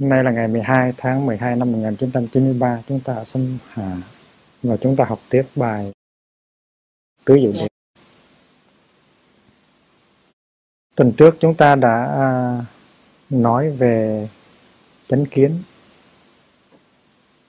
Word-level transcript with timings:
hôm 0.00 0.08
Nay 0.08 0.24
là 0.24 0.30
ngày 0.30 0.48
12 0.48 0.92
tháng 0.96 1.26
12 1.26 1.56
năm 1.56 1.72
1993, 1.72 2.82
chúng 2.86 3.00
ta 3.00 3.14
ở 3.14 3.24
Sâm 3.24 3.58
Hà 3.68 3.96
và 4.62 4.76
chúng 4.76 4.96
ta 4.96 5.04
học 5.04 5.20
tiếp 5.30 5.42
bài 5.56 5.92
Tứ 7.24 7.38
Diệu 7.40 7.52
Đế. 7.52 7.66
Tuần 10.96 11.12
trước 11.12 11.36
chúng 11.40 11.54
ta 11.54 11.74
đã 11.74 12.04
à, 12.04 12.58
nói 13.30 13.70
về 13.70 14.28
chánh 15.06 15.26
kiến 15.26 15.62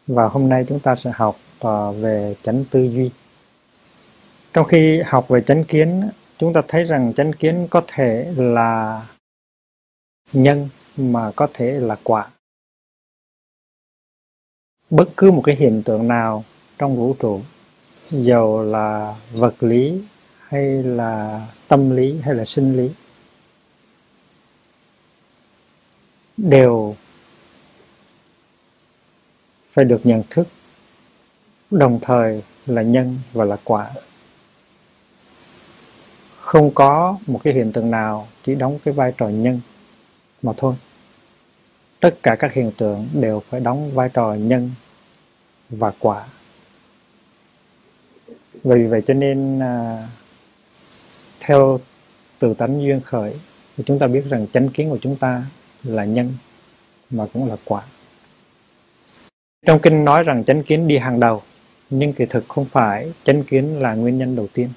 và 0.07 0.27
hôm 0.27 0.49
nay 0.49 0.65
chúng 0.67 0.79
ta 0.79 0.95
sẽ 0.95 1.11
học 1.13 1.37
à, 1.59 1.91
về 1.91 2.35
chánh 2.43 2.65
tư 2.71 2.83
duy. 2.83 3.11
Trong 4.53 4.67
khi 4.67 5.01
học 5.05 5.27
về 5.27 5.41
chánh 5.41 5.63
kiến, 5.63 6.09
chúng 6.37 6.53
ta 6.53 6.61
thấy 6.67 6.83
rằng 6.83 7.13
chánh 7.13 7.33
kiến 7.33 7.67
có 7.69 7.81
thể 7.87 8.33
là 8.37 9.01
nhân 10.33 10.69
mà 10.97 11.31
có 11.35 11.47
thể 11.53 11.71
là 11.71 11.95
quả 12.03 12.27
bất 14.91 15.09
cứ 15.17 15.31
một 15.31 15.41
cái 15.45 15.55
hiện 15.55 15.81
tượng 15.85 16.07
nào 16.07 16.43
trong 16.77 16.95
vũ 16.95 17.15
trụ, 17.19 17.41
dầu 18.09 18.63
là 18.63 19.15
vật 19.33 19.63
lý 19.63 20.01
hay 20.47 20.83
là 20.83 21.47
tâm 21.67 21.89
lý 21.89 22.19
hay 22.21 22.35
là 22.35 22.45
sinh 22.45 22.77
lý, 22.77 22.89
đều 26.37 26.95
phải 29.73 29.85
được 29.85 30.01
nhận 30.03 30.23
thức, 30.29 30.47
đồng 31.71 31.99
thời 32.01 32.43
là 32.65 32.81
nhân 32.81 33.19
và 33.33 33.45
là 33.45 33.57
quả. 33.63 33.91
Không 36.39 36.71
có 36.73 37.17
một 37.27 37.41
cái 37.43 37.53
hiện 37.53 37.71
tượng 37.71 37.91
nào 37.91 38.27
chỉ 38.43 38.55
đóng 38.55 38.79
cái 38.85 38.93
vai 38.93 39.13
trò 39.17 39.29
nhân 39.29 39.61
mà 40.41 40.53
thôi 40.57 40.75
tất 42.01 42.15
cả 42.23 42.35
các 42.35 42.53
hiện 42.53 42.71
tượng 42.77 43.07
đều 43.13 43.39
phải 43.49 43.59
đóng 43.59 43.91
vai 43.91 44.09
trò 44.13 44.33
nhân 44.33 44.71
và 45.69 45.91
quả. 45.99 46.25
Vì 48.63 48.83
vậy 48.83 49.01
cho 49.05 49.13
nên 49.13 49.59
à, 49.59 50.07
theo 51.39 51.79
từ 52.39 52.53
tánh 52.53 52.81
duyên 52.81 53.01
khởi 53.01 53.33
thì 53.77 53.83
chúng 53.87 53.99
ta 53.99 54.07
biết 54.07 54.23
rằng 54.29 54.47
chánh 54.53 54.69
kiến 54.69 54.89
của 54.89 54.97
chúng 55.01 55.15
ta 55.15 55.45
là 55.83 56.05
nhân 56.05 56.33
mà 57.09 57.25
cũng 57.33 57.49
là 57.49 57.55
quả. 57.65 57.83
Trong 59.65 59.79
kinh 59.79 60.05
nói 60.05 60.23
rằng 60.23 60.43
chánh 60.43 60.63
kiến 60.63 60.87
đi 60.87 60.97
hàng 60.97 61.19
đầu 61.19 61.41
nhưng 61.89 62.13
kỳ 62.13 62.25
thực 62.25 62.47
không 62.47 62.65
phải 62.65 63.13
chánh 63.23 63.43
kiến 63.43 63.81
là 63.81 63.93
nguyên 63.93 64.17
nhân 64.17 64.35
đầu 64.35 64.47
tiên. 64.53 64.69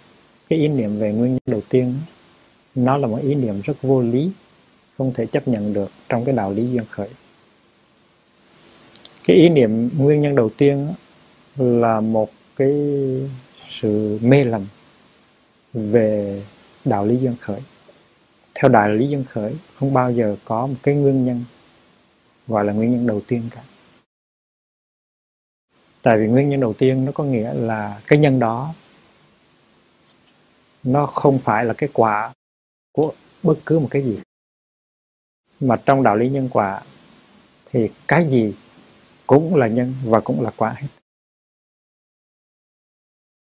Cái 0.49 0.59
ý 0.59 0.69
niệm 0.69 0.99
về 0.99 1.13
nguyên 1.13 1.33
nhân 1.33 1.41
đầu 1.47 1.61
tiên 1.69 1.95
nó 2.75 2.97
là 2.97 3.07
một 3.07 3.19
ý 3.23 3.35
niệm 3.35 3.61
rất 3.61 3.83
vô 3.83 4.03
lý 4.03 4.31
không 4.99 5.13
thể 5.15 5.27
chấp 5.27 5.49
nhận 5.49 5.73
được 5.73 5.91
trong 6.09 6.25
cái 6.25 6.35
đạo 6.35 6.53
lý 6.53 6.71
duyên 6.71 6.85
khởi. 6.91 7.09
Cái 9.25 9.37
ý 9.37 9.49
niệm 9.49 9.91
nguyên 9.97 10.23
nhân 10.23 10.35
đầu 10.35 10.51
tiên 10.57 10.95
là 11.57 12.01
một 12.01 12.31
cái 12.57 12.73
sự 13.69 14.19
mê 14.23 14.45
lầm 14.45 14.67
về 15.73 16.43
đạo 16.85 17.07
lý 17.07 17.17
duyên 17.17 17.37
khởi. 17.41 17.61
Theo 18.55 18.69
đạo 18.69 18.89
lý 18.89 19.09
duyên 19.09 19.25
khởi, 19.25 19.55
không 19.75 19.93
bao 19.93 20.13
giờ 20.13 20.37
có 20.45 20.67
một 20.67 20.75
cái 20.83 20.95
nguyên 20.95 21.25
nhân 21.25 21.45
gọi 22.49 22.65
là 22.65 22.73
nguyên 22.73 22.93
nhân 22.93 23.07
đầu 23.07 23.21
tiên 23.27 23.43
cả. 23.51 23.63
Tại 26.03 26.19
vì 26.19 26.27
nguyên 26.27 26.49
nhân 26.49 26.61
đầu 26.61 26.73
tiên 26.73 27.05
nó 27.05 27.13
có 27.13 27.25
nghĩa 27.25 27.55
là 27.55 28.01
cái 28.07 28.19
nhân 28.19 28.39
đó, 28.39 28.75
nó 30.83 31.07
không 31.07 31.39
phải 31.39 31.65
là 31.65 31.75
cái 31.75 31.89
quả 31.93 32.33
của 32.93 33.13
bất 33.43 33.55
cứ 33.67 33.79
một 33.79 33.89
cái 33.91 34.03
gì 34.03 34.19
mà 35.65 35.77
trong 35.87 36.03
đạo 36.03 36.17
lý 36.17 36.29
nhân 36.29 36.49
quả 36.53 36.83
thì 37.67 37.89
cái 38.09 38.29
gì 38.29 38.55
cũng 39.27 39.55
là 39.55 39.67
nhân 39.67 39.95
và 40.05 40.21
cũng 40.21 40.43
là 40.43 40.51
quả 40.57 40.75
hết. 40.77 40.87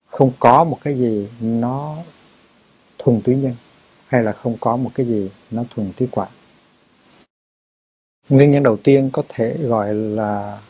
Không 0.07 0.33
có 0.41 0.65
một 0.65 0.79
cái 0.83 0.99
gì 0.99 1.29
nó 1.41 1.97
thuần 2.99 3.21
túy 3.25 3.37
nhân, 3.37 3.55
hay 4.07 4.23
là 4.23 4.33
không 4.33 4.57
có 4.61 4.77
một 4.77 4.91
cái 4.95 5.07
gì 5.07 5.31
nó 5.51 5.65
thuần 5.71 5.93
túy 5.97 6.09
quả. 6.11 6.29
Nguyên 8.29 8.51
nhân 8.51 8.63
đầu 8.63 8.77
tiên 8.77 9.11
có 9.13 9.23
thể 9.29 9.57
gọi 9.59 9.95
là 9.95 10.61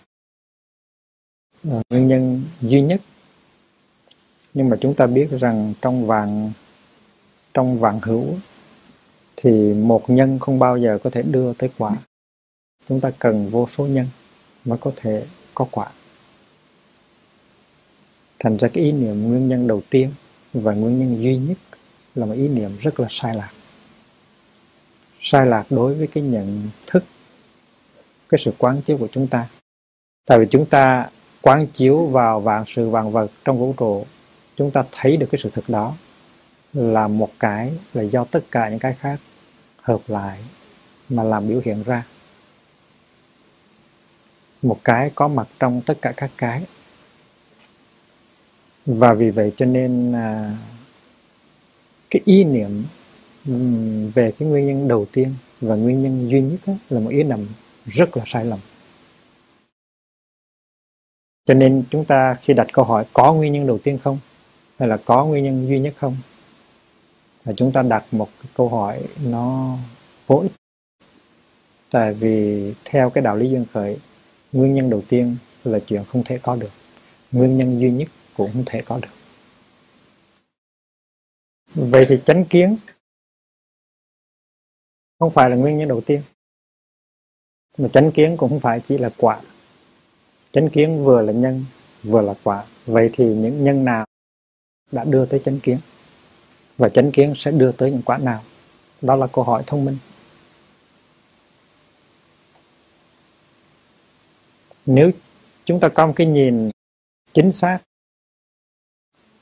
ờ, 1.65 1.82
nguyên 1.91 2.09
nhân 2.09 2.43
duy 2.60 2.82
nhất. 2.82 3.00
Nhưng 4.54 4.69
mà 4.69 4.77
chúng 4.81 4.94
ta 4.94 5.06
biết 5.06 5.28
rằng 5.31 5.75
trong 5.81 6.06
vạn 6.06 6.53
trong 7.54 7.78
vạn 7.78 8.00
hữu 8.03 8.37
thì 9.42 9.75
một 9.75 10.10
nhân 10.10 10.38
không 10.38 10.58
bao 10.58 10.76
giờ 10.76 10.98
có 11.04 11.10
thể 11.10 11.22
đưa 11.22 11.53
tới 11.53 11.70
quả. 11.78 11.97
Chúng 12.88 13.00
ta 13.00 13.10
cần 13.19 13.50
vô 13.50 13.66
số 13.69 13.86
nhân 13.86 14.06
mới 14.64 14.78
có 14.78 14.92
thể 14.97 15.26
có 15.54 15.66
quả. 15.70 15.86
Thành 18.38 18.56
ra 18.56 18.69
cái 18.69 18.84
ý 18.84 18.92
niệm 18.92 19.28
nguyên 19.28 19.48
nhân 19.48 19.66
đầu 19.66 19.82
tiên 19.91 20.10
và 20.53 20.75
nguyên 20.75 20.98
nhân 20.98 21.22
duy 21.22 21.36
nhất 21.36 21.58
là 22.14 22.26
một 22.26 22.34
ý 22.34 22.48
niệm 22.48 22.70
rất 22.80 23.00
là 23.00 23.06
sai 23.10 23.36
lạc. 23.36 23.50
Sai 25.20 25.47
lạc 25.47 25.66
đối 25.70 25.94
với 25.94 26.06
cái 26.06 26.24
nhận 26.24 26.70
thức, 26.86 27.04
cái 28.28 28.38
sự 28.38 28.53
quán 28.59 28.82
chiếu 28.82 28.98
của 28.98 29.09
chúng 29.12 29.26
ta. 29.26 29.48
Tại 30.26 30.38
vì 30.38 30.47
chúng 30.50 30.66
ta 30.66 31.10
quán 31.41 31.66
chiếu 31.66 32.06
vào 32.06 32.41
vạn 32.41 32.64
sự 32.66 32.91
vạn 32.91 33.12
vật 33.12 33.30
trong 33.44 33.59
vũ 33.59 33.74
trụ, 33.76 34.06
chúng 34.56 34.70
ta 34.70 34.84
thấy 34.92 35.16
được 35.16 35.26
cái 35.30 35.38
sự 35.38 35.50
thực 35.50 35.69
đó 35.69 35.94
là 36.72 37.09
một 37.09 37.30
cái 37.38 37.72
là 37.94 38.03
do 38.03 38.24
tất 38.24 38.44
cả 38.50 38.69
những 38.69 38.78
cái 38.78 38.94
khác 38.94 39.20
hợp 39.82 40.00
lại 40.06 40.38
mà 41.09 41.22
làm 41.22 41.48
biểu 41.48 41.60
hiện 41.65 41.82
ra. 41.82 42.06
Một 44.62 44.81
cái 44.84 45.10
có 45.15 45.28
mặt 45.28 45.48
trong 45.59 45.81
tất 45.87 45.98
cả 46.03 46.12
các 46.16 46.31
cái. 46.38 46.65
Và 48.87 49.15
vì 49.15 49.31
vậy 49.31 49.53
cho 49.56 49.66
nên 49.66 50.12
à, 50.12 50.56
cái 52.10 52.22
ý 52.25 52.44
niệm 52.44 52.84
về 54.15 54.32
cái 54.38 54.48
nguyên 54.48 54.66
nhân 54.66 54.88
đầu 54.88 55.06
tiên 55.12 55.34
và 55.60 55.75
nguyên 55.75 56.03
nhân 56.03 56.31
duy 56.31 56.41
nhất 56.41 56.60
đó, 56.66 56.75
là 56.91 57.00
một 57.00 57.10
ý 57.10 57.22
niệm 57.22 57.47
rất 57.87 58.16
là 58.16 58.25
sai 58.26 58.44
lầm. 58.44 58.59
Cho 61.47 61.54
nên 61.54 61.84
chúng 61.91 62.04
ta 62.04 62.37
khi 62.42 62.54
đặt 62.54 62.66
câu 62.72 62.84
hỏi 62.84 63.04
có 63.12 63.32
nguyên 63.32 63.53
nhân 63.53 63.66
đầu 63.66 63.78
tiên 63.78 63.98
không? 63.98 64.19
Hay 64.78 64.88
là 64.88 64.97
có 64.97 65.25
nguyên 65.26 65.44
nhân 65.44 65.69
duy 65.69 65.81
nhất 65.81 65.94
không? 65.97 66.16
Là 67.44 67.53
chúng 67.56 67.72
ta 67.72 67.82
đặt 67.82 68.04
một 68.14 68.28
cái 68.42 68.53
câu 68.54 68.69
hỏi 68.69 69.03
nó 69.25 69.76
vô 70.26 70.36
ích. 70.36 70.53
Tại 71.91 72.14
vì 72.14 72.75
theo 72.84 73.10
cái 73.10 73.25
đạo 73.25 73.36
lý 73.36 73.50
duyên 73.50 73.64
khởi, 73.72 73.98
nguyên 74.53 74.75
nhân 74.75 74.91
đầu 74.91 75.03
tiên 75.08 75.36
là 75.64 75.78
chuyện 75.86 76.04
không 76.04 76.22
thể 76.25 76.38
có 76.42 76.56
được. 76.56 76.70
Nguyên 77.32 77.56
nhân 77.56 77.80
duy 77.80 77.91
nhất 77.91 78.08
cũng 78.36 78.50
không 78.53 78.62
thể 78.66 78.82
có 78.84 79.00
được. 79.03 79.08
Vậy 81.75 82.06
thì 82.08 82.20
chánh 82.25 82.44
kiến 82.44 82.76
không 85.19 85.30
phải 85.30 85.50
là 85.50 85.56
nguyên 85.56 85.78
nhân 85.78 85.88
đầu 85.88 86.00
tiên. 86.00 86.22
Mà 87.78 87.88
chánh 87.92 88.12
kiến 88.12 88.36
cũng 88.36 88.50
không 88.50 88.60
phải 88.60 88.80
chỉ 88.80 88.98
là 88.98 89.10
quả. 89.16 89.41
Chánh 90.53 90.69
kiến 90.70 91.04
vừa 91.04 91.22
là 91.22 91.32
nhân, 91.32 91.64
vừa 92.03 92.22
là 92.22 92.34
quả. 92.42 92.64
Vậy 92.86 93.10
thì 93.12 93.24
những 93.24 93.64
nhân 93.64 93.84
nào 93.84 94.06
đã 94.92 95.04
đưa 95.04 95.26
tới 95.26 95.41
chánh 95.44 95.60
kiến? 95.60 95.78
Và 96.82 96.88
chánh 96.88 97.12
kiến 97.12 97.34
sẽ 97.37 97.50
đưa 97.50 97.72
tới 97.72 97.91
những 97.91 98.03
quả 98.03 98.19
nào? 98.19 98.43
Đó 99.03 99.16
là 99.16 99.26
câu 99.26 99.44
hỏi 99.44 99.62
thông 99.66 99.84
minh. 99.84 99.97
Nếu 104.87 105.10
chúng 105.65 105.81
ta 105.81 105.88
có 105.88 106.06
một 106.06 106.12
cái 106.16 106.26
nhìn 106.26 106.71
chính 107.32 107.53
xác 107.53 107.78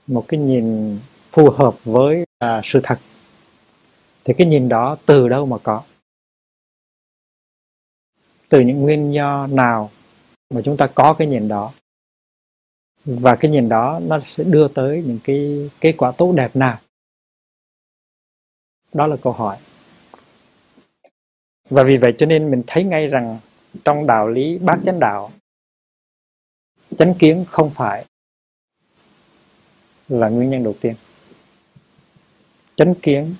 một 0.06 0.24
cái 0.28 0.40
nhìn 0.40 0.98
phù 1.32 1.50
hợp 1.50 1.84
với 1.84 2.24
à, 2.38 2.60
sự 2.64 2.80
thật 2.82 2.98
thì 4.24 4.34
cái 4.38 4.46
nhìn 4.46 4.68
đó 4.68 4.96
từ 5.06 5.28
đâu 5.28 5.46
mà 5.46 5.58
có? 5.58 5.82
Từ 8.48 8.60
những 8.60 8.80
nguyên 8.80 9.12
do 9.12 9.46
nào 9.46 9.90
mà 10.54 10.60
chúng 10.64 10.76
ta 10.76 10.86
có 10.86 11.14
cái 11.14 11.28
nhìn 11.28 11.48
đó? 11.48 11.72
Và 13.04 13.36
cái 13.36 13.50
nhìn 13.50 13.68
đó 13.68 14.00
nó 14.02 14.20
sẽ 14.26 14.44
đưa 14.44 14.68
tới 14.68 15.02
những 15.06 15.18
cái 15.24 15.70
kết 15.80 15.94
quả 15.98 16.12
tốt 16.12 16.32
đẹp 16.36 16.56
nào? 16.56 16.78
Đó 18.92 19.06
là 19.06 19.16
câu 19.22 19.32
hỏi. 19.32 19.56
Và 21.70 21.82
vì 21.82 21.96
vậy 21.96 22.14
cho 22.18 22.26
nên 22.26 22.50
mình 22.50 22.62
thấy 22.66 22.84
ngay 22.84 23.08
rằng 23.08 23.38
trong 23.84 24.06
đạo 24.06 24.28
lý 24.28 24.58
bát 24.58 24.78
chánh 24.86 25.00
đạo, 25.00 25.30
chánh 26.98 27.14
kiến 27.18 27.44
không 27.48 27.70
phải 27.70 28.04
là 30.08 30.28
nguyên 30.28 30.50
nhân 30.50 30.64
đầu 30.64 30.74
tiên. 30.80 30.94
Chánh 32.76 32.94
kiến 32.94 33.34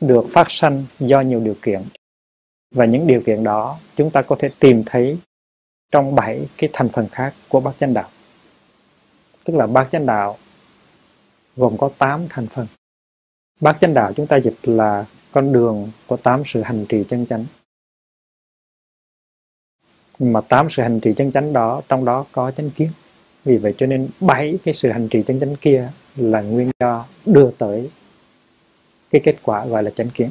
được 0.00 0.24
phát 0.32 0.50
sanh 0.50 0.84
do 0.98 1.20
nhiều 1.20 1.40
điều 1.40 1.56
kiện. 1.62 1.82
Và 2.70 2.84
những 2.84 3.06
điều 3.06 3.22
kiện 3.26 3.44
đó 3.44 3.78
chúng 3.96 4.10
ta 4.10 4.22
có 4.22 4.36
thể 4.38 4.50
tìm 4.58 4.82
thấy 4.86 5.18
trong 5.90 6.14
bảy 6.14 6.46
cái 6.58 6.70
thành 6.72 6.88
phần 6.88 7.08
khác 7.12 7.34
của 7.48 7.60
bát 7.60 7.74
chánh 7.78 7.94
đạo. 7.94 8.08
Tức 9.44 9.56
là 9.56 9.66
bát 9.66 9.88
chánh 9.92 10.06
đạo 10.06 10.38
gồm 11.56 11.78
có 11.78 11.90
8 11.98 12.26
thành 12.28 12.46
phần 12.46 12.66
bát 13.60 13.76
chánh 13.80 13.94
đạo 13.94 14.12
chúng 14.16 14.26
ta 14.26 14.40
dịch 14.40 14.56
là 14.62 15.06
con 15.32 15.52
đường 15.52 15.90
của 16.06 16.16
tám 16.16 16.42
sự 16.44 16.62
hành 16.62 16.86
trì 16.88 17.04
chân 17.04 17.26
chánh. 17.26 17.46
Mà 20.18 20.40
tám 20.40 20.70
sự 20.70 20.82
hành 20.82 21.00
trì 21.00 21.12
chân 21.16 21.32
chánh 21.32 21.52
đó, 21.52 21.82
trong 21.88 22.04
đó 22.04 22.26
có 22.32 22.50
chánh 22.50 22.70
kiến. 22.70 22.90
Vì 23.44 23.56
vậy 23.56 23.74
cho 23.78 23.86
nên 23.86 24.08
bảy 24.20 24.58
cái 24.64 24.74
sự 24.74 24.90
hành 24.90 25.08
trì 25.08 25.22
chân 25.22 25.40
chánh 25.40 25.56
kia 25.56 25.90
là 26.16 26.40
nguyên 26.40 26.70
do 26.80 27.06
đưa 27.26 27.50
tới 27.50 27.90
cái 29.10 29.20
kết 29.24 29.36
quả 29.42 29.66
gọi 29.66 29.82
là 29.82 29.90
chánh 29.90 30.10
kiến. 30.10 30.30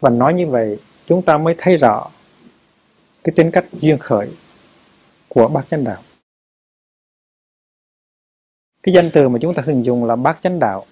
Và 0.00 0.10
nói 0.10 0.34
như 0.34 0.46
vậy, 0.46 0.78
chúng 1.06 1.22
ta 1.22 1.38
mới 1.38 1.54
thấy 1.58 1.76
rõ 1.76 2.10
cái 3.24 3.32
tính 3.36 3.50
cách 3.50 3.64
duyên 3.72 3.98
khởi 3.98 4.28
của 5.28 5.48
bát 5.48 5.68
chánh 5.68 5.84
đạo 5.84 6.02
cái 8.88 8.92
danh 8.94 9.10
từ 9.10 9.28
mà 9.28 9.38
chúng 9.42 9.54
ta 9.54 9.62
thường 9.62 9.84
dùng 9.84 10.04
là 10.04 10.16
bát 10.16 10.38
chánh 10.42 10.58
đạo. 10.58 10.86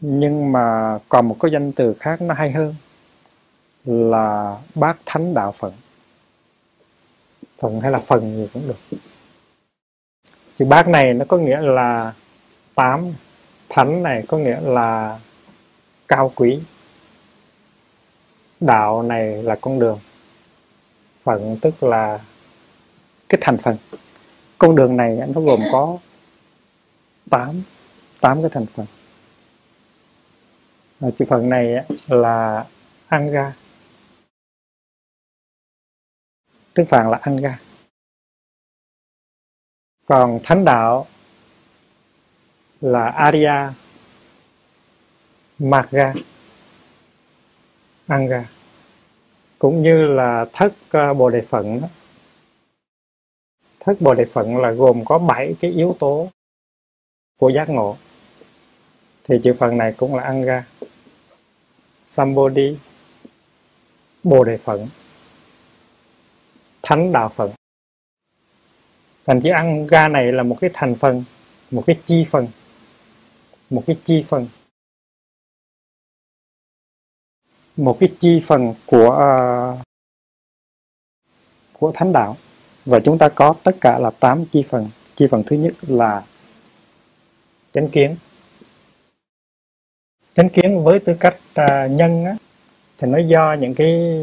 Nhưng 0.00 0.52
mà 0.52 0.98
còn 1.08 1.28
một 1.28 1.36
cái 1.40 1.50
danh 1.50 1.72
từ 1.72 1.94
khác 2.00 2.22
nó 2.22 2.34
hay 2.34 2.50
hơn 2.50 2.74
là 3.84 4.56
bát 4.74 4.96
thánh 5.06 5.34
đạo 5.34 5.52
phận 5.52 5.72
phận 7.58 7.80
hay 7.80 7.90
là 7.90 7.98
phần 7.98 8.36
gì 8.36 8.48
cũng 8.54 8.68
được. 8.68 8.98
Chữ 10.56 10.64
bát 10.64 10.88
này 10.88 11.14
nó 11.14 11.24
có 11.28 11.36
nghĩa 11.36 11.60
là 11.60 12.12
tám, 12.74 13.14
thánh 13.68 14.02
này 14.02 14.24
có 14.28 14.38
nghĩa 14.38 14.60
là 14.60 15.18
cao 16.08 16.32
quý. 16.34 16.58
Đạo 18.60 19.02
này 19.02 19.42
là 19.42 19.56
con 19.60 19.78
đường. 19.78 19.98
Phận 21.22 21.56
tức 21.62 21.82
là 21.82 22.20
cái 23.28 23.38
thành 23.40 23.58
phần 23.58 23.76
con 24.60 24.76
đường 24.76 24.96
này 24.96 25.18
nó 25.34 25.40
gồm 25.40 25.60
có 25.72 25.98
tám 27.30 27.62
tám 28.20 28.42
cái 28.42 28.50
thành 28.54 28.66
phần. 28.66 28.86
Chữ 31.18 31.24
phần 31.28 31.48
này 31.48 31.84
là 32.08 32.66
anga. 33.08 33.52
Tiếng 36.74 36.86
phạn 36.86 37.10
là 37.10 37.18
anga. 37.22 37.60
Còn 40.06 40.40
thánh 40.44 40.64
đạo 40.64 41.06
là 42.80 43.04
arya, 43.08 43.72
magga, 45.58 46.14
anga. 48.06 48.44
Cũng 49.58 49.82
như 49.82 50.06
là 50.06 50.44
thất 50.52 50.72
ờ, 50.90 51.14
bồ 51.14 51.30
đề 51.30 51.40
phận 51.40 51.80
thức 53.90 54.00
bồ 54.00 54.14
đề 54.14 54.24
phận 54.24 54.56
là 54.56 54.70
gồm 54.70 55.04
có 55.04 55.18
bảy 55.18 55.54
cái 55.60 55.70
yếu 55.70 55.96
tố 55.98 56.28
của 57.36 57.48
giác 57.48 57.68
ngộ. 57.68 57.96
Thì 59.24 59.40
chữ 59.44 59.54
phần 59.58 59.78
này 59.78 59.94
cũng 59.96 60.14
là 60.14 60.22
anga 60.22 60.64
sambodhi 62.04 62.76
bồ 64.22 64.44
đề 64.44 64.56
phận 64.56 64.88
thánh 66.82 67.12
đạo 67.12 67.28
phận 67.28 67.50
thành 69.26 69.40
chữ 69.40 69.50
anga 69.50 70.08
này 70.08 70.32
là 70.32 70.42
một 70.42 70.56
cái 70.60 70.70
thành 70.72 70.94
phần 70.94 71.24
một 71.70 71.84
cái 71.86 71.96
chi 72.04 72.26
phần 72.30 72.46
một 73.70 73.84
cái 73.86 73.96
chi 74.04 74.24
phần. 74.28 74.48
Một 77.76 77.96
cái 78.00 78.12
chi 78.18 78.40
phần 78.46 78.74
của 78.86 79.08
uh, 79.08 79.86
của 81.72 81.92
thánh 81.94 82.12
đạo 82.12 82.36
và 82.84 83.00
chúng 83.00 83.18
ta 83.18 83.28
có 83.28 83.54
tất 83.64 83.76
cả 83.80 83.98
là 83.98 84.10
8 84.10 84.44
chi 84.46 84.64
phần. 84.68 84.88
Chi 85.14 85.26
phần 85.30 85.42
thứ 85.46 85.56
nhất 85.56 85.74
là 85.80 86.22
chánh 87.72 87.88
kiến. 87.88 88.16
Chánh 90.34 90.48
kiến 90.48 90.84
với 90.84 90.98
tư 90.98 91.16
cách 91.20 91.36
uh, 91.60 91.90
nhân 91.90 92.24
á, 92.24 92.36
thì 92.98 93.08
nó 93.08 93.18
do 93.18 93.56
những 93.60 93.74
cái 93.74 94.20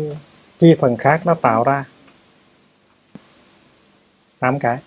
chi 0.57 0.75
phần 0.80 0.98
khác 0.98 1.21
nó 1.25 1.33
tạo 1.33 1.63
ra. 1.63 1.86
Tám 4.39 4.60
cái. 4.60 4.77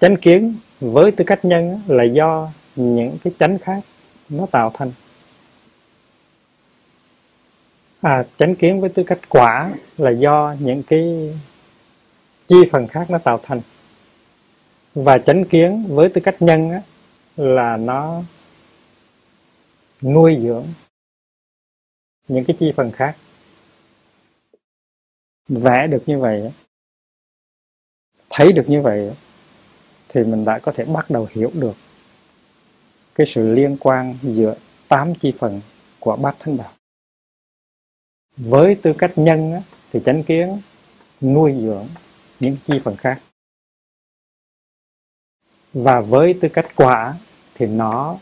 Chánh 0.00 0.16
kiến 0.16 0.56
với 0.80 1.12
tư 1.12 1.24
cách 1.26 1.44
nhân 1.44 1.80
là 1.86 2.04
do 2.04 2.50
những 2.76 3.18
cái 3.24 3.32
chánh 3.38 3.58
khác 3.58 3.80
nó 4.28 4.46
tạo 4.46 4.70
thành 4.74 4.92
à, 8.00 8.24
chánh 8.36 8.54
kiến 8.54 8.80
với 8.80 8.90
tư 8.90 9.02
cách 9.06 9.18
quả 9.28 9.72
là 9.96 10.10
do 10.10 10.56
những 10.60 10.82
cái 10.82 11.34
chi 12.46 12.56
phần 12.70 12.86
khác 12.86 13.10
nó 13.10 13.18
tạo 13.18 13.40
thành. 13.42 13.60
Và 14.94 15.18
chánh 15.18 15.44
kiến 15.44 15.86
với 15.88 16.08
tư 16.08 16.20
cách 16.24 16.42
nhân 16.42 16.70
á, 16.70 16.82
là 17.36 17.76
nó 17.76 18.22
nuôi 20.02 20.36
dưỡng 20.40 20.66
những 22.28 22.44
cái 22.44 22.56
chi 22.58 22.72
phần 22.76 22.90
khác. 22.90 23.16
Vẽ 25.48 25.86
được 25.86 26.02
như 26.06 26.18
vậy 26.18 26.52
thấy 28.30 28.52
được 28.52 28.64
như 28.68 28.82
vậy 28.82 29.12
thì 30.08 30.24
mình 30.24 30.44
đã 30.44 30.58
có 30.58 30.72
thể 30.72 30.84
bắt 30.84 31.10
đầu 31.10 31.28
hiểu 31.30 31.50
được 31.54 31.74
cái 33.14 33.26
sự 33.26 33.54
liên 33.54 33.76
quan 33.80 34.18
giữa 34.22 34.54
tám 34.88 35.14
chi 35.14 35.32
phần 35.38 35.60
của 36.00 36.16
bát 36.16 36.36
thánh 36.38 36.56
đạo 36.56 36.72
với 38.38 38.74
tư 38.74 38.92
cách 38.98 39.12
nhân 39.16 39.62
thì 39.92 40.00
chánh 40.04 40.22
kiến 40.22 40.60
nuôi 41.20 41.54
dưỡng 41.60 41.86
những 42.40 42.56
chi 42.64 42.80
phần 42.84 42.96
khác. 42.96 43.20
Và 45.72 46.00
với 46.00 46.34
tư 46.40 46.48
cách 46.48 46.66
quả 46.76 47.14
thì 47.54 47.66
nó 47.66 48.18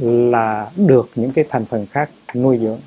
là 0.00 0.72
được 0.76 1.10
những 1.14 1.32
cái 1.32 1.44
thành 1.48 1.64
phần 1.64 1.86
khác 1.86 2.10
nuôi 2.34 2.58
dưỡng. 2.58 2.80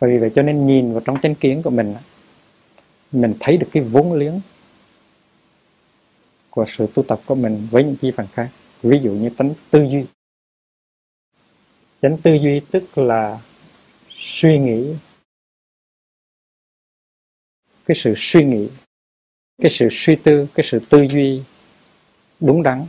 Vì 0.00 0.18
vậy 0.18 0.30
cho 0.34 0.42
nên 0.42 0.66
nhìn 0.66 0.92
vào 0.92 1.02
trong 1.04 1.20
chánh 1.22 1.34
kiến 1.34 1.62
của 1.62 1.70
mình 1.70 1.94
mình 3.12 3.34
thấy 3.40 3.56
được 3.56 3.68
cái 3.72 3.82
vốn 3.82 4.12
liếng 4.12 4.40
của 6.50 6.64
sự 6.68 6.86
tu 6.94 7.02
tập 7.02 7.20
của 7.26 7.34
mình 7.34 7.68
với 7.70 7.84
những 7.84 7.96
chi 7.96 8.10
phần 8.16 8.26
khác. 8.32 8.50
Ví 8.82 8.98
dụ 9.02 9.10
như 9.10 9.30
tánh 9.30 9.54
tư 9.70 9.82
duy 9.82 10.04
chánh 12.06 12.18
tư 12.22 12.34
duy 12.34 12.60
tức 12.70 12.98
là 12.98 13.40
suy 14.10 14.58
nghĩ. 14.58 14.94
Cái 17.86 17.94
sự 17.94 18.12
suy 18.16 18.44
nghĩ, 18.44 18.68
cái 19.62 19.70
sự 19.70 19.88
suy 19.90 20.16
tư, 20.16 20.46
cái 20.54 20.64
sự 20.64 20.80
tư 20.90 21.02
duy 21.02 21.42
đúng 22.40 22.62
đắn, 22.62 22.86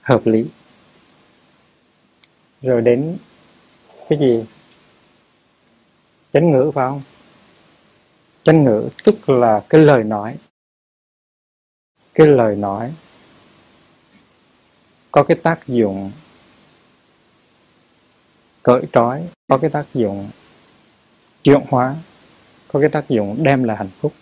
hợp 0.00 0.26
lý. 0.26 0.46
Rồi 2.62 2.82
đến 2.82 3.16
cái 4.08 4.18
gì? 4.18 4.44
Chánh 6.32 6.50
ngữ 6.50 6.70
phải 6.74 6.88
không? 6.88 7.02
Chánh 8.42 8.64
ngữ 8.64 8.88
tức 9.04 9.28
là 9.28 9.64
cái 9.68 9.80
lời 9.80 10.04
nói. 10.04 10.36
Cái 12.14 12.26
lời 12.26 12.56
nói 12.56 12.94
có 15.10 15.22
cái 15.22 15.36
tác 15.42 15.66
dụng 15.66 16.10
cởi 18.68 18.82
trói 18.92 19.28
có 19.48 19.58
cái 19.58 19.70
tác 19.70 19.86
dụng 19.94 20.30
chuyển 21.44 21.60
hóa, 21.68 21.96
có 22.72 22.80
cái 22.80 22.88
tác 22.88 23.08
dụng 23.08 23.36
đem 23.42 23.64
lại 23.64 23.76
hạnh 23.76 23.90
phúc, 24.00 24.12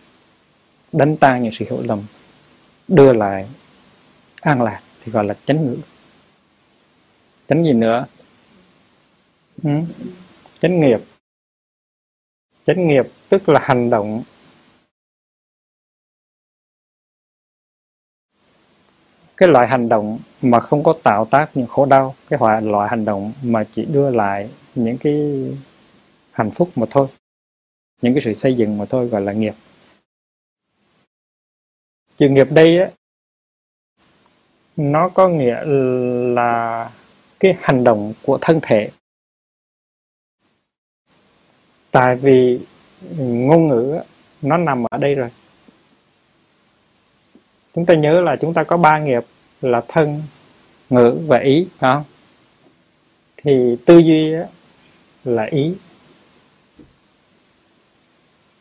đánh 0.93 1.17
tan 1.17 1.43
những 1.43 1.53
sự 1.53 1.65
hiểu 1.71 1.83
lầm, 1.83 2.03
đưa 2.88 3.12
lại 3.12 3.49
an 4.41 4.62
lạc 4.62 4.81
thì 5.00 5.12
gọi 5.12 5.25
là 5.25 5.35
chánh 5.45 5.65
ngữ 5.65 5.76
chánh 7.47 7.65
gì 7.65 7.73
nữa 7.73 8.07
ừ? 9.62 9.71
chánh 10.61 10.81
nghiệp 10.81 11.00
chánh 12.67 12.88
nghiệp 12.88 13.07
tức 13.29 13.49
là 13.49 13.61
hành 13.62 13.91
động 13.91 14.23
cái 19.37 19.49
loại 19.49 19.69
hành 19.69 19.88
động 19.88 20.19
mà 20.43 20.61
không 20.61 20.83
có 20.83 20.95
tạo 21.02 21.25
tác 21.25 21.50
những 21.55 21.66
khổ 21.66 21.87
đau, 21.87 22.14
cái 22.28 22.38
loại 22.40 22.62
loại 22.62 22.88
hành 22.88 23.05
động 23.05 23.33
mà 23.43 23.64
chỉ 23.73 23.85
đưa 23.85 24.11
lại 24.11 24.50
những 24.75 24.99
cái 24.99 25.47
hạnh 26.31 26.50
phúc 26.50 26.71
mà 26.76 26.87
thôi. 26.90 27.07
Những 28.02 28.14
cái 28.14 28.23
sự 28.23 28.35
xây 28.35 28.55
dựng 28.55 28.78
mà 28.78 28.85
thôi, 28.85 29.09
gọi 29.09 29.21
là 29.21 29.33
nghiệp. 29.33 29.55
Chữ 32.16 32.28
nghiệp 32.28 32.47
đây 32.50 32.78
á, 32.78 32.90
nó 34.76 35.09
có 35.09 35.28
nghĩa 35.28 35.64
là 36.35 36.90
cái 37.40 37.57
hành 37.61 37.85
động 37.85 38.12
của 38.23 38.38
thân 38.40 38.61
thể. 38.62 38.90
Tại 41.90 42.16
vì 42.16 42.61
ngôn 43.19 43.66
ngữ 43.66 44.00
nó 44.43 44.57
nằm 44.57 44.85
ở 44.90 44.99
đây 44.99 45.14
rồi 45.14 45.31
chúng 47.76 47.87
ta 47.87 47.95
nhớ 47.95 48.21
là 48.21 48.37
chúng 48.37 48.54
ta 48.54 48.64
có 48.64 48.76
ba 48.76 48.99
nghiệp 48.99 49.25
là 49.61 49.83
thân 49.88 50.23
ngữ 50.90 51.18
và 51.26 51.38
ý, 51.38 51.66
phải 51.78 51.95
không? 51.95 52.04
Thì 53.37 53.76
tư 53.87 53.99
duy 53.99 54.33
là 55.25 55.42
ý. 55.42 55.75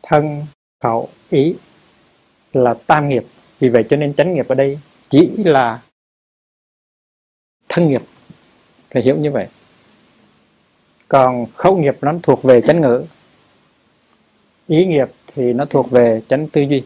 Thân, 0.02 0.46
khẩu, 0.80 1.08
ý 1.30 1.54
là 2.52 2.74
tam 2.86 3.08
nghiệp. 3.08 3.24
Vì 3.58 3.68
vậy 3.68 3.84
cho 3.88 3.96
nên 3.96 4.14
chánh 4.14 4.34
nghiệp 4.34 4.48
ở 4.48 4.54
đây 4.54 4.78
chỉ 5.08 5.30
là 5.36 5.80
thân 7.68 7.88
nghiệp. 7.88 8.02
Phải 8.90 9.02
hiểu 9.02 9.16
như 9.16 9.30
vậy. 9.30 9.46
Còn 11.08 11.46
khẩu 11.54 11.76
nghiệp 11.76 11.96
nó 12.00 12.14
thuộc 12.22 12.42
về 12.42 12.60
chánh 12.60 12.80
ngữ 12.80 13.04
ý 14.66 14.86
nghiệp 14.86 15.08
thì 15.26 15.52
nó 15.52 15.64
thuộc 15.64 15.90
về 15.90 16.22
chánh 16.28 16.48
tư 16.48 16.60
duy 16.60 16.82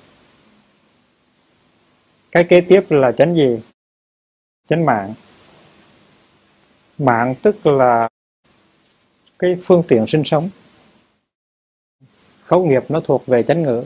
cái 2.32 2.44
kế 2.44 2.60
tiếp 2.60 2.84
là 2.90 3.12
chánh 3.12 3.34
gì? 3.34 3.60
Chánh 4.68 4.87
mạng. 4.87 5.14
Mạng 6.99 7.34
tức 7.42 7.66
là 7.66 8.08
cái 9.38 9.56
phương 9.62 9.82
tiện 9.88 10.06
sinh 10.06 10.25
sống. 10.25 10.50
Khẩu 12.44 12.66
nghiệp 12.66 12.82
nó 12.88 13.00
thuộc 13.00 13.26
về 13.26 13.42
chánh 13.42 13.62
ngữ 13.62 13.84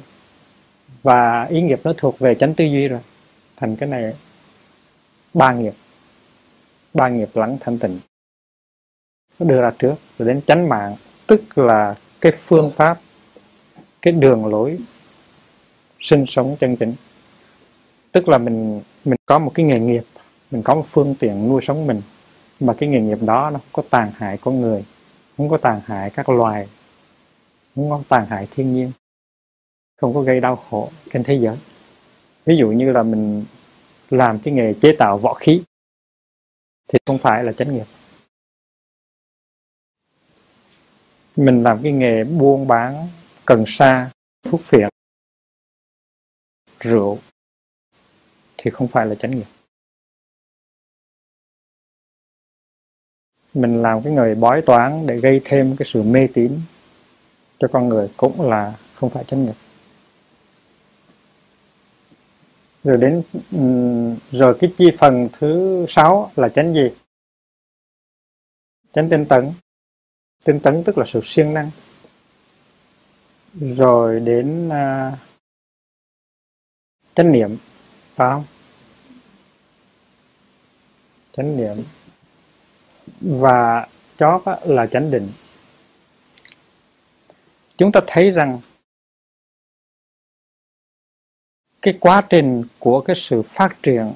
và 1.03 1.45
ý 1.45 1.63
nghiệp 1.63 1.81
nó 1.85 1.93
thuộc 1.97 2.19
về 2.19 2.35
chánh 2.35 2.55
tư 2.55 2.65
duy 2.65 2.89
rồi. 2.89 3.01
Thành 3.57 3.77
cái 3.77 3.89
này 3.89 4.15
ba 5.35 5.53
nghiệp. 5.53 5.75
Ba 6.95 7.09
nghiệp 7.09 7.29
lắng 7.35 7.59
thanh 7.61 7.79
tịnh. 7.79 7.99
Nó 9.39 9.47
đưa 9.47 9.61
ra 9.61 9.73
trước 9.79 9.95
rồi 10.19 10.29
đến 10.29 10.41
chánh 10.47 10.69
mạng, 10.69 10.97
tức 11.27 11.59
là 11.59 11.95
cái 12.21 12.33
phương 12.33 12.71
pháp, 12.77 13.01
cái 14.03 14.13
đường 14.13 14.47
lối 14.47 14.79
sinh 16.01 16.27
sống 16.27 16.57
chân 16.61 16.77
chính 16.77 16.95
tức 18.15 18.29
là 18.29 18.39
mình 18.39 18.83
mình 19.05 19.19
có 19.27 19.39
một 19.39 19.53
cái 19.55 19.67
nghề 19.67 19.81
nghiệp, 19.81 20.03
mình 20.51 20.63
có 20.63 20.75
một 20.75 20.85
phương 20.89 21.15
tiện 21.19 21.49
nuôi 21.49 21.63
sống 21.63 21.87
mình, 21.87 22.03
mà 22.61 22.75
cái 22.79 22.89
nghề 22.89 23.01
nghiệp 23.01 23.19
đó 23.21 23.51
nó 23.51 23.61
có 23.73 23.83
tàn 23.91 24.13
hại 24.15 24.39
con 24.41 24.61
người, 24.61 24.85
không 25.37 25.49
có 25.49 25.59
tàn 25.59 25.81
hại 25.85 26.11
các 26.11 26.29
loài, 26.29 26.69
không 27.75 27.91
có 27.91 28.03
tàn 28.09 28.27
hại 28.27 28.49
thiên 28.51 28.75
nhiên, 28.75 28.93
không 30.01 30.15
có 30.15 30.21
gây 30.21 30.41
đau 30.41 30.57
khổ 30.57 30.91
trên 31.13 31.23
thế 31.23 31.35
giới. 31.35 31.57
Ví 32.45 32.57
dụ 32.57 32.69
như 32.69 32.93
là 32.93 33.03
mình 33.03 33.45
làm 34.11 34.39
cái 34.39 34.55
nghề 34.55 34.75
chế 34.75 34.97
tạo 34.99 35.19
võ 35.19 35.35
khí, 35.35 35.63
thì 36.89 36.99
không 37.07 37.19
phải 37.19 37.45
là 37.45 37.53
chánh 37.53 37.75
nghiệp. 37.75 37.87
Mình 41.37 41.63
làm 41.63 41.83
cái 41.83 41.93
nghề 41.93 42.25
buôn 42.25 42.69
bán 42.69 43.09
cần 43.45 43.65
sa, 43.67 44.11
thuốc 44.43 44.61
phiện, 44.61 44.89
rượu 46.81 47.19
thì 48.65 48.71
không 48.71 48.89
phải 48.89 49.07
là 49.07 49.15
chánh 49.15 49.31
nghiệp. 49.31 49.47
Mình 53.55 53.83
làm 53.83 54.03
cái 54.03 54.13
người 54.13 54.35
bói 54.35 54.63
toán 54.67 55.07
để 55.07 55.17
gây 55.17 55.41
thêm 55.45 55.77
cái 55.77 55.87
sự 55.87 56.03
mê 56.03 56.29
tín 56.35 56.61
cho 57.59 57.69
con 57.73 57.89
người 57.89 58.09
cũng 58.17 58.41
là 58.41 58.79
không 58.95 59.11
phải 59.11 59.25
chánh 59.25 59.45
nghiệp. 59.45 59.55
Rồi 62.85 62.97
đến 62.97 63.23
rồi 64.31 64.57
cái 64.61 64.73
chi 64.77 64.91
phần 64.99 65.29
thứ 65.33 65.85
sáu 65.89 66.33
là 66.37 66.49
chánh 66.49 66.75
gì? 66.75 66.91
Chánh 68.93 69.09
tinh 69.11 69.27
tấn. 69.29 69.53
Tinh 70.45 70.61
tấn 70.61 70.83
tức 70.85 70.99
là 70.99 71.05
sự 71.07 71.21
siêng 71.25 71.55
năng. 71.55 71.71
Rồi 73.55 74.21
đến 74.21 74.69
uh, 74.69 75.19
chánh 77.15 77.33
niệm 77.33 77.57
phải 78.15 78.31
không? 78.31 78.45
Chánh 81.37 81.57
niệm. 81.57 81.85
Và 83.21 83.87
chót 84.17 84.43
là 84.65 84.87
chánh 84.87 85.11
định. 85.11 85.29
Chúng 87.79 87.93
ta 87.93 88.01
thấy 88.07 88.31
rằng 88.31 88.61
cái 91.83 91.95
quá 92.01 92.23
trình 92.31 92.65
của 92.79 93.01
cái 93.01 93.17
sự 93.17 93.43
phát 93.43 93.77
triển 93.83 94.13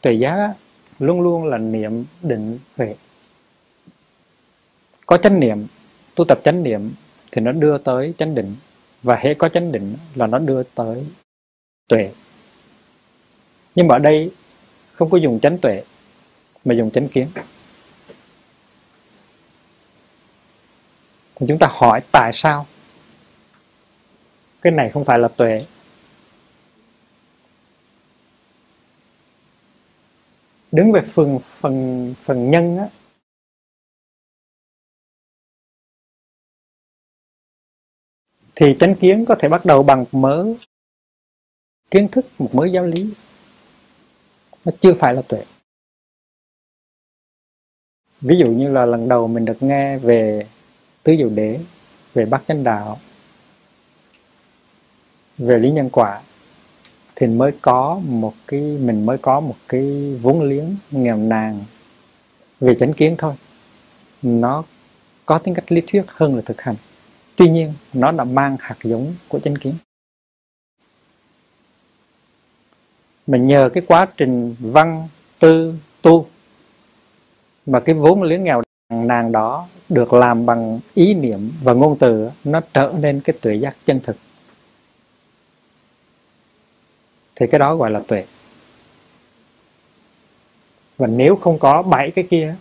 tuệ 0.00 0.12
giác 0.12 0.54
luôn 0.98 1.20
luôn 1.20 1.44
là 1.44 1.58
niệm 1.58 2.04
định 2.22 2.58
huệ. 2.76 2.94
Có 5.06 5.18
chánh 5.18 5.40
niệm, 5.40 5.66
tu 6.14 6.24
tập 6.24 6.40
chánh 6.44 6.62
niệm 6.62 6.92
thì 7.32 7.40
nó 7.40 7.52
đưa 7.52 7.78
tới 7.78 8.14
chánh 8.18 8.34
định. 8.34 8.56
Và 9.02 9.16
hệ 9.16 9.34
có 9.34 9.48
chánh 9.48 9.72
định 9.72 9.96
là 10.14 10.26
nó 10.26 10.38
đưa 10.38 10.62
tới 10.62 11.06
tuệ. 11.88 12.12
Nhưng 13.74 13.88
mà 13.88 13.94
ở 13.94 13.98
đây 13.98 14.32
không 14.92 15.10
có 15.10 15.18
dùng 15.18 15.40
chánh 15.40 15.58
tuệ 15.58 15.82
mà 16.64 16.74
dùng 16.74 16.90
chánh 16.90 17.08
kiến. 17.08 17.28
Thì 21.34 21.46
chúng 21.48 21.58
ta 21.58 21.68
hỏi 21.70 22.00
tại 22.12 22.30
sao? 22.34 22.66
Cái 24.62 24.72
này 24.72 24.90
không 24.90 25.04
phải 25.04 25.18
là 25.18 25.28
tuệ. 25.28 25.66
Đứng 30.72 30.92
về 30.92 31.00
phần 31.00 31.38
phần 31.60 32.14
phần 32.24 32.50
nhân 32.50 32.78
á, 32.78 32.88
thì 38.54 38.76
chánh 38.80 38.94
kiến 38.94 39.24
có 39.28 39.36
thể 39.38 39.48
bắt 39.48 39.64
đầu 39.64 39.82
bằng 39.82 40.04
mớ 40.12 40.46
kiến 41.90 42.08
thức, 42.12 42.26
một 42.38 42.54
mớ 42.54 42.66
giáo 42.66 42.84
lý. 42.84 43.14
Nó 44.64 44.72
chưa 44.80 44.94
phải 44.94 45.14
là 45.14 45.22
tuệ 45.28 45.44
ví 48.20 48.36
dụ 48.38 48.46
như 48.46 48.68
là 48.70 48.86
lần 48.86 49.08
đầu 49.08 49.28
mình 49.28 49.44
được 49.44 49.62
nghe 49.62 49.98
về 49.98 50.46
tứ 51.02 51.14
diệu 51.18 51.28
đế, 51.28 51.60
về 52.14 52.24
bát 52.24 52.42
chánh 52.48 52.64
đạo, 52.64 52.98
về 55.38 55.58
lý 55.58 55.70
nhân 55.70 55.90
quả, 55.92 56.20
thì 57.16 57.26
mới 57.26 57.52
có 57.60 58.00
một 58.04 58.34
cái, 58.46 58.60
mình 58.60 59.06
mới 59.06 59.18
có 59.18 59.40
một 59.40 59.56
cái 59.68 60.14
vốn 60.22 60.42
liếng 60.42 60.76
nghèo 60.90 61.16
nàn 61.16 61.64
về 62.60 62.74
chánh 62.74 62.92
kiến 62.92 63.14
thôi. 63.18 63.34
Nó 64.22 64.64
có 65.26 65.38
tính 65.38 65.54
cách 65.54 65.72
lý 65.72 65.80
thuyết 65.86 66.02
hơn 66.06 66.36
là 66.36 66.42
thực 66.42 66.60
hành. 66.60 66.76
Tuy 67.36 67.48
nhiên, 67.48 67.72
nó 67.92 68.12
đã 68.12 68.24
mang 68.24 68.56
hạt 68.60 68.76
giống 68.82 69.14
của 69.28 69.38
chánh 69.38 69.56
kiến. 69.56 69.74
Mình 73.26 73.46
nhờ 73.46 73.70
cái 73.72 73.82
quá 73.86 74.06
trình 74.16 74.54
văn, 74.58 75.08
tư, 75.38 75.74
tu 76.02 76.26
mà 77.66 77.80
cái 77.80 77.94
vốn 77.94 78.22
liếng 78.22 78.44
nghèo 78.44 78.62
nàng 78.90 79.32
đó 79.32 79.66
được 79.88 80.12
làm 80.12 80.46
bằng 80.46 80.80
ý 80.94 81.14
niệm 81.14 81.52
và 81.62 81.72
ngôn 81.72 81.98
từ, 81.98 82.30
nó 82.44 82.60
trở 82.72 82.92
nên 83.00 83.20
cái 83.20 83.36
tuệ 83.40 83.54
giác 83.54 83.76
chân 83.86 84.00
thực. 84.02 84.16
Thì 87.36 87.46
cái 87.46 87.58
đó 87.58 87.76
gọi 87.76 87.90
là 87.90 88.00
tuệ. 88.08 88.24
Và 90.98 91.06
nếu 91.06 91.36
không 91.36 91.58
có 91.58 91.82
bảy 91.82 92.10
cái 92.10 92.26
kia, 92.30 92.54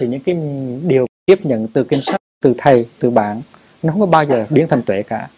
thì 0.00 0.06
những 0.06 0.20
cái 0.20 0.36
điều 0.86 1.06
tiếp 1.26 1.38
nhận 1.42 1.68
từ 1.68 1.84
kinh 1.84 2.02
sách, 2.02 2.20
từ 2.42 2.54
thầy, 2.58 2.86
từ 2.98 3.10
bạn, 3.10 3.42
nó 3.82 3.92
không 3.92 4.00
có 4.00 4.06
bao 4.06 4.24
giờ 4.24 4.46
biến 4.50 4.68
thành 4.68 4.82
tuệ 4.82 5.02
cả. 5.02 5.28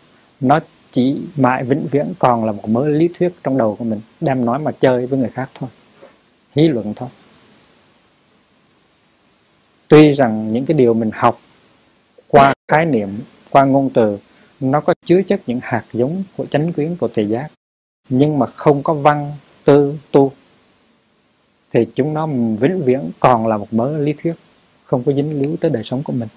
Nó 0.41 0.61
chỉ 0.91 1.21
mãi 1.37 1.65
vĩnh 1.65 1.87
viễn 1.91 2.13
còn 2.19 2.45
là 2.45 2.53
một 2.53 2.69
mớ 2.69 2.89
lý 2.89 3.09
thuyết 3.19 3.33
trong 3.43 3.59
đầu 3.59 3.77
của 3.79 3.85
mình, 3.85 4.01
đem 4.21 4.45
nói 4.45 4.59
mà 4.59 4.73
chơi 4.81 5.07
với 5.07 5.19
người 5.19 5.29
khác 5.29 5.51
thôi. 5.55 5.71
Hí 6.53 6.69
luận 6.69 6.93
thôi 6.97 7.09
tuy 9.89 10.13
rằng 10.13 10.53
những 10.53 10.67
cái 10.67 10.77
điều 10.77 10.95
mình 10.95 11.11
học 11.15 11.41
qua 12.29 12.55
khái 12.69 12.85
niệm, 12.85 13.09
qua 13.51 13.65
ngôn 13.65 13.91
từ, 13.91 14.19
nó 14.61 14.81
có 14.81 14.95
chứa 15.05 15.23
chất 15.23 15.41
những 15.47 15.61
hạt 15.63 15.85
giống 15.93 16.23
của 16.37 16.47
chánh 16.47 16.73
quyến 16.73 16.97
của 16.97 17.09
thầy 17.15 17.29
giác, 17.29 17.49
nhưng 18.09 18.39
mà 18.39 18.47
không 18.47 18.83
có 18.83 18.95
văn, 18.95 19.33
tư, 19.65 19.99
tu, 20.11 20.33
thì 21.71 21.87
chúng 21.95 22.15
nó 22.15 22.27
vĩnh 22.61 22.83
viễn 22.85 23.11
còn 23.21 23.47
là 23.47 23.57
một 23.57 23.75
mớ 23.75 23.99
lý 23.99 24.13
thuyết, 24.13 24.35
không 24.85 25.03
có 25.07 25.13
dính 25.13 25.43
líu 25.43 25.57
tới 25.61 25.71
đời 25.71 25.85
sống 25.85 26.03
của 26.03 26.13
mình. 26.13 26.29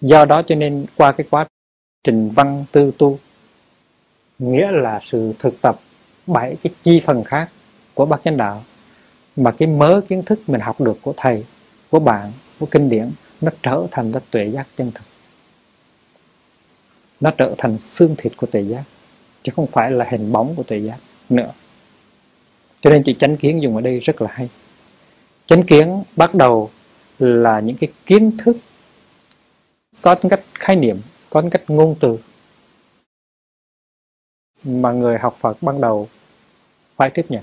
Do 0.00 0.24
đó 0.24 0.42
cho 0.42 0.54
nên 0.54 0.86
qua 0.96 1.12
cái 1.12 1.26
quá 1.30 1.46
trình 2.04 2.30
văn, 2.30 2.64
tư, 2.72 2.92
tu, 2.98 3.18
nghĩa 4.38 4.70
là 4.70 5.00
sự 5.02 5.32
thực 5.38 5.54
tập 5.62 5.80
bảy 6.26 6.56
cái 6.62 6.72
chi 6.82 7.02
phần 7.06 7.24
khác 7.24 7.48
của 7.94 8.06
bát 8.06 8.20
chánh 8.24 8.36
đạo, 8.36 8.64
mà 9.36 9.50
cái 9.50 9.68
mớ 9.68 10.00
kiến 10.08 10.22
thức 10.22 10.40
mình 10.46 10.60
học 10.60 10.80
được 10.80 10.98
của 11.02 11.14
thầy 11.16 11.44
của 11.94 12.00
bạn, 12.00 12.32
của 12.58 12.66
kinh 12.66 12.90
điển, 12.90 13.12
nó 13.40 13.50
trở 13.62 13.86
thành 13.90 14.12
là 14.12 14.20
tuệ 14.30 14.46
giác 14.46 14.66
chân 14.76 14.92
thực. 14.94 15.04
Nó 17.20 17.30
trở 17.30 17.54
thành 17.58 17.78
xương 17.78 18.14
thịt 18.18 18.32
của 18.36 18.46
tuệ 18.46 18.60
giác, 18.60 18.82
chứ 19.42 19.52
không 19.56 19.66
phải 19.66 19.90
là 19.90 20.06
hình 20.10 20.32
bóng 20.32 20.54
của 20.56 20.62
tuệ 20.62 20.78
giác 20.78 20.98
nữa. 21.28 21.52
Cho 22.80 22.90
nên 22.90 23.02
chữ 23.02 23.12
chánh 23.12 23.36
kiến 23.36 23.62
dùng 23.62 23.74
ở 23.74 23.80
đây 23.80 23.98
rất 23.98 24.22
là 24.22 24.28
hay. 24.32 24.48
Chánh 25.46 25.66
kiến 25.66 26.02
bắt 26.16 26.34
đầu 26.34 26.70
là 27.18 27.60
những 27.60 27.76
cái 27.76 27.92
kiến 28.06 28.36
thức, 28.38 28.56
có 30.02 30.14
tính 30.14 30.30
cách 30.30 30.40
khái 30.54 30.76
niệm, 30.76 31.00
có 31.30 31.40
tính 31.40 31.50
cách 31.50 31.62
ngôn 31.68 31.96
từ 32.00 32.18
mà 34.64 34.92
người 34.92 35.18
học 35.18 35.36
Phật 35.38 35.62
ban 35.62 35.80
đầu 35.80 36.08
phải 36.96 37.10
tiếp 37.10 37.26
nhận 37.28 37.42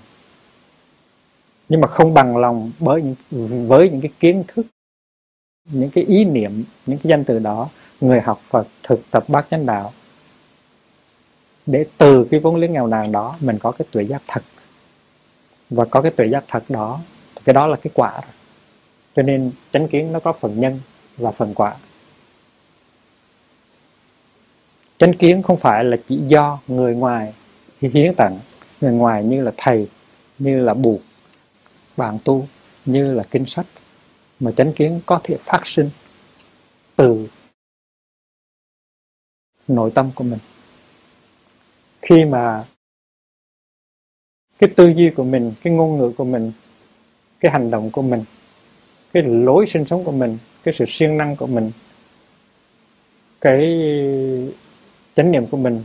nhưng 1.71 1.81
mà 1.81 1.87
không 1.87 2.13
bằng 2.13 2.37
lòng 2.37 2.71
với 2.79 3.15
với 3.67 3.89
những 3.89 4.01
cái 4.01 4.11
kiến 4.19 4.43
thức, 4.47 4.65
những 5.65 5.89
cái 5.89 6.03
ý 6.03 6.25
niệm, 6.25 6.63
những 6.85 6.97
cái 6.97 7.09
danh 7.09 7.23
từ 7.23 7.39
đó, 7.39 7.69
người 8.01 8.21
học 8.21 8.41
Phật 8.49 8.67
thực 8.83 9.11
tập 9.11 9.23
bát 9.27 9.45
chánh 9.49 9.65
đạo. 9.65 9.91
Để 11.65 11.85
từ 11.97 12.27
cái 12.31 12.39
vốn 12.39 12.55
liếng 12.55 12.73
nghèo 12.73 12.87
nàn 12.87 13.11
đó, 13.11 13.35
mình 13.39 13.59
có 13.59 13.71
cái 13.71 13.87
tuệ 13.91 14.03
giác 14.03 14.21
thật. 14.27 14.43
Và 15.69 15.85
có 15.85 16.01
cái 16.01 16.11
tuệ 16.11 16.27
giác 16.27 16.43
thật 16.47 16.63
đó, 16.69 16.99
thì 17.35 17.41
cái 17.45 17.53
đó 17.53 17.67
là 17.67 17.77
cái 17.77 17.91
quả 17.93 18.11
rồi. 18.11 18.33
Cho 19.15 19.21
nên 19.21 19.51
chánh 19.73 19.87
kiến 19.87 20.11
nó 20.11 20.19
có 20.19 20.33
phần 20.33 20.59
nhân 20.59 20.79
và 21.17 21.31
phần 21.31 21.53
quả. 21.53 21.75
Chánh 24.97 25.13
kiến 25.13 25.41
không 25.43 25.57
phải 25.57 25.83
là 25.83 25.97
chỉ 26.05 26.19
do 26.27 26.59
người 26.67 26.95
ngoài 26.95 27.33
hiến 27.81 28.13
tặng, 28.17 28.39
người 28.81 28.91
ngoài 28.91 29.23
như 29.23 29.41
là 29.41 29.51
thầy, 29.57 29.87
như 30.39 30.61
là 30.61 30.73
buộc 30.73 31.01
bạn 32.01 32.17
tu 32.23 32.47
như 32.85 33.13
là 33.13 33.23
kinh 33.31 33.45
sách 33.45 33.65
mà 34.39 34.51
chánh 34.51 34.73
kiến 34.73 35.01
có 35.05 35.19
thể 35.23 35.37
phát 35.37 35.61
sinh 35.67 35.89
từ 36.95 37.27
nội 39.67 39.91
tâm 39.95 40.11
của 40.15 40.23
mình. 40.23 40.39
Khi 42.01 42.25
mà 42.25 42.65
cái 44.59 44.69
tư 44.75 44.93
duy 44.95 45.09
của 45.09 45.23
mình, 45.23 45.53
cái 45.63 45.73
ngôn 45.73 45.97
ngữ 45.97 46.11
của 46.17 46.25
mình, 46.25 46.51
cái 47.39 47.51
hành 47.51 47.71
động 47.71 47.91
của 47.91 48.01
mình, 48.01 48.23
cái 49.13 49.23
lối 49.23 49.67
sinh 49.67 49.85
sống 49.85 50.03
của 50.03 50.11
mình, 50.11 50.37
cái 50.63 50.73
sự 50.73 50.85
siêng 50.87 51.17
năng 51.17 51.35
của 51.35 51.47
mình, 51.47 51.71
cái 53.41 53.59
chánh 55.15 55.31
niệm 55.31 55.47
của 55.47 55.57
mình 55.57 55.83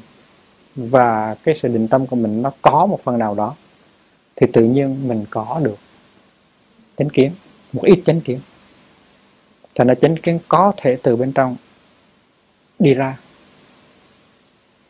và 0.76 1.34
cái 1.34 1.54
sự 1.54 1.68
định 1.68 1.88
tâm 1.88 2.06
của 2.06 2.16
mình 2.16 2.42
nó 2.42 2.52
có 2.62 2.86
một 2.86 3.00
phần 3.02 3.18
nào 3.18 3.34
đó, 3.34 3.54
thì 4.36 4.46
tự 4.52 4.64
nhiên 4.64 5.08
mình 5.08 5.24
có 5.30 5.60
được 5.64 5.76
chánh 6.96 7.08
kiến, 7.08 7.32
một 7.72 7.82
ít 7.84 8.02
chánh 8.04 8.20
kiến. 8.20 8.40
Thành 9.74 9.86
ra 9.86 9.94
chánh 9.94 10.16
kiến 10.16 10.38
có 10.48 10.72
thể 10.76 10.98
từ 11.02 11.16
bên 11.16 11.32
trong 11.32 11.56
đi 12.78 12.94
ra 12.94 13.18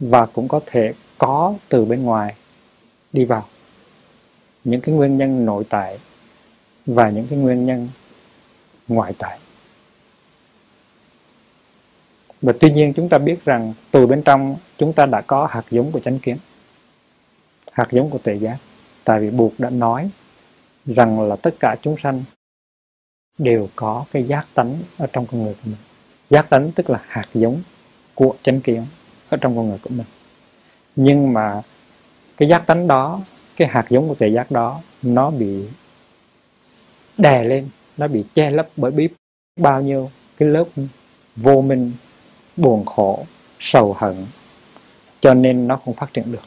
và 0.00 0.26
cũng 0.26 0.48
có 0.48 0.60
thể 0.66 0.92
có 1.18 1.54
từ 1.68 1.84
bên 1.84 2.02
ngoài 2.02 2.34
đi 3.12 3.24
vào. 3.24 3.46
Những 4.64 4.80
cái 4.80 4.94
nguyên 4.94 5.16
nhân 5.16 5.46
nội 5.46 5.64
tại 5.68 5.98
và 6.86 7.10
những 7.10 7.26
cái 7.26 7.38
nguyên 7.38 7.66
nhân 7.66 7.88
ngoại 8.88 9.12
tại. 9.18 9.38
Và 12.42 12.52
tuy 12.60 12.72
nhiên 12.72 12.92
chúng 12.96 13.08
ta 13.08 13.18
biết 13.18 13.44
rằng 13.44 13.74
từ 13.90 14.06
bên 14.06 14.22
trong 14.22 14.56
chúng 14.78 14.92
ta 14.92 15.06
đã 15.06 15.20
có 15.20 15.46
hạt 15.46 15.64
giống 15.70 15.92
của 15.92 16.00
chánh 16.00 16.18
kiến, 16.18 16.36
hạt 17.72 17.88
giống 17.90 18.10
của 18.10 18.18
tuệ 18.18 18.34
giác. 18.34 18.56
Tại 19.04 19.20
vì 19.20 19.30
buộc 19.30 19.52
đã 19.58 19.70
nói 19.70 20.10
rằng 20.86 21.28
là 21.28 21.36
tất 21.36 21.54
cả 21.60 21.76
chúng 21.82 21.96
sanh 21.96 22.24
đều 23.38 23.68
có 23.76 24.04
cái 24.12 24.22
giác 24.22 24.46
tánh 24.54 24.78
ở 24.98 25.06
trong 25.12 25.26
con 25.26 25.42
người 25.42 25.54
của 25.54 25.60
mình. 25.64 25.76
Giác 26.30 26.50
tánh 26.50 26.72
tức 26.72 26.90
là 26.90 27.00
hạt 27.06 27.28
giống 27.34 27.62
của 28.14 28.34
chánh 28.42 28.60
kiến 28.60 28.86
ở 29.28 29.36
trong 29.40 29.56
con 29.56 29.68
người 29.68 29.78
của 29.82 29.90
mình. 29.90 30.06
Nhưng 30.96 31.32
mà 31.32 31.62
cái 32.36 32.48
giác 32.48 32.66
tánh 32.66 32.86
đó, 32.86 33.20
cái 33.56 33.68
hạt 33.68 33.86
giống 33.88 34.08
của 34.08 34.14
tuệ 34.14 34.28
giác 34.28 34.50
đó, 34.50 34.80
nó 35.02 35.30
bị 35.30 35.64
đè 37.18 37.44
lên, 37.44 37.68
nó 37.96 38.08
bị 38.08 38.24
che 38.34 38.50
lấp 38.50 38.68
bởi 38.76 38.90
biết 38.90 39.08
bao 39.60 39.82
nhiêu 39.82 40.10
cái 40.36 40.48
lớp 40.48 40.64
vô 41.36 41.60
minh, 41.62 41.92
buồn 42.56 42.84
khổ, 42.84 43.26
sầu 43.60 43.92
hận, 43.98 44.26
cho 45.20 45.34
nên 45.34 45.68
nó 45.68 45.76
không 45.76 45.94
phát 45.94 46.12
triển 46.12 46.32
được. 46.32 46.42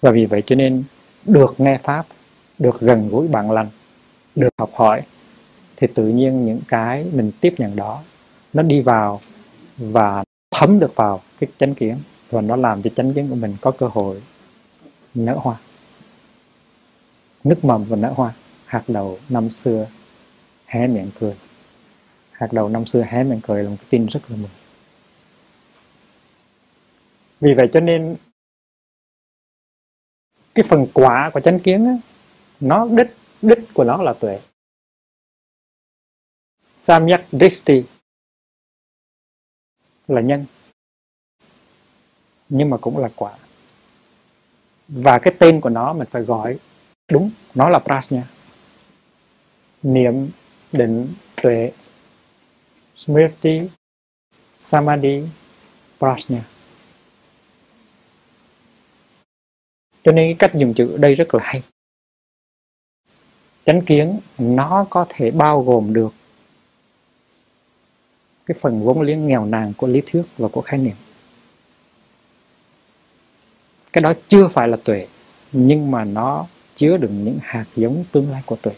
Và 0.00 0.10
vì 0.10 0.26
vậy 0.26 0.42
cho 0.46 0.56
nên 0.56 0.84
được 1.24 1.54
nghe 1.58 1.78
pháp 1.82 2.06
được 2.58 2.80
gần 2.80 3.08
gũi 3.08 3.28
bạn 3.28 3.50
lành 3.50 3.68
được 4.34 4.54
học 4.58 4.70
hỏi 4.74 5.02
thì 5.76 5.86
tự 5.94 6.08
nhiên 6.08 6.46
những 6.46 6.60
cái 6.68 7.06
mình 7.12 7.32
tiếp 7.40 7.54
nhận 7.58 7.76
đó 7.76 8.02
nó 8.52 8.62
đi 8.62 8.80
vào 8.80 9.20
và 9.76 10.24
thấm 10.50 10.78
được 10.78 10.96
vào 10.96 11.20
cái 11.38 11.50
chánh 11.58 11.74
kiến 11.74 11.96
và 12.30 12.40
nó 12.40 12.56
làm 12.56 12.82
cho 12.82 12.90
chánh 12.96 13.14
kiến 13.14 13.28
của 13.28 13.34
mình 13.34 13.56
có 13.60 13.70
cơ 13.70 13.86
hội 13.86 14.22
nở 15.14 15.34
hoa. 15.38 15.56
Nứt 17.44 17.64
mầm 17.64 17.84
và 17.84 17.96
nở 17.96 18.12
hoa 18.16 18.32
hạt 18.64 18.82
đầu 18.88 19.18
năm 19.28 19.50
xưa 19.50 19.86
hé 20.66 20.86
miệng 20.86 21.10
cười. 21.20 21.34
Hạt 22.30 22.52
đầu 22.52 22.68
năm 22.68 22.86
xưa 22.86 23.04
hé 23.08 23.24
miệng 23.24 23.40
cười 23.40 23.64
là 23.64 23.70
một 23.70 23.76
cái 23.78 23.86
tin 23.90 24.06
rất 24.06 24.20
là 24.28 24.36
mừng. 24.36 24.50
Vì 27.40 27.54
vậy 27.54 27.68
cho 27.72 27.80
nên 27.80 28.16
cái 30.54 30.64
phần 30.68 30.86
quả 30.94 31.30
của 31.34 31.40
chánh 31.40 31.60
kiến 31.60 31.86
á, 31.86 31.92
nó, 32.60 32.86
đích 32.96 33.14
đích 33.42 33.58
của 33.74 33.84
nó 33.84 34.02
là 34.02 34.12
tuệ. 34.12 34.40
Samyak 36.76 37.24
dristi 37.32 37.84
là 40.08 40.20
nhân, 40.20 40.46
nhưng 42.48 42.70
mà 42.70 42.76
cũng 42.76 42.98
là 42.98 43.08
quả. 43.16 43.38
Và 44.88 45.18
cái 45.18 45.34
tên 45.38 45.60
của 45.60 45.68
nó 45.68 45.92
mình 45.92 46.08
phải 46.10 46.22
gọi 46.22 46.58
đúng, 47.10 47.30
nó 47.54 47.68
là 47.68 47.78
prasna 47.78 48.22
niệm, 49.82 50.30
định, 50.72 51.14
tuệ, 51.42 51.72
smriti, 52.96 53.60
samadhi 54.58 55.22
prasna 55.98 56.44
cho 60.04 60.12
nên 60.12 60.36
cái 60.38 60.48
cách 60.48 60.58
dùng 60.60 60.74
chữ 60.74 60.92
ở 60.92 60.96
đây 60.98 61.14
rất 61.14 61.34
là 61.34 61.40
hay 61.44 61.62
chánh 63.68 63.82
kiến 63.82 64.20
nó 64.38 64.86
có 64.90 65.06
thể 65.08 65.30
bao 65.30 65.62
gồm 65.62 65.92
được 65.92 66.14
cái 68.46 68.56
phần 68.60 68.82
vốn 68.82 69.00
liếng 69.00 69.26
nghèo 69.26 69.44
nàn 69.44 69.72
của 69.76 69.86
lý 69.86 70.02
thuyết 70.06 70.22
và 70.38 70.48
của 70.48 70.60
khái 70.60 70.80
niệm. 70.80 70.94
Cái 73.92 74.02
đó 74.02 74.12
chưa 74.28 74.48
phải 74.48 74.68
là 74.68 74.76
tuệ, 74.84 75.06
nhưng 75.52 75.90
mà 75.90 76.04
nó 76.04 76.46
chứa 76.74 76.96
đựng 76.96 77.24
những 77.24 77.38
hạt 77.42 77.64
giống 77.76 78.04
tương 78.12 78.30
lai 78.30 78.42
của 78.46 78.56
tuệ. 78.56 78.72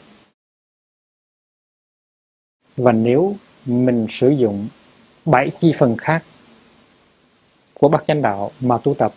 Và 2.76 2.92
nếu 2.92 3.37
mình 3.66 4.07
sử 4.11 4.29
dụng 4.29 4.68
bảy 5.24 5.50
chi 5.59 5.72
phần 5.79 5.96
khác 5.96 6.24
của 7.74 7.88
bát 7.88 8.05
chánh 8.07 8.22
đạo 8.22 8.50
mà 8.61 8.79
tu 8.79 8.94
tập 8.94 9.12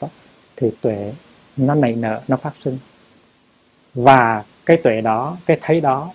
thì 0.56 0.72
tuệ 0.82 1.14
nó 1.58 1.76
nảy 1.76 1.94
nở, 1.94 2.22
nó 2.28 2.38
phát 2.38 2.54
sinh. 2.64 2.78
Và 3.94 4.44
cái 4.66 4.78
tuệ 4.78 5.02
đó 5.02 5.38
cái 5.46 5.58
thấy 5.62 5.82
đó 5.82 6.14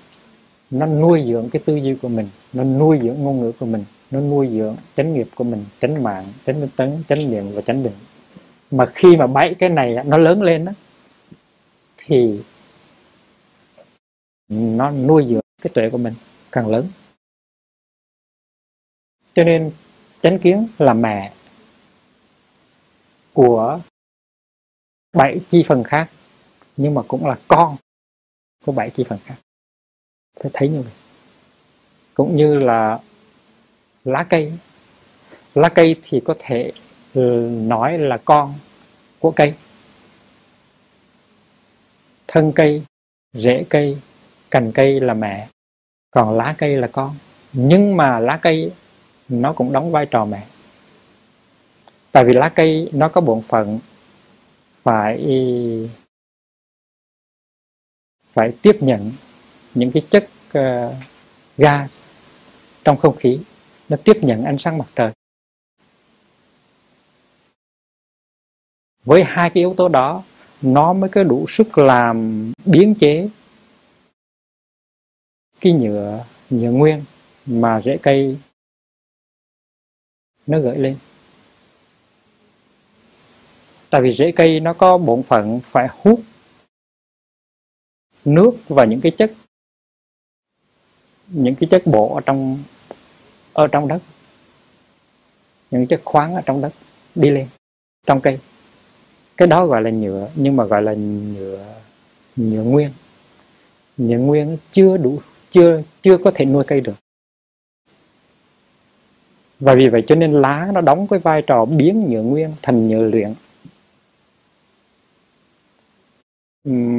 nó 0.71 0.87
nuôi 0.87 1.25
dưỡng 1.27 1.51
cái 1.51 1.63
tư 1.65 1.77
duy 1.77 1.97
của 2.03 2.09
mình 2.09 2.29
nó 2.53 2.65
nuôi 2.65 2.99
dưỡng 3.03 3.23
ngôn 3.23 3.41
ngữ 3.41 3.53
của 3.59 3.67
mình 3.67 3.85
nó 4.11 4.21
nuôi 4.21 4.49
dưỡng 4.49 4.77
chánh 4.97 5.15
nghiệp 5.15 5.29
của 5.35 5.45
mình 5.45 5.65
chánh 5.81 6.03
mạng 6.03 6.33
chánh 6.47 6.61
minh 6.61 6.71
tấn 6.77 7.03
chánh 7.09 7.31
niệm 7.31 7.53
và 7.55 7.63
chánh 7.63 7.83
định. 7.83 7.93
Mà 8.71 8.87
khi 8.87 9.17
mà 9.17 9.27
bảy 9.27 9.55
cái 9.59 9.69
này 9.69 9.97
nó 10.07 10.19
lớn 10.19 10.43
lên 10.43 10.65
đó, 10.65 10.73
thì 11.97 12.43
nó 14.49 14.91
nuôi 14.91 15.25
dưỡng 15.25 15.41
cái 15.63 15.71
tuệ 15.75 15.91
của 15.91 15.99
mình 15.99 16.15
càng 16.53 16.69
lớn. 16.69 16.89
Cho 19.35 19.45
nên 19.45 19.71
chánh 20.23 20.39
kiến 20.39 20.67
là 20.79 20.95
mẹ 20.95 21.33
của 23.33 23.81
bảy 25.13 25.41
chi 25.49 25.65
phần 25.69 25.85
khác 25.85 26.11
nhưng 26.77 26.95
mà 26.95 27.03
cũng 27.09 27.27
là 27.27 27.37
con 27.49 27.77
có 28.69 28.73
bảy 28.73 28.91
chi 28.91 29.05
phần 29.09 29.19
khác. 29.25 29.35
Phải 30.41 30.51
thấy 30.55 30.69
như 30.69 30.83
vậy. 30.83 30.93
Cũng 32.15 32.37
như 32.37 32.59
là 32.59 32.99
lá 34.05 34.25
cây. 34.29 34.53
Lá 35.55 35.69
cây 35.69 35.97
thì 36.03 36.21
có 36.25 36.35
thể 36.39 36.73
ừ, 37.15 37.49
nói 37.53 37.99
là 37.99 38.17
con 38.25 38.55
của 39.19 39.31
cây. 39.31 39.55
Thân 42.27 42.53
cây, 42.55 42.83
rễ 43.33 43.65
cây, 43.69 43.99
cành 44.51 44.73
cây 44.73 45.01
là 45.01 45.15
mẹ. 45.15 45.49
Còn 46.11 46.37
lá 46.37 46.55
cây 46.59 46.77
là 46.77 46.87
con. 46.87 47.15
Nhưng 47.53 47.97
mà 47.97 48.19
lá 48.19 48.37
cây, 48.37 48.73
nó 49.29 49.53
cũng 49.53 49.73
đóng 49.73 49.93
vai 49.93 50.07
trò 50.07 50.25
mẹ. 50.25 50.47
Tại 52.13 52.25
vì 52.25 52.33
lá 52.33 52.49
cây 52.49 52.91
nó 52.93 53.09
có 53.09 53.21
bổn 53.21 53.41
phận 53.43 53.79
phải 54.83 55.19
phải 58.39 58.53
tiếp 58.63 58.77
nhận 58.81 59.13
những 59.75 59.93
cái 59.93 60.03
chất 60.11 60.29
uh, 60.59 60.95
gas 61.57 62.03
trong 62.85 62.97
không 62.97 63.17
khí. 63.17 63.41
Nó 63.89 63.97
tiếp 64.05 64.17
nhận 64.23 64.45
ánh 64.45 64.59
sáng 64.59 64.79
mặt 64.79 64.85
trời. 64.97 65.13
Với 69.05 69.25
hai 69.25 69.51
cái 69.51 69.61
yếu 69.61 69.75
tố 69.77 69.89
đó 69.89 70.23
nó 70.63 70.93
mới 70.93 71.11
có 71.11 71.23
đủ 71.23 71.47
sức 71.49 71.79
làm 71.79 72.53
biến 72.65 72.95
chế 72.95 73.29
cái 75.61 75.73
nhựa 75.73 76.25
nhựa 76.51 76.71
nguyên 76.71 77.05
mà 77.47 77.81
rễ 77.81 77.99
cây 78.03 78.39
nó 80.47 80.59
gửi 80.59 80.79
lên. 80.79 80.97
Tại 83.91 84.01
vì 84.03 84.13
rễ 84.13 84.33
cây 84.33 84.61
nó 84.61 84.73
có 84.73 84.99
bổn 84.99 85.23
phận 85.23 85.61
phải 85.65 85.89
hút 86.03 86.21
nước 88.25 88.53
và 88.69 88.85
những 88.85 89.01
cái 89.01 89.13
chất, 89.13 89.33
những 91.29 91.55
cái 91.55 91.69
chất 91.71 91.83
bộ 91.87 92.15
ở 92.15 92.21
trong 92.21 92.59
ở 93.53 93.67
trong 93.67 93.89
đất, 93.89 94.03
những 95.71 95.87
chất 95.87 96.01
khoáng 96.05 96.35
ở 96.35 96.41
trong 96.47 96.61
đất 96.61 96.73
đi 97.15 97.31
lên, 97.31 97.49
trong 98.07 98.21
cây. 98.21 98.39
Cái 99.37 99.49
đó 99.49 99.67
gọi 99.67 99.83
là 99.83 99.91
nhựa, 99.91 100.29
nhưng 100.35 100.57
mà 100.57 100.65
gọi 100.65 100.83
là 100.83 100.95
nhựa 100.95 101.75
nhựa 102.37 102.63
nguyên. 102.63 102.91
Nhựa 103.97 104.19
nguyên 104.19 104.57
chưa 104.71 104.97
đủ, 104.97 105.21
chưa 105.51 105.83
chưa 106.03 106.19
có 106.19 106.31
thể 106.35 106.45
nuôi 106.45 106.65
cây 106.67 106.81
được. 106.81 106.95
Và 109.61 109.75
vì 109.75 109.89
vậy 109.89 110.05
cho 110.07 110.15
nên 110.15 110.33
lá 110.33 110.71
nó 110.75 110.81
đóng 110.81 111.07
cái 111.07 111.19
vai 111.19 111.43
trò 111.43 111.65
biến 111.65 112.07
nhựa 112.09 112.23
nguyên 112.23 112.55
thành 112.63 112.89
nhựa 112.89 113.03
luyện. 113.03 113.35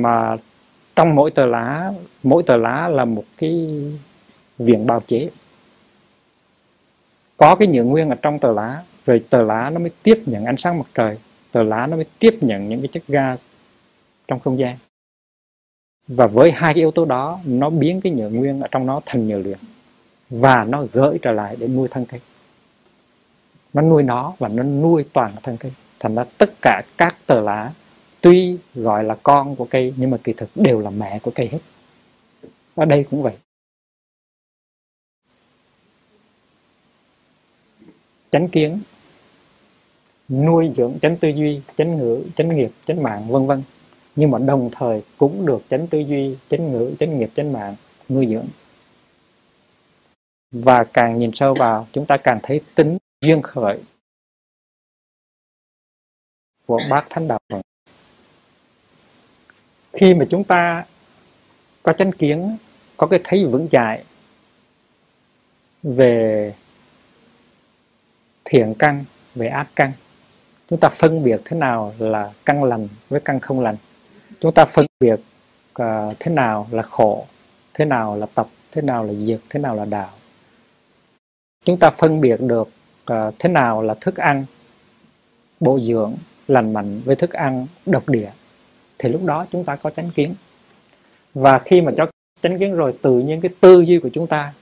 Mà 0.02 0.38
trong 1.00 1.16
mỗi 1.16 1.32
tờ 1.32 1.46
lá, 1.46 1.94
mỗi 2.24 2.44
tờ 2.44 2.58
lá 2.58 2.88
là 2.88 3.06
một 3.06 3.24
cái 3.38 3.82
viện 4.58 4.88
bào 4.88 5.00
chế. 5.08 5.30
Có 7.38 7.56
cái 7.56 7.68
nhựa 7.68 7.84
nguyên 7.84 8.10
ở 8.10 8.16
trong 8.16 8.40
tờ 8.40 8.52
lá, 8.52 8.84
rồi 9.06 9.24
tờ 9.30 9.42
lá 9.42 9.70
nó 9.70 9.80
mới 9.80 9.92
tiếp 10.04 10.22
nhận 10.26 10.46
ánh 10.46 10.58
sáng 10.58 10.78
mặt 10.78 10.86
trời, 10.94 11.18
tờ 11.52 11.64
lá 11.64 11.88
nó 11.88 11.96
mới 11.96 12.06
tiếp 12.20 12.38
nhận 12.42 12.70
những 12.70 12.82
cái 12.82 12.88
chất 12.88 13.04
gas 13.08 13.46
trong 14.28 14.40
không 14.40 14.60
gian. 14.60 14.78
Và 16.08 16.28
với 16.28 16.52
hai 16.52 16.74
cái 16.74 16.82
yếu 16.82 16.92
tố 16.92 17.06
đó, 17.06 17.40
nó 17.46 17.70
biến 17.70 18.02
cái 18.02 18.12
nhựa 18.12 18.30
nguyên 18.30 18.62
ở 18.62 18.68
trong 18.72 18.86
nó 18.86 19.02
thành 19.06 19.28
nhựa 19.28 19.40
luyện, 19.40 19.60
và 20.30 20.64
nó 20.64 20.84
gửi 20.94 21.20
trở 21.22 21.32
lại 21.32 21.56
để 21.60 21.68
nuôi 21.68 21.88
thân 21.92 22.06
cây. 22.06 22.20
Nó 23.74 23.82
nuôi 23.82 24.04
nó 24.04 24.34
và 24.40 24.48
nó 24.48 24.64
nuôi 24.64 25.06
toàn 25.14 25.32
thân 25.44 25.58
cây, 25.58 25.72
thành 26.00 26.16
ra 26.16 26.24
tất 26.38 26.50
cả 26.62 26.82
các 26.98 27.16
tờ 27.26 27.42
lá 27.42 27.72
tuy 28.22 28.58
gọi 28.76 29.04
là 29.04 29.18
con 29.24 29.56
của 29.56 29.68
cây, 29.70 29.94
nhưng 29.98 30.10
mà 30.10 30.18
kỳ 30.24 30.34
thực 30.34 30.50
đều 30.56 30.80
là 30.80 30.90
mẹ 30.90 31.20
của 31.20 31.32
cây 31.36 31.48
hết. 31.48 31.60
Ở 32.76 32.86
đây 32.86 33.06
cũng 33.10 33.24
vậy. 33.24 33.34
Chánh 38.32 38.48
kiến, 38.48 38.82
nuôi 40.30 40.72
dưỡng 40.78 41.00
chánh 41.02 41.18
tư 41.18 41.30
duy, 41.30 41.62
chánh 41.78 41.98
ngữ, 41.98 42.24
chánh 42.36 42.56
nghiệp, 42.56 42.72
chánh 42.86 43.04
mạng, 43.04 43.28
vân 43.28 43.48
vân. 43.48 43.64
Nhưng 44.16 44.32
mà 44.32 44.40
đồng 44.40 44.70
thời 44.74 45.04
cũng 45.18 45.46
được 45.46 45.62
chánh 45.70 45.88
tư 45.88 46.00
duy, 46.00 46.38
chánh 46.50 46.72
ngữ, 46.72 46.96
chánh 47.00 47.20
nghiệp, 47.20 47.30
chánh 47.36 47.54
mạng 47.54 47.76
nuôi 48.10 48.28
dưỡng. 48.28 48.48
Và 50.52 50.84
càng 50.84 51.18
nhìn 51.18 51.32
sâu 51.34 51.54
vào, 51.54 51.88
chúng 51.92 52.06
ta 52.06 52.18
càng 52.18 52.40
thấy 52.44 52.62
tính 52.76 52.98
duyên 53.22 53.42
khởi 53.42 53.84
của 56.66 56.80
bác 56.90 57.06
thánh 57.10 57.28
đạo 57.28 57.40
Phật 57.50 57.62
khi 60.00 60.14
mà 60.14 60.26
chúng 60.30 60.44
ta 60.44 60.86
có 61.84 61.94
chánh 61.94 62.12
kiến 62.12 62.58
có 62.98 63.08
cái 63.08 63.20
thấy 63.24 63.46
vững 63.46 63.68
chãi 63.72 64.04
về 65.84 66.54
thiện 68.46 68.74
căn 68.80 69.06
về 69.36 69.48
ác 69.48 69.68
căn 69.76 69.92
chúng 70.68 70.80
ta 70.80 70.90
phân 70.90 71.24
biệt 71.24 71.42
thế 71.46 71.58
nào 71.58 71.94
là 71.98 72.32
căn 72.46 72.64
lành 72.64 72.88
với 73.10 73.20
căn 73.20 73.40
không 73.40 73.60
lành? 73.60 73.76
Chúng 74.40 74.54
ta 74.54 74.66
phân 74.66 74.86
biệt 75.00 75.20
uh, 75.82 75.86
thế 76.20 76.32
nào 76.32 76.68
là 76.72 76.84
khổ 76.84 77.26
thế 77.74 77.86
nào 77.86 78.18
là 78.18 78.26
tập 78.36 78.48
thế 78.72 78.82
nào 78.82 79.04
là 79.04 79.14
diệt 79.14 79.40
thế 79.50 79.60
nào 79.60 79.76
là 79.76 79.86
đạo? 79.86 80.10
Chúng 81.66 81.80
ta 81.80 81.90
phân 81.90 82.22
biệt 82.22 82.42
được 82.42 82.70
uh, 83.12 83.34
thế 83.40 83.50
nào 83.50 83.82
là 83.82 83.96
thức 84.02 84.16
ăn 84.16 84.46
bổ 85.60 85.80
dưỡng 85.80 86.16
lành 86.48 86.74
mạnh 86.74 87.02
với 87.06 87.16
thức 87.16 87.34
ăn 87.34 87.68
độc 87.86 88.10
địa 88.10 88.30
thì 89.00 89.10
lúc 89.10 89.26
đó 89.26 89.46
chúng 89.52 89.64
ta 89.64 89.76
có 89.76 89.90
chánh 89.90 90.12
kiến. 90.12 90.36
Và 91.34 91.60
khi 91.60 91.82
mà 91.82 91.92
cho 91.98 92.08
chánh 92.44 92.60
kiến 92.60 92.76
rồi, 92.76 92.94
tự 93.02 93.20
nhiên 93.20 93.42
cái 93.42 93.52
tư 93.60 93.82
duy 93.82 94.00
của 94.00 94.10
chúng 94.14 94.28
ta 94.28 94.54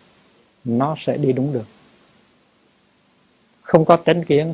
nó 0.64 0.96
sẽ 0.98 1.18
đi 1.18 1.34
đúng 1.34 1.54
được. 1.54 1.66
Không 3.62 3.86
có 3.86 3.98
chánh 4.06 4.24
kiến 4.24 4.54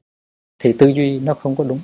thì 0.60 0.74
tư 0.74 0.88
duy 0.88 1.19
nó 1.19 1.34
không 1.34 1.56
có 1.56 1.63
đúng. 1.63 1.80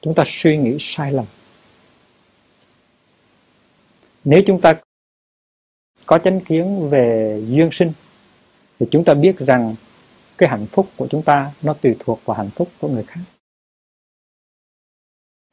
Chúng 0.00 0.14
ta 0.14 0.22
suy 0.26 0.56
nghĩ 0.56 0.76
sai 0.80 1.12
lầm. 1.12 1.24
Nếu 4.24 4.42
chúng 4.46 4.60
ta 4.60 4.74
có 6.06 6.18
chánh 6.18 6.40
kiến 6.40 6.88
về 6.90 7.40
duyên 7.48 7.68
sinh, 7.72 7.92
thì 8.78 8.86
chúng 8.90 9.04
ta 9.04 9.14
biết 9.14 9.38
rằng 9.38 9.74
cái 10.38 10.48
hạnh 10.48 10.66
phúc 10.66 10.88
của 10.96 11.06
chúng 11.10 11.22
ta 11.22 11.52
nó 11.62 11.74
tùy 11.74 11.96
thuộc 11.98 12.20
vào 12.24 12.36
hạnh 12.36 12.50
phúc 12.50 12.68
của 12.80 12.88
người 12.88 13.02
khác 13.02 13.20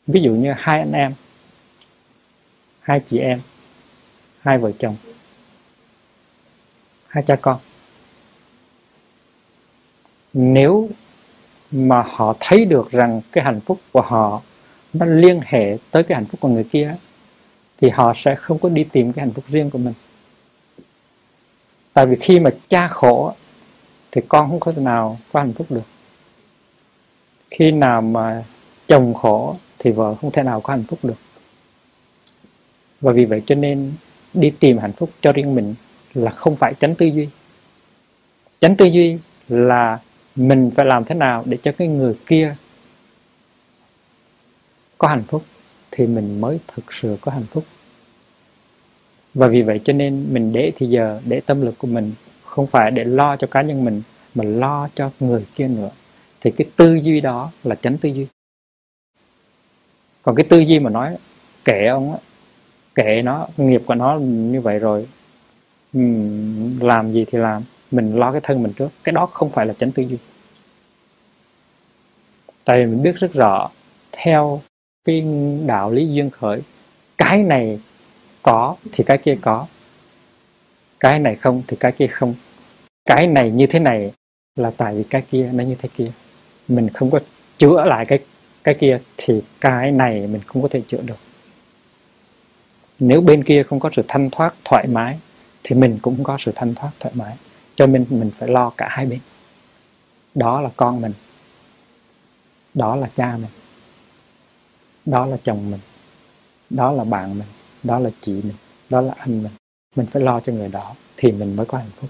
ví 0.08 0.22
dụ 0.22 0.32
như 0.32 0.54
hai 0.58 0.80
anh 0.80 0.92
em, 0.92 1.14
hai 2.80 3.02
chị 3.06 3.18
em, 3.18 3.42
hai 4.40 4.58
vợ 4.58 4.72
chồng, 4.80 4.96
hai 7.08 7.24
cha 7.28 7.36
con. 7.36 7.60
Nếu 10.34 10.90
mà 11.72 12.04
họ 12.08 12.36
thấy 12.40 12.66
được 12.66 12.92
rằng 12.92 13.22
cái 13.32 13.44
hạnh 13.44 13.60
phúc 13.62 13.82
của 13.92 14.02
họ 14.02 14.42
nó 14.94 15.06
liên 15.06 15.40
hệ 15.46 15.78
tới 15.92 16.04
cái 16.04 16.16
hạnh 16.16 16.26
phúc 16.26 16.40
của 16.40 16.48
người 16.48 16.64
kia, 16.64 16.96
thì 17.78 17.90
họ 17.90 18.14
sẽ 18.16 18.36
không 18.36 18.60
có 18.60 18.70
đi 18.70 18.84
tìm 18.84 19.14
cái 19.14 19.26
hạnh 19.26 19.34
phúc 19.34 19.46
riêng 19.48 19.70
của 19.70 19.78
mình. 19.78 19.94
Tại 21.94 22.06
vì 22.06 22.16
khi 22.16 22.40
mà 22.40 22.50
cha 22.68 22.88
khổ, 22.88 23.34
thì 24.12 24.22
con 24.28 24.50
không 24.50 24.60
có 24.60 24.72
thể 24.72 24.82
nào 24.82 25.20
có 25.34 25.40
hạnh 25.40 25.54
phúc 25.54 25.68
được. 25.70 25.82
Khi 27.50 27.72
nào 27.72 28.02
mà 28.02 28.44
chồng 28.88 29.14
khổ 29.14 29.56
thì 29.84 29.92
vợ 29.92 30.16
không 30.16 30.32
thể 30.32 30.44
nào 30.44 30.62
có 30.62 30.74
hạnh 30.74 30.84
phúc 30.88 31.00
được. 31.04 31.18
Và 33.02 33.12
vì 33.12 33.26
vậy 33.26 33.42
cho 33.46 33.56
nên 33.56 33.94
đi 34.34 34.52
tìm 34.60 34.78
hạnh 34.78 34.94
phúc 34.94 35.10
cho 35.22 35.34
riêng 35.34 35.56
mình 35.56 35.76
là 36.14 36.32
không 36.32 36.56
phải 36.56 36.74
tránh 36.80 36.96
tư 36.96 37.06
duy. 37.06 37.28
Tránh 38.60 38.76
tư 38.76 38.86
duy 38.86 39.18
là 39.50 40.00
mình 40.36 40.72
phải 40.76 40.86
làm 40.86 41.06
thế 41.06 41.16
nào 41.16 41.44
để 41.46 41.58
cho 41.62 41.72
cái 41.72 41.88
người 41.88 42.16
kia 42.26 42.56
có 44.98 45.08
hạnh 45.08 45.24
phúc 45.28 45.44
thì 45.92 46.08
mình 46.08 46.42
mới 46.42 46.60
thực 46.68 46.94
sự 46.94 47.18
có 47.22 47.32
hạnh 47.32 47.46
phúc. 47.52 47.64
Và 49.34 49.48
vì 49.48 49.62
vậy 49.62 49.82
cho 49.84 49.94
nên 49.94 50.26
mình 50.34 50.54
để 50.54 50.72
thì 50.76 50.88
giờ, 50.88 51.22
để 51.26 51.42
tâm 51.46 51.62
lực 51.62 51.78
của 51.78 51.88
mình 51.88 52.14
không 52.46 52.68
phải 52.68 52.92
để 52.92 53.04
lo 53.04 53.36
cho 53.36 53.48
cá 53.48 53.62
nhân 53.62 53.86
mình, 53.86 54.02
mà 54.36 54.44
lo 54.44 54.90
cho 54.96 55.12
người 55.20 55.46
kia 55.56 55.68
nữa. 55.68 55.90
Thì 56.42 56.52
cái 56.52 56.68
tư 56.76 57.00
duy 57.02 57.22
đó 57.22 57.52
là 57.64 57.76
tránh 57.76 57.98
tư 57.98 58.10
duy 58.10 58.26
còn 60.24 60.36
cái 60.36 60.46
tư 60.50 60.60
duy 60.60 60.80
mà 60.80 60.90
nói, 60.90 61.18
kệ 61.66 61.86
ông 61.86 62.12
á, 62.12 62.18
kệ 62.96 63.22
nó, 63.22 63.48
nghiệp 63.58 63.82
của 63.86 63.96
nó 63.96 64.20
như 64.20 64.62
vậy 64.62 64.80
rồi 64.80 65.08
làm 66.80 67.12
gì 67.14 67.26
thì 67.32 67.38
làm, 67.38 67.64
mình 67.92 68.16
lo 68.16 68.32
cái 68.32 68.42
thân 68.42 68.64
mình 68.64 68.74
trước, 68.74 68.90
cái 69.04 69.14
đó 69.14 69.26
không 69.26 69.50
phải 69.50 69.66
là 69.66 69.74
tránh 69.80 69.92
tư 69.92 70.04
duy. 70.04 70.18
Tại 72.64 72.78
vì 72.78 72.86
mình 72.86 73.04
biết 73.04 73.16
rất 73.16 73.34
rõ, 73.34 73.70
theo 74.12 74.62
cái 75.06 75.26
đạo 75.66 75.92
lý 75.92 76.08
duyên 76.08 76.30
khởi, 76.30 76.62
cái 77.18 77.44
này 77.44 77.80
có 78.42 78.76
thì 78.92 79.04
cái 79.04 79.18
kia 79.18 79.38
có, 79.42 79.68
cái 81.00 81.20
này 81.20 81.36
không 81.36 81.64
thì 81.68 81.78
cái 81.80 81.92
kia 81.92 82.08
không, 82.08 82.34
cái 83.06 83.28
này 83.28 83.52
như 83.52 83.68
thế 83.68 83.80
này 83.80 84.12
là 84.56 84.72
tại 84.78 84.96
vì 84.96 85.04
cái 85.04 85.22
kia, 85.32 85.50
nó 85.54 85.64
như 85.64 85.76
thế 85.76 85.90
kia. 85.98 86.12
Mình 86.68 86.90
không 86.90 87.12
có 87.12 87.20
chữa 87.58 87.86
lại 87.86 88.06
cái 88.06 88.20
cái 88.64 88.76
kia 88.80 89.00
thì 89.18 89.42
cái 89.62 89.92
này 89.92 90.28
mình 90.28 90.42
không 90.46 90.62
có 90.62 90.68
thể 90.68 90.82
chữa 90.88 91.02
được. 91.02 91.18
Nếu 93.00 93.22
bên 93.22 93.44
kia 93.44 93.64
không 93.64 93.80
có 93.80 93.90
sự 93.94 94.04
thanh 94.08 94.30
thoát 94.30 94.54
thoải 94.66 94.88
mái, 94.88 95.20
thì 95.64 95.76
mình 95.76 96.00
cũng 96.02 96.16
không 96.16 96.24
có 96.24 96.38
sự 96.40 96.52
thanh 96.56 96.76
thoát 96.76 96.92
thoải 97.00 97.14
mái. 97.18 97.36
Cho 97.76 97.88
nên 97.88 98.06
mình 98.10 98.32
phải 98.38 98.50
lo 98.50 98.70
cả 98.70 98.88
hai 98.90 99.06
bên. 99.06 99.20
Đó 100.36 100.62
là 100.62 100.70
con 100.76 101.02
mình. 101.02 101.14
Đó 102.74 102.96
là 102.96 103.10
cha 103.16 103.38
mình. 103.38 103.52
Đó 105.06 105.26
là 105.26 105.38
chồng 105.44 105.72
mình. 105.72 105.80
Đó 106.70 106.92
là 106.92 107.04
bạn 107.04 107.40
mình. 107.40 107.48
Đó 107.84 108.00
là 108.00 108.10
chị 108.22 108.32
mình. 108.32 108.56
Đó 108.90 109.02
là 109.02 109.14
anh 109.18 109.44
mình. 109.44 109.52
Mình 109.96 110.06
phải 110.06 110.22
lo 110.22 110.40
cho 110.40 110.54
người 110.54 110.68
đó 110.68 110.96
thì 111.18 111.32
mình 111.32 111.56
mới 111.56 111.66
có 111.66 111.78
hạnh 111.78 111.92
phúc. 112.00 112.10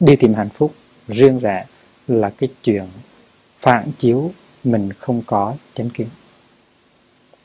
Đi 0.00 0.16
tìm 0.16 0.34
hạnh 0.34 0.48
phúc 0.48 0.74
riêng 1.08 1.38
rẽ 1.38 1.66
là 2.08 2.30
cái 2.30 2.48
chuyện 2.62 2.84
phản 3.56 3.90
chiếu 3.98 4.32
mình 4.64 4.92
không 4.92 5.22
có 5.26 5.56
chánh 5.74 5.90
kiến. 5.90 6.08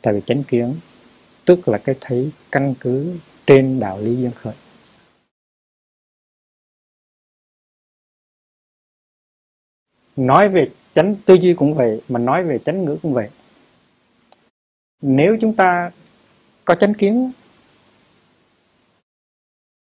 Tại 0.02 0.14
vì 0.14 0.22
chánh 0.26 0.44
kiến 0.44 0.76
tức 1.46 1.68
là 1.68 1.78
cái 1.78 1.96
thấy 2.02 2.32
căn 2.52 2.74
cứ 2.80 3.18
trên 3.48 3.80
đạo 3.80 4.00
lý 4.02 4.16
duyên 4.16 4.32
khởi. 4.32 4.54
Nói 10.16 10.50
về 10.50 10.70
chánh 10.96 11.16
tư 11.26 11.34
duy 11.34 11.54
cũng 11.54 11.74
vậy, 11.74 12.02
mà 12.10 12.20
nói 12.20 12.44
về 12.44 12.60
chánh 12.66 12.86
ngữ 12.86 12.98
cũng 13.02 13.14
vậy. 13.14 13.30
Nếu 15.02 15.38
chúng 15.42 15.56
ta 15.56 15.92
có 16.66 16.76
chánh 16.76 16.94
kiến, 16.94 17.32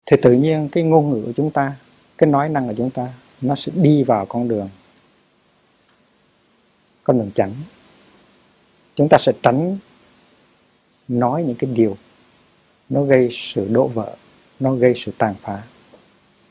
thì 0.05 0.17
tự 0.21 0.33
nhiên 0.33 0.69
cái 0.71 0.83
ngôn 0.83 1.09
ngữ 1.09 1.23
của 1.25 1.33
chúng 1.35 1.51
ta, 1.51 1.75
cái 2.17 2.29
nói 2.29 2.49
năng 2.49 2.67
của 2.67 2.73
chúng 2.77 2.89
ta, 2.89 3.13
nó 3.41 3.55
sẽ 3.55 3.71
đi 3.75 4.03
vào 4.03 4.25
con 4.25 4.47
đường 4.47 4.69
con 7.05 7.17
đường 7.17 7.31
tránh 7.35 7.51
chúng 8.95 9.09
ta 9.09 9.17
sẽ 9.17 9.31
tránh 9.41 9.77
nói 11.07 11.43
những 11.43 11.55
cái 11.55 11.69
điều 11.73 11.97
nó 12.89 13.03
gây 13.03 13.29
sự 13.31 13.67
đổ 13.71 13.87
vỡ, 13.87 14.15
nó 14.59 14.75
gây 14.75 14.93
sự 14.95 15.11
tàn 15.17 15.35
phá, 15.41 15.63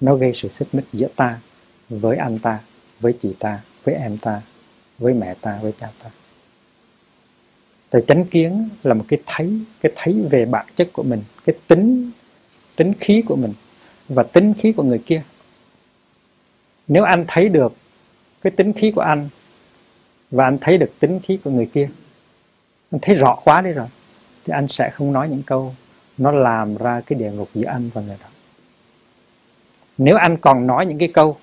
nó 0.01 0.15
gây 0.15 0.33
sự 0.35 0.49
xích 0.49 0.69
mích 0.73 0.85
giữa 0.93 1.09
ta 1.17 1.41
với 1.89 2.17
anh 2.17 2.39
ta, 2.39 2.61
với 3.01 3.15
chị 3.19 3.35
ta, 3.39 3.61
với 3.85 3.95
em 3.95 4.19
ta, 4.19 4.43
với 4.99 5.15
mẹ 5.15 5.35
ta, 5.41 5.59
với 5.63 5.73
cha 5.81 5.91
ta. 6.03 6.11
Thì 7.91 7.99
chánh 8.07 8.25
kiến 8.25 8.69
là 8.83 8.95
một 8.95 9.05
cái 9.09 9.21
thấy 9.27 9.61
cái 9.81 9.93
thấy 9.97 10.25
về 10.31 10.45
bản 10.45 10.67
chất 10.75 10.89
của 10.93 11.03
mình, 11.03 11.23
cái 11.45 11.57
tính 11.67 12.11
tính 12.77 12.93
khí 13.01 13.23
của 13.27 13.37
mình 13.37 13.53
và 14.09 14.23
tính 14.23 14.55
khí 14.59 14.73
của 14.73 14.83
người 14.83 15.03
kia. 15.07 15.23
Nếu 16.89 17.05
anh 17.05 17.25
thấy 17.29 17.49
được 17.49 17.73
cái 18.41 18.51
tính 18.51 18.73
khí 18.73 18.91
của 18.91 19.01
anh 19.01 19.29
và 20.35 20.45
anh 20.45 20.59
thấy 20.61 20.79
được 20.79 20.91
tính 21.01 21.21
khí 21.23 21.39
của 21.45 21.51
người 21.51 21.67
kia. 21.67 21.89
Anh 22.91 22.99
thấy 23.03 23.17
rõ 23.17 23.39
quá 23.45 23.61
đi 23.61 23.71
rồi. 23.71 23.87
Thì 24.45 24.53
anh 24.53 24.69
sẽ 24.69 24.91
không 24.91 25.13
nói 25.13 25.29
những 25.29 25.43
câu 25.47 25.75
nó 26.19 26.31
làm 26.31 26.77
ra 26.77 27.01
cái 27.07 27.19
địa 27.19 27.31
ngục 27.33 27.49
giữa 27.55 27.67
anh 27.67 27.91
và 27.95 28.03
người 28.03 28.17
đó. 28.21 28.27
Nếu 29.99 30.17
anh 30.17 30.37
còn 30.37 30.67
nói 30.67 30.87
những 30.87 30.99
cái 30.99 31.09
câu 31.09 31.37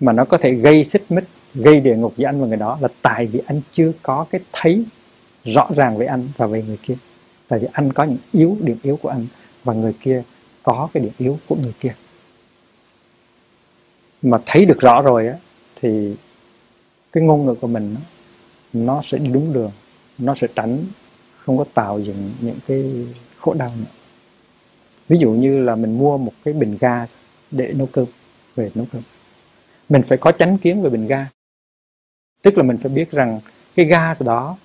mà 0.00 0.12
nó 0.12 0.24
có 0.24 0.38
thể 0.38 0.52
gây 0.52 0.84
xích 0.84 1.04
mích, 1.08 1.24
gây 1.54 1.80
địa 1.80 1.96
ngục 1.96 2.12
giữa 2.16 2.26
anh 2.26 2.40
và 2.40 2.46
người 2.46 2.56
đó, 2.56 2.78
là 2.80 2.88
tại 3.02 3.26
vì 3.26 3.42
anh 3.46 3.60
chưa 3.72 3.92
có 4.02 4.26
cái 4.30 4.40
thấy 4.52 4.84
rõ 5.44 5.68
ràng 5.76 5.96
với 5.96 6.06
anh 6.06 6.28
và 6.36 6.46
về 6.46 6.62
người 6.62 6.78
kia. 6.82 6.96
Tại 7.48 7.58
vì 7.58 7.68
anh 7.72 7.92
có 7.92 8.04
những 8.04 8.18
yếu, 8.32 8.56
điểm 8.60 8.78
yếu 8.82 8.96
của 8.96 9.08
anh 9.08 9.26
và 9.64 9.74
người 9.74 9.94
kia 10.00 10.22
có 10.62 10.88
cái 10.92 11.02
điểm 11.02 11.12
yếu 11.18 11.38
của 11.46 11.56
người 11.62 11.74
kia. 11.80 11.94
Mà 14.22 14.38
thấy 14.46 14.64
được 14.64 14.80
rõ 14.80 15.02
rồi 15.02 15.28
á, 15.28 15.34
thì 15.80 16.14
cái 17.18 17.26
ngôn 17.26 17.46
ngữ 17.46 17.54
của 17.54 17.66
mình 17.66 17.96
nó 18.72 19.02
sẽ 19.02 19.18
đi 19.18 19.30
đúng 19.30 19.52
đường, 19.52 19.70
nó 20.18 20.34
sẽ 20.34 20.46
tránh, 20.54 20.78
không 21.38 21.58
có 21.58 21.64
tạo 21.74 22.00
dựng 22.00 22.30
những 22.40 22.58
cái 22.66 23.06
khổ 23.38 23.54
đau 23.54 23.72
nữa. 23.78 23.90
Ví 25.08 25.18
dụ 25.18 25.30
như 25.30 25.60
là 25.60 25.76
mình 25.76 25.98
mua 25.98 26.18
một 26.18 26.32
cái 26.44 26.54
bình 26.54 26.76
ga 26.80 27.06
để 27.50 27.72
nấu 27.76 27.86
cơm, 27.86 28.06
về 28.56 28.70
nấu 28.74 28.86
cơm. 28.92 29.02
Mình 29.88 30.02
phải 30.02 30.18
có 30.18 30.32
chánh 30.32 30.58
kiến 30.58 30.82
về 30.82 30.90
bình 30.90 31.06
ga. 31.06 31.28
Tức 32.42 32.58
là 32.58 32.62
mình 32.62 32.76
phải 32.76 32.92
biết 32.92 33.10
rằng 33.10 33.40
cái 33.74 33.86
ga 33.86 34.14
đó, 34.24 34.56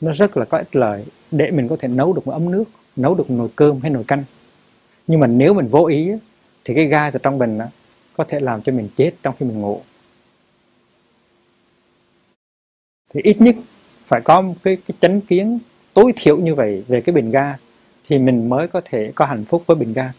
nó 0.00 0.12
rất 0.12 0.36
là 0.36 0.44
có 0.44 0.58
ích 0.58 0.76
lợi 0.76 1.04
để 1.30 1.50
mình 1.50 1.68
có 1.68 1.76
thể 1.78 1.88
nấu 1.88 2.12
được 2.12 2.26
một 2.26 2.32
ấm 2.32 2.50
nước, 2.50 2.64
nấu 2.96 3.14
được 3.14 3.30
một 3.30 3.36
nồi 3.38 3.48
cơm 3.56 3.80
hay 3.80 3.90
nồi 3.90 4.04
canh. 4.04 4.24
Nhưng 5.06 5.20
mà 5.20 5.26
nếu 5.26 5.54
mình 5.54 5.68
vô 5.68 5.84
ý 5.84 6.12
thì 6.64 6.74
cái 6.74 6.86
ga 6.86 7.04
ở 7.08 7.18
trong 7.22 7.38
bình 7.38 7.58
có 8.16 8.24
thể 8.24 8.40
làm 8.40 8.62
cho 8.62 8.72
mình 8.72 8.88
chết 8.96 9.12
trong 9.22 9.34
khi 9.38 9.46
mình 9.46 9.60
ngủ. 9.60 9.80
Thì 13.14 13.20
ít 13.24 13.40
nhất 13.40 13.56
phải 14.04 14.20
có 14.20 14.40
một 14.40 14.54
cái, 14.62 14.76
cái 14.76 14.96
chánh 15.00 15.20
kiến 15.20 15.58
tối 15.94 16.12
thiểu 16.16 16.36
như 16.36 16.54
vậy 16.54 16.84
về 16.88 17.00
cái 17.00 17.14
bình 17.14 17.30
gas 17.30 17.60
thì 18.08 18.18
mình 18.18 18.48
mới 18.48 18.68
có 18.68 18.80
thể 18.84 19.12
có 19.14 19.24
hạnh 19.24 19.44
phúc 19.44 19.62
với 19.66 19.76
bình 19.76 19.92
gas. 19.92 20.18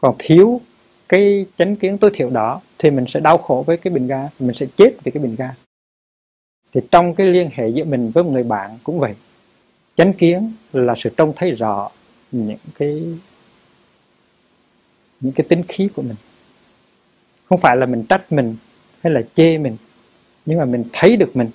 Còn 0.00 0.14
thiếu 0.18 0.60
cái 1.08 1.46
chánh 1.56 1.76
kiến 1.76 1.98
tối 1.98 2.10
thiểu 2.14 2.30
đó 2.30 2.60
thì 2.78 2.90
mình 2.90 3.06
sẽ 3.06 3.20
đau 3.20 3.38
khổ 3.38 3.64
với 3.66 3.76
cái 3.76 3.92
bình 3.92 4.06
ga 4.06 4.28
mình 4.40 4.54
sẽ 4.54 4.66
chết 4.76 4.90
vì 5.04 5.10
cái 5.10 5.22
bình 5.22 5.36
ga 5.38 5.54
thì 6.72 6.80
trong 6.90 7.14
cái 7.14 7.26
liên 7.26 7.50
hệ 7.54 7.68
giữa 7.68 7.84
mình 7.84 8.10
với 8.10 8.24
một 8.24 8.30
người 8.30 8.42
bạn 8.42 8.78
cũng 8.82 8.98
vậy. 8.98 9.14
Chánh 9.96 10.12
kiến 10.12 10.52
là 10.72 10.94
sự 10.96 11.10
trông 11.16 11.32
thấy 11.36 11.50
rõ 11.50 11.90
những 12.32 12.58
cái 12.74 13.02
những 15.20 15.32
cái 15.32 15.46
tính 15.48 15.62
khí 15.68 15.88
của 15.94 16.02
mình. 16.02 16.16
Không 17.48 17.60
phải 17.60 17.76
là 17.76 17.86
mình 17.86 18.04
trách 18.08 18.32
mình 18.32 18.56
hay 19.02 19.12
là 19.12 19.22
chê 19.34 19.58
mình 19.58 19.76
nhưng 20.48 20.58
mà 20.58 20.64
mình 20.64 20.84
thấy 20.92 21.16
được 21.16 21.36
mình 21.36 21.50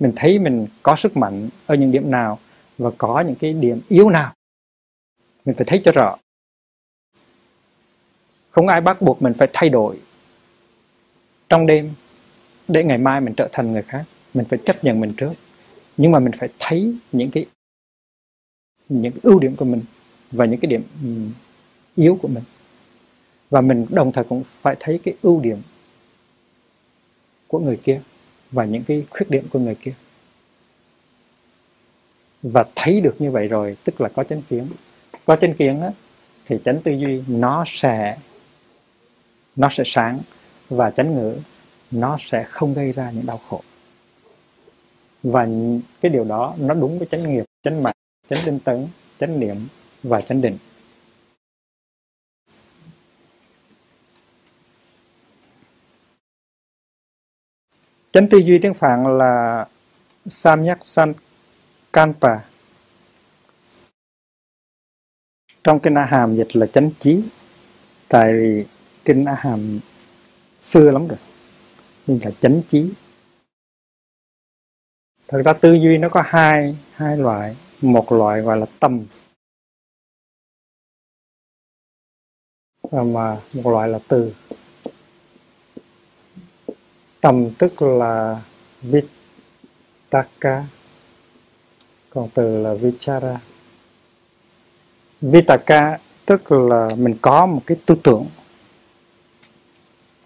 mình 0.00 0.12
thấy 0.16 0.38
mình 0.38 0.66
có 0.82 0.96
sức 0.96 1.16
mạnh 1.16 1.48
ở 1.66 1.74
những 1.74 1.92
điểm 1.92 2.10
nào 2.10 2.38
và 2.78 2.90
có 2.98 3.20
những 3.20 3.34
cái 3.34 3.52
điểm 3.52 3.80
yếu 3.88 4.10
nào, 4.10 4.32
mình 5.44 5.56
phải 5.56 5.64
thấy 5.64 5.80
cho 5.84 5.92
rõ. 5.92 6.16
Không 8.50 8.68
ai 8.68 8.80
bắt 8.80 9.02
buộc 9.02 9.22
mình 9.22 9.32
phải 9.34 9.48
thay 9.52 9.68
đổi 9.68 9.98
trong 11.48 11.66
đêm 11.66 11.90
để 12.68 12.84
ngày 12.84 12.98
mai 12.98 13.20
mình 13.20 13.34
trở 13.34 13.48
thành 13.52 13.72
người 13.72 13.82
khác. 13.82 14.04
Mình 14.34 14.46
phải 14.48 14.58
chấp 14.64 14.84
nhận 14.84 15.00
mình 15.00 15.14
trước. 15.16 15.32
Nhưng 15.96 16.12
mà 16.12 16.18
mình 16.18 16.32
phải 16.38 16.48
thấy 16.58 16.96
những 17.12 17.30
cái 17.30 17.46
những 18.88 19.12
cái 19.12 19.20
ưu 19.22 19.38
điểm 19.40 19.56
của 19.56 19.64
mình 19.64 19.82
và 20.30 20.44
những 20.44 20.60
cái 20.60 20.70
điểm 20.70 20.82
yếu 21.96 22.18
của 22.22 22.28
mình. 22.28 22.44
Và 23.50 23.60
mình 23.60 23.86
đồng 23.90 24.12
thời 24.12 24.24
cũng 24.24 24.42
phải 24.46 24.76
thấy 24.80 25.00
cái 25.04 25.14
ưu 25.22 25.40
điểm 25.40 25.62
của 27.48 27.58
người 27.58 27.76
kia 27.76 28.00
và 28.52 28.64
những 28.64 28.84
cái 28.84 29.04
khuyết 29.10 29.30
điểm 29.30 29.44
của 29.50 29.58
người 29.58 29.74
kia. 29.74 29.94
Và 32.42 32.64
thấy 32.74 33.00
được 33.00 33.14
như 33.18 33.30
vậy 33.30 33.48
rồi 33.48 33.76
tức 33.84 34.00
là 34.00 34.08
có 34.08 34.24
chánh 34.24 34.42
kiến. 34.42 34.66
Có 35.24 35.36
chánh 35.36 35.54
kiến 35.54 35.80
á, 35.80 35.90
thì 36.46 36.56
chánh 36.64 36.82
tư 36.82 36.92
duy 36.92 37.22
nó 37.28 37.64
sẽ 37.66 38.16
nó 39.56 39.68
sẽ 39.70 39.82
sáng 39.86 40.18
và 40.68 40.90
chánh 40.90 41.14
ngữ 41.14 41.36
nó 41.90 42.16
sẽ 42.20 42.44
không 42.44 42.74
gây 42.74 42.92
ra 42.92 43.10
những 43.10 43.26
đau 43.26 43.40
khổ. 43.48 43.62
Và 45.22 45.48
cái 46.00 46.12
điều 46.12 46.24
đó 46.24 46.54
nó 46.58 46.74
đúng 46.74 46.98
với 46.98 47.08
chánh 47.10 47.34
nghiệp 47.34 47.44
chánh 47.62 47.82
mạng 47.82 47.94
chánh 48.30 48.44
tinh 48.44 48.58
tấn 48.58 48.86
chánh 49.20 49.40
niệm 49.40 49.56
và 50.02 50.20
chánh 50.20 50.40
định. 50.40 50.58
Chánh 58.12 58.28
tư 58.28 58.38
duy 58.38 58.58
tiếng 58.62 58.74
phạn 58.74 59.18
là 59.18 59.66
samyak 60.26 60.78
Sankalpa. 60.82 62.38
trong 65.64 65.80
kinh 65.80 65.94
a 65.94 66.04
hàm 66.04 66.36
dịch 66.36 66.56
là 66.56 66.66
chánh 66.66 66.90
trí 66.98 67.22
tại 68.08 68.32
vì 68.32 68.66
kinh 69.04 69.24
A 69.24 69.34
Hàm 69.34 69.80
xưa 70.60 70.90
lắm 70.90 71.08
rồi, 71.08 71.18
nhưng 72.06 72.18
là 72.22 72.30
chánh 72.40 72.62
trí 72.68 72.92
thật 75.28 75.42
ra 75.44 75.52
tư 75.52 75.72
duy 75.74 75.98
nó 75.98 76.08
có 76.08 76.22
hai 76.26 76.76
hai 76.92 77.16
loại. 77.16 77.56
Một 77.80 78.12
loại 78.12 78.40
gọi 78.40 78.56
là 78.56 78.66
tâm, 78.80 79.06
và 82.82 83.02
mà 83.02 83.40
một 83.54 83.70
loại 83.70 83.88
là 83.88 83.98
từ 84.08 84.32
tầm 87.22 87.50
tức 87.58 87.82
là 87.82 88.42
vitaka, 88.82 90.64
còn 92.10 92.28
từ 92.34 92.62
là 92.62 92.74
vichara. 92.74 93.40
Vitaka 95.20 95.98
tức 96.26 96.52
là 96.52 96.88
mình 96.96 97.16
có 97.22 97.46
một 97.46 97.62
cái 97.66 97.76
tư 97.86 97.94
tưởng, 98.02 98.26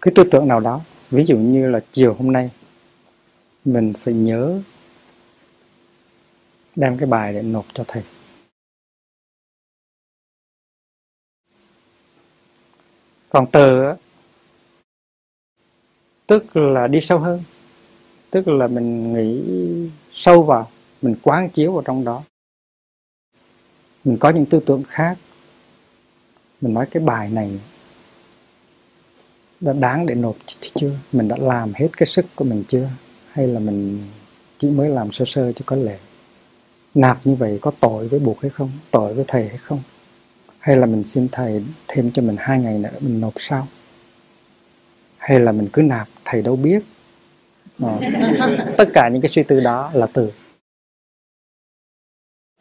cái 0.01 0.11
tư 0.15 0.23
tưởng 0.31 0.47
nào 0.47 0.59
đó. 0.59 0.81
Ví 1.11 1.23
dụ 1.23 1.37
như 1.37 1.69
là 1.69 1.79
chiều 1.91 2.13
hôm 2.13 2.31
nay, 2.31 2.49
mình 3.65 3.93
phải 3.97 4.13
nhớ 4.13 4.61
đem 6.75 6.97
cái 6.97 7.07
bài 7.07 7.33
để 7.33 7.41
nộp 7.41 7.65
cho 7.73 7.83
thầy. 7.87 8.03
Còn 13.29 13.45
từ 13.51 13.93
tức 16.27 16.57
là 16.57 16.87
đi 16.87 17.01
sâu 17.01 17.19
hơn. 17.19 17.43
Tức 18.29 18.47
là 18.47 18.67
mình 18.67 19.13
nghĩ 19.13 19.41
sâu 20.13 20.43
vào, 20.43 20.69
mình 21.01 21.15
quán 21.21 21.49
chiếu 21.49 21.73
vào 21.73 21.81
trong 21.81 22.05
đó. 22.05 22.23
Mình 24.03 24.17
có 24.17 24.29
những 24.29 24.45
tư 24.45 24.59
tưởng 24.65 24.83
khác. 24.83 25.17
Mình 26.61 26.73
nói 26.73 26.85
cái 26.91 27.03
bài 27.03 27.29
này 27.29 27.59
đã 29.59 29.73
đáng 29.73 30.05
để 30.05 30.15
nộp 30.15 30.35
chưa? 30.75 30.91
Mình 31.11 31.27
đã 31.27 31.37
làm 31.39 31.73
hết 31.75 31.87
cái 31.97 32.07
sức 32.07 32.25
của 32.35 32.43
mình 32.43 32.63
chưa? 32.67 32.89
Hay 33.31 33.47
là 33.47 33.59
mình 33.59 34.07
chỉ 34.57 34.69
mới 34.69 34.89
làm 34.89 35.11
sơ 35.11 35.25
sơ 35.25 35.51
cho 35.51 35.63
có 35.65 35.75
lệ? 35.75 35.97
Nạp 36.93 37.27
như 37.27 37.35
vậy 37.35 37.59
có 37.61 37.71
tội 37.79 38.07
với 38.07 38.19
buộc 38.19 38.41
hay 38.41 38.49
không? 38.49 38.71
Tội 38.91 39.13
với 39.13 39.25
thầy 39.27 39.47
hay 39.47 39.57
không? 39.57 39.81
Hay 40.59 40.77
là 40.77 40.85
mình 40.85 41.03
xin 41.03 41.27
thầy 41.31 41.63
thêm 41.87 42.11
cho 42.11 42.21
mình 42.21 42.35
hai 42.39 42.59
ngày 42.59 42.77
nữa, 42.77 42.89
mình 42.99 43.21
nộp 43.21 43.33
sau? 43.37 43.67
Hay 45.27 45.39
là 45.39 45.51
mình 45.51 45.67
cứ 45.73 45.81
nạp 45.81 46.07
thầy 46.25 46.41
đâu 46.41 46.55
biết. 46.55 46.83
À, 47.79 47.99
tất 48.77 48.85
cả 48.93 49.09
những 49.09 49.21
cái 49.21 49.29
suy 49.29 49.43
tư 49.43 49.59
đó 49.59 49.91
là 49.93 50.07
từ. 50.13 50.31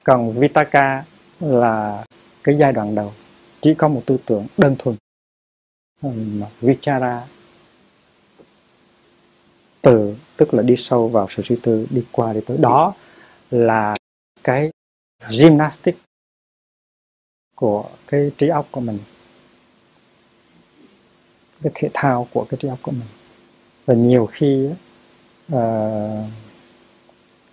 Còn 0.04 0.32
vitaka 0.32 1.04
là 1.40 2.04
cái 2.44 2.56
giai 2.58 2.72
đoạn 2.72 2.94
đầu 2.94 3.12
chỉ 3.60 3.74
có 3.74 3.88
một 3.88 4.02
tư 4.06 4.18
tưởng 4.26 4.46
đơn 4.56 4.76
thuần. 4.78 4.96
Ờ, 6.02 6.10
Vichara 6.60 7.26
từ 9.82 10.16
tức 10.36 10.54
là 10.54 10.62
đi 10.62 10.74
sâu 10.76 11.08
vào 11.08 11.26
sự 11.30 11.42
suy 11.42 11.58
tư 11.62 11.86
đi 11.90 12.04
qua 12.12 12.32
đi 12.32 12.40
tới 12.46 12.58
đó 12.58 12.94
là 13.50 13.96
cái 14.44 14.70
gymnastic 15.28 15.96
của 17.56 17.90
cái 18.06 18.32
trí 18.38 18.48
óc 18.48 18.68
của 18.70 18.80
mình 18.80 18.98
cái 21.66 21.72
thể 21.74 21.90
thao 21.94 22.26
của 22.32 22.46
cái 22.50 22.58
trí 22.60 22.68
óc 22.68 22.78
của 22.82 22.92
mình. 22.92 23.08
Và 23.86 23.94
nhiều 23.94 24.26
khi 24.26 24.68
uh, 25.52 26.24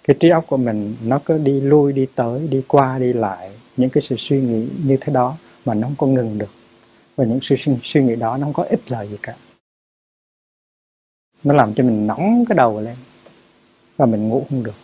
cái 0.04 0.16
trí 0.20 0.30
óc 0.30 0.46
của 0.48 0.58
mình 0.58 0.96
nó 1.04 1.20
cứ 1.26 1.38
đi 1.38 1.62
lui 1.62 1.94
đi 1.94 2.06
tới 2.16 2.48
đi 2.48 2.62
qua 2.68 3.00
đi 3.00 3.14
lại 3.14 3.52
những 3.78 3.90
cái 3.90 4.02
sự 4.02 4.16
suy 4.18 4.42
nghĩ 4.42 4.68
như 4.86 4.98
thế 5.02 5.14
đó 5.14 5.38
mà 5.66 5.74
nó 5.74 5.88
không 5.88 5.96
có 5.98 6.08
ngừng 6.08 6.38
được. 6.38 6.52
Và 7.16 7.26
những 7.26 7.40
sự 7.42 7.56
suy 7.84 8.04
nghĩ 8.04 8.16
đó 8.16 8.38
nó 8.38 8.46
không 8.46 8.54
có 8.54 8.64
ích 8.64 8.92
lợi 8.92 9.08
gì 9.08 9.18
cả. 9.24 9.36
Nó 11.44 11.54
làm 11.54 11.74
cho 11.74 11.84
mình 11.84 12.08
nóng 12.08 12.46
cái 12.50 12.56
đầu 12.56 12.80
lên 12.82 12.96
và 13.98 14.06
mình 14.06 14.30
ngủ 14.30 14.46
không 14.50 14.64
được. 14.64 14.76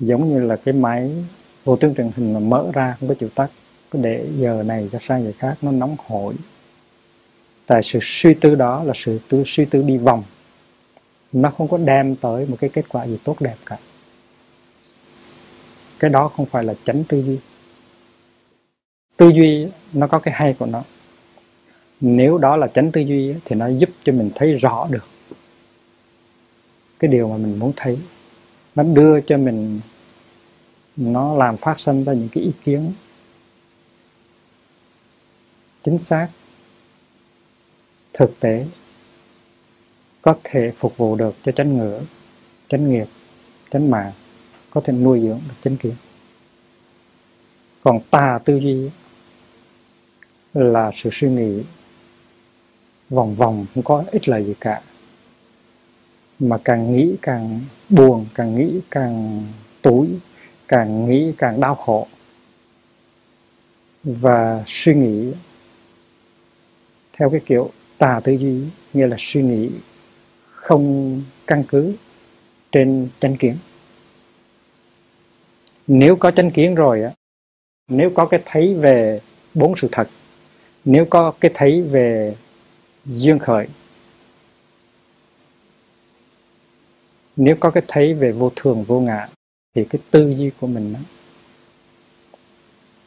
Giống 0.00 0.28
như 0.28 0.40
là 0.40 0.56
cái 0.56 0.74
máy 0.74 1.24
vô 1.64 1.76
tuyến 1.76 1.94
truyền 1.94 2.10
hình 2.16 2.34
mà 2.34 2.40
mở 2.40 2.70
ra 2.74 2.96
không 3.00 3.08
có 3.08 3.14
chịu 3.14 3.28
tắt 3.28 3.50
cứ 3.92 3.98
để 4.02 4.26
giờ 4.36 4.62
này 4.66 4.88
cho 4.92 4.98
sang 5.02 5.24
giờ 5.24 5.32
khác 5.38 5.56
nó 5.62 5.70
nóng 5.70 5.96
hổi. 6.06 6.34
Tại 7.66 7.80
sự 7.84 7.98
suy 8.02 8.34
tư 8.34 8.54
đó 8.54 8.84
là 8.84 8.92
sự 8.96 9.18
tư, 9.28 9.42
suy 9.46 9.64
tư 9.64 9.82
đi 9.82 9.96
vòng. 9.96 10.22
Nó 11.32 11.50
không 11.50 11.68
có 11.68 11.78
đem 11.78 12.16
tới 12.16 12.46
một 12.46 12.56
cái 12.60 12.70
kết 12.70 12.84
quả 12.88 13.06
gì 13.06 13.18
tốt 13.24 13.36
đẹp 13.40 13.56
cả. 13.66 13.78
Cái 15.98 16.10
đó 16.10 16.28
không 16.28 16.46
phải 16.46 16.64
là 16.64 16.74
chánh 16.84 17.04
tư 17.04 17.22
duy. 17.22 17.38
Tư 19.16 19.28
duy 19.28 19.66
nó 19.92 20.06
có 20.06 20.18
cái 20.18 20.34
hay 20.34 20.54
của 20.58 20.66
nó. 20.66 20.82
Nếu 22.00 22.38
đó 22.38 22.56
là 22.56 22.66
chánh 22.66 22.92
tư 22.92 23.00
duy 23.00 23.34
thì 23.44 23.56
nó 23.56 23.68
giúp 23.68 23.90
cho 24.04 24.12
mình 24.12 24.30
thấy 24.34 24.54
rõ 24.54 24.88
được 24.90 25.06
cái 26.98 27.10
điều 27.10 27.28
mà 27.28 27.36
mình 27.36 27.58
muốn 27.58 27.72
thấy. 27.76 27.98
Nó 28.74 28.82
đưa 28.82 29.20
cho 29.20 29.38
mình 29.38 29.80
nó 30.96 31.34
làm 31.34 31.56
phát 31.56 31.80
sinh 31.80 32.04
ra 32.04 32.12
những 32.12 32.28
cái 32.32 32.44
ý 32.44 32.52
kiến 32.64 32.92
chính 35.82 35.98
xác, 35.98 36.28
thực 38.12 38.40
tế, 38.40 38.66
có 40.22 40.34
thể 40.44 40.72
phục 40.76 40.96
vụ 40.96 41.16
được 41.16 41.34
cho 41.42 41.52
chánh 41.52 41.76
ngữ, 41.76 42.00
chánh 42.68 42.90
nghiệp, 42.90 43.06
chánh 43.70 43.90
mạng, 43.90 44.12
có 44.70 44.80
thể 44.84 44.92
nuôi 44.92 45.20
dưỡng 45.20 45.40
được 45.48 45.54
chánh 45.62 45.76
kiến. 45.76 45.94
Còn 47.82 48.00
tà 48.10 48.38
tư 48.44 48.56
duy 48.56 48.90
là 50.54 50.90
sự 50.94 51.10
suy 51.12 51.28
nghĩ 51.28 51.62
vòng 53.10 53.34
vòng, 53.34 53.66
không 53.74 53.82
có 53.82 54.04
ích 54.10 54.28
lợi 54.28 54.44
gì 54.44 54.54
cả, 54.60 54.82
mà 56.38 56.58
càng 56.64 56.92
nghĩ 56.92 57.16
càng 57.22 57.60
buồn, 57.88 58.26
càng 58.34 58.56
nghĩ 58.56 58.80
càng 58.90 59.46
túi 59.82 60.08
càng 60.68 61.06
nghĩ 61.06 61.32
càng 61.38 61.60
đau 61.60 61.74
khổ. 61.74 62.06
Và 64.04 64.64
suy 64.66 64.94
nghĩ 64.94 65.32
theo 67.12 67.30
cái 67.30 67.40
kiểu 67.46 67.70
tà 67.98 68.20
tư 68.24 68.32
duy 68.32 68.60
nghĩa 68.92 69.06
là 69.06 69.16
suy 69.18 69.42
nghĩ 69.42 69.70
không 70.50 71.22
căn 71.46 71.64
cứ 71.68 71.94
trên 72.72 73.08
chánh 73.20 73.36
kiến. 73.36 73.56
Nếu 75.86 76.16
có 76.16 76.30
chánh 76.30 76.50
kiến 76.50 76.74
rồi 76.74 77.02
á 77.02 77.12
nếu 77.88 78.10
có 78.14 78.26
cái 78.26 78.42
thấy 78.44 78.74
về 78.74 79.20
bốn 79.54 79.76
sự 79.76 79.88
thật 79.92 80.08
nếu 80.84 81.04
có 81.10 81.32
cái 81.40 81.50
thấy 81.54 81.82
về 81.82 82.36
duyên 83.06 83.38
khởi 83.38 83.66
nếu 87.36 87.56
có 87.60 87.70
cái 87.70 87.82
thấy 87.88 88.14
về 88.14 88.32
vô 88.32 88.52
thường 88.56 88.84
vô 88.84 89.00
ngã 89.00 89.28
thì 89.74 89.84
cái 89.84 90.00
tư 90.10 90.34
duy 90.34 90.50
của 90.60 90.66
mình 90.66 90.92
đó, 90.92 91.00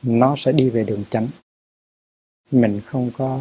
nó 0.04 0.36
sẽ 0.38 0.52
đi 0.52 0.70
về 0.70 0.84
đường 0.84 1.04
chánh. 1.10 1.28
Mình 2.52 2.82
không 2.86 3.12
có 3.18 3.40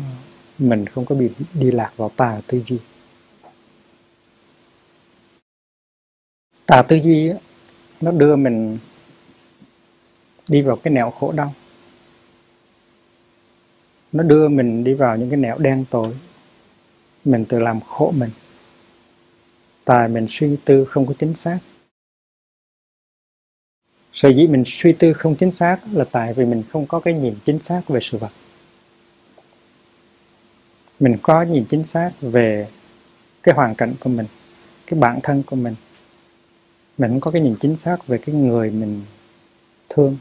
mình 0.58 0.86
không 0.86 1.06
có 1.06 1.14
bị 1.14 1.30
đi 1.54 1.70
lạc 1.70 1.92
vào 1.96 2.08
tà 2.16 2.40
tư 2.46 2.62
duy. 2.66 2.78
Tà 6.66 6.82
tư 6.82 6.96
duy 6.96 7.30
nó 8.00 8.10
đưa 8.10 8.36
mình 8.36 8.78
đi 10.48 10.62
vào 10.62 10.76
cái 10.76 10.94
nẻo 10.94 11.10
khổ 11.10 11.32
đau. 11.32 11.54
Nó 14.12 14.22
đưa 14.22 14.48
mình 14.48 14.84
đi 14.84 14.94
vào 14.94 15.16
những 15.16 15.30
cái 15.30 15.36
nẻo 15.36 15.58
đen 15.58 15.84
tối. 15.90 16.14
Mình 17.24 17.44
tự 17.44 17.58
làm 17.58 17.80
khổ 17.80 18.12
mình. 18.16 18.30
Tại 19.84 20.08
mình 20.08 20.26
suy 20.28 20.56
tư 20.64 20.84
không 20.84 21.06
có 21.06 21.14
chính 21.18 21.34
xác. 21.34 21.58
Sở 24.12 24.28
dĩ 24.28 24.46
mình 24.46 24.62
suy 24.66 24.92
tư 24.92 25.12
không 25.12 25.36
chính 25.36 25.50
xác 25.50 25.78
là 25.92 26.04
tại 26.04 26.32
vì 26.32 26.44
mình 26.44 26.62
không 26.70 26.86
có 26.86 27.00
cái 27.00 27.14
nhìn 27.14 27.34
chính 27.44 27.58
xác 27.58 27.82
về 27.88 28.00
sự 28.02 28.18
vật 28.18 28.30
mình 31.00 31.16
có 31.22 31.42
nhìn 31.42 31.64
chính 31.68 31.84
xác 31.84 32.12
về 32.20 32.68
cái 33.42 33.54
hoàn 33.54 33.74
cảnh 33.74 33.94
của 34.00 34.10
mình, 34.10 34.26
cái 34.86 35.00
bản 35.00 35.20
thân 35.22 35.42
của 35.42 35.56
mình. 35.56 35.74
Mình 36.98 37.10
không 37.10 37.20
có 37.20 37.30
cái 37.30 37.42
nhìn 37.42 37.56
chính 37.60 37.76
xác 37.76 38.06
về 38.06 38.18
cái 38.18 38.34
người 38.34 38.70
mình 38.70 39.02
thương, 39.88 40.16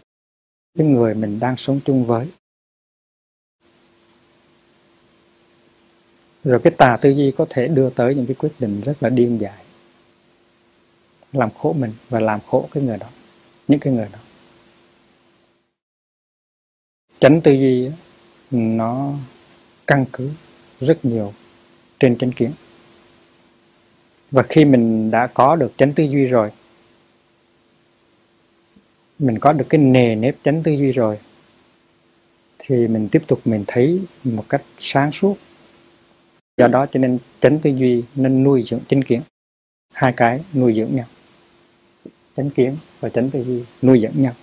cái 0.77 0.87
người 0.87 1.15
mình 1.15 1.39
đang 1.39 1.57
sống 1.57 1.79
chung 1.85 2.05
với. 2.05 2.27
Rồi 6.43 6.59
cái 6.63 6.73
tà 6.77 6.97
tư 7.01 7.09
duy 7.09 7.31
có 7.37 7.45
thể 7.49 7.67
đưa 7.67 7.89
tới 7.89 8.15
những 8.15 8.25
cái 8.25 8.35
quyết 8.35 8.51
định 8.59 8.81
rất 8.81 9.03
là 9.03 9.09
điên 9.09 9.39
dại, 9.39 9.63
làm 11.33 11.49
khổ 11.51 11.73
mình 11.73 11.91
và 12.09 12.19
làm 12.19 12.39
khổ 12.47 12.69
cái 12.71 12.83
người 12.83 12.97
đó, 12.97 13.07
những 13.67 13.79
cái 13.79 13.93
người 13.93 14.07
đó. 14.13 14.19
Tránh 17.19 17.41
tư 17.41 17.51
duy 17.51 17.89
nó 18.51 19.13
căn 19.87 20.05
cứ 20.13 20.29
rất 20.79 21.05
nhiều 21.05 21.33
trên 21.99 22.17
chánh 22.17 22.31
kiến. 22.31 22.51
Và 24.31 24.43
khi 24.43 24.65
mình 24.65 25.11
đã 25.11 25.27
có 25.27 25.55
được 25.55 25.71
chánh 25.77 25.93
tư 25.93 26.03
duy 26.03 26.25
rồi, 26.25 26.51
mình 29.19 29.39
có 29.39 29.53
được 29.53 29.65
cái 29.69 29.81
nề 29.81 30.15
nếp 30.15 30.35
chánh 30.43 30.63
tư 30.63 30.71
duy 30.71 30.91
rồi, 30.91 31.19
thì 32.59 32.87
mình 32.87 33.09
tiếp 33.11 33.23
tục 33.27 33.41
mình 33.45 33.63
thấy 33.67 34.01
một 34.23 34.45
cách 34.49 34.63
sáng 34.79 35.11
suốt. 35.11 35.37
Do 36.57 36.67
đó 36.67 36.85
cho 36.91 36.99
nên 36.99 37.17
chánh 37.39 37.59
tư 37.59 37.69
duy 37.69 38.03
nên 38.15 38.43
nuôi 38.43 38.63
dưỡng 38.63 38.79
chánh 38.87 39.01
kiến. 39.01 39.21
Hai 39.93 40.13
cái 40.17 40.43
nuôi 40.53 40.73
dưỡng 40.73 40.95
nhau. 40.95 41.05
Chánh 42.37 42.49
kiến 42.49 42.77
và 42.99 43.09
chánh 43.09 43.29
tư 43.29 43.43
duy 43.43 43.63
nuôi 43.81 43.99
dưỡng 43.99 44.11
nhau. 44.15 44.33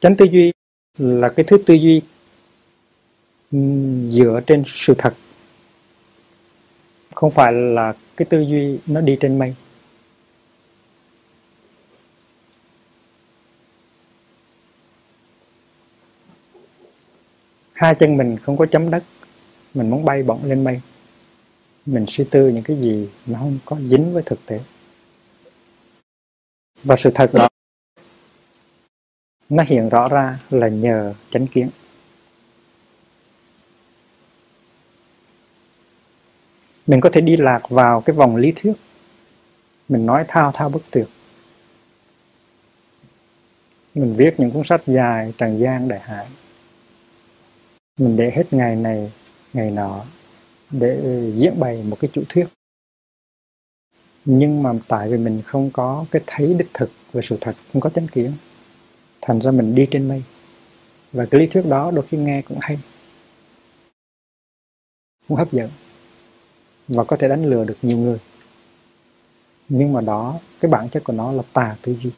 Chánh 0.00 0.16
tư 0.16 0.24
duy 0.24 0.52
là 0.98 1.28
cái 1.28 1.44
thứ 1.48 1.58
tư 1.66 1.74
duy 1.74 2.02
dựa 4.10 4.40
trên 4.46 4.62
sự 4.66 4.94
thật. 4.98 5.14
Không 7.14 7.30
phải 7.30 7.52
là 7.52 7.94
cái 8.16 8.26
tư 8.30 8.40
duy 8.40 8.78
nó 8.86 9.00
đi 9.00 9.16
trên 9.20 9.38
mây. 9.38 9.54
Hai 17.72 17.94
chân 17.94 18.16
mình 18.16 18.36
không 18.36 18.56
có 18.56 18.66
chấm 18.66 18.90
đất, 18.90 19.04
mình 19.74 19.90
muốn 19.90 20.04
bay 20.04 20.22
bổng 20.22 20.44
lên 20.44 20.64
mây. 20.64 20.80
Mình 21.86 22.04
suy 22.08 22.24
tư 22.30 22.48
những 22.48 22.62
cái 22.62 22.76
gì 22.76 23.08
mà 23.26 23.38
không 23.38 23.58
có 23.64 23.76
dính 23.80 24.14
với 24.14 24.22
thực 24.26 24.46
tế. 24.46 24.60
Và 26.84 26.96
sự 26.96 27.10
thật 27.14 27.30
đó 27.34 27.48
nó 29.52 29.62
hiện 29.66 29.88
rõ 29.88 30.08
ra 30.08 30.38
là 30.50 30.68
nhờ 30.68 31.14
chánh 31.30 31.46
kiến. 31.46 31.70
Mình 36.86 37.00
có 37.00 37.10
thể 37.12 37.20
đi 37.20 37.36
lạc 37.36 37.60
vào 37.68 38.00
cái 38.00 38.16
vòng 38.16 38.36
lý 38.36 38.52
thuyết. 38.56 38.72
Mình 39.88 40.06
nói 40.06 40.24
thao 40.28 40.52
thao 40.54 40.68
bất 40.68 40.80
tuyệt. 40.90 41.06
Mình 43.94 44.14
viết 44.16 44.40
những 44.40 44.50
cuốn 44.50 44.64
sách 44.64 44.82
dài 44.86 45.32
trần 45.38 45.58
gian 45.58 45.88
đại 45.88 46.00
hải. 46.00 46.26
Mình 47.98 48.16
để 48.16 48.30
hết 48.34 48.52
ngày 48.52 48.76
này, 48.76 49.12
ngày 49.52 49.70
nọ 49.70 50.04
để 50.70 51.00
diễn 51.36 51.60
bày 51.60 51.82
một 51.82 51.96
cái 52.00 52.10
chủ 52.12 52.22
thuyết. 52.28 52.46
Nhưng 54.24 54.62
mà 54.62 54.72
tại 54.88 55.08
vì 55.08 55.16
mình 55.16 55.42
không 55.46 55.70
có 55.70 56.04
cái 56.10 56.22
thấy 56.26 56.54
đích 56.54 56.68
thực 56.74 56.90
về 57.12 57.22
sự 57.24 57.38
thật, 57.40 57.56
không 57.72 57.80
có 57.80 57.90
chánh 57.90 58.08
kiến 58.08 58.32
thành 59.22 59.40
ra 59.40 59.50
mình 59.50 59.74
đi 59.74 59.88
trên 59.90 60.08
mây. 60.08 60.22
Và 61.12 61.26
cái 61.30 61.40
lý 61.40 61.46
thuyết 61.46 61.66
đó 61.66 61.90
đôi 61.90 62.06
khi 62.06 62.18
nghe 62.18 62.42
cũng 62.42 62.58
hay. 62.60 62.78
Cũng 65.28 65.36
hấp 65.36 65.52
dẫn. 65.52 65.70
Và 66.88 67.04
có 67.04 67.16
thể 67.16 67.28
đánh 67.28 67.44
lừa 67.44 67.64
được 67.64 67.76
nhiều 67.82 67.98
người. 67.98 68.18
Nhưng 69.68 69.92
mà 69.92 70.00
đó 70.00 70.40
cái 70.60 70.70
bản 70.70 70.88
chất 70.88 71.04
của 71.04 71.12
nó 71.12 71.32
là 71.32 71.42
tà 71.52 71.76
tư 71.82 71.96
duy. 72.02 72.10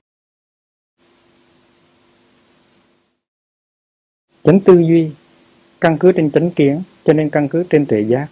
Chánh 4.43 4.61
tư 4.61 4.79
duy 4.79 5.11
căn 5.81 5.97
cứ 6.01 6.13
trên 6.13 6.31
chánh 6.31 6.51
kiến 6.51 6.83
cho 7.05 7.13
nên 7.13 7.31
căn 7.31 7.49
cứ 7.49 7.65
trên 7.71 7.87
tuệ 7.87 8.01
giác. 8.01 8.29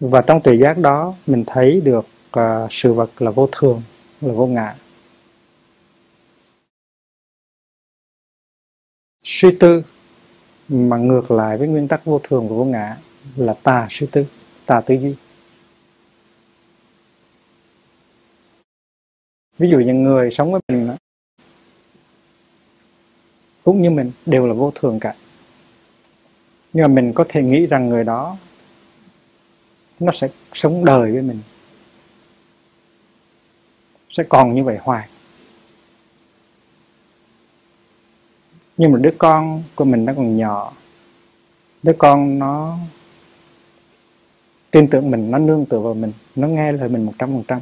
Và 0.00 0.22
trong 0.26 0.40
tuệ 0.42 0.56
giác 0.56 0.78
đó 0.78 1.14
mình 1.26 1.44
thấy 1.46 1.80
được 1.80 2.06
uh, 2.38 2.42
sự 2.70 2.92
vật 2.92 3.22
là 3.22 3.30
vô 3.30 3.48
thường 3.52 3.82
là 4.20 4.32
vô 4.32 4.46
ngã. 4.46 4.76
Suy 9.24 9.56
tư, 9.60 9.82
mà 10.68 10.96
ngược 10.96 11.30
lại 11.30 11.58
với 11.58 11.68
nguyên 11.68 11.88
tắc 11.88 12.04
vô 12.04 12.20
thường 12.22 12.48
và 12.48 12.56
vô 12.56 12.64
ngã 12.64 12.96
là 13.36 13.54
tà 13.62 13.86
suy 13.90 14.06
tư, 14.12 14.26
tà 14.66 14.80
tư 14.80 14.94
duy. 14.94 15.14
Ví 19.58 19.70
dụ 19.70 19.78
như 19.78 19.92
người 19.92 20.30
sống 20.30 20.52
với 20.52 20.60
mình 20.68 20.96
cũng 23.64 23.82
như 23.82 23.90
mình, 23.90 24.12
đều 24.26 24.46
là 24.46 24.54
vô 24.54 24.72
thường 24.74 25.00
cả. 25.00 25.14
Nhưng 26.72 26.82
mà 26.82 26.88
mình 26.88 27.12
có 27.12 27.24
thể 27.28 27.42
nghĩ 27.42 27.66
rằng 27.66 27.88
người 27.88 28.04
đó, 28.04 28.36
nó 30.00 30.12
sẽ 30.12 30.28
sống 30.52 30.84
đời 30.84 31.12
với 31.12 31.22
mình, 31.22 31.40
sẽ 34.10 34.22
còn 34.28 34.54
như 34.54 34.64
vậy 34.64 34.78
hoài. 34.80 35.08
Nhưng 38.82 38.92
mà 38.92 38.98
đứa 38.98 39.10
con 39.18 39.62
của 39.74 39.84
mình 39.84 40.04
nó 40.04 40.12
còn 40.16 40.36
nhỏ. 40.36 40.72
Đứa 41.82 41.92
con 41.98 42.38
nó 42.38 42.78
tin 44.70 44.88
tưởng 44.88 45.10
mình, 45.10 45.30
nó 45.30 45.38
nương 45.38 45.66
tựa 45.66 45.78
vào 45.78 45.94
mình, 45.94 46.12
nó 46.36 46.48
nghe 46.48 46.72
lời 46.72 46.88
mình 46.88 47.06
một 47.06 47.12
trăm 47.18 47.32
phần 47.32 47.42
trăm. 47.48 47.60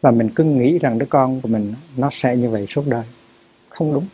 Và 0.00 0.10
mình 0.10 0.30
cứ 0.34 0.44
nghĩ 0.44 0.78
rằng 0.78 0.98
đứa 0.98 1.06
con 1.06 1.40
của 1.40 1.48
mình 1.48 1.74
nó 1.96 2.10
sẽ 2.12 2.36
như 2.36 2.50
vậy 2.50 2.66
suốt 2.68 2.82
đời. 2.86 3.04
Không 3.68 3.94
đúng. 3.94 4.06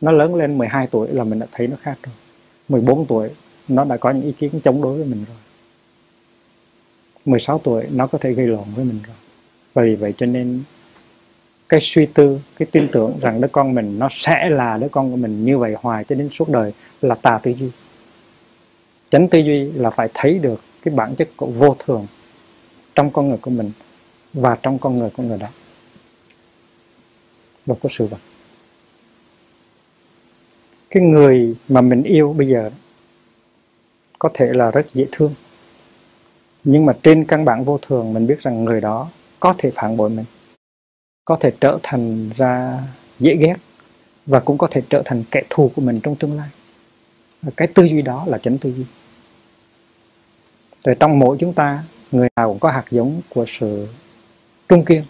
Nó 0.00 0.12
lớn 0.12 0.34
lên 0.34 0.58
12 0.58 0.86
tuổi 0.86 1.08
là 1.08 1.24
mình 1.24 1.38
đã 1.38 1.46
thấy 1.52 1.66
nó 1.66 1.76
khác 1.82 1.98
rồi. 2.02 2.14
14 2.68 3.06
tuổi, 3.06 3.28
nó 3.68 3.84
đã 3.84 3.96
có 3.96 4.10
những 4.10 4.22
ý 4.22 4.32
kiến 4.32 4.60
chống 4.64 4.82
đối 4.82 4.98
với 4.98 5.06
mình 5.06 5.24
rồi. 5.28 5.36
16 7.24 7.58
tuổi, 7.58 7.84
nó 7.90 8.06
có 8.06 8.18
thể 8.18 8.32
gây 8.32 8.46
lộn 8.46 8.64
với 8.76 8.84
mình 8.84 9.00
rồi. 9.06 9.16
Và 9.74 9.82
vì 9.82 9.94
vậy 9.94 10.14
cho 10.16 10.26
nên 10.26 10.62
cái 11.68 11.80
suy 11.80 12.06
tư, 12.06 12.40
cái 12.58 12.68
tin 12.72 12.88
tưởng 12.92 13.18
rằng 13.20 13.40
đứa 13.40 13.48
con 13.48 13.74
mình 13.74 13.98
nó 13.98 14.08
sẽ 14.10 14.48
là 14.50 14.76
đứa 14.76 14.88
con 14.88 15.10
của 15.10 15.16
mình 15.16 15.44
như 15.44 15.58
vậy 15.58 15.74
hoài 15.80 16.04
cho 16.04 16.14
đến 16.14 16.28
suốt 16.32 16.48
đời 16.48 16.72
là 17.02 17.14
tà 17.14 17.40
tư 17.42 17.50
duy. 17.50 17.70
Chánh 19.10 19.28
tư 19.28 19.38
duy 19.38 19.72
là 19.72 19.90
phải 19.90 20.08
thấy 20.14 20.38
được 20.38 20.60
cái 20.82 20.94
bản 20.94 21.14
chất 21.14 21.28
của 21.36 21.46
vô 21.46 21.76
thường 21.78 22.06
trong 22.94 23.10
con 23.10 23.28
người 23.28 23.38
của 23.38 23.50
mình 23.50 23.72
và 24.32 24.56
trong 24.62 24.78
con 24.78 24.98
người 24.98 25.10
của 25.10 25.22
người 25.22 25.38
đó. 25.38 25.46
Và 27.66 27.74
có 27.82 27.88
sự 27.92 28.06
vật. 28.06 28.18
Cái 30.90 31.02
người 31.02 31.56
mà 31.68 31.80
mình 31.80 32.02
yêu 32.02 32.34
bây 32.38 32.48
giờ 32.48 32.70
có 34.18 34.30
thể 34.34 34.52
là 34.52 34.70
rất 34.70 34.86
dễ 34.94 35.06
thương, 35.12 35.34
nhưng 36.64 36.86
mà 36.86 36.92
trên 37.02 37.24
căn 37.24 37.44
bản 37.44 37.64
vô 37.64 37.78
thường 37.78 38.14
mình 38.14 38.26
biết 38.26 38.40
rằng 38.40 38.64
người 38.64 38.80
đó 38.80 39.08
có 39.40 39.54
thể 39.58 39.70
phản 39.70 39.96
bội 39.96 40.10
mình 40.10 40.24
có 41.28 41.36
thể 41.40 41.52
trở 41.60 41.78
thành 41.82 42.30
ra 42.36 42.82
dễ 43.18 43.36
ghét 43.36 43.54
và 44.26 44.40
cũng 44.40 44.58
có 44.58 44.68
thể 44.70 44.82
trở 44.90 45.02
thành 45.04 45.24
kẻ 45.30 45.42
thù 45.50 45.70
của 45.76 45.82
mình 45.82 46.00
trong 46.02 46.16
tương 46.16 46.36
lai. 46.36 46.48
Cái 47.56 47.68
tư 47.68 47.84
duy 47.84 48.02
đó 48.02 48.24
là 48.28 48.38
chánh 48.38 48.58
tư 48.58 48.72
duy. 48.72 48.84
Rồi 50.84 50.96
trong 51.00 51.18
mỗi 51.18 51.36
chúng 51.40 51.54
ta, 51.54 51.84
người 52.12 52.28
nào 52.36 52.48
cũng 52.48 52.58
có 52.58 52.70
hạt 52.70 52.84
giống 52.90 53.20
của 53.28 53.44
sự 53.46 53.88
trung 54.68 54.84
kiên, 54.84 55.04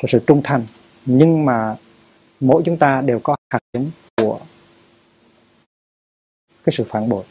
của 0.00 0.08
sự 0.08 0.20
trung 0.26 0.40
thành. 0.44 0.66
Nhưng 1.06 1.44
mà 1.44 1.76
mỗi 2.40 2.62
chúng 2.64 2.76
ta 2.76 3.00
đều 3.00 3.18
có 3.18 3.36
hạt 3.50 3.60
giống 3.72 3.90
của 4.16 4.40
cái 6.64 6.72
sự 6.76 6.84
phản 6.84 7.08
bội. 7.08 7.24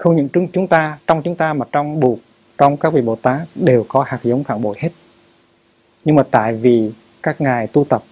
Không 0.00 0.16
những 0.16 0.28
chúng 0.28 0.48
chúng 0.52 0.66
ta, 0.66 0.98
trong 1.06 1.22
chúng 1.22 1.36
ta 1.36 1.52
mà 1.52 1.66
trong 1.72 2.00
buộc, 2.00 2.18
trong 2.58 2.76
các 2.76 2.92
vị 2.92 3.00
Bồ 3.02 3.16
Tát 3.16 3.48
đều 3.54 3.84
có 3.88 4.04
hạt 4.06 4.18
giống 4.22 4.44
phản 4.44 4.62
bội 4.62 4.76
hết. 4.80 4.90
Nhưng 6.04 6.16
mà 6.16 6.22
tại 6.30 6.54
vì 6.56 6.92
các 7.22 7.40
ngài 7.40 7.66
tu 7.66 7.84
tập, 7.84 8.02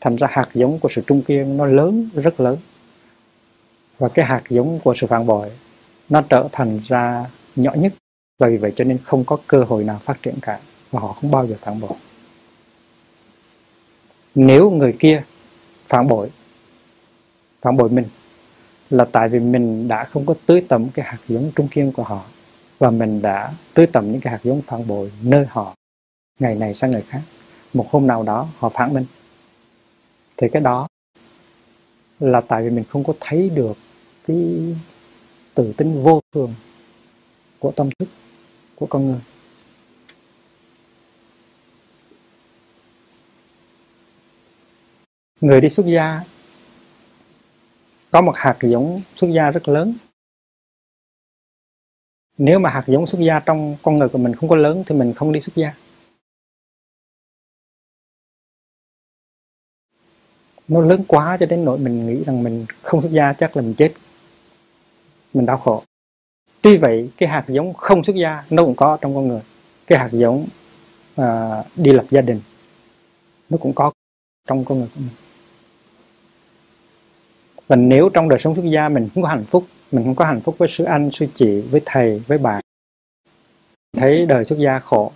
thành 0.00 0.16
ra 0.16 0.28
hạt 0.30 0.48
giống 0.54 0.78
của 0.78 0.88
sự 0.88 1.02
trung 1.06 1.22
kiên 1.22 1.56
nó 1.56 1.66
lớn, 1.66 2.08
rất 2.14 2.40
lớn. 2.40 2.56
Và 3.98 4.08
cái 4.08 4.24
hạt 4.24 4.42
giống 4.48 4.80
của 4.84 4.94
sự 4.94 5.06
phản 5.06 5.26
bội 5.26 5.50
nó 6.08 6.22
trở 6.28 6.48
thành 6.52 6.80
ra 6.84 7.26
nhỏ 7.56 7.72
nhất. 7.74 7.92
Và 8.38 8.48
vì 8.48 8.56
vậy 8.56 8.72
cho 8.76 8.84
nên 8.84 8.98
không 9.04 9.24
có 9.24 9.36
cơ 9.46 9.64
hội 9.64 9.84
nào 9.84 9.98
phát 9.98 10.22
triển 10.22 10.34
cả, 10.42 10.58
và 10.90 11.00
họ 11.00 11.12
không 11.12 11.30
bao 11.30 11.46
giờ 11.46 11.54
phản 11.60 11.80
bội. 11.80 11.98
Nếu 14.34 14.70
người 14.70 14.96
kia 14.98 15.22
phản 15.86 16.08
bội 16.08 16.30
phản 17.62 17.76
bội 17.76 17.88
mình 17.88 18.04
là 18.94 19.04
tại 19.04 19.28
vì 19.28 19.40
mình 19.40 19.88
đã 19.88 20.04
không 20.04 20.26
có 20.26 20.34
tưới 20.46 20.64
tẩm 20.68 20.88
cái 20.94 21.06
hạt 21.06 21.18
giống 21.28 21.50
trung 21.56 21.68
kiên 21.68 21.92
của 21.92 22.02
họ, 22.02 22.24
và 22.78 22.90
mình 22.90 23.22
đã 23.22 23.52
tưới 23.74 23.86
tẩm 23.86 24.12
những 24.12 24.20
cái 24.20 24.30
hạt 24.32 24.40
giống 24.42 24.62
phản 24.62 24.86
bội 24.86 25.12
nơi 25.22 25.46
họ 25.48 25.74
ngày 26.40 26.54
này 26.54 26.74
sang 26.74 26.90
ngày 26.90 27.02
khác. 27.08 27.20
Một 27.74 27.90
hôm 27.90 28.06
nào 28.06 28.22
đó, 28.22 28.48
họ 28.58 28.68
phản 28.68 28.94
mình. 28.94 29.06
Thì 30.36 30.48
cái 30.52 30.62
đó 30.62 30.88
là 32.20 32.40
tại 32.40 32.62
vì 32.62 32.70
mình 32.70 32.84
không 32.88 33.04
có 33.04 33.12
thấy 33.20 33.50
được 33.54 33.76
cái 34.26 34.36
tự 35.54 35.72
tính 35.76 36.02
vô 36.02 36.20
thường 36.34 36.54
của 37.58 37.70
tâm 37.70 37.90
thức 37.98 38.08
của 38.74 38.86
con 38.86 39.06
người. 39.06 39.20
Người 45.40 45.60
đi 45.60 45.68
xuất 45.68 45.86
gia 45.86 46.20
có 48.14 48.20
một 48.20 48.32
hạt 48.36 48.56
giống 48.60 49.00
xuất 49.14 49.28
gia 49.28 49.50
rất 49.50 49.68
lớn. 49.68 49.94
Nếu 52.38 52.58
mà 52.58 52.70
hạt 52.70 52.84
giống 52.86 53.06
xuất 53.06 53.18
gia 53.18 53.40
trong 53.40 53.76
con 53.82 53.96
người 53.96 54.08
của 54.08 54.18
mình 54.18 54.34
không 54.34 54.48
có 54.48 54.56
lớn 54.56 54.82
thì 54.86 54.94
mình 54.94 55.12
không 55.12 55.32
đi 55.32 55.40
xuất 55.40 55.56
gia. 55.56 55.74
Nó 60.68 60.80
lớn 60.80 61.04
quá 61.08 61.36
cho 61.40 61.46
đến 61.46 61.64
nỗi 61.64 61.78
mình 61.78 62.06
nghĩ 62.06 62.24
rằng 62.24 62.42
mình 62.42 62.66
không 62.82 63.02
xuất 63.02 63.12
gia 63.12 63.32
chắc 63.32 63.56
là 63.56 63.62
mình 63.62 63.74
chết. 63.74 63.92
Mình 65.34 65.46
đau 65.46 65.58
khổ. 65.58 65.82
Tuy 66.62 66.76
vậy 66.76 67.10
cái 67.16 67.28
hạt 67.28 67.44
giống 67.48 67.74
không 67.74 68.04
xuất 68.04 68.16
gia 68.16 68.44
nó 68.50 68.64
cũng 68.64 68.74
có 68.76 68.98
trong 69.00 69.14
con 69.14 69.28
người. 69.28 69.42
Cái 69.86 69.98
hạt 69.98 70.08
giống 70.12 70.46
uh, 71.20 71.24
đi 71.76 71.92
lập 71.92 72.06
gia 72.10 72.20
đình 72.20 72.40
nó 73.48 73.58
cũng 73.60 73.72
có 73.74 73.92
trong 74.48 74.64
con 74.64 74.78
người 74.78 74.88
của 74.94 75.00
mình 75.00 75.23
và 77.66 77.76
nếu 77.76 78.08
trong 78.08 78.28
đời 78.28 78.38
sống 78.38 78.54
xuất 78.54 78.64
gia 78.64 78.88
mình 78.88 79.08
không 79.14 79.22
có 79.22 79.28
hạnh 79.28 79.44
phúc, 79.44 79.66
mình 79.92 80.04
không 80.04 80.14
có 80.14 80.24
hạnh 80.24 80.40
phúc 80.40 80.54
với 80.58 80.68
sư 80.68 80.84
anh 80.84 81.10
sư 81.10 81.26
chị, 81.34 81.60
với 81.60 81.80
thầy, 81.84 82.22
với 82.26 82.38
bạn, 82.38 82.62
thấy 83.96 84.26
đời 84.26 84.44
xuất 84.44 84.58
gia 84.58 84.78
khổ, 84.78 85.12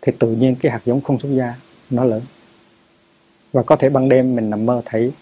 thì 0.00 0.12
tự 0.18 0.30
nhiên 0.32 0.56
cái 0.60 0.72
hạt 0.72 0.80
giống 0.84 1.00
không 1.00 1.18
xuất 1.18 1.28
gia 1.28 1.54
nó 1.90 2.04
lớn. 2.04 2.22
Và 3.52 3.62
có 3.62 3.76
thể 3.76 3.88
ban 3.88 4.08
đêm 4.08 4.36
mình 4.36 4.50
nằm 4.50 4.66
mơ 4.66 4.82
thấy 4.84 5.12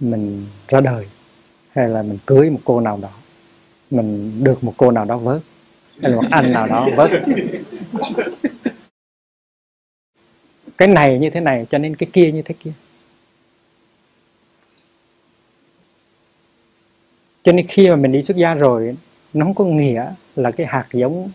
mình 0.00 0.46
ra 0.68 0.80
đời, 0.80 1.06
hay 1.70 1.88
là 1.88 2.02
mình 2.02 2.18
cưới 2.26 2.50
một 2.50 2.60
cô 2.64 2.80
nào 2.80 2.98
đó, 3.02 3.10
mình 3.90 4.40
được 4.44 4.64
một 4.64 4.74
cô 4.76 4.90
nào 4.90 5.04
đó 5.04 5.18
vớt, 5.18 5.42
hay 6.02 6.10
là 6.10 6.16
một 6.16 6.28
anh 6.30 6.52
nào 6.52 6.66
đó 6.66 6.88
vớt. 6.96 7.10
Cái 10.78 10.88
này 10.88 11.18
như 11.18 11.30
thế 11.30 11.40
này, 11.40 11.66
cho 11.70 11.78
nên 11.78 11.96
cái 11.96 12.08
kia 12.12 12.32
như 12.32 12.42
thế 12.42 12.54
kia. 12.60 12.72
Cho 17.48 17.52
nên 17.52 17.66
khi 17.66 17.90
mà 17.90 17.96
mình 17.96 18.12
đi 18.12 18.22
xuất 18.22 18.36
gia 18.36 18.54
rồi, 18.54 18.96
nó 19.32 19.44
không 19.44 19.54
có 19.54 19.64
nghĩa 19.64 20.12
là 20.36 20.50
cái 20.50 20.66
hạt 20.66 20.86
giống 20.92 21.30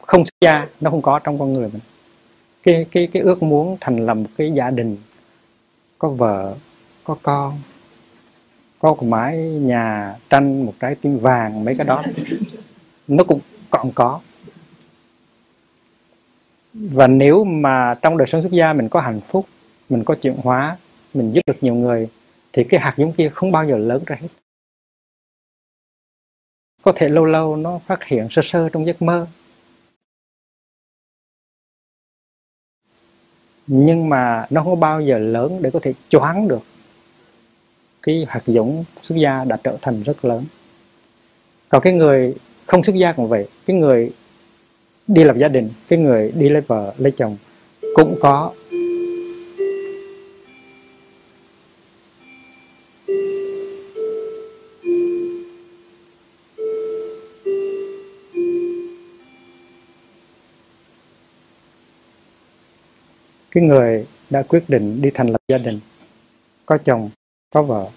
không 0.00 0.24
xuất 0.24 0.34
gia, 0.40 0.66
nó 0.80 0.90
không 0.90 1.02
có 1.02 1.18
trong 1.18 1.38
con 1.38 1.52
người 1.52 1.68
mình. 1.68 1.80
Cái 2.62 2.86
cái 2.90 3.06
cái 3.06 3.22
ước 3.22 3.42
muốn 3.42 3.76
thành 3.80 4.06
lập 4.06 4.14
một 4.14 4.28
cái 4.36 4.52
gia 4.52 4.70
đình, 4.70 4.96
có 5.98 6.08
vợ, 6.08 6.54
có 7.04 7.16
con, 7.22 7.60
có 8.78 8.88
một 8.88 9.02
mái 9.02 9.36
nhà 9.38 10.14
tranh, 10.30 10.66
một 10.66 10.72
trái 10.80 10.94
tim 10.94 11.18
vàng, 11.18 11.64
mấy 11.64 11.74
cái 11.74 11.86
đó, 11.86 12.02
nó 13.08 13.24
cũng 13.24 13.40
còn 13.70 13.92
có. 13.92 14.20
Và 16.74 17.06
nếu 17.06 17.44
mà 17.44 17.94
trong 18.02 18.16
đời 18.16 18.26
sống 18.26 18.42
xuất 18.42 18.52
gia 18.52 18.72
mình 18.72 18.88
có 18.88 19.00
hạnh 19.00 19.20
phúc, 19.28 19.46
mình 19.88 20.04
có 20.04 20.14
chuyển 20.14 20.34
hóa, 20.36 20.76
mình 21.14 21.32
giúp 21.32 21.42
được 21.46 21.56
nhiều 21.60 21.74
người, 21.74 22.08
thì 22.52 22.64
cái 22.64 22.80
hạt 22.80 22.94
giống 22.96 23.12
kia 23.12 23.28
không 23.28 23.52
bao 23.52 23.66
giờ 23.66 23.78
lớn 23.78 24.02
ra 24.06 24.16
hết 24.20 24.28
có 26.82 26.92
thể 26.96 27.08
lâu 27.08 27.24
lâu 27.24 27.56
nó 27.56 27.78
phát 27.86 28.04
hiện 28.04 28.28
sơ 28.30 28.42
sơ 28.42 28.68
trong 28.68 28.86
giấc 28.86 29.02
mơ. 29.02 29.26
Nhưng 33.66 34.08
mà 34.08 34.46
nó 34.50 34.62
không 34.62 34.80
bao 34.80 35.00
giờ 35.00 35.18
lớn 35.18 35.58
để 35.62 35.70
có 35.70 35.80
thể 35.82 35.94
choáng 36.08 36.48
được. 36.48 36.62
Cái 38.02 38.26
hạt 38.28 38.42
giống 38.46 38.84
xuất 39.02 39.16
gia 39.16 39.44
đã 39.44 39.58
trở 39.64 39.76
thành 39.82 40.02
rất 40.02 40.24
lớn. 40.24 40.44
Còn 41.68 41.82
cái 41.82 41.92
người 41.92 42.34
không 42.66 42.84
xuất 42.84 42.96
gia 42.96 43.12
cũng 43.12 43.28
vậy. 43.28 43.48
Cái 43.66 43.76
người 43.76 44.12
đi 45.06 45.24
lập 45.24 45.36
gia 45.38 45.48
đình, 45.48 45.68
cái 45.88 45.98
người 45.98 46.32
đi 46.34 46.48
lấy 46.48 46.62
vợ, 46.62 46.94
lấy 46.98 47.12
chồng 47.16 47.36
cũng 47.94 48.16
có 48.20 48.52
cái 63.52 63.64
người 63.64 64.06
đã 64.30 64.42
quyết 64.42 64.64
định 64.68 65.02
đi 65.02 65.10
thành 65.14 65.28
lập 65.28 65.40
gia 65.48 65.58
đình, 65.58 65.80
có 66.66 66.78
chồng, 66.84 67.10
có 67.50 67.62
vợ, 67.62 67.88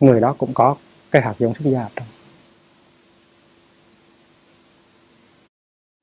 người 0.00 0.20
đó 0.20 0.34
cũng 0.38 0.54
có 0.54 0.76
cái 1.10 1.22
hạt 1.22 1.34
giống 1.38 1.54
xuất 1.54 1.70
gia 1.70 1.88
trong 1.96 2.06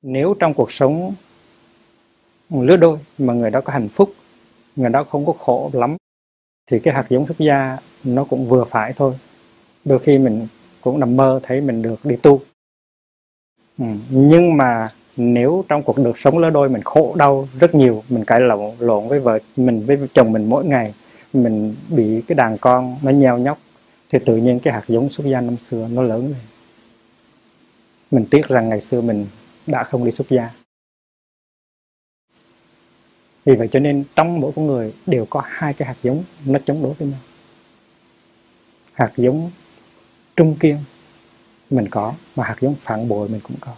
nếu 0.02 0.34
trong 0.40 0.54
cuộc 0.54 0.72
sống 0.72 1.14
lứa 2.50 2.76
đôi 2.76 2.98
mà 3.18 3.34
người 3.34 3.50
đó 3.50 3.60
có 3.60 3.72
hạnh 3.72 3.88
phúc, 3.88 4.14
người 4.76 4.90
đó 4.90 5.04
không 5.04 5.26
có 5.26 5.32
khổ 5.32 5.70
lắm, 5.72 5.96
thì 6.66 6.78
cái 6.78 6.94
hạt 6.94 7.06
giống 7.08 7.26
xuất 7.26 7.38
gia 7.38 7.78
nó 8.04 8.24
cũng 8.24 8.48
vừa 8.48 8.64
phải 8.64 8.92
thôi 8.92 9.14
đôi 9.84 9.98
khi 9.98 10.18
mình 10.18 10.46
cũng 10.80 11.00
nằm 11.00 11.16
mơ 11.16 11.40
thấy 11.42 11.60
mình 11.60 11.82
được 11.82 12.04
đi 12.04 12.16
tu 12.16 12.40
ừ. 13.78 13.84
nhưng 14.10 14.56
mà 14.56 14.92
nếu 15.18 15.64
trong 15.68 15.82
cuộc 15.82 15.98
đời 15.98 16.12
sống 16.16 16.38
lứa 16.38 16.50
đôi 16.50 16.68
mình 16.68 16.82
khổ 16.82 17.14
đau 17.18 17.48
rất 17.60 17.74
nhiều, 17.74 18.02
mình 18.08 18.24
cãi 18.24 18.40
lộn 18.40 18.74
lộn 18.78 19.08
với 19.08 19.20
vợ, 19.20 19.38
mình 19.56 19.86
với 19.86 19.98
chồng 20.14 20.32
mình 20.32 20.44
mỗi 20.44 20.64
ngày, 20.64 20.94
mình 21.32 21.76
bị 21.88 22.22
cái 22.26 22.36
đàn 22.36 22.58
con 22.58 22.96
nó 23.02 23.10
nheo 23.10 23.38
nhóc, 23.38 23.58
thì 24.10 24.18
tự 24.24 24.36
nhiên 24.36 24.60
cái 24.60 24.74
hạt 24.74 24.82
giống 24.88 25.10
xuất 25.10 25.26
gia 25.26 25.40
năm 25.40 25.56
xưa 25.56 25.88
nó 25.92 26.02
lớn 26.02 26.26
lên. 26.26 26.42
Mình 28.10 28.26
tiếc 28.30 28.48
rằng 28.48 28.68
ngày 28.68 28.80
xưa 28.80 29.00
mình 29.00 29.26
đã 29.66 29.84
không 29.84 30.04
đi 30.04 30.10
xuất 30.10 30.28
gia 30.28 30.50
vì 33.48 33.56
vậy 33.56 33.68
cho 33.70 33.78
nên 33.78 34.04
trong 34.16 34.40
mỗi 34.40 34.52
con 34.56 34.66
người 34.66 34.94
đều 35.06 35.26
có 35.30 35.42
hai 35.44 35.74
cái 35.74 35.88
hạt 35.88 35.96
giống 36.02 36.24
nó 36.46 36.58
chống 36.66 36.82
đối 36.82 36.92
với 36.92 37.08
nhau. 37.08 37.20
Hạt 38.92 39.12
giống 39.16 39.50
trung 40.36 40.56
kiên 40.60 40.76
mình 41.70 41.86
có, 41.90 42.14
mà 42.36 42.44
hạt 42.44 42.56
giống 42.60 42.74
phản 42.74 43.08
bội 43.08 43.28
mình 43.28 43.40
cũng 43.42 43.56
có 43.60 43.72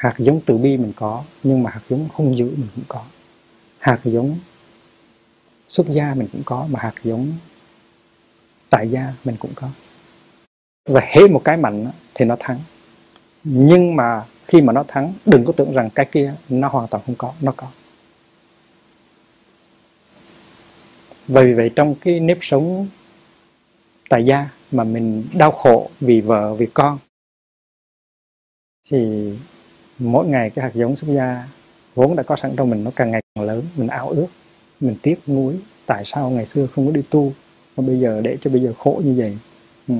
hạt 0.00 0.14
giống 0.18 0.40
từ 0.46 0.58
bi 0.58 0.76
mình 0.76 0.92
có, 0.96 1.24
nhưng 1.42 1.62
mà 1.62 1.70
hạt 1.70 1.80
giống 1.88 2.08
hung 2.12 2.36
dữ 2.36 2.44
mình 2.44 2.68
cũng 2.74 2.84
có. 2.88 3.04
Hạt 3.78 4.00
giống 4.04 4.38
xuất 5.68 5.86
gia 5.88 6.14
mình 6.14 6.28
cũng 6.32 6.42
có, 6.44 6.66
mà 6.70 6.80
hạt 6.80 6.94
giống 7.02 7.32
tại 8.70 8.90
gia 8.90 9.14
mình 9.24 9.36
cũng 9.38 9.50
có. 9.54 9.68
Và 10.88 11.00
hết 11.04 11.30
một 11.30 11.42
cái 11.44 11.56
mạnh 11.56 11.86
thì 12.14 12.24
nó 12.24 12.36
thắng. 12.38 12.58
Nhưng 13.44 13.96
mà 13.96 14.24
khi 14.46 14.60
mà 14.60 14.72
nó 14.72 14.84
thắng, 14.88 15.14
đừng 15.26 15.44
có 15.44 15.52
tưởng 15.56 15.72
rằng 15.72 15.90
cái 15.90 16.06
kia 16.12 16.34
nó 16.48 16.68
hoàn 16.68 16.88
toàn 16.88 17.02
không 17.06 17.14
có, 17.18 17.32
nó 17.40 17.52
có. 17.56 17.66
Và 21.26 21.42
vì 21.42 21.52
vậy 21.52 21.70
trong 21.76 21.94
cái 21.94 22.20
nếp 22.20 22.38
sống 22.40 22.86
tại 24.08 24.24
gia 24.26 24.48
mà 24.72 24.84
mình 24.84 25.24
đau 25.34 25.52
khổ 25.52 25.90
vì 26.00 26.20
vợ, 26.20 26.54
vì 26.54 26.66
con, 26.74 26.98
thì 28.90 29.32
mỗi 30.00 30.26
ngày 30.26 30.50
cái 30.50 30.62
hạt 30.62 30.74
giống 30.74 30.96
xuất 30.96 31.08
gia 31.14 31.44
vốn 31.94 32.16
đã 32.16 32.22
có 32.22 32.36
sẵn 32.36 32.56
trong 32.56 32.70
mình, 32.70 32.84
nó 32.84 32.90
càng 32.96 33.10
ngày 33.10 33.22
càng 33.34 33.44
lớn. 33.44 33.62
Mình 33.76 33.88
ao 33.88 34.08
ước, 34.08 34.26
mình 34.80 34.96
tiếc 35.02 35.28
nuối 35.28 35.54
tại 35.86 36.02
sao 36.04 36.30
ngày 36.30 36.46
xưa 36.46 36.66
không 36.66 36.86
có 36.86 36.92
đi 36.92 37.02
tu, 37.10 37.32
mà 37.76 37.84
bây 37.86 38.00
giờ 38.00 38.20
để 38.24 38.36
cho 38.40 38.50
bây 38.50 38.62
giờ 38.62 38.72
khổ 38.78 39.00
như 39.04 39.14
vậy. 39.16 39.38
Ừ. 39.88 39.94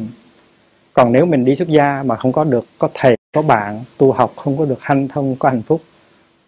còn 0.93 1.13
nếu 1.13 1.27
mình 1.27 1.45
đi 1.45 1.57
xuất 1.57 1.69
gia 1.69 2.03
mà 2.03 2.17
không 2.17 2.33
có 2.33 2.45
được, 2.45 2.67
có 2.79 2.89
thầy, 2.95 3.17
có 3.33 3.43
bạn 3.43 3.85
tu 3.99 4.13
học, 4.13 4.33
không 4.37 4.59
có 4.59 4.65
được 4.65 4.83
hanh 4.83 5.09
thông, 5.09 5.37
có 5.37 5.49
hạnh 5.49 5.63
phúc, 5.63 5.83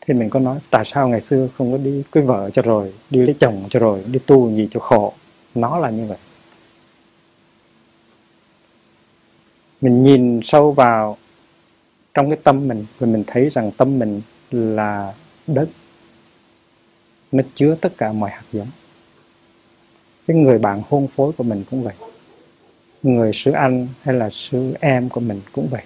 thì 0.01 0.15
mình 0.15 0.31
có 0.31 0.41
nói, 0.41 0.59
tại 0.71 0.85
sao 0.85 1.09
ngày 1.09 1.21
xưa 1.21 1.49
không 1.59 1.73
có 1.73 1.79
đi 1.79 2.03
cưới 2.13 2.23
vợ 2.23 2.51
cho 2.51 2.63
rồi, 2.63 2.93
đi 3.11 3.21
lấy 3.21 3.35
chồng 3.41 3.65
cho 3.71 3.81
rồi, 3.81 4.05
đi 4.07 4.19
tu 4.27 4.51
gì 4.51 4.69
cho 4.71 4.81
khổ? 4.81 5.13
Nó 5.55 5.79
là 5.79 5.91
như 5.91 6.07
vậy. 6.07 6.19
Mình 9.81 10.03
nhìn 10.03 10.41
sâu 10.43 10.73
vào 10.73 11.17
trong 12.15 12.31
cái 12.31 12.39
tâm 12.45 12.69
mình 12.69 12.85
và 12.99 13.07
mình 13.07 13.25
thấy 13.27 13.51
rằng 13.51 13.71
tâm 13.77 13.99
mình 13.99 14.21
là 14.51 15.15
đất 15.47 15.69
nó 17.33 17.43
chứa 17.55 17.77
tất 17.81 17.93
cả 17.99 18.13
mọi 18.13 18.31
hạt 18.31 18.45
giống. 18.53 18.69
Cái 20.27 20.37
người 20.37 20.59
bạn 20.59 20.83
hôn 20.89 21.09
phối 21.09 21.33
của 21.33 21.45
mình 21.45 21.65
cũng 21.71 21.83
vậy. 21.83 21.95
Người 23.03 23.33
sư 23.33 23.53
anh 23.53 23.89
hay 24.03 24.15
là 24.15 24.31
sư 24.31 24.75
em 24.81 25.09
của 25.09 25.21
mình 25.21 25.41
cũng 25.53 25.69
vậy. 25.71 25.85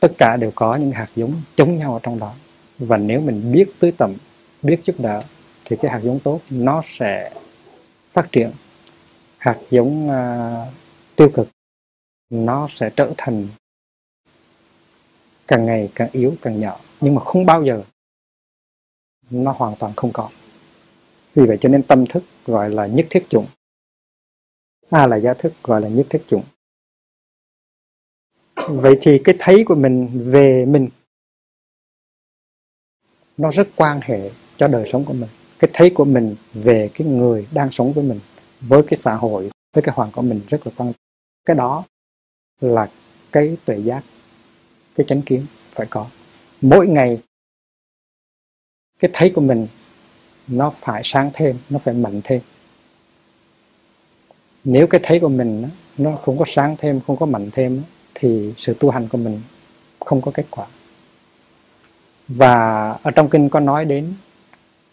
Tất 0.00 0.12
cả 0.18 0.36
đều 0.36 0.52
có 0.54 0.76
những 0.76 0.92
hạt 0.92 1.08
giống 1.16 1.42
chống 1.56 1.78
nhau 1.78 1.92
ở 1.92 2.00
trong 2.02 2.18
đó. 2.18 2.34
Và 2.78 2.96
nếu 2.96 3.20
mình 3.20 3.52
biết 3.52 3.72
tưới 3.78 3.92
tầm 3.98 4.14
biết 4.62 4.80
giúp 4.84 4.96
đỡ 4.98 5.22
thì 5.64 5.76
cái 5.82 5.90
hạt 5.90 6.00
giống 6.02 6.20
tốt 6.20 6.40
nó 6.50 6.82
sẽ 6.84 7.32
phát 8.12 8.32
triển. 8.32 8.50
Hạt 9.38 9.58
giống 9.70 10.08
uh, 10.08 10.72
tiêu 11.16 11.30
cực 11.34 11.48
nó 12.30 12.68
sẽ 12.70 12.90
trở 12.96 13.12
thành 13.16 13.48
càng 15.46 15.66
ngày 15.66 15.90
càng 15.94 16.08
yếu, 16.12 16.34
càng 16.42 16.60
nhỏ, 16.60 16.80
nhưng 17.00 17.14
mà 17.14 17.20
không 17.20 17.46
bao 17.46 17.64
giờ 17.64 17.82
nó 19.30 19.52
hoàn 19.52 19.74
toàn 19.78 19.92
không 19.96 20.10
còn. 20.12 20.32
Vì 21.34 21.46
vậy 21.46 21.56
cho 21.60 21.68
nên 21.68 21.82
tâm 21.82 22.06
thức 22.06 22.24
gọi 22.46 22.70
là 22.70 22.86
nhất 22.86 23.06
thiết 23.10 23.26
chủng 23.28 23.46
a 24.90 25.06
là 25.06 25.16
giá 25.16 25.34
thức 25.34 25.52
gọi 25.62 25.80
là 25.80 25.88
nhất 25.88 26.06
thiết 26.10 26.22
chủng 26.26 26.42
vậy 28.68 28.98
thì 29.00 29.20
cái 29.24 29.34
thấy 29.38 29.64
của 29.66 29.74
mình 29.74 30.08
về 30.30 30.64
mình, 30.66 30.88
nó 33.36 33.50
rất 33.50 33.68
quan 33.76 34.00
hệ 34.02 34.30
cho 34.56 34.68
đời 34.68 34.88
sống 34.88 35.04
của 35.04 35.12
mình. 35.12 35.28
Cái 35.58 35.70
thấy 35.72 35.92
của 35.94 36.04
mình 36.04 36.36
về 36.54 36.90
cái 36.94 37.06
người 37.08 37.48
đang 37.52 37.70
sống 37.72 37.92
với 37.92 38.04
mình 38.04 38.20
với 38.60 38.82
cái 38.82 38.96
xã 38.96 39.14
hội, 39.14 39.50
với 39.72 39.82
cái 39.82 39.94
hoàn 39.94 40.10
của 40.10 40.22
mình 40.22 40.40
rất 40.48 40.66
là 40.66 40.72
quan 40.76 40.92
trọng. 40.92 41.00
Cái 41.44 41.56
đó 41.56 41.84
là 42.60 42.90
cái 43.32 43.56
tuệ 43.64 43.78
giác 43.78 44.04
cái 44.96 45.06
chánh 45.06 45.22
kiến 45.22 45.46
phải 45.70 45.86
có. 45.90 46.06
Mỗi 46.60 46.86
ngày, 46.86 47.18
cái 48.98 49.10
thấy 49.14 49.32
của 49.34 49.40
mình 49.40 49.66
nó 50.48 50.70
phải 50.70 51.02
sáng 51.04 51.30
thêm, 51.34 51.56
nó 51.70 51.78
phải 51.78 51.94
mạnh 51.94 52.20
thêm. 52.24 52.40
Nếu 54.64 54.86
cái 54.86 55.00
thấy 55.04 55.20
của 55.20 55.28
mình 55.28 55.68
nó 55.98 56.16
không 56.16 56.38
có 56.38 56.44
sáng 56.48 56.76
thêm, 56.78 57.00
không 57.06 57.16
có 57.16 57.26
mạnh 57.26 57.50
thêm 57.52 57.82
thì 58.14 58.54
sự 58.56 58.76
tu 58.80 58.90
hành 58.90 59.08
của 59.08 59.18
mình 59.18 59.40
không 60.00 60.22
có 60.22 60.30
kết 60.34 60.46
quả. 60.50 60.66
Và 62.28 62.88
ở 62.90 63.10
trong 63.10 63.28
kinh 63.30 63.48
có 63.48 63.60
nói 63.60 63.84
đến 63.84 64.14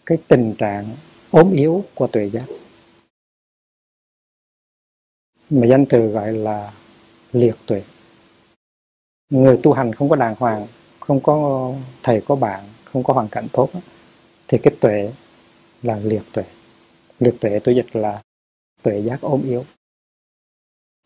cái 0.06 0.18
tình 0.28 0.54
trạng 0.58 0.90
ốm 1.30 1.52
yếu 1.52 1.84
của 1.94 2.06
tuệ 2.06 2.30
giác. 2.30 2.44
Mà 5.50 5.66
danh 5.66 5.86
từ 5.86 6.06
gọi 6.06 6.32
là 6.32 6.72
liệt 7.32 7.54
tuệ 7.66 7.82
người 9.30 9.60
tu 9.62 9.72
hành 9.72 9.92
không 9.92 10.08
có 10.08 10.16
đàng 10.16 10.34
hoàng, 10.38 10.66
không 11.00 11.20
có 11.20 11.72
thầy, 12.02 12.20
có 12.20 12.36
bạn, 12.36 12.64
không 12.84 13.02
có 13.02 13.14
hoàn 13.14 13.28
cảnh 13.28 13.46
tốt 13.52 13.68
thì 14.48 14.58
cái 14.58 14.74
tuệ 14.80 15.12
là 15.82 15.98
liệt 16.02 16.22
tuệ. 16.32 16.44
Liệt 17.20 17.34
tuệ 17.40 17.58
tôi 17.64 17.74
dịch 17.74 17.96
là 17.96 18.22
tuệ 18.82 18.98
giác 18.98 19.20
ốm 19.20 19.42
yếu. 19.42 19.64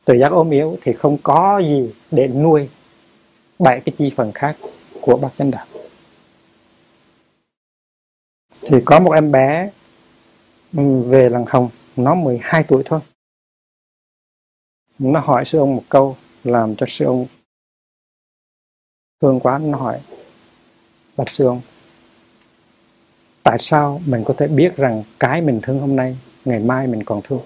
Tuệ 0.04 0.16
giác 0.18 0.32
ốm 0.32 0.50
yếu 0.50 0.76
thì 0.82 0.92
không 0.92 1.18
có 1.22 1.58
gì 1.58 1.94
để 2.10 2.28
nuôi 2.28 2.68
bảy 3.58 3.80
cái 3.80 3.94
chi 3.98 4.12
phần 4.16 4.32
khác 4.32 4.56
của 5.00 5.16
bác 5.16 5.36
chánh 5.36 5.50
đạo. 5.50 5.66
Thì 8.60 8.76
có 8.84 9.00
một 9.00 9.12
em 9.12 9.32
bé 9.32 9.70
về 11.06 11.28
làng 11.28 11.44
hồng, 11.48 11.68
nó 11.96 12.14
12 12.14 12.62
tuổi 12.62 12.82
thôi. 12.86 13.00
Nó 14.98 15.20
hỏi 15.20 15.44
sư 15.44 15.58
ông 15.58 15.76
một 15.76 15.84
câu, 15.88 16.16
làm 16.44 16.76
cho 16.76 16.86
sư 16.88 17.04
ông 17.04 17.26
Hương 19.22 19.40
quá 19.40 19.58
nó 19.58 19.78
hỏi, 19.78 20.00
bạch 21.16 21.28
sư 21.28 21.46
ông 21.46 21.60
tại 23.42 23.58
sao 23.60 24.00
mình 24.06 24.22
có 24.26 24.34
thể 24.38 24.48
biết 24.48 24.76
rằng 24.76 25.02
cái 25.20 25.40
mình 25.40 25.60
thương 25.62 25.80
hôm 25.80 25.96
nay, 25.96 26.18
ngày 26.44 26.58
mai 26.58 26.86
mình 26.86 27.04
còn 27.04 27.20
thương? 27.24 27.42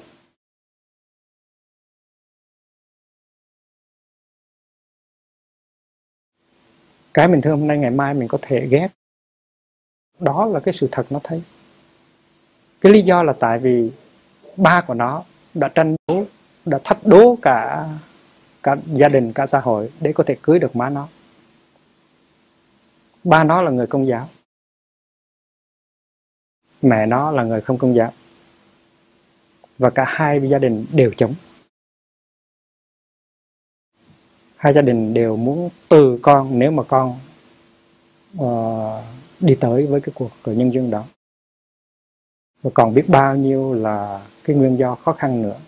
Cái 7.15 7.29
mình 7.29 7.41
thương 7.41 7.59
hôm 7.59 7.69
nay, 7.69 7.79
ngày 7.79 7.91
mai 7.91 8.15
mình 8.15 8.29
có 8.29 8.39
thể 8.43 8.67
ghét. 8.71 8.89
Đó 10.19 10.47
là 10.47 10.61
cái 10.61 10.75
sự 10.75 10.89
thật 10.93 11.07
nó 11.11 11.21
thấy. 11.25 11.43
Cái 12.81 12.93
lý 12.93 13.03
do 13.03 13.23
là 13.23 13.33
tại 13.41 13.59
vì 13.59 13.91
ba 14.57 14.81
của 14.87 14.95
nó 14.95 15.25
đã 15.55 15.69
tranh 15.69 15.97
đấu, 16.07 16.27
đã 16.65 16.79
thách 16.85 17.07
đố 17.07 17.37
cả 17.43 17.89
cả 18.63 18.77
gia 18.87 19.09
đình, 19.09 19.33
cả 19.33 19.47
xã 19.47 19.61
hội 19.61 19.93
để 20.01 20.13
có 20.13 20.25
thể 20.27 20.37
cưới 20.43 20.59
được 20.59 20.77
má 20.77 20.91
nó 20.91 21.09
ba 23.25 23.45
nó 23.45 23.63
là 23.63 23.71
người 23.71 23.87
công 23.87 24.07
giáo. 24.07 24.29
Mẹ 26.83 27.07
nó 27.07 27.31
là 27.31 27.45
người 27.45 27.61
không 27.61 27.79
công 27.79 27.95
giáo. 27.95 28.13
Và 29.79 29.91
cả 29.91 30.05
hai 30.09 30.49
gia 30.49 30.59
đình 30.59 30.87
đều 30.93 31.13
chống. 31.17 31.35
Hai 34.57 34.73
gia 34.73 34.83
đình 34.83 35.15
đều 35.15 35.37
muốn 35.37 35.71
từ 35.89 36.19
con 36.23 36.59
nếu 36.59 36.71
mà 36.71 36.83
con 36.83 37.19
uh, 38.39 39.05
đi 39.41 39.55
tới 39.61 39.87
với 39.87 40.01
cái 40.01 40.13
cuộc 40.15 40.31
nhân 40.45 40.73
dân 40.73 40.91
đó. 40.91 41.05
Và 42.63 42.71
còn 42.75 42.95
biết 42.95 43.05
bao 43.09 43.37
nhiêu 43.37 43.75
là 43.75 44.27
cái 44.45 44.57
nguyên 44.57 44.79
do 44.79 44.95
khó 44.95 45.13
khăn 45.13 45.43
nữa 45.43 45.61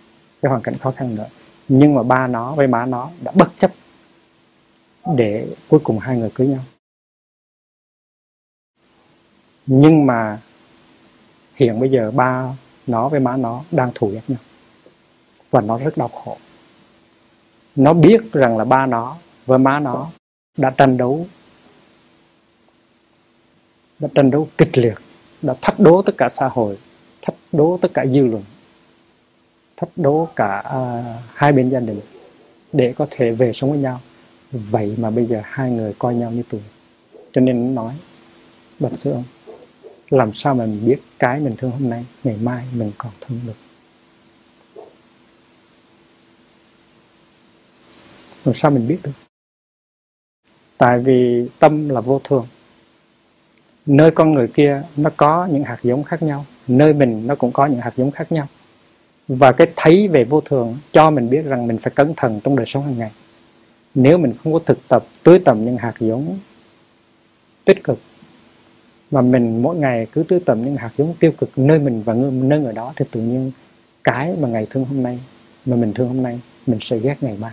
cái 0.42 0.50
hoàn 0.50 0.62
cảnh 0.62 0.78
khó 0.78 0.90
khăn 0.90 1.14
nữa. 1.14 1.28
Nhưng 1.68 1.94
mà 1.94 2.02
ba 2.02 2.26
nó 2.26 2.55
với 2.55 2.66
má 2.66 2.86
nó 2.86 3.11
đã 3.22 3.32
bất 3.34 3.48
chấp 3.59 3.70
để 5.16 5.57
cuối 5.68 5.80
cùng 5.84 5.98
hai 5.98 6.18
người 6.18 6.30
cưới 6.34 6.46
nhau 6.46 6.64
nhưng 9.66 10.06
mà 10.06 10.38
hiện 11.54 11.80
bây 11.80 11.90
giờ 11.90 12.10
ba 12.10 12.48
nó 12.86 13.08
với 13.08 13.20
má 13.20 13.36
nó 13.36 13.62
đang 13.70 13.90
thù 13.94 14.08
ghét 14.08 14.22
nhau. 14.28 14.40
Và 15.50 15.60
nó 15.60 15.78
rất 15.78 15.96
đau 15.96 16.08
khổ. 16.08 16.36
Nó 17.76 17.92
biết 17.92 18.32
rằng 18.32 18.56
là 18.56 18.64
ba 18.64 18.86
nó 18.86 19.16
và 19.46 19.58
má 19.58 19.80
nó 19.80 20.10
đã 20.56 20.70
tranh 20.70 20.96
đấu 20.96 21.26
đã 23.98 24.08
tranh 24.14 24.30
đấu 24.30 24.48
kịch 24.58 24.78
liệt 24.78 24.94
đã 25.42 25.54
thách 25.60 25.80
đố 25.80 26.02
tất 26.02 26.14
cả 26.18 26.28
xã 26.28 26.48
hội 26.48 26.78
thách 27.22 27.36
đố 27.52 27.78
tất 27.82 27.90
cả 27.94 28.06
dư 28.06 28.26
luận 28.26 28.44
thách 29.76 29.90
đố 29.96 30.28
cả 30.36 30.62
uh, 30.66 31.04
hai 31.34 31.52
bên 31.52 31.70
gia 31.70 31.80
đình 31.80 32.00
để 32.72 32.94
có 32.96 33.06
thể 33.10 33.30
về 33.30 33.52
sống 33.52 33.70
với 33.70 33.78
nhau. 33.78 34.00
Vậy 34.52 34.94
mà 34.98 35.10
bây 35.10 35.26
giờ 35.26 35.40
hai 35.44 35.70
người 35.70 35.94
coi 35.98 36.14
nhau 36.14 36.30
như 36.30 36.42
tù. 36.42 36.58
Cho 37.32 37.40
nên 37.40 37.74
nói 37.74 37.94
bạch 38.80 38.98
sư 38.98 39.12
ông 39.12 39.24
làm 40.11 40.32
sao 40.34 40.55
mà 40.55 40.66
mình 40.66 40.86
biết 40.86 40.98
cái 41.18 41.40
mình 41.40 41.55
thương 41.57 41.70
hôm 41.70 41.90
nay, 41.90 42.07
ngày 42.24 42.36
mai 42.42 42.64
mình 42.74 42.92
còn 42.98 43.12
thương 43.20 43.40
được? 43.46 43.55
Làm 48.44 48.55
sao 48.55 48.70
mình 48.70 48.88
biết 48.88 48.98
được? 49.02 49.12
Tại 50.78 50.98
vì 50.98 51.48
tâm 51.59 51.88
là 51.88 52.00
vô 52.00 52.20
thường. 52.24 52.46
Nơi 53.86 54.11
con 54.11 54.32
người 54.32 54.48
kia 54.48 54.82
nó 54.96 55.11
có 55.16 55.48
những 55.52 55.64
hạt 55.64 55.78
giống 55.82 56.05
khác 56.05 56.22
nhau, 56.22 56.46
nơi 56.68 56.92
mình 56.92 57.26
nó 57.26 57.34
cũng 57.34 57.52
có 57.52 57.66
những 57.66 57.80
hạt 57.80 57.92
giống 57.96 58.11
khác 58.11 58.32
nhau. 58.32 58.46
Và 59.28 59.52
cái 59.52 59.66
thấy 59.76 60.09
về 60.09 60.24
vô 60.24 60.40
thường 60.40 60.78
cho 60.92 61.11
mình 61.11 61.30
biết 61.30 61.42
rằng 61.42 61.66
mình 61.66 61.78
phải 61.78 61.92
cẩn 61.96 62.14
thận 62.16 62.40
trong 62.44 62.57
đời 62.57 62.66
sống 62.66 62.84
hàng 62.84 62.98
ngày. 62.98 63.11
Nếu 63.94 64.18
mình 64.18 64.32
không 64.44 64.52
có 64.52 64.59
thực 64.59 64.88
tập, 64.88 65.07
tưới 65.22 65.38
tầm 65.44 65.64
những 65.64 65.76
hạt 65.76 65.94
giống 66.00 66.38
tích 67.64 67.84
cực 67.84 67.98
mà 69.14 69.20
mình 69.20 69.62
mỗi 69.62 69.76
ngày 69.76 70.06
cứ 70.12 70.22
tư 70.22 70.38
tầm 70.38 70.64
những 70.64 70.76
hạt 70.76 70.90
giống 70.96 71.14
tiêu 71.20 71.32
cực 71.38 71.50
nơi 71.56 71.78
mình 71.78 72.02
và 72.02 72.14
nơi 72.14 72.60
người 72.60 72.72
đó, 72.72 72.92
thì 72.96 73.04
tự 73.10 73.20
nhiên 73.20 73.52
cái 74.04 74.34
mà 74.40 74.48
ngày 74.48 74.66
thương 74.70 74.84
hôm 74.84 75.02
nay, 75.02 75.20
mà 75.66 75.76
mình 75.76 75.92
thương 75.94 76.08
hôm 76.08 76.22
nay, 76.22 76.40
mình 76.66 76.78
sẽ 76.82 76.98
ghét 76.98 77.16
ngày 77.20 77.36
mai. 77.40 77.52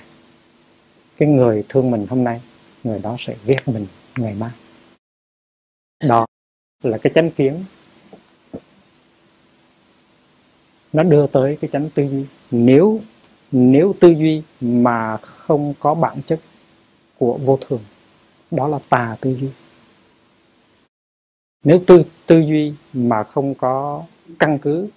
Cái 1.18 1.30
người 1.30 1.64
thương 1.70 1.92
mình 1.92 2.08
hôm 2.10 2.24
nay, 2.24 2.42
người 2.84 3.00
đó 3.00 3.16
sẽ 3.20 3.36
ghét 3.46 3.68
mình 3.68 3.88
ngày 4.18 4.36
mai. 4.40 4.52
Đó 6.08 6.26
là 6.84 6.98
cái 6.98 7.12
chánh 7.16 7.32
kiến. 7.32 7.64
Nó 10.94 11.04
đưa 11.04 11.28
tới 11.28 11.58
cái 11.62 11.70
chánh 11.74 11.90
tư 11.90 12.04
duy. 12.04 12.26
Nếu 12.52 13.00
nếu 13.52 13.96
tư 14.00 14.10
duy 14.10 14.44
mà 14.62 15.18
không 15.18 15.74
có 15.80 15.96
bản 15.96 16.22
chất 16.28 16.40
của 17.18 17.38
vô 17.38 17.58
thường, 17.68 17.82
đó 18.52 18.68
là 18.68 18.80
tà 18.90 19.18
tư 19.22 19.38
duy 19.40 19.50
nếu 21.64 21.82
tư 21.88 22.04
tư 22.26 22.40
duy 22.40 22.74
mà 22.94 23.24
không 23.24 23.56
có 23.56 24.06
căn 24.40 24.60
cứ 24.60 24.88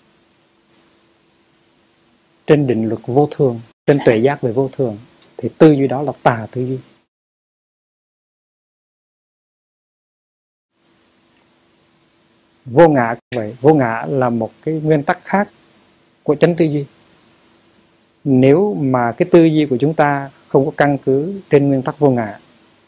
trên 2.46 2.66
định 2.66 2.88
luật 2.88 3.00
vô 3.06 3.28
thường, 3.30 3.60
trên 3.86 3.98
tuệ 4.04 4.16
giác 4.16 4.42
về 4.42 4.52
vô 4.52 4.68
thường, 4.72 4.98
thì 5.36 5.48
tư 5.58 5.72
duy 5.72 5.86
đó 5.86 6.02
là 6.02 6.12
tà 6.22 6.46
tư 6.50 6.62
duy. 6.66 6.78
Vô 12.64 12.88
ngã 12.88 13.14
vậy. 13.34 13.56
Vô 13.60 13.74
ngã 13.74 14.06
là 14.08 14.30
một 14.30 14.52
cái 14.62 14.74
nguyên 14.74 15.02
tắc 15.02 15.24
khác 15.24 15.48
của 16.22 16.34
chánh 16.34 16.54
tư 16.56 16.64
duy. 16.64 16.86
Nếu 18.24 18.74
mà 18.74 19.12
cái 19.12 19.28
tư 19.32 19.44
duy 19.44 19.66
của 19.70 19.76
chúng 19.80 19.94
ta 19.94 20.30
không 20.48 20.64
có 20.64 20.70
căn 20.76 20.98
cứ 20.98 21.40
trên 21.50 21.68
nguyên 21.68 21.82
tắc 21.82 21.98
vô 21.98 22.10
ngã, 22.10 22.38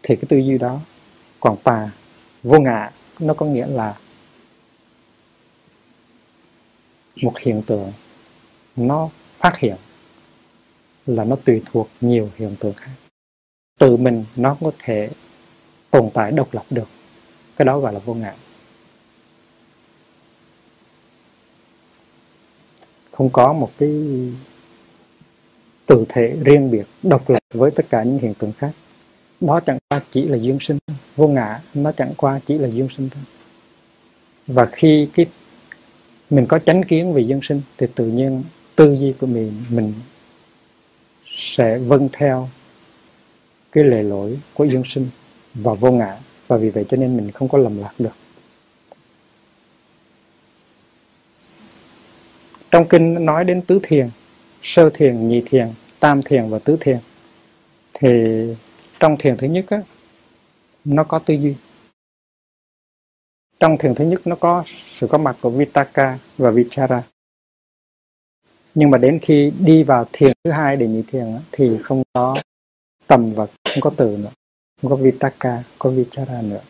thì 0.03 0.17
cái 0.17 0.25
tư 0.29 0.39
duy 0.39 0.59
đó 0.59 0.81
còn 1.41 1.57
tà. 1.65 1.91
Vô 2.43 2.61
ngã 2.61 2.91
nó 3.21 3.35
có 3.35 3.47
nghĩa 3.47 3.67
là 3.67 3.99
một 7.23 7.39
hiện 7.39 7.63
tượng 7.67 7.93
nó 8.77 9.09
phát 9.39 9.59
hiện 9.59 9.77
là 11.07 11.25
nó 11.25 11.37
tùy 11.45 11.63
thuộc 11.65 11.89
nhiều 12.01 12.31
hiện 12.37 12.57
tượng 12.61 12.75
khác. 12.75 12.91
Tự 13.79 13.97
mình 13.97 14.25
nó 14.37 14.57
có 14.61 14.71
thể 14.79 15.11
tồn 15.91 16.11
tại 16.15 16.33
độc 16.33 16.55
lập 16.55 16.65
được. 16.71 16.89
Cái 17.57 17.67
đó 17.67 17.79
gọi 17.79 17.93
là 17.93 17.99
vô 17.99 18.15
ngã. 18.15 18.35
Không 23.13 23.31
có 23.31 23.53
một 23.53 23.71
cái 23.79 23.91
tự 25.87 26.05
thể 26.09 26.37
riêng 26.45 26.71
biệt, 26.71 26.87
độc 27.03 27.31
lập 27.31 27.39
với 27.55 27.71
tất 27.71 27.87
cả 27.91 28.03
những 28.03 28.19
hiện 28.19 28.35
tượng 28.35 28.53
khác 28.53 28.73
nó 29.41 29.61
chẳng 29.61 29.79
qua 29.89 30.01
chỉ 30.11 30.29
là 30.29 30.39
duyên 30.39 30.59
sinh 30.61 30.79
vô 31.17 31.29
ngã, 31.29 31.61
nó 31.75 31.93
chẳng 31.93 32.15
qua 32.17 32.41
chỉ 32.47 32.59
là 32.59 32.69
duyên 32.69 32.89
sinh 32.97 33.09
thôi. 33.11 33.23
Và 34.47 34.67
khi 34.67 35.09
cái 35.15 35.27
mình 36.31 36.47
có 36.47 36.59
chánh 36.59 36.83
kiến 36.83 37.13
về 37.13 37.23
duyên 37.23 37.41
sinh, 37.43 37.61
thì 37.79 37.87
tự 37.95 38.07
nhiên 38.07 38.45
tư 38.77 38.97
duy 38.97 39.13
của 39.21 39.27
mình 39.27 39.53
mình 39.71 39.95
sẽ 41.27 41.79
vâng 41.79 42.09
theo 42.13 42.49
cái 43.73 43.85
lề 43.85 44.03
lỗi 44.03 44.39
của 44.55 44.65
duyên 44.65 44.83
sinh 44.87 45.09
và 45.55 45.75
vô 45.75 45.91
ngã. 45.91 46.17
Và 46.49 46.57
vì 46.57 46.71
vậy 46.71 46.85
cho 46.89 46.97
nên 46.97 47.17
mình 47.17 47.31
không 47.31 47.49
có 47.49 47.59
lầm 47.59 47.79
lạc 47.79 47.93
được. 47.99 48.17
Trong 52.71 52.89
kinh 52.89 53.25
nói 53.27 53.45
đến 53.45 53.63
tứ 53.63 53.81
thiền, 53.83 54.09
sơ 54.63 54.91
thiền, 54.95 55.29
nhị 55.29 55.43
thiền, 55.47 55.69
tam 56.01 56.23
thiền 56.23 56.49
và 56.49 56.59
tứ 56.59 56.77
thiền, 56.81 56.99
thì 57.95 58.09
trong 59.01 59.17
thiền 59.19 59.37
thứ 59.37 59.47
nhất 59.47 59.65
á, 59.69 59.83
nó 60.85 61.05
có 61.05 61.19
tư 61.19 61.35
duy. 61.35 61.55
Trong 63.61 63.79
thiền 63.79 63.95
thứ 63.95 64.05
nhất 64.05 64.27
nó 64.27 64.37
có 64.37 64.63
sự 64.67 65.07
có 65.07 65.19
mặt 65.19 65.37
của 65.41 65.51
vitaka 65.51 66.19
và 66.39 66.51
vichara. 66.51 67.03
Nhưng 68.75 68.91
mà 68.91 68.99
đến 68.99 69.19
khi 69.23 69.53
đi 69.61 69.83
vào 69.83 70.07
thiền 70.13 70.33
thứ 70.45 70.51
hai 70.51 70.77
để 70.77 70.87
nhị 70.87 71.03
thiền 71.03 71.33
á, 71.33 71.41
thì 71.53 71.79
không 71.83 72.03
có 72.13 72.37
tầm 73.07 73.33
và 73.33 73.47
không 73.47 73.81
có 73.81 73.91
từ 73.97 74.17
nữa. 74.17 74.31
Không 74.83 74.91
có 74.91 74.97
vitaka 74.97 75.63
có 75.79 75.91
vichara 75.91 76.43
nữa. 76.43 76.63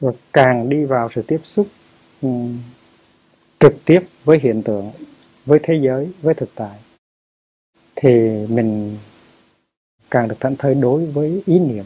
Và 0.00 0.12
càng 0.32 0.68
đi 0.68 0.84
vào 0.84 1.08
sự 1.12 1.22
tiếp 1.22 1.40
xúc 1.44 1.68
um, 2.22 2.58
trực 3.60 3.74
tiếp 3.84 4.00
với 4.24 4.38
hiện 4.38 4.62
tượng 4.62 4.90
với 5.46 5.58
thế 5.62 5.74
giới, 5.82 6.12
với 6.22 6.34
thực 6.34 6.48
tại, 6.54 6.78
thì 7.96 8.10
mình 8.48 8.98
càng 10.10 10.28
được 10.28 10.36
thảnh 10.40 10.56
thơi 10.56 10.74
đối 10.74 11.06
với 11.06 11.42
ý 11.46 11.58
niệm 11.58 11.84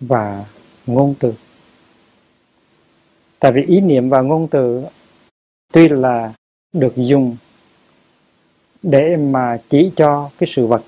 và 0.00 0.44
ngôn 0.86 1.14
từ. 1.20 1.34
Tại 3.38 3.52
vì 3.52 3.62
ý 3.62 3.80
niệm 3.80 4.08
và 4.08 4.20
ngôn 4.20 4.48
từ 4.48 4.84
tuy 5.72 5.88
là 5.88 6.32
được 6.72 6.92
dùng 6.96 7.36
để 8.82 9.16
mà 9.16 9.58
chỉ 9.68 9.92
cho 9.96 10.30
cái 10.38 10.46
sự 10.46 10.66
vật, 10.66 10.82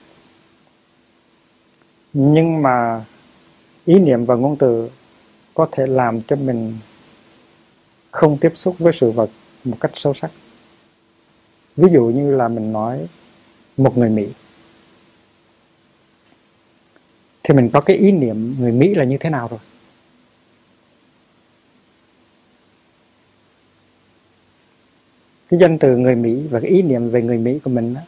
nhưng 2.13 2.63
mà 2.63 3.05
ý 3.85 3.99
niệm 3.99 4.25
và 4.25 4.35
ngôn 4.35 4.57
từ 4.57 4.91
có 5.55 5.69
thể 5.73 5.87
làm 5.87 6.23
cho 6.23 6.37
mình 6.37 6.79
không 8.11 8.39
tiếp 8.39 8.53
xúc 8.55 8.79
với 8.79 8.93
sự 8.93 9.11
vật 9.11 9.31
một 9.65 9.77
cách 9.81 9.91
sâu 9.95 10.15
sắc 10.15 10.31
ví 11.77 11.93
dụ 11.93 12.05
như 12.05 12.37
là 12.37 12.49
mình 12.49 12.73
nói 12.73 13.07
một 13.77 13.99
người 13.99 14.11
mỹ. 14.11 14.29
Thì 17.43 17.55
mình 17.55 17.71
có 17.73 17.81
cái 17.81 17.97
ý 17.97 18.13
niệm 18.13 18.57
người 18.59 18.73
mỹ 18.73 18.95
là 18.95 19.05
như 19.05 19.19
thế 19.19 19.31
nào 19.31 19.49
rồi? 19.49 19.61
Cái 25.49 25.61
danh 25.61 25.79
từ 25.79 25.97
người 25.97 26.15
mỹ 26.15 26.47
và 26.51 26.61
cái 26.61 26.71
ý 26.71 26.83
niệm 26.83 27.11
về 27.11 27.23
người 27.23 27.39
mỹ 27.39 27.59
của 27.65 27.71
mình 27.71 27.95
đó, 27.95 28.01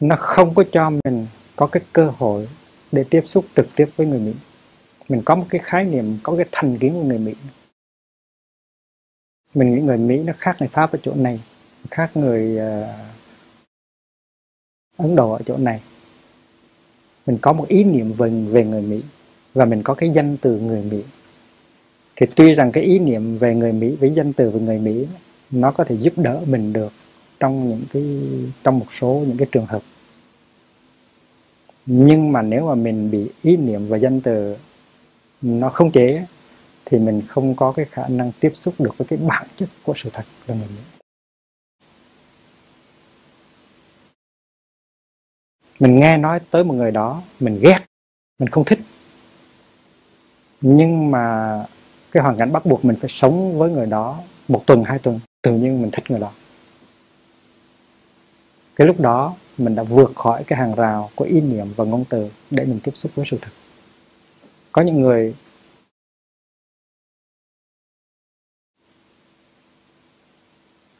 nó 0.00 0.16
không 0.16 0.54
có 0.54 0.64
cho 0.72 0.90
mình 0.90 1.26
có 1.56 1.66
cái 1.66 1.82
cơ 1.92 2.10
hội 2.16 2.48
để 2.92 3.04
tiếp 3.10 3.22
xúc 3.26 3.44
trực 3.56 3.66
tiếp 3.76 3.86
với 3.96 4.06
người 4.06 4.20
mỹ. 4.20 4.32
Mình 5.08 5.22
có 5.24 5.34
một 5.34 5.46
cái 5.48 5.60
khái 5.64 5.84
niệm 5.84 6.18
có 6.22 6.36
cái 6.36 6.46
thành 6.52 6.78
kiến 6.78 6.92
của 6.92 7.02
người 7.02 7.18
mỹ. 7.18 7.34
Mình 9.54 9.74
nghĩ 9.74 9.80
người 9.80 9.98
mỹ 9.98 10.18
nó 10.18 10.32
khác 10.38 10.56
người 10.60 10.68
pháp 10.68 10.92
ở 10.92 10.98
chỗ 11.02 11.14
này 11.14 11.40
khác 11.90 12.16
người 12.16 12.56
ờ, 12.56 12.94
ấn 14.96 15.16
độ 15.16 15.32
ở 15.32 15.40
chỗ 15.46 15.56
này. 15.56 15.80
Mình 17.26 17.38
có 17.42 17.52
một 17.52 17.68
ý 17.68 17.84
niệm 17.84 18.12
về 18.12 18.30
về 18.30 18.64
người 18.64 18.82
mỹ 18.82 19.02
và 19.54 19.64
mình 19.64 19.82
có 19.82 19.94
cái 19.94 20.10
danh 20.10 20.36
từ 20.36 20.60
người 20.60 20.82
mỹ. 20.82 21.02
Thì 22.16 22.26
tuy 22.36 22.54
rằng 22.54 22.72
cái 22.72 22.84
ý 22.84 22.98
niệm 22.98 23.38
về 23.38 23.54
người 23.54 23.72
mỹ 23.72 23.96
với 24.00 24.10
danh 24.10 24.32
từ 24.32 24.50
về 24.50 24.60
người 24.60 24.78
mỹ 24.78 25.06
nó 25.50 25.70
có 25.70 25.84
thể 25.84 25.96
giúp 25.96 26.12
đỡ 26.16 26.40
mình 26.46 26.72
được 26.72 26.92
trong 27.40 27.68
những 27.68 27.82
cái, 27.92 28.02
trong 28.64 28.78
một 28.78 28.92
số 28.92 29.24
những 29.28 29.36
cái 29.36 29.48
trường 29.52 29.66
hợp. 29.66 29.82
Nhưng 31.86 32.32
mà 32.32 32.42
nếu 32.42 32.66
mà 32.66 32.74
mình 32.74 33.10
bị 33.10 33.30
ý 33.42 33.56
niệm 33.56 33.88
và 33.88 33.96
danh 33.96 34.20
từ 34.20 34.56
nó 35.42 35.68
không 35.68 35.90
chế 35.90 36.26
thì 36.84 36.98
mình 36.98 37.22
không 37.28 37.54
có 37.54 37.72
cái 37.72 37.86
khả 37.90 38.08
năng 38.08 38.32
tiếp 38.40 38.52
xúc 38.54 38.74
được 38.78 38.98
với 38.98 39.06
cái 39.08 39.18
bản 39.28 39.46
chất 39.56 39.68
của 39.82 39.92
sự 39.96 40.10
thật 40.12 40.24
là 40.46 40.54
người 40.54 40.68
Mỹ. 40.68 40.91
Mình 45.82 46.00
nghe 46.00 46.16
nói 46.16 46.40
tới 46.50 46.64
một 46.64 46.74
người 46.74 46.90
đó, 46.90 47.22
mình 47.40 47.58
ghét, 47.62 47.78
mình 48.38 48.48
không 48.48 48.64
thích. 48.64 48.78
Nhưng 50.60 51.10
mà 51.10 51.56
cái 52.12 52.22
hoàn 52.22 52.36
cảnh 52.36 52.52
bắt 52.52 52.66
buộc 52.66 52.84
mình 52.84 52.96
phải 53.00 53.10
sống 53.10 53.58
với 53.58 53.70
người 53.70 53.86
đó 53.86 54.20
một 54.48 54.62
tuần, 54.66 54.84
hai 54.84 54.98
tuần, 54.98 55.20
tự 55.42 55.52
nhiên 55.52 55.82
mình 55.82 55.90
thích 55.90 56.10
người 56.10 56.20
đó. 56.20 56.32
Cái 58.76 58.86
lúc 58.86 59.00
đó 59.00 59.34
mình 59.58 59.74
đã 59.74 59.82
vượt 59.82 60.12
khỏi 60.14 60.44
cái 60.44 60.58
hàng 60.58 60.74
rào 60.74 61.10
của 61.14 61.24
ý 61.24 61.40
niệm 61.40 61.66
và 61.76 61.84
ngôn 61.84 62.04
từ 62.08 62.30
để 62.50 62.64
mình 62.64 62.80
tiếp 62.82 62.92
xúc 62.94 63.12
với 63.14 63.26
sự 63.28 63.38
thật 63.40 63.52
có 64.72 64.82
những 64.82 65.00
người 65.00 65.34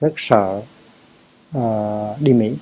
rất 0.00 0.12
sợ 0.16 0.62
uh, 1.58 2.20
đi 2.20 2.32
Mỹ 2.32 2.56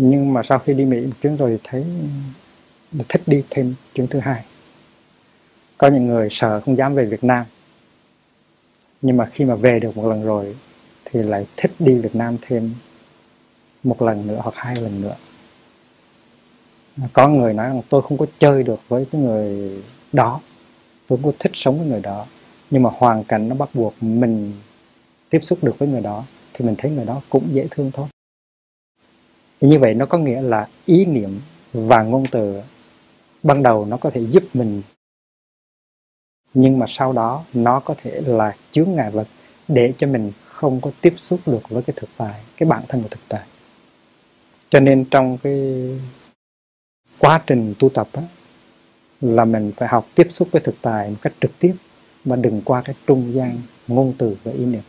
nhưng 0.00 0.32
mà 0.32 0.42
sau 0.42 0.58
khi 0.58 0.74
đi 0.74 0.84
Mỹ 0.84 1.00
một 1.00 1.12
chuyến 1.22 1.36
rồi 1.36 1.58
thấy 1.64 1.84
thích 3.08 3.22
đi 3.26 3.42
thêm 3.50 3.74
chuyến 3.94 4.06
thứ 4.06 4.18
hai. 4.18 4.44
Có 5.78 5.88
những 5.88 6.06
người 6.06 6.28
sợ 6.30 6.60
không 6.60 6.76
dám 6.76 6.94
về 6.94 7.04
Việt 7.04 7.24
Nam. 7.24 7.46
Nhưng 9.02 9.16
mà 9.16 9.26
khi 9.26 9.44
mà 9.44 9.54
về 9.54 9.80
được 9.80 9.96
một 9.96 10.08
lần 10.08 10.24
rồi 10.24 10.56
thì 11.04 11.22
lại 11.22 11.46
thích 11.56 11.70
đi 11.78 11.94
Việt 11.94 12.14
Nam 12.14 12.36
thêm 12.42 12.74
một 13.82 14.02
lần 14.02 14.26
nữa 14.26 14.38
hoặc 14.42 14.54
hai 14.56 14.76
lần 14.76 15.02
nữa. 15.02 15.16
Có 17.12 17.28
người 17.28 17.54
nói 17.54 17.66
rằng 17.66 17.82
tôi 17.88 18.02
không 18.02 18.18
có 18.18 18.26
chơi 18.38 18.62
được 18.62 18.80
với 18.88 19.06
cái 19.12 19.20
người 19.20 19.72
đó. 20.12 20.40
Tôi 21.08 21.18
không 21.22 21.32
có 21.32 21.36
thích 21.38 21.52
sống 21.54 21.78
với 21.78 21.88
người 21.88 22.00
đó. 22.00 22.26
Nhưng 22.70 22.82
mà 22.82 22.90
hoàn 22.92 23.24
cảnh 23.24 23.48
nó 23.48 23.54
bắt 23.54 23.68
buộc 23.74 23.94
mình 24.00 24.52
tiếp 25.30 25.40
xúc 25.42 25.58
được 25.62 25.78
với 25.78 25.88
người 25.88 26.00
đó 26.00 26.24
thì 26.52 26.64
mình 26.64 26.74
thấy 26.78 26.90
người 26.90 27.04
đó 27.04 27.20
cũng 27.28 27.44
dễ 27.52 27.66
thương 27.70 27.90
thôi 27.94 28.06
thì 29.60 29.68
như 29.68 29.78
vậy 29.78 29.94
nó 29.94 30.06
có 30.06 30.18
nghĩa 30.18 30.42
là 30.42 30.68
ý 30.86 31.04
niệm 31.04 31.40
và 31.72 32.02
ngôn 32.02 32.24
từ 32.30 32.60
ban 33.42 33.62
đầu 33.62 33.86
nó 33.86 33.96
có 33.96 34.10
thể 34.10 34.20
giúp 34.20 34.42
mình 34.54 34.82
nhưng 36.54 36.78
mà 36.78 36.86
sau 36.88 37.12
đó 37.12 37.44
nó 37.54 37.80
có 37.80 37.94
thể 37.98 38.20
là 38.26 38.56
chướng 38.70 38.94
ngại 38.94 39.10
vật 39.10 39.26
để 39.68 39.92
cho 39.98 40.06
mình 40.06 40.32
không 40.44 40.80
có 40.80 40.90
tiếp 41.00 41.14
xúc 41.16 41.40
được 41.46 41.68
với 41.68 41.82
cái 41.82 41.94
thực 41.96 42.08
tại 42.16 42.40
cái 42.56 42.68
bản 42.68 42.82
thân 42.88 43.02
của 43.02 43.08
thực 43.08 43.20
tại. 43.28 43.46
Cho 44.70 44.80
nên 44.80 45.04
trong 45.04 45.38
cái 45.38 45.88
quá 47.18 47.42
trình 47.46 47.74
tu 47.78 47.88
tập 47.88 48.08
á, 48.12 48.22
là 49.20 49.44
mình 49.44 49.72
phải 49.76 49.88
học 49.88 50.06
tiếp 50.14 50.26
xúc 50.30 50.48
với 50.50 50.62
thực 50.62 50.74
tại 50.82 51.10
một 51.10 51.16
cách 51.22 51.32
trực 51.40 51.58
tiếp 51.58 51.74
mà 52.24 52.36
đừng 52.36 52.62
qua 52.64 52.82
cái 52.82 52.94
trung 53.06 53.32
gian 53.34 53.58
ngôn 53.88 54.14
từ 54.18 54.36
và 54.44 54.52
ý 54.52 54.64
niệm. 54.64 54.82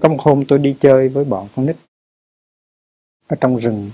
Có 0.00 0.08
một 0.08 0.20
hôm 0.20 0.44
tôi 0.44 0.58
đi 0.58 0.76
chơi 0.80 1.08
với 1.08 1.24
bọn 1.24 1.48
con 1.56 1.66
nít 1.66 1.76
ở 3.30 3.36
trong 3.40 3.56
rừng, 3.56 3.90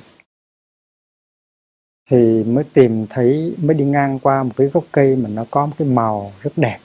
thì 2.10 2.44
mới 2.44 2.64
tìm 2.64 3.06
thấy, 3.10 3.56
mới 3.62 3.76
đi 3.76 3.84
ngang 3.84 4.18
qua 4.18 4.42
một 4.42 4.50
cái 4.56 4.66
gốc 4.66 4.84
cây 4.92 5.16
mà 5.16 5.28
nó 5.28 5.44
có 5.50 5.66
một 5.66 5.72
cái 5.78 5.88
màu 5.88 6.32
rất 6.42 6.50
đẹp. 6.56 6.78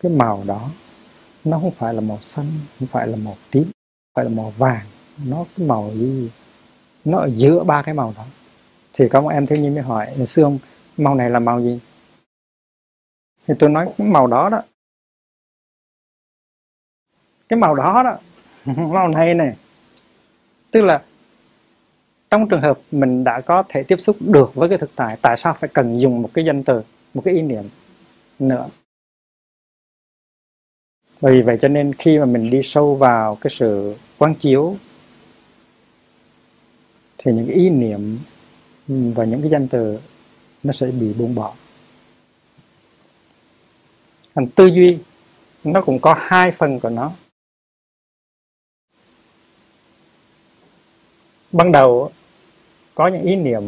Cái 0.00 0.12
màu 0.12 0.44
đó, 0.46 0.70
nó 1.44 1.58
không 1.58 1.70
phải 1.70 1.94
là 1.94 2.00
màu 2.00 2.18
xanh, 2.20 2.46
không 2.78 2.88
phải 2.88 3.06
là 3.06 3.16
màu 3.16 3.36
tím, 3.50 3.62
không 3.64 4.12
phải 4.14 4.24
là 4.24 4.30
màu 4.30 4.50
vàng. 4.50 4.86
Nó 5.26 5.44
cái 5.56 5.66
màu 5.66 5.90
gì 5.94 6.30
nó 7.04 7.18
ở 7.18 7.30
giữa 7.30 7.64
ba 7.64 7.82
cái 7.82 7.94
màu 7.94 8.14
đó. 8.16 8.24
Thì 8.92 9.08
có 9.08 9.20
một 9.20 9.28
em 9.28 9.46
thiếu 9.46 9.58
nhi 9.58 9.70
mới 9.70 9.82
hỏi 9.82 10.26
sư 10.26 10.42
ông, 10.42 10.58
màu 10.96 11.14
này 11.14 11.30
là 11.30 11.38
màu 11.38 11.62
gì? 11.62 11.80
Thì 13.46 13.54
tôi 13.58 13.70
nói, 13.70 13.88
cái 13.98 14.08
màu 14.08 14.26
đó 14.26 14.48
đó. 14.48 14.62
Cái 17.48 17.58
màu 17.58 17.74
đó 17.74 18.02
đó, 18.02 18.18
màu 18.76 19.08
này 19.08 19.34
này 19.34 19.56
tức 20.72 20.82
là 20.82 21.02
trong 22.32 22.48
trường 22.48 22.60
hợp 22.60 22.78
mình 22.92 23.24
đã 23.24 23.40
có 23.40 23.64
thể 23.68 23.82
tiếp 23.82 24.00
xúc 24.00 24.16
được 24.20 24.54
với 24.54 24.68
cái 24.68 24.78
thực 24.78 24.90
tại 24.96 25.16
tại 25.22 25.36
sao 25.36 25.54
phải 25.60 25.70
cần 25.72 26.00
dùng 26.00 26.22
một 26.22 26.30
cái 26.34 26.44
danh 26.44 26.64
từ, 26.64 26.82
một 27.14 27.22
cái 27.24 27.34
ý 27.34 27.42
niệm 27.42 27.64
nữa? 28.38 28.68
Vì 31.20 31.42
vậy 31.42 31.58
cho 31.60 31.68
nên 31.68 31.92
khi 31.92 32.18
mà 32.18 32.24
mình 32.24 32.50
đi 32.50 32.60
sâu 32.62 32.94
vào 32.94 33.38
cái 33.40 33.50
sự 33.50 33.96
quán 34.18 34.34
chiếu, 34.34 34.76
thì 37.18 37.32
những 37.32 37.46
cái 37.46 37.56
ý 37.56 37.70
niệm 37.70 38.18
và 38.88 39.24
những 39.24 39.40
cái 39.40 39.50
danh 39.50 39.68
từ 39.68 39.98
nó 40.62 40.72
sẽ 40.72 40.86
bị 40.86 41.12
buông 41.12 41.34
bỏ. 41.34 41.54
Thành 44.34 44.46
tư 44.46 44.66
duy, 44.66 44.98
nó 45.64 45.82
cũng 45.82 45.98
có 46.00 46.16
hai 46.18 46.50
phần 46.50 46.80
của 46.80 46.90
nó. 46.90 47.12
Ban 51.52 51.72
đầu 51.72 52.12
có 52.94 53.08
những 53.08 53.22
ý 53.22 53.36
niệm 53.36 53.62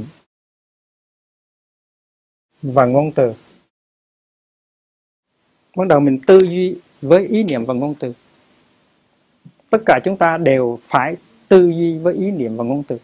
và 2.62 2.86
ngôn 2.86 3.12
từ. 3.12 3.34
Ban 5.76 5.88
đầu 5.88 6.00
mình 6.00 6.18
tư 6.26 6.38
duy 6.38 6.78
với 7.02 7.26
ý 7.26 7.44
niệm 7.44 7.64
và 7.64 7.74
ngôn 7.74 7.94
từ. 8.00 8.12
Tất 9.70 9.78
cả 9.86 10.00
chúng 10.04 10.16
ta 10.16 10.38
đều 10.38 10.78
phải 10.82 11.16
tư 11.48 11.68
duy 11.68 11.98
với 11.98 12.14
ý 12.14 12.30
niệm 12.30 12.56
và 12.56 12.64
ngôn 12.64 12.82
từ. 12.82 12.98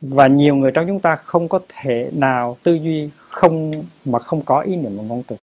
Và 0.00 0.26
nhiều 0.26 0.56
người 0.56 0.72
trong 0.74 0.86
chúng 0.86 1.00
ta 1.00 1.16
không 1.16 1.48
có 1.48 1.60
thể 1.68 2.10
nào 2.14 2.56
tư 2.62 2.74
duy 2.74 3.10
không, 3.16 3.84
mà 4.04 4.18
không 4.18 4.44
có 4.44 4.60
ý 4.60 4.76
niệm 4.76 4.96
và 4.96 5.02
ngôn 5.02 5.22
từ. 5.26 5.36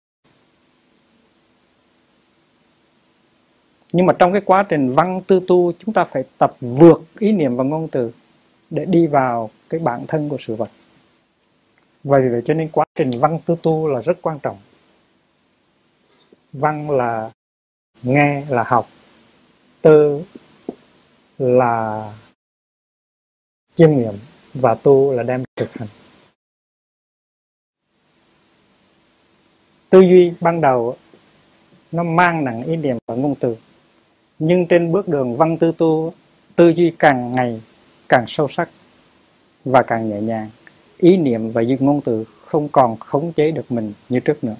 Nhưng 3.91 4.05
mà 4.05 4.13
trong 4.19 4.31
cái 4.31 4.41
quá 4.45 4.65
trình 4.69 4.93
văn 4.93 5.21
tư 5.27 5.41
tu, 5.47 5.71
chúng 5.79 5.93
ta 5.93 6.05
phải 6.05 6.23
tập 6.37 6.55
vượt 6.59 7.01
ý 7.19 7.31
niệm 7.31 7.55
và 7.55 7.63
ngôn 7.63 7.87
từ 7.91 8.11
để 8.73 8.85
đi 8.85 9.07
vào 9.07 9.49
cái 9.69 9.79
bản 9.79 10.05
thân 10.07 10.29
của 10.29 10.37
sự 10.39 10.55
vật. 10.55 10.69
Vì 12.03 12.29
vậy 12.29 12.41
cho 12.45 12.53
nên 12.53 12.69
quá 12.71 12.85
trình 12.95 13.11
văn 13.19 13.39
tư 13.45 13.55
tu 13.63 13.87
là 13.87 14.01
rất 14.01 14.17
quan 14.21 14.39
trọng. 14.39 14.57
Văn 16.53 16.91
là 16.91 17.31
nghe 18.03 18.45
là 18.49 18.63
học, 18.63 18.87
tư 19.81 20.23
là 21.37 22.13
chiêm 23.75 23.91
nghiệm 23.91 24.13
và 24.53 24.75
tu 24.75 25.13
là 25.13 25.23
đem 25.23 25.43
thực 25.55 25.73
hành. 25.73 25.89
Tư 29.89 29.99
duy 29.99 30.33
ban 30.41 30.61
đầu 30.61 30.95
nó 31.91 32.03
mang 32.03 32.45
nặng 32.45 32.63
ý 32.63 32.75
niệm 32.75 32.97
và 33.07 33.15
ngôn 33.15 33.35
từ, 33.35 33.57
nhưng 34.39 34.67
trên 34.67 34.91
bước 34.91 35.07
đường 35.07 35.37
văn 35.37 35.57
tư 35.57 35.71
tu, 35.77 36.13
tư 36.55 36.69
duy 36.69 36.93
càng 36.99 37.31
ngày 37.31 37.61
càng 38.13 38.25
sâu 38.27 38.47
sắc 38.47 38.69
và 39.65 39.83
càng 39.83 40.09
nhẹ 40.09 40.21
nhàng. 40.21 40.49
Ý 40.97 41.17
niệm 41.17 41.51
và 41.51 41.61
những 41.61 41.85
ngôn 41.85 42.01
từ 42.01 42.25
không 42.45 42.69
còn 42.69 42.97
khống 42.97 43.33
chế 43.33 43.51
được 43.51 43.71
mình 43.71 43.93
như 44.09 44.19
trước 44.19 44.43
nữa. 44.43 44.55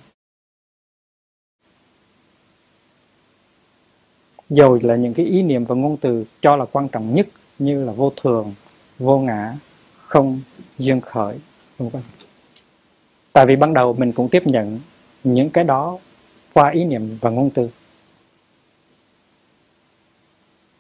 Dầu 4.50 4.80
là 4.82 4.96
những 4.96 5.14
cái 5.14 5.26
ý 5.26 5.44
niệm 5.44 5.66
và 5.66 5.76
ngôn 5.76 5.98
từ 5.98 6.26
cho 6.42 6.56
là 6.56 6.66
quan 6.66 6.88
trọng 6.90 7.16
nhất 7.16 7.28
như 7.60 7.86
là 7.86 7.94
vô 7.94 8.12
thường, 8.22 8.54
vô 9.00 9.20
ngã, 9.20 9.54
không 9.98 10.42
duyên 10.78 11.02
khởi, 11.02 11.38
vân 11.78 11.90
vân. 11.90 12.02
Tại 13.34 13.46
vì 13.46 13.56
ban 13.56 13.74
đầu 13.74 13.94
mình 13.94 14.12
cũng 14.12 14.30
tiếp 14.30 14.48
nhận 14.48 14.80
những 15.24 15.50
cái 15.50 15.64
đó 15.64 16.00
qua 16.54 16.70
ý 16.70 16.86
niệm 16.86 17.18
và 17.22 17.30
ngôn 17.30 17.50
từ. 17.50 17.70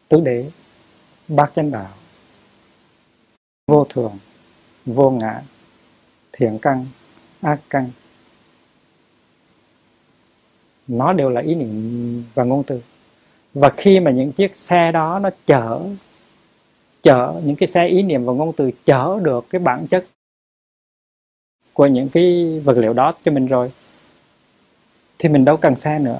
Tứ 0.07 0.19
đế, 0.19 0.45
bát 1.27 1.51
chánh 1.55 1.71
đạo 1.71 1.89
vô 3.67 3.85
thường, 3.89 4.17
vô 4.85 5.11
ngã, 5.11 5.41
thiện 6.31 6.59
căn, 6.61 6.85
ác 7.41 7.59
căn. 7.69 7.89
Nó 10.87 11.13
đều 11.13 11.29
là 11.29 11.41
ý 11.41 11.55
niệm 11.55 12.23
và 12.33 12.43
ngôn 12.43 12.63
từ. 12.63 12.81
Và 13.53 13.69
khi 13.77 13.99
mà 13.99 14.11
những 14.11 14.31
chiếc 14.31 14.55
xe 14.55 14.91
đó 14.91 15.19
nó 15.19 15.29
chở 15.45 15.81
chở 17.01 17.41
những 17.43 17.55
cái 17.55 17.67
xe 17.67 17.87
ý 17.87 18.03
niệm 18.03 18.25
và 18.25 18.33
ngôn 18.33 18.53
từ 18.53 18.71
chở 18.85 19.19
được 19.21 19.45
cái 19.49 19.59
bản 19.59 19.87
chất 19.87 20.05
của 21.73 21.87
những 21.87 22.09
cái 22.09 22.59
vật 22.65 22.77
liệu 22.77 22.93
đó 22.93 23.13
cho 23.25 23.31
mình 23.31 23.47
rồi, 23.47 23.71
thì 25.19 25.29
mình 25.29 25.45
đâu 25.45 25.57
cần 25.57 25.75
xe 25.75 25.99
nữa. 25.99 26.19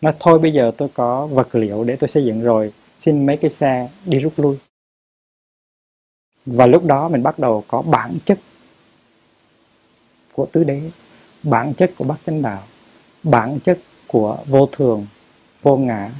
Nó 0.00 0.12
thôi 0.20 0.38
bây 0.38 0.52
giờ 0.52 0.72
tôi 0.76 0.88
có 0.94 1.26
vật 1.26 1.54
liệu 1.54 1.84
để 1.84 1.96
tôi 1.96 2.08
xây 2.08 2.24
dựng 2.24 2.42
rồi, 2.42 2.72
xin 2.96 3.26
mấy 3.26 3.36
cái 3.36 3.50
xe 3.50 3.88
đi 4.04 4.18
rút 4.18 4.32
lui 4.36 4.56
và 6.46 6.66
lúc 6.66 6.84
đó 6.84 7.08
mình 7.08 7.22
bắt 7.22 7.38
đầu 7.38 7.64
có 7.68 7.82
bản 7.82 8.18
chất 8.24 8.38
của 10.32 10.46
tứ 10.46 10.64
đế, 10.64 10.90
bản 11.42 11.74
chất 11.74 11.92
của 11.98 12.04
bát 12.04 12.20
chánh 12.26 12.42
đạo, 12.42 12.62
bản 13.22 13.58
chất 13.64 13.78
của 14.06 14.38
vô 14.46 14.68
thường, 14.72 15.06
vô 15.62 15.76
ngã, 15.76 16.10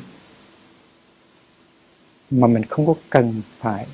mà 2.31 2.47
mình 2.47 2.65
không 2.65 2.87
có 2.87 2.95
cần 3.11 3.43
phải 3.59 3.87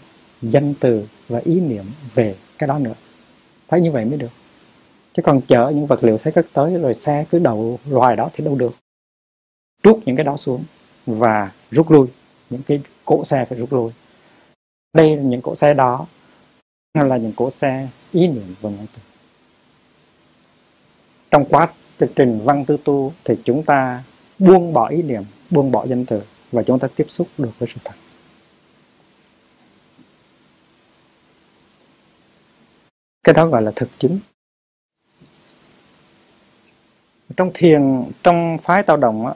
danh 0.43 0.75
từ 0.81 1.09
và 1.29 1.41
ý 1.45 1.61
niệm 1.61 1.85
về 2.15 2.37
cái 2.59 2.69
đó 2.69 2.79
nữa. 2.79 2.95
Phải 3.69 3.81
như 3.81 3.91
vậy 3.91 4.05
mới 4.05 4.19
được. 4.19 4.31
Chứ 5.13 5.23
còn 5.23 5.41
chở 5.41 5.73
những 5.75 5.87
vật 5.87 6.05
liệu 6.05 6.19
xe 6.19 6.31
cất 6.31 6.47
tới 6.53 6.79
rồi 6.79 6.95
xe 6.95 7.25
cứ 7.31 7.39
đầu 7.39 7.79
loài 7.89 8.17
đó 8.17 8.31
thì 8.33 8.45
đâu 8.45 8.55
được. 8.55 8.75
Trút 9.83 9.99
những 10.07 10.17
cái 10.17 10.25
đó 10.25 10.37
xuống 10.37 10.65
và 11.07 11.53
rút 11.71 11.91
lui. 11.91 12.07
Những 12.51 12.63
cái 12.63 12.81
cỗ 13.05 13.25
xe 13.25 13.45
phải 13.45 13.59
rút 13.59 13.73
lui. 13.73 13.93
Đây 14.93 15.17
là 15.17 15.23
những 15.23 15.43
cỗ 15.43 15.55
xe 15.55 15.75
đó 15.75 16.07
là 16.95 17.17
những 17.17 17.33
cỗ 17.33 17.51
xe, 17.51 17.89
ý 18.13 18.29
niệm 18.29 18.55
và 18.61 18.71
ngoại 18.71 18.87
từ. 18.97 19.03
Trong 21.31 21.45
quá 21.45 21.69
trình 22.17 22.41
văn 22.45 22.65
tư 22.65 22.77
tu 22.85 23.13
thì 23.25 23.35
chúng 23.45 23.63
ta 23.63 24.03
buông 24.39 24.73
bỏ 24.73 24.89
ý 24.89 25.03
niệm, 25.03 25.23
buông 25.51 25.71
bỏ 25.71 25.87
danh 25.87 26.05
từ 26.07 26.23
và 26.53 26.63
chúng 26.63 26.79
ta 26.79 26.89
tiếp 26.97 27.05
xúc 27.09 27.29
được 27.39 27.51
với 27.59 27.69
sự 27.75 27.81
thật. 27.85 27.95
Cái 33.25 33.35
đó 33.35 33.47
gọi 33.47 33.63
là 33.63 33.73
thực 33.77 33.89
chứng. 33.99 34.19
Trong 37.37 37.51
thiền, 37.55 38.05
trong 38.23 38.59
phái 38.63 38.83
tao 38.83 38.97
đồng 38.97 39.27
á, 39.27 39.35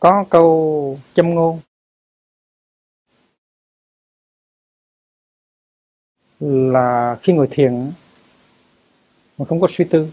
có 0.00 0.24
câu 0.30 0.98
châm 1.14 1.30
ngôn. 1.34 1.60
Là 6.42 7.16
khi 7.22 7.32
ngồi 7.32 7.48
thiền 7.50 7.92
mà 9.38 9.44
không 9.44 9.60
có 9.60 9.66
suy 9.70 9.84
tư, 9.84 10.08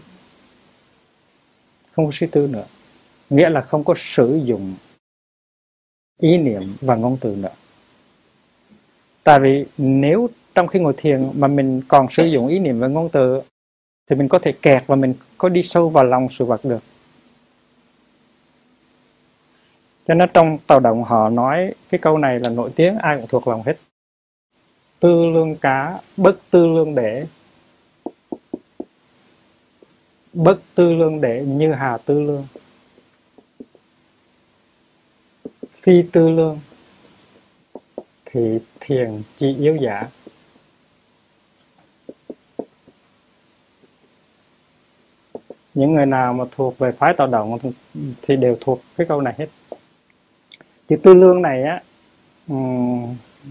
không 1.92 2.04
có 2.04 2.10
suy 2.12 2.26
tư 2.26 2.46
nữa. 2.46 2.64
Nghĩa 3.30 3.48
là 3.48 3.60
không 3.60 3.84
có 3.84 3.94
sử 3.96 4.40
dụng 4.44 4.74
ý 6.20 6.38
niệm 6.38 6.76
và 6.80 6.96
ngôn 6.96 7.16
từ 7.20 7.36
nữa. 7.36 7.52
Tại 9.24 9.40
vì 9.40 9.66
nếu 9.78 10.28
trong 10.54 10.66
khi 10.66 10.78
ngồi 10.78 10.94
thiền 10.96 11.30
mà 11.34 11.48
mình 11.48 11.82
còn 11.88 12.10
sử 12.10 12.26
dụng 12.26 12.46
ý 12.46 12.58
niệm 12.58 12.80
và 12.80 12.88
ngôn 12.88 13.08
từ, 13.08 13.40
thì 14.06 14.16
mình 14.16 14.28
có 14.28 14.38
thể 14.38 14.52
kẹt 14.52 14.82
và 14.86 14.96
mình 14.96 15.14
có 15.38 15.48
đi 15.48 15.62
sâu 15.62 15.88
vào 15.88 16.04
lòng 16.04 16.28
sự 16.30 16.44
vật 16.44 16.60
được. 16.64 16.82
Cho 20.08 20.14
nên 20.14 20.28
trong 20.34 20.58
tàu 20.66 20.80
động 20.80 21.04
họ 21.04 21.28
nói 21.28 21.74
cái 21.88 21.98
câu 21.98 22.18
này 22.18 22.40
là 22.40 22.48
nổi 22.48 22.70
tiếng, 22.76 22.98
ai 22.98 23.16
cũng 23.16 23.26
thuộc 23.28 23.48
lòng 23.48 23.62
hết 23.66 23.76
tư 25.00 25.26
lương 25.26 25.56
cá, 25.56 26.00
bất 26.16 26.36
tư 26.50 26.66
lương 26.66 26.94
để 26.94 27.26
bất 30.32 30.60
tư 30.74 30.92
lương 30.92 31.20
để 31.20 31.44
như 31.44 31.72
hà 31.72 31.98
tư 31.98 32.22
lương. 32.22 32.46
Phi 35.72 36.02
tư 36.12 36.28
lương, 36.28 36.60
thì 38.24 38.58
thiền 38.80 39.22
chỉ 39.36 39.56
yếu 39.56 39.76
giả. 39.76 40.08
Những 45.74 45.94
người 45.94 46.06
nào 46.06 46.32
mà 46.32 46.44
thuộc 46.50 46.78
về 46.78 46.92
phái 46.92 47.14
tạo 47.14 47.26
động 47.26 47.58
thì 48.22 48.36
đều 48.36 48.56
thuộc 48.60 48.80
cái 48.96 49.06
câu 49.06 49.20
này 49.20 49.34
hết. 49.38 49.46
Chữ 50.88 50.96
tư 50.96 51.14
lương 51.14 51.42
này 51.42 51.62
á 51.62 51.82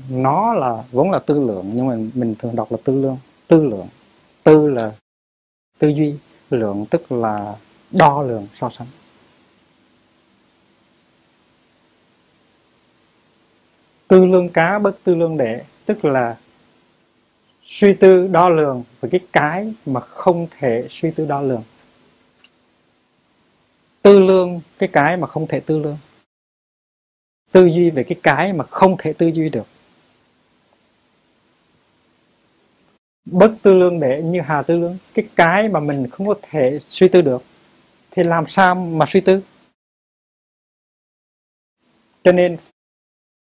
nó 0.10 0.54
là, 0.54 0.84
vốn 0.92 1.12
là 1.12 1.20
tư 1.20 1.40
lượng, 1.40 1.72
nhưng 1.74 1.88
mà 1.88 1.96
mình 2.14 2.36
thường 2.40 2.56
đọc 2.56 2.72
là 2.72 2.78
tư 2.84 3.02
lương, 3.02 3.18
tư 3.48 3.64
lượng. 3.64 3.88
Tư 4.44 4.70
là 4.70 4.92
tư 5.80 5.88
duy, 5.88 6.16
lượng 6.50 6.86
tức 6.90 7.12
là 7.12 7.56
đo 7.92 8.22
lường, 8.22 8.48
so 8.56 8.70
sánh. 8.70 8.88
Tư 14.08 14.26
lương 14.26 14.50
cá 14.50 14.80
bất 14.80 15.04
tư 15.04 15.16
lương 15.16 15.38
đệ 15.38 15.64
tức 15.86 16.06
là 16.06 16.38
suy 17.66 17.94
tư, 17.94 18.28
đo 18.28 18.50
lường 18.50 18.84
về 19.02 19.10
cái 19.10 19.22
cái 19.34 19.74
mà 19.86 20.00
không 20.00 20.48
thể 20.60 20.88
suy 20.90 21.12
tư, 21.12 21.26
đo 21.26 21.42
lường. 21.42 21.64
Tư 24.02 24.20
lương 24.20 24.62
cái 24.78 24.90
cái 24.94 25.18
mà 25.18 25.28
không 25.28 25.48
thể 25.48 25.60
tư 25.60 25.80
lương. 25.80 25.98
Tư 27.52 27.66
duy 27.66 27.90
về 27.90 28.04
cái 28.04 28.18
cái 28.24 28.54
mà 28.54 28.64
không 28.64 28.96
thể 29.00 29.14
tư 29.14 29.28
duy 29.28 29.50
được. 29.50 29.68
Bất 33.32 33.54
tư 33.62 33.74
lương 33.74 34.00
để 34.00 34.22
như 34.22 34.42
hà 34.42 34.62
tư 34.62 34.78
lương. 34.78 34.98
Cái 35.14 35.28
cái 35.36 35.70
mà 35.70 35.80
mình 35.80 36.08
không 36.10 36.28
có 36.28 36.36
thể 36.42 36.80
suy 36.82 37.08
tư 37.08 37.22
được, 37.22 37.44
thì 38.12 38.24
làm 38.24 38.48
sao 38.48 38.76
mà 38.76 39.06
suy 39.06 39.22
tư? 39.22 39.42
Cho 42.24 42.32
nên 42.32 42.58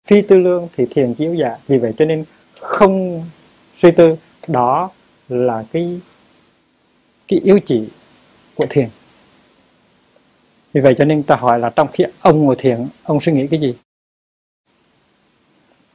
phi 0.06 0.22
tư 0.22 0.38
lương 0.38 0.68
thì 0.76 0.86
thiền 0.90 1.14
chiếu 1.14 1.34
giả. 1.34 1.56
Vì 1.66 1.78
vậy 1.78 1.92
cho 1.96 2.04
nên 2.04 2.24
không 2.60 3.24
suy 3.76 3.90
tư, 3.90 4.16
đó 4.48 4.90
là 5.28 5.64
cái 5.72 6.00
cái 7.28 7.38
yếu 7.44 7.58
chỉ 7.64 7.88
của 8.54 8.66
thiền. 8.70 8.88
Vì 10.72 10.80
vậy 10.80 10.94
cho 10.98 11.04
nên 11.04 11.22
ta 11.22 11.36
hỏi 11.36 11.58
là 11.58 11.70
trong 11.70 11.88
khi 11.92 12.04
ông 12.20 12.44
ngồi 12.44 12.56
thiền, 12.58 12.86
ông 13.02 13.20
suy 13.20 13.32
nghĩ 13.32 13.46
cái 13.46 13.60
gì? 13.60 13.74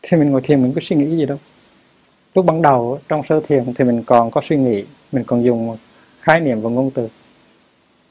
Thì 0.01 0.17
mình 0.17 0.31
ngồi 0.31 0.41
thiền 0.41 0.63
mình 0.63 0.73
có 0.75 0.81
suy 0.83 0.95
nghĩ 0.95 1.05
cái 1.05 1.17
gì 1.17 1.25
đâu 1.25 1.37
lúc 2.35 2.45
ban 2.45 2.61
đầu, 2.61 2.99
trong 3.07 3.23
sơ 3.23 3.41
thiền 3.47 3.73
thì 3.73 3.85
mình 3.85 4.03
còn 4.03 4.31
có 4.31 4.41
suy 4.43 4.57
nghĩ, 4.57 4.85
mình 5.11 5.23
còn 5.23 5.43
dùng 5.43 5.77
khái 6.21 6.39
niệm 6.39 6.61
và 6.61 6.69
ngôn 6.69 6.91
từ. 6.91 7.09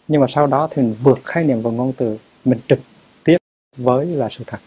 Nhưng 0.08 0.20
mà 0.20 0.26
sau 0.28 0.46
đó 0.46 0.68
thì 0.70 0.82
mình 0.82 0.96
vượt 1.02 1.18
khái 1.24 1.44
niệm 1.44 1.62
và 1.62 1.70
ngôn 1.70 1.92
từ, 1.92 2.18
mình 2.44 2.58
trực 2.68 2.78
tiếp 3.24 3.36
với 3.76 4.06
là 4.06 4.28
sự 4.30 4.44
thật. 4.46 4.58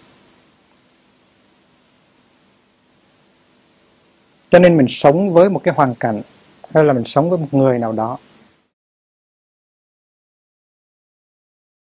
Cho 4.52 4.60
nên 4.60 4.78
mình 4.78 4.88
sống 4.90 5.34
với 5.34 5.50
một 5.50 5.62
cái 5.64 5.74
hoàn 5.74 5.96
cảnh, 5.96 6.22
hay 6.74 6.84
là 6.84 6.94
mình 6.94 7.04
sống 7.04 7.30
với 7.30 7.40
một 7.40 7.48
người 7.52 7.80
nào 7.80 7.92
đó, 7.92 8.18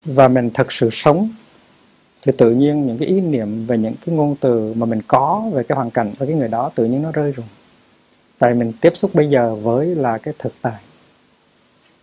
và 0.06 0.28
mình 0.28 0.50
thật 0.54 0.72
sự 0.72 0.90
sống, 0.92 1.30
thì 2.22 2.32
tự 2.38 2.52
nhiên 2.52 2.86
những 2.86 2.98
cái 2.98 3.08
ý 3.08 3.22
niệm 3.22 3.66
về 3.66 3.78
những 3.78 3.94
cái 4.06 4.16
ngôn 4.16 4.36
từ 4.42 4.74
mà 4.74 4.86
mình 4.86 5.02
có 5.08 5.50
về 5.54 5.64
cái 5.64 5.76
hoàn 5.76 5.92
cảnh 5.92 6.14
với 6.18 6.28
cái 6.28 6.38
người 6.38 6.48
đó 6.48 6.72
tự 6.76 6.86
nhiên 6.86 7.02
nó 7.02 7.12
rơi 7.12 7.32
rồi 7.32 7.46
tại 8.42 8.54
mình 8.54 8.74
tiếp 8.82 8.92
xúc 8.96 9.12
bây 9.14 9.30
giờ 9.30 9.56
với 9.56 9.96
là 9.96 10.18
cái 10.18 10.34
thực 10.38 10.54
tại 10.62 10.82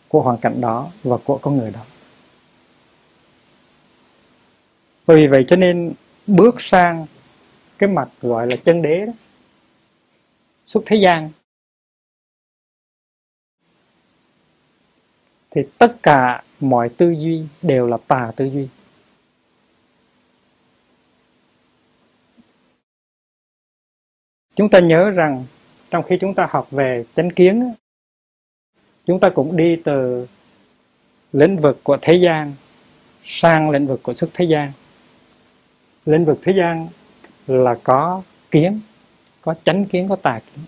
của 0.09 0.22
hoàn 0.22 0.39
cảnh 0.39 0.61
đó 0.61 0.91
và 1.03 1.16
của 1.24 1.39
con 1.39 1.57
người 1.57 1.70
đó. 1.70 1.80
Vì 5.07 5.26
vậy 5.26 5.45
cho 5.49 5.57
nên 5.57 5.93
bước 6.26 6.61
sang 6.61 7.07
cái 7.78 7.89
mặt 7.89 8.09
gọi 8.22 8.47
là 8.47 8.57
chân 8.57 8.82
đế 8.82 9.07
đó, 9.07 9.12
xuất 10.66 10.82
thế 10.86 10.97
gian, 10.97 11.30
thì 15.51 15.62
tất 15.78 15.97
cả 16.03 16.43
mọi 16.61 16.89
tư 16.89 17.11
duy 17.11 17.43
đều 17.62 17.86
là 17.86 17.97
tà 18.09 18.32
tư 18.36 18.45
duy. 18.45 18.68
Chúng 24.55 24.68
ta 24.68 24.78
nhớ 24.80 25.11
rằng 25.11 25.45
trong 25.91 26.03
khi 26.03 26.18
chúng 26.20 26.34
ta 26.34 26.47
học 26.51 26.70
về 26.70 27.05
chánh 27.16 27.30
kiến 27.30 27.74
chúng 29.07 29.20
ta 29.20 29.28
cũng 29.28 29.57
đi 29.57 29.76
từ 29.76 30.26
lĩnh 31.32 31.57
vực 31.57 31.80
của 31.82 31.99
thế 32.01 32.14
gian 32.14 32.55
sang 33.24 33.70
lĩnh 33.70 33.86
vực 33.86 34.01
của 34.03 34.14
xuất 34.14 34.30
thế 34.34 34.45
gian. 34.45 34.72
Lĩnh 36.07 36.24
vực 36.24 36.39
thế 36.43 36.53
gian 36.53 36.89
là 37.47 37.74
có 37.82 38.22
kiến, 38.51 38.80
có 39.41 39.55
chánh 39.64 39.84
kiến, 39.84 40.09
có 40.09 40.16
tà 40.16 40.41
kiến. 40.41 40.64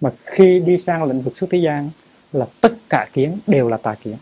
Mà 0.00 0.10
khi 0.24 0.60
đi 0.66 0.78
sang 0.78 1.04
lĩnh 1.04 1.20
vực 1.20 1.36
xuất 1.36 1.50
thế 1.50 1.58
gian 1.58 1.90
là 2.32 2.46
tất 2.60 2.72
cả 2.88 3.08
kiến 3.12 3.38
đều 3.46 3.68
là 3.68 3.76
tà 3.76 3.94
kiến. 3.94 4.16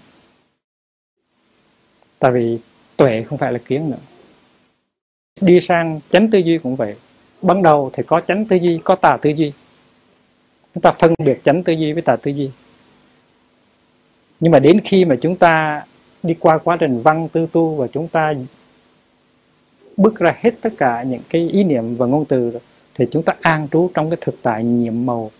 Tại 2.18 2.30
vì 2.30 2.58
tuệ 2.96 3.22
không 3.22 3.38
phải 3.38 3.52
là 3.52 3.58
kiến 3.58 3.90
nữa. 3.90 3.98
Đi 5.40 5.60
sang 5.60 6.00
chánh 6.10 6.30
tư 6.30 6.38
duy 6.38 6.58
cũng 6.58 6.76
vậy. 6.76 6.96
Ban 7.42 7.62
đầu 7.62 7.90
thì 7.92 8.02
có 8.06 8.20
chánh 8.20 8.44
tư 8.44 8.56
duy, 8.56 8.80
có 8.84 8.94
tà 8.94 9.18
tư 9.22 9.30
duy 9.30 9.52
chúng 10.74 10.82
ta 10.82 10.92
phân 10.92 11.14
biệt 11.24 11.40
chánh 11.44 11.62
tư 11.62 11.72
duy 11.72 11.92
với 11.92 12.02
tà 12.02 12.16
tư 12.16 12.30
duy. 12.30 12.50
Nhưng 14.40 14.52
mà 14.52 14.58
đến 14.58 14.80
khi 14.84 15.04
mà 15.04 15.16
chúng 15.20 15.36
ta 15.36 15.84
đi 16.22 16.34
qua 16.40 16.58
quá 16.58 16.76
trình 16.80 17.02
văn, 17.02 17.28
tư 17.28 17.46
tu 17.52 17.74
và 17.74 17.86
chúng 17.86 18.08
ta 18.08 18.34
bước 19.96 20.18
ra 20.18 20.36
hết 20.40 20.50
tất 20.60 20.70
cả 20.78 21.02
những 21.02 21.22
cái 21.28 21.48
ý 21.48 21.64
niệm 21.64 21.96
và 21.96 22.06
ngôn 22.06 22.24
từ, 22.24 22.58
thì 22.94 23.06
chúng 23.10 23.22
ta 23.22 23.34
an 23.40 23.68
trú 23.72 23.90
trong 23.94 24.10
cái 24.10 24.18
thực 24.20 24.42
tại 24.42 24.64
nhiệm 24.64 25.06
màu 25.06 25.30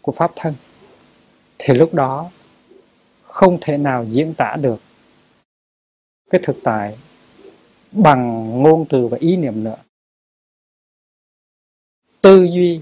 của 0.00 0.12
pháp 0.12 0.32
thân. 0.36 0.54
Thì 1.58 1.74
lúc 1.74 1.94
đó 1.94 2.30
không 3.22 3.58
thể 3.60 3.78
nào 3.78 4.04
diễn 4.04 4.34
tả 4.34 4.56
được 4.56 4.80
cái 6.30 6.40
thực 6.44 6.56
tại 6.64 6.98
bằng 7.92 8.50
ngôn 8.62 8.86
từ 8.88 9.06
và 9.06 9.18
ý 9.20 9.36
niệm 9.36 9.64
nữa. 9.64 9.76
Tư 12.20 12.44
duy 12.44 12.80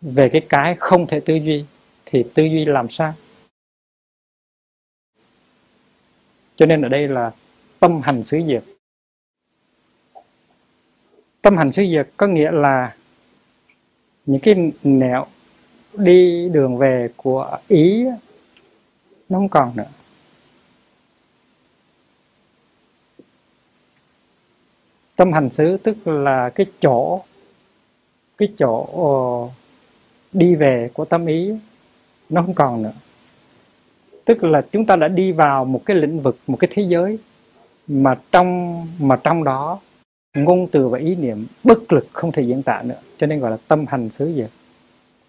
về 0.00 0.28
cái 0.28 0.46
cái 0.48 0.76
không 0.78 1.06
thể 1.06 1.20
tư 1.20 1.34
duy, 1.34 1.64
thì 2.06 2.24
tư 2.34 2.44
duy 2.44 2.64
làm 2.64 2.88
sao? 2.88 3.14
Cho 6.56 6.66
nên 6.66 6.82
ở 6.82 6.88
đây 6.88 7.08
là 7.08 7.30
tâm 7.80 8.00
hành 8.02 8.22
xứ 8.24 8.40
diệt. 8.46 8.64
Tâm 11.42 11.56
hành 11.56 11.72
xứ 11.72 11.82
diệt 11.90 12.08
có 12.16 12.26
nghĩa 12.26 12.50
là 12.50 12.96
những 14.26 14.40
cái 14.40 14.72
nẻo 14.82 15.26
đi 15.94 16.48
đường 16.48 16.78
về 16.78 17.08
của 17.16 17.58
ý 17.68 18.04
nó 19.28 19.38
không 19.38 19.48
còn 19.48 19.76
nữa. 19.76 19.90
Tâm 25.16 25.32
hành 25.32 25.50
xứ 25.50 25.76
tức 25.76 26.08
là 26.08 26.50
cái 26.50 26.66
chỗ 26.80 27.22
cái 28.38 28.48
chỗ 28.56 28.86
ờ, 28.92 29.57
đi 30.32 30.54
về 30.54 30.90
của 30.94 31.04
tâm 31.04 31.26
ý, 31.26 31.52
nó 32.28 32.42
không 32.42 32.54
còn 32.54 32.82
nữa. 32.82 32.92
Tức 34.24 34.44
là 34.44 34.62
chúng 34.72 34.86
ta 34.86 34.96
đã 34.96 35.08
đi 35.08 35.32
vào 35.32 35.64
một 35.64 35.82
cái 35.86 35.96
lĩnh 35.96 36.20
vực, 36.20 36.38
một 36.46 36.56
cái 36.60 36.70
thế 36.72 36.82
giới 36.82 37.18
mà 37.86 38.20
trong 38.30 38.86
mà 39.00 39.20
trong 39.24 39.44
đó 39.44 39.80
ngôn 40.34 40.66
từ 40.72 40.88
và 40.88 40.98
ý 40.98 41.14
niệm 41.16 41.46
bất 41.64 41.92
lực 41.92 42.06
không 42.12 42.32
thể 42.32 42.42
diễn 42.42 42.62
tả 42.62 42.82
nữa, 42.82 43.00
cho 43.16 43.26
nên 43.26 43.40
gọi 43.40 43.50
là 43.50 43.56
tâm 43.68 43.84
hành 43.88 44.10
xứ 44.10 44.32
diệt. 44.36 44.50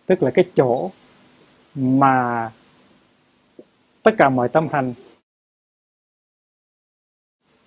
Tức 0.05 0.23
là 0.23 0.31
cái 0.31 0.45
chỗ 0.55 0.91
mà 1.75 2.51
tất 4.03 4.11
cả 4.17 4.29
mọi 4.29 4.49
tâm 4.49 4.67
hành 4.71 4.93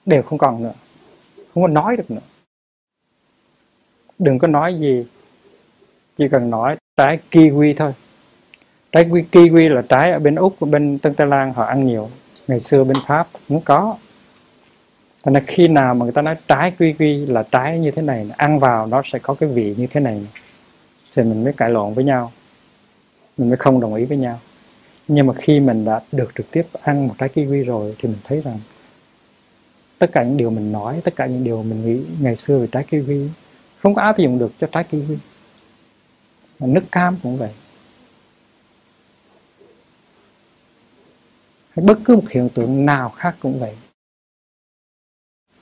đều 0.07 0.23
không 0.23 0.39
còn 0.39 0.63
nữa, 0.63 0.75
không 1.55 1.63
có 1.63 1.69
nói 1.69 1.97
được 1.97 2.11
nữa. 2.11 2.21
Đừng 4.19 4.39
có 4.39 4.49
nói 4.49 4.75
gì, 4.75 5.07
chỉ 6.17 6.29
cần 6.29 6.51
nói 6.51 6.77
trái 6.97 7.19
kiwi 7.31 7.75
thôi. 7.77 7.93
Trái 8.93 9.05
kiwi 9.05 9.75
là 9.75 9.83
trái 9.89 10.11
ở 10.11 10.19
bên 10.19 10.35
úc, 10.35 10.57
bên 10.61 10.99
tân 10.99 11.15
tây 11.15 11.27
lan 11.27 11.53
họ 11.53 11.65
ăn 11.65 11.87
nhiều. 11.87 12.11
Ngày 12.49 12.61
xưa 12.61 12.85
bên 12.85 12.97
pháp 13.07 13.29
cũng 13.49 13.61
có. 13.61 13.97
Thành 15.25 15.35
ra 15.35 15.41
khi 15.47 15.69
nào 15.69 15.95
mà 15.95 16.05
người 16.05 16.13
ta 16.13 16.23
nói 16.23 16.37
trái 16.49 16.73
kiwi 16.79 17.33
là 17.33 17.43
trái 17.43 17.79
như 17.79 17.91
thế 17.91 18.03
này, 18.03 18.31
ăn 18.37 18.59
vào 18.59 18.87
nó 18.87 19.03
sẽ 19.05 19.19
có 19.19 19.35
cái 19.35 19.49
vị 19.49 19.75
như 19.79 19.87
thế 19.87 20.01
này. 20.01 20.27
Thì 21.15 21.23
mình 21.23 21.45
mới 21.45 21.53
cãi 21.53 21.71
lộn 21.71 21.95
với 21.95 22.05
nhau. 22.05 22.33
Mình 23.39 23.49
mới 23.49 23.57
không 23.57 23.81
đồng 23.81 23.95
ý 23.95 24.05
với 24.05 24.19
nhau. 24.19 24.41
Nhưng 25.09 25.27
mà 25.27 25.35
khi 25.35 25.61
mình 25.61 25.85
đã 25.85 26.01
được 26.13 26.33
trực 26.35 26.51
tiếp 26.51 26.67
ăn 26.83 27.09
một 27.09 27.15
trái 27.19 27.29
kiwi 27.35 27.65
rồi 27.65 27.95
thì 27.99 28.09
mình 28.09 28.19
thấy 28.25 28.41
rằng 28.41 28.59
tất 29.99 30.13
cả 30.13 30.23
những 30.23 30.37
điều 30.37 30.51
mình 30.51 30.73
nói, 30.73 31.01
tất 31.05 31.17
cả 31.17 31.27
những 31.27 31.45
điều 31.45 31.63
mình 31.63 31.87
nghĩ 31.87 32.03
ngày 32.21 32.37
xưa 32.37 32.59
về 32.59 32.67
trái 32.73 32.85
kiwi 32.91 33.29
không 33.83 33.95
có 33.95 34.03
áp 34.03 34.19
dụng 34.19 34.39
được 34.39 34.53
cho 34.59 34.67
trái 34.67 34.85
kiwi 34.91 35.17
nước 36.59 36.85
cam 36.93 37.17
cũng 37.23 37.37
vậy. 37.37 37.51
Hay 41.71 41.87
bất 41.87 41.99
cứ 42.05 42.17
một 42.17 42.29
hiện 42.31 42.49
tượng 42.55 42.87
nào 42.87 43.09
khác 43.09 43.37
cũng 43.41 43.61
vậy. 43.61 43.77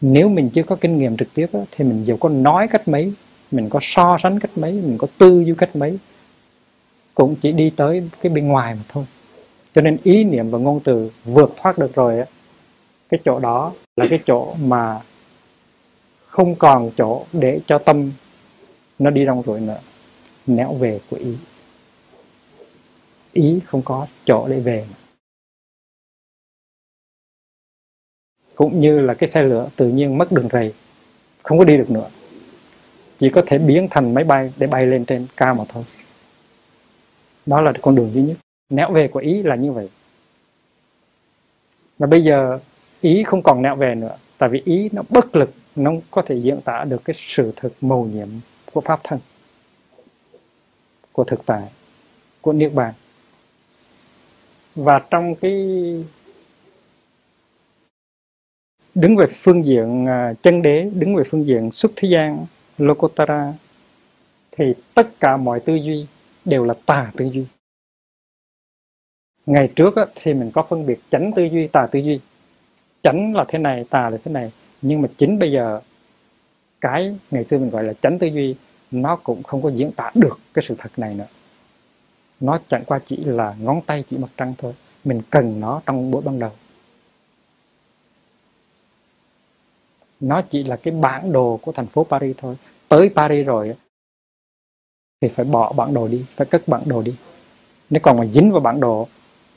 Nếu 0.01 0.29
mình 0.29 0.51
chưa 0.51 0.63
có 0.63 0.77
kinh 0.77 0.99
nghiệm 0.99 1.17
trực 1.17 1.35
tiếp 1.35 1.47
thì 1.71 1.85
mình 1.85 2.05
dù 2.05 2.17
có 2.17 2.29
nói 2.29 2.69
cách 2.69 2.89
mấy, 2.89 3.13
mình 3.51 3.69
có 3.69 3.79
so 3.83 4.19
sánh 4.23 4.39
cách 4.39 4.59
mấy, 4.59 4.73
mình 4.73 4.99
có 4.99 5.07
tư 5.19 5.41
duy 5.41 5.55
cách 5.59 5.77
mấy, 5.77 5.99
cũng 7.15 7.37
chỉ 7.37 7.53
đi 7.53 7.71
tới 7.77 8.11
cái 8.21 8.33
bên 8.33 8.49
ngoài 8.49 8.75
mà 8.75 8.81
thôi. 8.89 9.05
Cho 9.75 9.83
nên 9.83 9.99
ý 10.03 10.25
niệm 10.25 10.51
và 10.51 10.59
ngôn 10.59 10.81
từ 10.85 11.11
vượt 11.25 11.53
thoát 11.57 11.79
được 11.79 11.95
rồi 11.95 12.19
á, 12.19 12.25
cái 13.09 13.21
chỗ 13.25 13.39
đó 13.39 13.73
là 13.97 14.07
cái 14.11 14.19
chỗ 14.27 14.55
mà 14.61 15.01
không 16.25 16.55
còn 16.55 16.91
chỗ 16.97 17.25
để 17.33 17.61
cho 17.67 17.79
tâm 17.79 18.13
nó 18.99 19.11
đi 19.11 19.27
rong 19.27 19.43
ruổi 19.47 19.61
nữa 19.61 19.79
nẻo 20.57 20.75
về 20.75 21.01
của 21.11 21.17
ý. 21.17 21.37
Ý 23.33 23.61
không 23.67 23.83
có 23.85 24.07
chỗ 24.25 24.49
để 24.49 24.61
về. 24.61 24.87
Cũng 28.55 28.81
như 28.81 29.01
là 29.01 29.15
cái 29.15 29.29
xe 29.29 29.43
lửa 29.43 29.69
tự 29.77 29.89
nhiên 29.89 30.19
mất 30.19 30.33
đường 30.33 30.49
rầy, 30.53 30.75
không 31.43 31.59
có 31.59 31.65
đi 31.65 31.77
được 31.77 31.91
nữa. 31.91 32.09
Chỉ 33.19 33.31
có 33.31 33.43
thể 33.47 33.59
biến 33.59 33.89
thành 33.91 34.15
máy 34.15 34.25
bay 34.25 34.53
để 34.57 34.67
bay 34.67 34.87
lên 34.87 35.05
trên 35.05 35.27
cao 35.37 35.55
mà 35.55 35.65
thôi. 35.69 35.85
Đó 37.47 37.61
là 37.61 37.73
con 37.83 37.95
đường 37.95 38.13
duy 38.15 38.23
nhất. 38.23 38.37
Nẻo 38.71 38.93
về 38.93 39.09
của 39.09 39.21
ý 39.21 39.43
là 39.43 39.57
như 39.57 39.73
vậy. 39.73 39.89
Mà 41.99 42.07
bây 42.07 42.25
giờ 42.25 42.59
ý 43.01 43.25
không 43.25 43.43
còn 43.43 43.63
nẻo 43.63 43.77
về 43.77 43.95
nữa, 43.95 44.17
tại 44.39 44.49
vì 44.49 44.63
ý 44.65 44.89
nó 44.93 45.03
bất 45.09 45.37
lực, 45.37 45.51
nó 45.77 45.93
có 46.11 46.23
thể 46.23 46.41
diễn 46.41 46.61
tả 46.61 46.85
được 46.85 47.05
cái 47.05 47.17
sự 47.19 47.53
thực 47.57 47.73
mầu 47.81 48.05
nhiệm 48.05 48.29
của 48.73 48.81
pháp 48.81 49.01
thân 49.05 49.19
của 51.13 51.25
thực 51.25 51.47
tại, 51.47 51.63
của 52.41 52.53
niết 52.53 52.75
bàn. 52.75 52.95
Và 54.75 55.01
trong 55.11 55.35
cái 55.35 55.55
đứng 58.95 59.17
về 59.17 59.27
phương 59.29 59.67
diện 59.67 60.07
à, 60.07 60.35
chân 60.43 60.63
đế, 60.63 60.91
đứng 60.95 61.17
về 61.17 61.25
phương 61.27 61.47
diện 61.47 61.73
xuất 61.73 61.93
thế 61.97 62.09
gian, 62.09 62.47
lokotara, 62.79 63.53
thì 64.51 64.75
tất 64.95 65.21
cả 65.21 65.37
mọi 65.37 65.61
tư 65.61 65.75
duy 65.75 66.07
đều 66.45 66.65
là 66.65 66.75
tà 66.87 67.13
tư 67.17 67.25
duy. 67.33 67.45
Ngày 69.47 69.73
trước 69.77 69.95
thì 70.15 70.35
mình 70.35 70.51
có 70.51 70.63
phân 70.63 70.87
biệt 70.87 70.99
chánh 71.11 71.33
tư 71.37 71.45
duy, 71.45 71.69
tà 71.69 71.87
tư 71.87 71.99
duy. 71.99 72.21
Chánh 73.03 73.35
là 73.35 73.45
thế 73.49 73.59
này, 73.59 73.85
tà 73.91 74.11
là 74.11 74.19
thế 74.25 74.33
này. 74.33 74.53
Nhưng 74.83 75.03
mà 75.03 75.09
chính 75.17 75.39
bây 75.39 75.53
giờ, 75.53 75.81
cái 76.81 77.17
ngày 77.31 77.45
xưa 77.45 77.59
mình 77.59 77.71
gọi 77.71 77.85
là 77.85 77.93
chánh 77.93 78.19
tư 78.19 78.27
duy 78.27 78.55
nó 78.91 79.17
cũng 79.17 79.43
không 79.43 79.63
có 79.63 79.71
diễn 79.71 79.93
tả 79.93 80.11
được 80.15 80.39
cái 80.55 80.65
sự 80.69 80.75
thật 80.79 80.91
này 80.97 81.15
nữa. 81.15 81.27
Nó 82.41 82.59
chẳng 82.69 82.85
qua 82.87 83.01
chỉ 83.05 83.17
là 83.17 83.57
ngón 83.61 83.81
tay 83.87 84.05
chỉ 84.07 84.19
mặt 84.19 84.31
trăng 84.37 84.55
thôi. 84.59 84.75
Mình 85.05 85.23
cần 85.31 85.61
nó 85.61 85.83
trong 85.87 86.11
buổi 86.11 86.23
ban 86.23 86.39
đầu. 86.39 86.53
Nó 90.21 90.43
chỉ 90.43 90.63
là 90.63 90.77
cái 90.77 90.95
bản 90.95 91.33
đồ 91.33 91.59
của 91.63 91.73
thành 91.73 91.87
phố 91.87 92.05
Paris 92.05 92.37
thôi. 92.39 92.57
Tới 92.89 93.11
Paris 93.15 93.47
rồi 93.47 93.77
thì 95.21 95.29
phải 95.29 95.45
bỏ 95.45 95.73
bản 95.73 95.95
đồ 95.95 96.09
đi, 96.09 96.25
phải 96.37 96.47
cất 96.47 96.69
bản 96.69 96.83
đồ 96.87 97.03
đi. 97.03 97.17
Nếu 97.91 98.01
còn 98.03 98.19
mà 98.19 98.27
dính 98.27 98.53
vào 98.53 98.61
bản 98.61 98.81
đồ, 98.81 99.09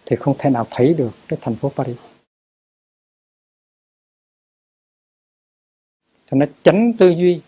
thì 0.06 0.16
không 0.16 0.36
thể 0.40 0.50
nào 0.50 0.68
thấy 0.70 0.94
được 0.94 1.12
cái 1.28 1.40
thành 1.42 1.56
phố 1.56 1.72
Paris. 1.76 1.98
Cho 6.32 6.38
nó 6.38 6.46
tránh 6.64 6.94
tư 6.98 7.10
duy 7.10 7.42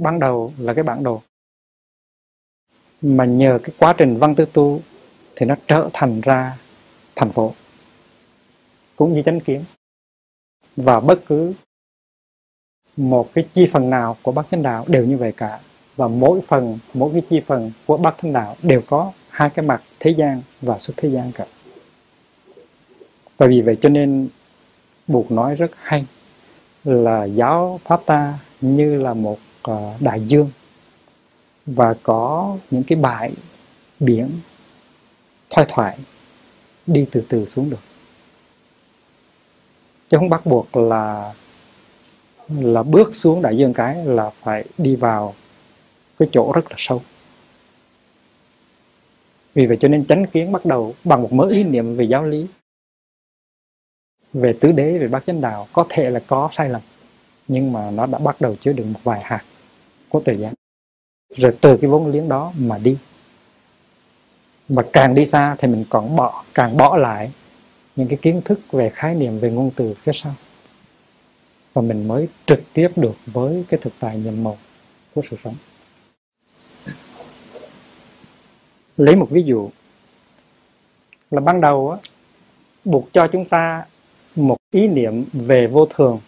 ban 0.00 0.18
đầu 0.18 0.52
là 0.58 0.74
cái 0.74 0.84
bản 0.84 1.02
đồ. 1.02 1.22
Mà 3.02 3.24
nhờ 3.24 3.58
cái 3.62 3.74
quá 3.78 3.94
trình 3.98 4.18
văn 4.18 4.34
tư 4.34 4.46
tu 4.52 4.80
thì 5.36 5.46
nó 5.46 5.54
trở 5.66 5.90
thành 5.92 6.20
ra 6.20 6.56
thành 7.16 7.32
phố, 7.32 7.54
cũng 8.96 9.14
như 9.14 9.22
chánh 9.22 9.40
kiến. 9.40 9.64
Và 10.76 11.00
bất 11.00 11.20
cứ 11.26 11.54
một 12.96 13.34
cái 13.34 13.48
chi 13.52 13.68
phần 13.72 13.90
nào 13.90 14.16
của 14.22 14.32
bát 14.32 14.46
chánh 14.50 14.62
đạo 14.62 14.84
đều 14.88 15.04
như 15.04 15.16
vậy 15.16 15.32
cả. 15.36 15.60
Và 15.96 16.08
mỗi 16.08 16.40
phần, 16.40 16.78
mỗi 16.94 17.12
cái 17.12 17.22
chi 17.30 17.40
phần 17.46 17.72
của 17.86 17.96
bát 17.96 18.16
chánh 18.22 18.32
đạo 18.32 18.56
đều 18.62 18.82
có 18.86 19.12
hai 19.28 19.50
cái 19.50 19.66
mặt 19.66 19.82
thế 20.00 20.10
gian 20.10 20.42
và 20.60 20.78
xuất 20.78 20.94
thế 20.96 21.08
gian 21.08 21.32
cả. 21.32 21.46
Và 23.36 23.46
vì 23.46 23.62
vậy 23.62 23.78
cho 23.80 23.88
nên 23.88 24.28
buộc 25.06 25.30
nói 25.30 25.54
rất 25.54 25.70
hay 25.76 26.06
là 26.84 27.24
giáo 27.24 27.80
pháp 27.84 28.00
ta 28.06 28.38
như 28.60 29.02
là 29.02 29.14
một 29.14 29.38
uh, 29.70 30.00
đại 30.00 30.20
dương 30.26 30.50
và 31.66 31.94
có 32.02 32.56
những 32.70 32.82
cái 32.82 32.98
bãi 32.98 33.32
biển 34.00 34.40
thoai 35.50 35.66
thoải 35.70 35.98
đi 36.86 37.06
từ 37.10 37.24
từ 37.28 37.46
xuống 37.46 37.70
được. 37.70 37.80
Chứ 40.08 40.16
không 40.18 40.28
bắt 40.28 40.46
buộc 40.46 40.76
là 40.76 41.34
là 42.48 42.82
bước 42.82 43.14
xuống 43.14 43.42
đại 43.42 43.56
dương 43.56 43.72
cái 43.72 44.04
là 44.06 44.30
phải 44.30 44.64
đi 44.78 44.96
vào 44.96 45.34
cái 46.18 46.28
chỗ 46.32 46.52
rất 46.54 46.70
là 46.70 46.76
sâu. 46.78 47.02
Vì 49.54 49.66
vậy 49.66 49.76
cho 49.80 49.88
nên 49.88 50.06
chánh 50.06 50.26
kiến 50.26 50.52
bắt 50.52 50.64
đầu 50.64 50.94
bằng 51.04 51.22
một 51.22 51.32
mớ 51.32 51.44
ý 51.44 51.64
niệm 51.64 51.96
về 51.96 52.04
giáo 52.04 52.24
lý 52.24 52.46
về 54.32 54.54
tứ 54.60 54.72
đế 54.72 54.98
về 54.98 55.08
bát 55.08 55.24
chánh 55.26 55.40
đạo 55.40 55.68
có 55.72 55.86
thể 55.88 56.10
là 56.10 56.20
có 56.26 56.48
sai 56.52 56.68
lầm 56.68 56.82
nhưng 57.48 57.72
mà 57.72 57.90
nó 57.90 58.06
đã 58.06 58.18
bắt 58.18 58.40
đầu 58.40 58.56
chứa 58.60 58.72
đựng 58.72 58.92
một 58.92 59.00
vài 59.04 59.20
hạt 59.22 59.44
của 60.10 60.20
tuệ 60.20 60.34
giác 60.34 60.52
rồi 61.36 61.56
từ 61.60 61.76
cái 61.76 61.90
vốn 61.90 62.06
liếng 62.06 62.28
đó 62.28 62.52
mà 62.58 62.78
đi. 62.78 62.96
Và 64.68 64.82
càng 64.92 65.14
đi 65.14 65.26
xa 65.26 65.56
thì 65.58 65.68
mình 65.68 65.84
còn 65.90 66.16
bỏ 66.16 66.44
càng 66.54 66.76
bỏ 66.76 66.96
lại 66.96 67.32
những 67.96 68.08
cái 68.08 68.18
kiến 68.22 68.40
thức 68.44 68.60
về 68.72 68.90
khái 68.90 69.14
niệm 69.14 69.38
về 69.38 69.50
ngôn 69.50 69.70
từ 69.76 69.94
phía 69.94 70.12
sau. 70.12 70.34
Và 71.72 71.82
mình 71.82 72.08
mới 72.08 72.28
trực 72.46 72.60
tiếp 72.72 72.88
được 72.96 73.16
với 73.26 73.64
cái 73.68 73.80
thực 73.82 73.92
tại 74.00 74.16
nhiệm 74.16 74.44
màu 74.44 74.58
của 75.14 75.22
sự 75.30 75.36
sống. 75.44 75.54
Lấy 78.96 79.16
một 79.16 79.26
ví 79.30 79.42
dụ 79.42 79.70
là 81.30 81.40
ban 81.40 81.60
đầu 81.60 81.90
á, 81.90 81.98
buộc 82.84 83.08
cho 83.12 83.26
chúng 83.26 83.44
ta 83.44 83.84
một 84.36 84.56
ý 84.70 84.88
niệm 84.88 85.24
về 85.32 85.66
vô 85.66 85.86
thường. 85.86 86.20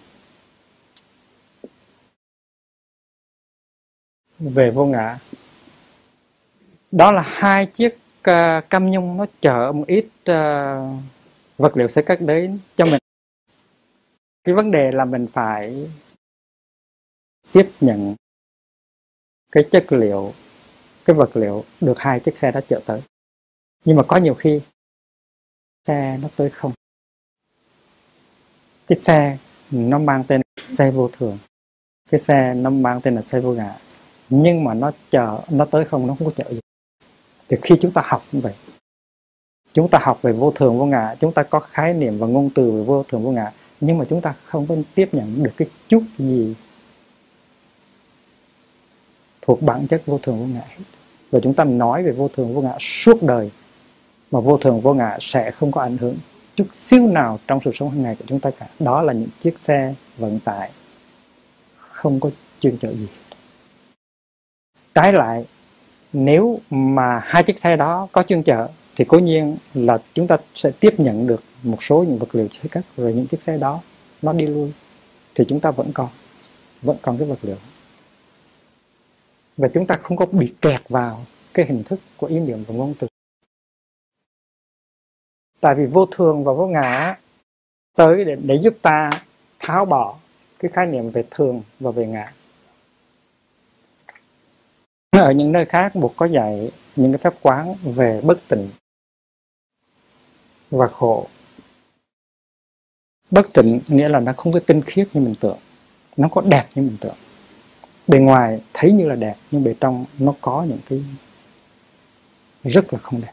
Về 4.50 4.70
vô 4.70 4.86
ngã. 4.86 5.18
Đó 6.90 7.12
là 7.12 7.22
hai 7.26 7.66
chiếc 7.66 7.98
uh, 8.30 8.70
cam 8.70 8.90
nhung 8.90 9.16
nó 9.16 9.26
chở 9.40 9.72
một 9.72 9.84
ít 9.86 10.06
uh, 10.06 11.02
vật 11.58 11.76
liệu 11.76 11.88
xây 11.88 12.04
cắt 12.04 12.20
đến 12.20 12.58
cho 12.76 12.86
mình. 12.86 13.00
Cái 14.44 14.54
vấn 14.54 14.70
đề 14.70 14.92
là 14.92 15.04
mình 15.04 15.26
phải 15.32 15.90
tiếp 17.52 17.70
nhận 17.80 18.14
cái 19.52 19.64
chất 19.70 19.92
liệu 19.92 20.32
cái 21.04 21.16
vật 21.16 21.36
liệu 21.36 21.64
được 21.80 21.98
hai 21.98 22.20
chiếc 22.20 22.38
xe 22.38 22.52
đã 22.52 22.60
chở 22.68 22.80
tới. 22.86 23.00
Nhưng 23.84 23.96
mà 23.96 24.02
có 24.02 24.16
nhiều 24.16 24.34
khi 24.34 24.60
xe 25.86 26.18
nó 26.22 26.28
tới 26.36 26.50
không. 26.50 26.72
Cái 28.86 28.96
xe 28.96 29.38
nó 29.70 29.98
mang 29.98 30.24
tên 30.28 30.40
xe 30.60 30.90
vô 30.90 31.08
thường. 31.12 31.38
Cái 32.10 32.20
xe 32.20 32.54
nó 32.54 32.70
mang 32.70 33.00
tên 33.00 33.14
là 33.14 33.22
xe 33.22 33.40
vô 33.40 33.52
ngã 33.52 33.76
nhưng 34.34 34.64
mà 34.64 34.74
nó 34.74 34.90
chờ, 35.10 35.38
nó 35.50 35.64
tới 35.64 35.84
không, 35.84 36.06
nó 36.06 36.14
không 36.18 36.28
có 36.28 36.32
chờ 36.36 36.50
gì. 36.50 36.60
Thì 37.48 37.56
khi 37.62 37.74
chúng 37.80 37.90
ta 37.92 38.02
học 38.04 38.22
như 38.32 38.40
vậy, 38.40 38.52
chúng 39.72 39.88
ta 39.88 39.98
học 40.02 40.18
về 40.22 40.32
vô 40.32 40.50
thường 40.50 40.78
vô 40.78 40.86
ngã, 40.86 41.14
chúng 41.20 41.32
ta 41.32 41.42
có 41.42 41.60
khái 41.60 41.94
niệm 41.94 42.18
và 42.18 42.26
ngôn 42.26 42.50
từ 42.54 42.72
về 42.72 42.82
vô 42.82 43.02
thường 43.02 43.24
vô 43.24 43.30
ngã, 43.30 43.52
nhưng 43.80 43.98
mà 43.98 44.04
chúng 44.10 44.20
ta 44.20 44.34
không 44.44 44.66
có 44.66 44.76
tiếp 44.94 45.08
nhận 45.12 45.42
được 45.42 45.50
cái 45.56 45.68
chút 45.88 46.02
gì 46.18 46.54
thuộc 49.42 49.62
bản 49.62 49.86
chất 49.86 50.02
vô 50.06 50.18
thường 50.18 50.38
vô 50.38 50.46
ngã. 50.46 50.66
Và 51.30 51.40
chúng 51.40 51.54
ta 51.54 51.64
nói 51.64 52.02
về 52.02 52.12
vô 52.12 52.28
thường 52.28 52.54
vô 52.54 52.60
ngã 52.60 52.76
suốt 52.80 53.22
đời, 53.22 53.50
mà 54.30 54.40
vô 54.40 54.56
thường 54.56 54.80
vô 54.80 54.94
ngã 54.94 55.18
sẽ 55.20 55.50
không 55.50 55.72
có 55.72 55.80
ảnh 55.80 55.96
hưởng 55.96 56.16
chút 56.56 56.66
xíu 56.72 57.06
nào 57.06 57.38
trong 57.46 57.60
sự 57.64 57.70
sống 57.74 57.90
hàng 57.90 58.02
ngày 58.02 58.16
của 58.18 58.24
chúng 58.28 58.40
ta 58.40 58.50
cả. 58.50 58.66
Đó 58.78 59.02
là 59.02 59.12
những 59.12 59.28
chiếc 59.38 59.60
xe 59.60 59.94
vận 60.18 60.38
tải 60.38 60.70
không 61.76 62.20
có 62.20 62.30
chuyên 62.60 62.78
chở 62.78 62.92
gì 62.92 63.08
trái 64.94 65.12
lại 65.12 65.44
nếu 66.12 66.60
mà 66.70 67.18
hai 67.24 67.42
chiếc 67.42 67.58
xe 67.58 67.76
đó 67.76 68.08
có 68.12 68.22
chuyên 68.22 68.42
chở 68.42 68.68
thì 68.96 69.04
cố 69.08 69.18
nhiên 69.18 69.56
là 69.74 69.98
chúng 70.14 70.26
ta 70.26 70.36
sẽ 70.54 70.70
tiếp 70.80 70.94
nhận 70.98 71.26
được 71.26 71.42
một 71.62 71.82
số 71.82 72.04
những 72.08 72.18
vật 72.18 72.34
liệu 72.34 72.48
xây 72.48 72.68
cất 72.68 72.84
rồi 72.96 73.12
những 73.12 73.26
chiếc 73.26 73.42
xe 73.42 73.58
đó 73.58 73.80
nó 74.22 74.32
đi 74.32 74.46
lui 74.46 74.72
thì 75.34 75.44
chúng 75.48 75.60
ta 75.60 75.70
vẫn 75.70 75.90
còn 75.94 76.08
vẫn 76.82 76.96
còn 77.02 77.18
cái 77.18 77.28
vật 77.28 77.38
liệu. 77.42 77.56
Và 79.56 79.68
chúng 79.74 79.86
ta 79.86 79.98
không 80.02 80.16
có 80.16 80.26
bị 80.26 80.54
kẹt 80.60 80.80
vào 80.88 81.20
cái 81.54 81.66
hình 81.66 81.82
thức 81.84 82.00
của 82.16 82.26
ý 82.26 82.40
niệm 82.40 82.64
và 82.68 82.74
ngôn 82.74 82.94
từ. 82.98 83.08
Tại 85.60 85.74
vì 85.74 85.86
vô 85.86 86.06
thường 86.06 86.44
và 86.44 86.52
vô 86.52 86.66
ngã 86.66 87.16
tới 87.96 88.24
để, 88.24 88.36
để 88.44 88.54
giúp 88.54 88.74
ta 88.82 89.10
tháo 89.58 89.84
bỏ 89.84 90.16
cái 90.58 90.70
khái 90.70 90.86
niệm 90.86 91.10
về 91.10 91.24
thường 91.30 91.62
và 91.80 91.90
về 91.90 92.06
ngã 92.06 92.32
ở 95.20 95.32
những 95.32 95.52
nơi 95.52 95.64
khác 95.64 95.94
buộc 95.94 96.16
có 96.16 96.26
dạy 96.26 96.70
những 96.96 97.12
cái 97.12 97.18
phép 97.18 97.34
quán 97.42 97.74
về 97.82 98.20
bất 98.24 98.38
tịnh 98.48 98.70
và 100.70 100.86
khổ. 100.88 101.26
Bất 103.30 103.52
tịnh 103.54 103.80
nghĩa 103.88 104.08
là 104.08 104.20
nó 104.20 104.32
không 104.32 104.52
có 104.52 104.60
tinh 104.66 104.82
khiết 104.82 105.08
như 105.12 105.20
mình 105.20 105.34
tưởng, 105.40 105.58
nó 106.16 106.28
có 106.28 106.40
đẹp 106.40 106.66
như 106.74 106.82
mình 106.82 106.96
tưởng. 107.00 107.14
Bề 108.06 108.18
ngoài 108.18 108.60
thấy 108.72 108.92
như 108.92 109.08
là 109.08 109.14
đẹp, 109.14 109.36
nhưng 109.50 109.64
bề 109.64 109.74
trong 109.80 110.04
nó 110.18 110.34
có 110.40 110.66
những 110.68 110.78
cái 110.88 111.04
rất 112.64 112.92
là 112.92 112.98
không 112.98 113.20
đẹp. 113.20 113.32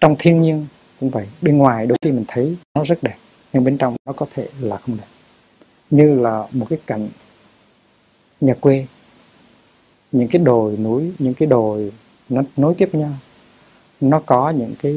Trong 0.00 0.16
thiên 0.18 0.42
nhiên 0.42 0.66
cũng 1.00 1.10
vậy, 1.10 1.28
bên 1.42 1.58
ngoài 1.58 1.86
đôi 1.86 1.98
khi 2.02 2.12
mình 2.12 2.24
thấy 2.28 2.56
nó 2.74 2.84
rất 2.84 3.02
đẹp, 3.02 3.16
nhưng 3.52 3.64
bên 3.64 3.78
trong 3.78 3.96
nó 4.04 4.12
có 4.12 4.26
thể 4.34 4.48
là 4.60 4.76
không 4.76 4.96
đẹp. 4.96 5.08
Như 5.90 6.20
là 6.20 6.48
một 6.52 6.66
cái 6.70 6.78
cảnh 6.86 7.08
nhà 8.40 8.54
quê 8.60 8.86
những 10.12 10.28
cái 10.28 10.42
đồi 10.42 10.76
núi 10.76 11.12
những 11.18 11.34
cái 11.34 11.48
đồi 11.48 11.92
nó 12.28 12.42
nối 12.56 12.74
tiếp 12.74 12.88
nhau. 12.92 13.12
Nó 14.00 14.22
có 14.26 14.50
những 14.50 14.74
cái 14.78 14.94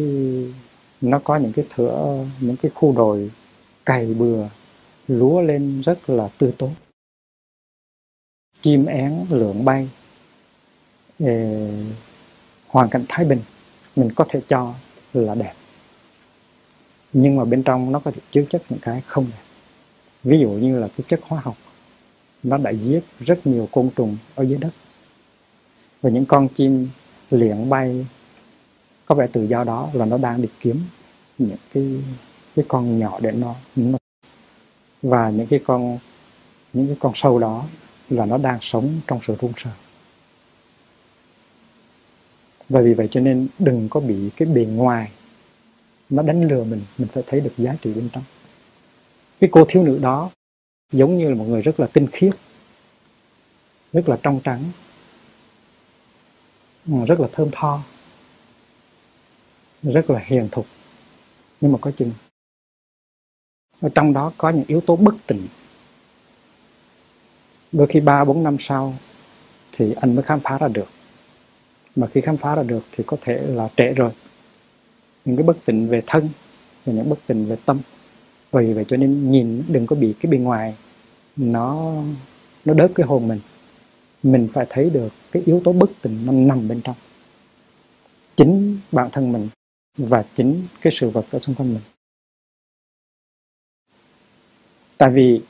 nó 1.01 1.19
có 1.19 1.37
những 1.37 1.53
cái 1.53 1.65
thửa 1.69 2.25
những 2.39 2.55
cái 2.55 2.71
khu 2.75 2.93
đồi 2.97 3.31
cày 3.85 4.13
bừa 4.13 4.47
lúa 5.07 5.41
lên 5.41 5.81
rất 5.81 6.09
là 6.09 6.29
tươi 6.37 6.53
tốt. 6.57 6.69
Chim 8.61 8.85
én 8.85 9.25
lượn 9.29 9.65
bay 9.65 9.89
eh, 11.19 11.69
hoàn 12.67 12.89
cảnh 12.89 13.05
thái 13.09 13.25
bình 13.25 13.39
mình 13.95 14.09
có 14.15 14.25
thể 14.29 14.41
cho 14.47 14.73
là 15.13 15.35
đẹp. 15.35 15.53
Nhưng 17.13 17.35
mà 17.35 17.45
bên 17.45 17.63
trong 17.63 17.91
nó 17.91 17.99
có 17.99 18.11
thể 18.11 18.21
chứa 18.31 18.43
chất 18.49 18.61
những 18.69 18.79
cái 18.79 19.01
không 19.05 19.25
đẹp. 19.31 19.43
Ví 20.23 20.39
dụ 20.39 20.49
như 20.49 20.79
là 20.79 20.87
cái 20.87 21.05
chất 21.07 21.19
hóa 21.23 21.41
học 21.43 21.55
nó 22.43 22.57
đã 22.57 22.71
giết 22.71 23.03
rất 23.19 23.47
nhiều 23.47 23.67
côn 23.71 23.89
trùng 23.95 24.17
ở 24.35 24.43
dưới 24.43 24.57
đất 24.57 24.69
và 26.01 26.09
những 26.09 26.25
con 26.25 26.47
chim 26.47 26.89
liệng 27.31 27.69
bay. 27.69 28.05
Có 29.05 29.15
vẻ 29.15 29.27
tự 29.27 29.43
do 29.43 29.63
đó 29.63 29.89
là 29.93 30.05
nó 30.05 30.17
đang 30.17 30.41
đi 30.41 30.47
kiếm 30.59 30.81
những 31.37 31.57
cái 31.73 32.03
cái 32.55 32.65
con 32.67 32.99
nhỏ 32.99 33.19
để 33.21 33.31
nó, 33.31 33.55
nó 33.75 33.97
và 35.01 35.29
những 35.29 35.47
cái 35.47 35.59
con 35.65 35.97
những 36.73 36.87
cái 36.87 36.95
con 36.99 37.11
sâu 37.15 37.39
đó 37.39 37.65
là 38.09 38.25
nó 38.25 38.37
đang 38.37 38.57
sống 38.61 38.99
trong 39.07 39.19
sự 39.21 39.35
run 39.41 39.51
sợ. 39.57 39.69
Và 42.69 42.81
vì 42.81 42.93
vậy 42.93 43.07
cho 43.11 43.19
nên 43.19 43.47
đừng 43.59 43.89
có 43.89 43.99
bị 43.99 44.29
cái 44.35 44.47
bề 44.47 44.65
ngoài 44.65 45.11
nó 46.09 46.23
đánh 46.23 46.47
lừa 46.47 46.63
mình 46.63 46.81
mình 46.97 47.07
phải 47.07 47.23
thấy 47.27 47.41
được 47.41 47.53
giá 47.57 47.75
trị 47.81 47.93
bên 47.93 48.09
trong. 48.13 48.23
Cái 49.39 49.49
cô 49.53 49.65
thiếu 49.67 49.83
nữ 49.83 49.99
đó 50.01 50.29
giống 50.91 51.17
như 51.17 51.29
là 51.29 51.35
một 51.35 51.45
người 51.47 51.61
rất 51.61 51.79
là 51.79 51.87
tinh 51.87 52.07
khiết 52.11 52.33
rất 53.93 54.09
là 54.09 54.17
trong 54.23 54.39
trắng. 54.43 54.63
Ừ, 56.87 56.93
rất 57.07 57.19
là 57.19 57.27
thơm 57.31 57.49
tho. 57.51 57.81
Rất 59.83 60.09
là 60.09 60.19
hiền 60.25 60.47
thục. 60.51 60.65
Nhưng 61.61 61.71
mà 61.71 61.77
có 61.81 61.91
chừng. 61.91 62.11
Ở 63.81 63.89
trong 63.95 64.13
đó 64.13 64.31
có 64.37 64.49
những 64.49 64.65
yếu 64.67 64.81
tố 64.81 64.95
bất 64.95 65.15
tịnh. 65.27 65.47
Đôi 67.71 67.87
khi 67.87 67.99
ba, 67.99 68.25
bốn 68.25 68.43
năm 68.43 68.57
sau 68.59 68.93
thì 69.71 69.93
anh 70.01 70.15
mới 70.15 70.23
khám 70.23 70.39
phá 70.39 70.57
ra 70.57 70.67
được. 70.67 70.87
Mà 71.95 72.07
khi 72.07 72.21
khám 72.21 72.37
phá 72.37 72.55
ra 72.55 72.63
được 72.63 72.83
thì 72.91 73.03
có 73.07 73.17
thể 73.21 73.37
là 73.37 73.69
trễ 73.77 73.93
rồi. 73.93 74.11
Những 75.25 75.37
cái 75.37 75.43
bất 75.43 75.57
tịnh 75.65 75.87
về 75.89 76.01
thân 76.07 76.29
và 76.85 76.93
những 76.93 77.09
bất 77.09 77.19
tịnh 77.27 77.45
về 77.45 77.55
tâm, 77.65 77.79
vì 78.51 78.73
vậy 78.73 78.85
cho 78.87 78.97
nên 78.97 79.31
nhìn 79.31 79.63
đừng 79.67 79.87
có 79.87 79.95
bị 79.95 80.13
cái 80.19 80.31
bên 80.31 80.43
ngoài 80.43 80.75
nó 81.35 81.93
nó 82.65 82.73
đớp 82.73 82.87
cái 82.95 83.05
hồn 83.05 83.27
mình 83.27 83.39
mình 84.23 84.47
phải 84.53 84.65
thấy 84.69 84.89
được 84.89 85.09
cái 85.31 85.43
yếu 85.45 85.61
tố 85.63 85.73
bất 85.73 85.89
tình 86.01 86.25
nó 86.25 86.31
nằm 86.31 86.67
bên 86.67 86.81
trong. 86.83 86.95
Chính 88.37 88.79
bản 88.91 89.09
thân 89.11 89.31
mình 89.31 89.49
và 89.97 90.25
chính 90.33 90.67
cái 90.81 90.93
sự 90.93 91.09
vật 91.09 91.25
ở 91.31 91.39
xung 91.39 91.55
quanh 91.55 91.73
mình. 91.73 91.83
Tại 94.97 95.09
vì 95.09 95.41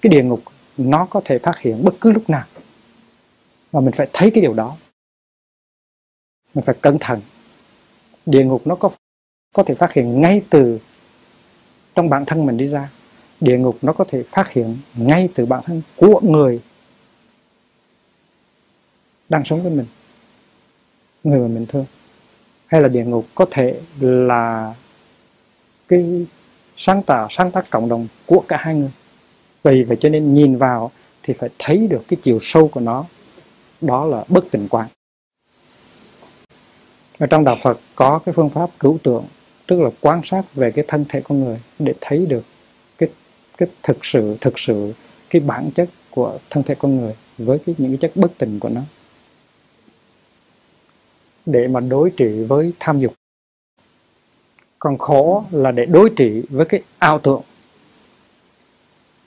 cái 0.00 0.10
địa 0.10 0.22
ngục, 0.22 0.42
nó 0.76 1.06
có 1.10 1.20
thể 1.24 1.38
phát 1.38 1.58
hiện 1.58 1.84
bất 1.84 1.94
cứ 2.00 2.12
lúc 2.12 2.30
nào. 2.30 2.46
Và 3.70 3.80
mình 3.80 3.92
phải 3.96 4.08
thấy 4.12 4.30
cái 4.30 4.42
điều 4.42 4.54
đó. 4.54 4.76
Mình 6.54 6.64
phải 6.64 6.74
cẩn 6.80 6.96
thận. 7.00 7.20
Địa 8.26 8.44
ngục 8.44 8.66
nó 8.66 8.74
có 8.74 8.90
có 9.54 9.62
thể 9.62 9.74
phát 9.74 9.92
hiện 9.92 10.20
ngay 10.20 10.42
từ 10.50 10.78
trong 11.94 12.08
bản 12.08 12.24
thân 12.26 12.46
mình 12.46 12.56
đi 12.56 12.66
ra. 12.66 12.90
Địa 13.40 13.58
ngục 13.58 13.78
nó 13.82 13.92
có 13.92 14.04
thể 14.08 14.22
phát 14.22 14.50
hiện 14.50 14.76
ngay 14.96 15.28
từ 15.34 15.46
bản 15.46 15.62
thân 15.64 15.82
của 15.96 16.20
người 16.20 16.60
đang 19.28 19.44
sống 19.44 19.62
với 19.62 19.72
mình, 19.72 19.86
người 21.24 21.40
mà 21.40 21.48
mình 21.48 21.66
thương. 21.66 21.86
Hay 22.66 22.80
là 22.80 22.88
địa 22.88 23.04
ngục 23.04 23.26
có 23.34 23.46
thể 23.50 23.80
là 24.00 24.74
cái 25.88 26.26
sáng 26.76 27.02
tạo, 27.02 27.26
sáng 27.30 27.50
tác 27.50 27.70
cộng 27.70 27.88
đồng 27.88 28.08
của 28.26 28.42
cả 28.48 28.56
hai 28.60 28.74
người. 28.74 28.90
Vì 29.62 29.82
vậy 29.82 29.96
cho 30.00 30.08
nên 30.08 30.34
nhìn 30.34 30.58
vào 30.58 30.90
thì 31.22 31.34
phải 31.34 31.48
thấy 31.58 31.86
được 31.90 32.04
cái 32.08 32.18
chiều 32.22 32.38
sâu 32.42 32.68
của 32.68 32.80
nó. 32.80 33.04
Đó 33.80 34.06
là 34.06 34.24
bất 34.28 34.44
tình 34.50 34.68
quan 34.70 34.88
ở 37.18 37.26
trong 37.26 37.44
đạo 37.44 37.56
Phật 37.62 37.80
có 37.94 38.18
cái 38.18 38.32
phương 38.32 38.50
pháp 38.50 38.70
cứu 38.80 38.98
tượng, 39.02 39.24
tức 39.66 39.80
là 39.80 39.90
quan 40.00 40.20
sát 40.24 40.54
về 40.54 40.70
cái 40.70 40.84
thân 40.88 41.04
thể 41.08 41.20
con 41.20 41.44
người 41.44 41.60
để 41.78 41.94
thấy 42.00 42.26
được 42.26 42.44
cái 42.98 43.08
cái 43.58 43.68
thực 43.82 44.04
sự 44.04 44.36
thực 44.40 44.58
sự 44.58 44.92
cái 45.30 45.40
bản 45.40 45.70
chất 45.74 45.88
của 46.10 46.38
thân 46.50 46.62
thể 46.62 46.74
con 46.74 46.96
người 46.96 47.14
với 47.38 47.58
cái 47.66 47.74
những 47.78 47.90
cái 47.90 47.98
chất 47.98 48.16
bất 48.16 48.38
tình 48.38 48.60
của 48.60 48.68
nó 48.68 48.80
để 51.48 51.68
mà 51.68 51.80
đối 51.80 52.10
trị 52.10 52.44
với 52.48 52.72
tham 52.78 53.00
dục. 53.00 53.14
Còn 54.78 54.98
khổ 54.98 55.44
là 55.50 55.70
để 55.70 55.86
đối 55.86 56.10
trị 56.16 56.42
với 56.48 56.66
cái 56.66 56.82
ảo 56.98 57.18
tưởng 57.18 57.42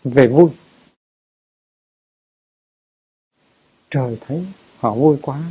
về 0.03 0.27
vui. 0.27 0.49
Trời 3.89 4.17
thấy 4.21 4.45
họ 4.79 4.93
vui 4.93 5.17
quá. 5.21 5.41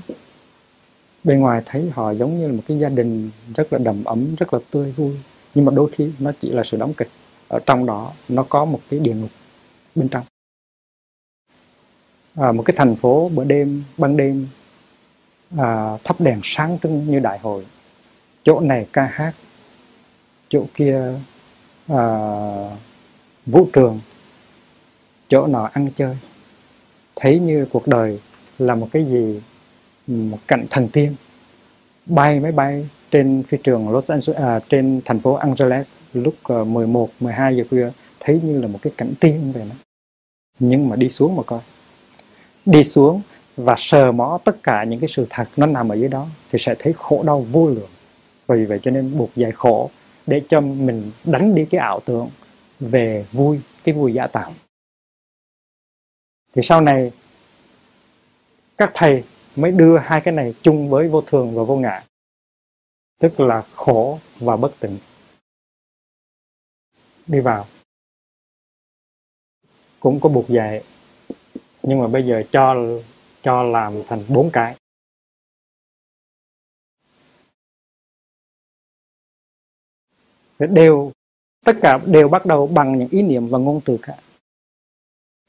Bên 1.24 1.40
ngoài 1.40 1.62
thấy 1.66 1.90
họ 1.90 2.10
giống 2.10 2.38
như 2.38 2.46
là 2.48 2.52
một 2.52 2.62
cái 2.68 2.78
gia 2.78 2.88
đình 2.88 3.30
rất 3.54 3.72
là 3.72 3.78
đầm 3.78 4.04
ấm 4.04 4.34
rất 4.34 4.54
là 4.54 4.60
tươi 4.70 4.92
vui. 4.92 5.16
Nhưng 5.54 5.64
mà 5.64 5.72
đôi 5.76 5.90
khi 5.92 6.12
nó 6.18 6.32
chỉ 6.40 6.50
là 6.50 6.64
sự 6.64 6.76
đóng 6.76 6.94
kịch. 6.94 7.08
Ở 7.48 7.58
trong 7.66 7.86
đó 7.86 8.12
nó 8.28 8.46
có 8.48 8.64
một 8.64 8.80
cái 8.90 9.00
địa 9.00 9.14
ngục 9.14 9.30
bên 9.94 10.08
trong. 10.08 10.24
À, 12.34 12.52
một 12.52 12.62
cái 12.66 12.74
thành 12.76 12.96
phố 12.96 13.30
bữa 13.34 13.44
đêm 13.44 13.84
ban 13.98 14.16
đêm 14.16 14.48
à, 15.58 15.98
thắp 16.04 16.20
đèn 16.20 16.40
sáng 16.42 16.78
trưng 16.82 17.06
như 17.10 17.18
đại 17.18 17.38
hội. 17.38 17.66
Chỗ 18.42 18.60
này 18.60 18.86
ca 18.92 19.04
hát 19.04 19.32
chỗ 20.48 20.66
kia 20.74 21.12
à, 21.88 22.02
vũ 23.46 23.68
trường 23.72 24.00
chỗ 25.28 25.46
nọ 25.46 25.70
ăn 25.72 25.88
chơi. 25.94 26.16
Thấy 27.16 27.38
như 27.38 27.66
cuộc 27.72 27.86
đời 27.86 28.20
là 28.58 28.74
một 28.74 28.88
cái 28.92 29.04
gì 29.04 29.40
một 30.06 30.38
cảnh 30.46 30.66
thần 30.70 30.88
tiên 30.88 31.14
bay 32.06 32.40
máy 32.40 32.52
bay 32.52 32.88
trên 33.10 33.42
phi 33.48 33.58
trường 33.62 33.88
Los 33.88 34.10
Angeles 34.10 34.42
à, 34.42 34.60
trên 34.68 35.00
thành 35.04 35.20
phố 35.20 35.34
Angeles 35.34 35.92
lúc 36.12 36.34
à, 36.44 36.64
11 36.64 37.10
12 37.20 37.56
giờ 37.56 37.64
khuya 37.70 37.90
thấy 38.20 38.40
như 38.44 38.60
là 38.60 38.68
một 38.68 38.78
cái 38.82 38.92
cảnh 38.96 39.12
tiên 39.20 39.52
vậy 39.52 39.62
đó 39.68 39.74
nhưng 40.60 40.88
mà 40.88 40.96
đi 40.96 41.08
xuống 41.08 41.36
mà 41.36 41.42
coi. 41.42 41.60
Đi 42.66 42.84
xuống 42.84 43.20
và 43.64 43.74
sờ 43.78 44.12
mó 44.12 44.38
tất 44.44 44.62
cả 44.62 44.84
những 44.84 45.00
cái 45.00 45.08
sự 45.08 45.26
thật 45.30 45.48
nó 45.56 45.66
nằm 45.66 45.88
ở 45.88 45.94
dưới 45.94 46.08
đó 46.08 46.26
thì 46.50 46.58
sẽ 46.58 46.74
thấy 46.78 46.92
khổ 46.92 47.22
đau 47.26 47.40
vô 47.40 47.68
lượng. 47.68 47.90
Vì 48.48 48.64
vậy 48.64 48.80
cho 48.82 48.90
nên 48.90 49.18
buộc 49.18 49.30
giải 49.34 49.52
khổ 49.52 49.90
để 50.26 50.42
cho 50.48 50.60
mình 50.60 51.10
đánh 51.24 51.54
đi 51.54 51.66
cái 51.70 51.78
ảo 51.78 52.00
tưởng 52.04 52.28
về 52.80 53.26
vui, 53.32 53.60
cái 53.84 53.94
vui 53.94 54.14
giả 54.14 54.26
tạo. 54.26 54.52
Thì 56.54 56.62
sau 56.62 56.80
này, 56.80 57.12
các 58.78 58.90
thầy 58.94 59.24
mới 59.56 59.72
đưa 59.72 59.98
hai 59.98 60.20
cái 60.20 60.34
này 60.34 60.54
chung 60.62 60.88
với 60.88 61.08
vô 61.08 61.20
thường 61.20 61.54
và 61.54 61.62
vô 61.62 61.76
ngã, 61.76 62.02
tức 63.18 63.40
là 63.40 63.62
khổ 63.74 64.18
và 64.38 64.56
bất 64.56 64.80
tịnh. 64.80 64.98
Đi 67.26 67.40
vào. 67.40 67.66
Cũng 70.00 70.20
có 70.20 70.28
buộc 70.28 70.48
dạy 70.48 70.82
nhưng 71.82 71.98
mà 71.98 72.08
bây 72.08 72.26
giờ 72.26 72.42
cho 72.50 72.76
cho 73.42 73.62
làm 73.62 73.92
thành 74.08 74.24
bốn 74.28 74.50
cái 74.52 74.76
đều, 80.58 81.12
tất 81.64 81.76
cả 81.82 81.98
đều 82.06 82.28
bắt 82.28 82.46
đầu 82.46 82.66
bằng 82.66 82.98
những 82.98 83.08
ý 83.08 83.22
niệm 83.22 83.48
và 83.48 83.58
ngôn 83.58 83.80
từ 83.84 83.98
cả 84.02 84.14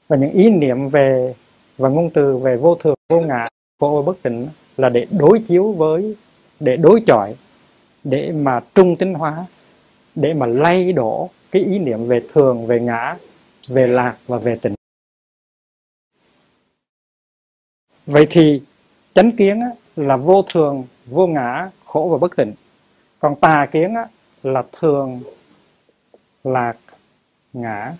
và 0.08 0.16
những 0.16 0.30
ý 0.30 0.50
niệm 0.50 0.88
về 0.88 1.34
và 1.78 1.88
ngôn 1.88 2.10
từ 2.10 2.36
về 2.36 2.56
vô 2.56 2.74
thường, 2.74 2.94
vô 3.08 3.20
ngã, 3.20 3.48
vô 3.78 4.02
bất 4.06 4.22
tịnh 4.22 4.48
là 4.76 4.88
để 4.88 5.06
đối 5.10 5.38
chiếu 5.38 5.72
với, 5.72 6.16
để 6.60 6.76
đối 6.76 7.02
chọi, 7.06 7.34
để 8.04 8.32
mà 8.32 8.60
trung 8.74 8.96
tính 8.96 9.14
hóa, 9.14 9.46
để 10.14 10.34
mà 10.34 10.46
lay 10.46 10.92
đổ 10.92 11.30
cái 11.50 11.62
ý 11.62 11.78
niệm 11.78 12.06
về 12.06 12.22
thường, 12.32 12.66
về 12.66 12.80
ngã, 12.80 13.16
về 13.68 13.86
lạc 13.86 14.16
và 14.26 14.38
về 14.38 14.58
tỉnh. 14.62 14.74
Vậy 18.06 18.26
thì 18.30 18.62
chánh 19.14 19.36
kiến 19.36 19.60
á, 19.60 19.70
là 19.96 20.16
vô 20.16 20.42
thường 20.42 20.86
vô 21.06 21.26
ngã 21.26 21.70
khổ 21.84 22.08
và 22.12 22.18
bất 22.18 22.36
tịnh. 22.36 22.54
Còn 23.18 23.34
tà 23.40 23.66
kiến 23.72 23.94
á, 23.94 24.06
là 24.42 24.64
thường 24.72 25.22
lạc 26.44 26.76
ngã. 27.52 27.94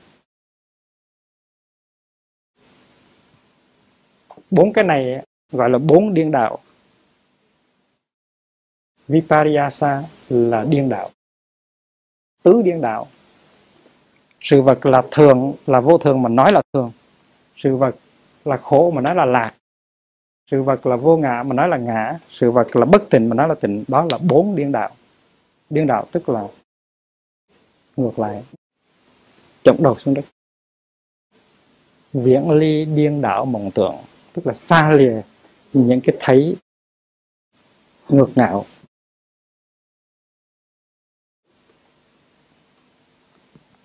Bốn 4.50 4.72
cái 4.72 4.84
này 4.84 5.24
gọi 5.52 5.70
là 5.70 5.78
bốn 5.78 6.14
điên 6.14 6.30
đạo. 6.30 6.58
Vipariyasa 9.08 10.02
là 10.28 10.64
điên 10.64 10.88
đạo. 10.88 11.10
Tứ 12.42 12.62
điên 12.62 12.80
đạo. 12.80 13.06
Sự 14.40 14.62
vật 14.62 14.86
là 14.86 15.02
thường 15.10 15.54
là 15.66 15.80
vô 15.80 15.98
thường 15.98 16.22
mà 16.22 16.28
nói 16.28 16.52
là 16.52 16.62
thường. 16.72 16.92
Sự 17.56 17.76
vật 17.76 17.96
là 18.44 18.56
khổ 18.56 18.90
mà 18.90 19.00
nói 19.00 19.14
là 19.14 19.24
lạc 19.24 19.54
sự 20.52 20.62
vật 20.62 20.86
là 20.86 20.96
vô 20.96 21.16
ngã, 21.16 21.42
mà 21.46 21.54
nói 21.54 21.68
là 21.68 21.76
ngã. 21.76 22.18
Sự 22.28 22.50
vật 22.50 22.76
là 22.76 22.84
bất 22.84 23.10
tịnh, 23.10 23.28
mà 23.28 23.34
nói 23.34 23.48
là 23.48 23.54
tịnh. 23.54 23.84
Đó 23.88 24.06
là 24.10 24.18
bốn 24.18 24.56
điên 24.56 24.72
đạo. 24.72 24.90
Điên 25.70 25.86
đạo 25.86 26.06
tức 26.12 26.28
là 26.28 26.48
ngược 27.96 28.18
lại 28.18 28.42
trọng 29.64 29.82
đầu 29.82 29.96
xuống 29.96 30.14
đất. 30.14 30.24
Viễn 32.12 32.50
ly 32.50 32.84
điên 32.84 33.22
đảo 33.22 33.44
mộng 33.44 33.70
tưởng, 33.74 33.96
tức 34.32 34.46
là 34.46 34.54
xa 34.54 34.90
lìa 34.90 35.22
những 35.72 36.00
cái 36.00 36.16
thấy 36.20 36.56
ngược 38.08 38.30
ngạo. 38.34 38.64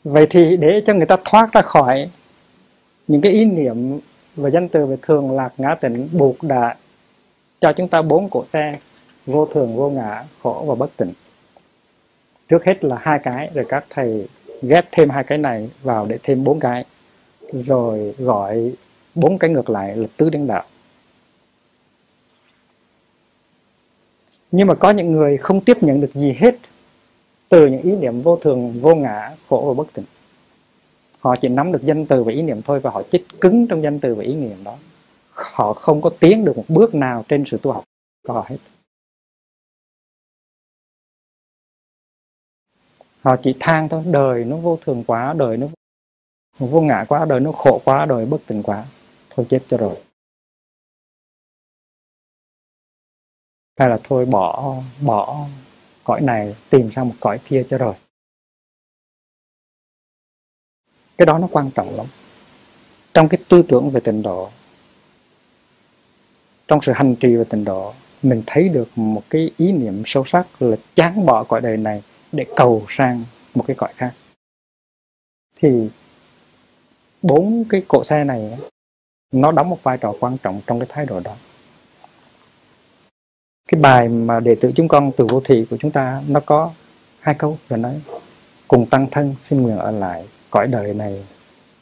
Vậy 0.03 0.27
thì 0.30 0.57
để 0.57 0.84
cho 0.88 0.94
người 0.94 1.06
ta 1.06 1.18
thoát 1.26 1.53
ra 1.53 1.61
khỏi 1.61 2.10
những 3.07 3.22
cái 3.22 3.31
ý 3.31 3.45
niệm 3.45 3.99
và 4.38 4.49
danh 4.49 4.69
từ 4.69 4.85
về 4.85 4.97
thường 5.01 5.31
lạc 5.31 5.53
ngã 5.57 5.76
tịnh 5.76 6.09
buộc 6.11 6.43
đã 6.43 6.76
cho 7.61 7.73
chúng 7.73 7.88
ta 7.88 8.01
bốn 8.01 8.30
cổ 8.30 8.45
xe, 8.45 8.80
vô 9.26 9.45
thường, 9.45 9.76
vô 9.76 9.89
ngã, 9.89 10.23
khổ 10.43 10.64
và 10.68 10.76
bất 10.76 10.97
tịnh 10.97 11.14
trước 12.47 12.65
hết 12.65 12.84
là 12.84 12.97
hai 12.99 13.19
cái, 13.19 13.49
rồi 13.53 13.65
các 13.69 13.85
thầy 13.89 14.27
ghép 14.61 14.85
thêm 14.91 15.09
hai 15.09 15.23
cái 15.23 15.38
này 15.38 15.69
vào 15.81 16.05
để 16.05 16.18
thêm 16.23 16.43
bốn 16.43 16.59
cái, 16.59 16.85
rồi 17.53 18.15
gọi 18.18 18.73
bốn 19.15 19.38
cái 19.38 19.49
ngược 19.49 19.69
lại 19.69 19.95
là 19.95 20.07
tứ 20.18 20.30
điên 20.30 20.47
đạo. 20.47 20.64
Nhưng 24.51 24.68
mà 24.68 24.76
có 24.76 24.91
những 24.91 25.11
người 25.11 25.38
không 25.38 25.61
tiếp 25.61 25.84
nhận 25.84 26.01
được 26.01 26.14
gì 26.14 26.35
hết, 26.39 26.55
từ 27.49 27.68
những 27.68 27.81
ý 27.81 27.91
niệm 27.91 28.22
vô 28.22 28.35
thường, 28.35 28.80
vô 28.81 28.95
ngã, 28.95 29.31
khổ 29.49 29.64
và 29.68 29.73
bất 29.73 29.93
tịnh 29.93 30.05
họ 31.27 31.35
chỉ 31.41 31.47
nắm 31.47 31.71
được 31.71 31.81
danh 31.83 32.05
từ 32.05 32.23
và 32.23 32.31
ý 32.31 32.41
niệm 32.41 32.61
thôi 32.61 32.79
và 32.79 32.89
họ 32.89 33.03
chết 33.11 33.23
cứng 33.41 33.67
trong 33.69 33.83
danh 33.83 33.99
từ 33.99 34.15
và 34.15 34.23
ý 34.23 34.35
niệm 34.35 34.63
đó. 34.63 34.77
Họ 35.31 35.73
không 35.73 36.01
có 36.01 36.09
tiến 36.19 36.45
được 36.45 36.57
một 36.57 36.65
bước 36.67 36.95
nào 36.95 37.25
trên 37.27 37.43
sự 37.47 37.57
tu 37.61 37.71
học 37.71 37.83
của 38.27 38.33
họ 38.33 38.45
hết. 38.47 38.57
Họ 43.21 43.35
chỉ 43.43 43.55
than 43.59 43.89
thôi, 43.89 44.03
đời 44.11 44.43
nó 44.43 44.57
vô 44.57 44.77
thường 44.81 45.03
quá, 45.07 45.33
đời 45.37 45.57
nó 45.57 45.67
vô 46.57 46.81
ngã 46.81 47.05
quá, 47.07 47.25
đời 47.25 47.39
nó 47.39 47.51
khổ 47.51 47.81
quá, 47.85 48.05
đời 48.05 48.25
bất 48.25 48.37
tỉnh 48.47 48.63
quá. 48.63 48.85
Thôi 49.29 49.45
chết 49.49 49.63
cho 49.67 49.77
rồi. 49.77 49.95
Hay 53.79 53.89
là 53.89 53.99
thôi 54.03 54.25
bỏ 54.25 54.75
bỏ 55.05 55.47
cõi 56.03 56.21
này, 56.21 56.55
tìm 56.69 56.89
ra 56.89 57.03
một 57.03 57.15
cõi 57.19 57.39
kia 57.45 57.65
cho 57.69 57.77
rồi. 57.77 57.95
Cái 61.18 61.26
đó 61.26 61.38
nó 61.38 61.48
quan 61.52 61.72
trọng 61.72 61.95
lắm. 61.95 62.06
Trong 63.14 63.30
cái 63.30 63.39
tư 63.48 63.64
tưởng 63.68 63.89
về 63.89 63.99
tịnh 63.99 64.22
độ, 64.22 64.49
trong 66.68 66.81
sự 66.81 66.91
hành 66.91 67.15
trì 67.15 67.35
về 67.35 67.44
tịnh 67.44 67.65
độ, 67.65 67.94
mình 68.23 68.44
thấy 68.45 68.69
được 68.69 68.88
một 68.95 69.23
cái 69.30 69.52
ý 69.57 69.72
niệm 69.72 70.03
sâu 70.06 70.26
sắc 70.26 70.61
là 70.61 70.77
chán 70.95 71.26
bỏ 71.26 71.44
cõi 71.44 71.61
đời 71.61 71.77
này 71.77 72.03
để 72.31 72.45
cầu 72.56 72.85
sang 72.89 73.23
một 73.56 73.64
cái 73.68 73.76
cõi 73.76 73.94
khác. 73.95 74.14
Thì 75.56 75.89
bốn 77.22 77.64
cái 77.69 77.81
cỗ 77.88 78.03
xe 78.03 78.23
này, 78.23 78.57
nó 79.31 79.52
đóng 79.52 79.69
một 79.69 79.84
vai 79.84 79.98
trò 79.98 80.14
quan 80.19 80.38
trọng 80.38 80.61
trong 80.68 80.80
cái 80.80 80.88
thái 80.89 81.06
độ 81.06 81.19
đó. 81.19 81.35
Cái 83.68 83.81
bài 83.81 84.10
mà 84.10 84.39
đệ 84.39 84.56
tử 84.56 84.72
chúng 84.76 84.88
con 84.88 85.11
từ 85.18 85.26
vô 85.30 85.41
thị 85.44 85.65
của 85.69 85.77
chúng 85.77 85.91
ta, 85.91 86.22
nó 86.27 86.39
có 86.39 86.73
hai 87.19 87.35
câu 87.39 87.57
rồi 87.69 87.80
nói, 87.80 88.02
cùng 88.68 88.85
tăng 88.85 89.07
thân 89.11 89.35
xin 89.38 89.61
nguyện 89.61 89.77
ở 89.77 89.91
lại 89.91 90.27
cõi 90.49 90.67
đời 90.67 90.93
này 90.93 91.25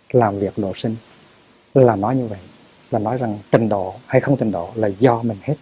làm 0.10 0.40
việc 0.40 0.54
độ 0.58 0.74
sinh, 0.76 0.96
là 1.74 1.96
nói 1.96 2.16
như 2.16 2.26
vậy, 2.26 2.40
là 2.92 3.00
nói 3.00 3.18
rằng 3.18 3.40
tình 3.52 3.70
độ 3.70 3.96
hay 4.06 4.22
không 4.22 4.38
tình 4.38 4.52
độ 4.52 4.72
là 4.76 4.88
do 4.88 5.22
mình 5.24 5.38
hết. 5.42 5.56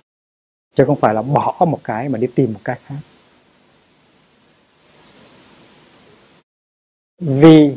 Chứ 0.76 0.86
không 0.86 0.96
phải 0.96 1.14
là 1.14 1.22
bỏ 1.22 1.66
một 1.68 1.80
cái 1.84 2.10
mà 2.10 2.18
đi 2.18 2.28
tìm 2.36 2.54
một 2.54 2.60
cái 2.64 2.80
khác. 2.86 2.96
Vì 7.20 7.76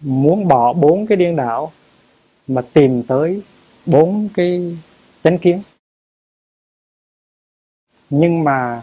muốn 0.00 0.48
bỏ 0.48 0.72
bốn 0.72 1.06
cái 1.06 1.16
điên 1.16 1.36
đảo 1.36 1.72
mà 2.46 2.62
tìm 2.72 3.02
tới 3.02 3.42
bốn 3.86 4.28
cái 4.34 4.78
chánh 5.24 5.38
kiến. 5.38 5.62
Nhưng 8.10 8.44
mà 8.44 8.82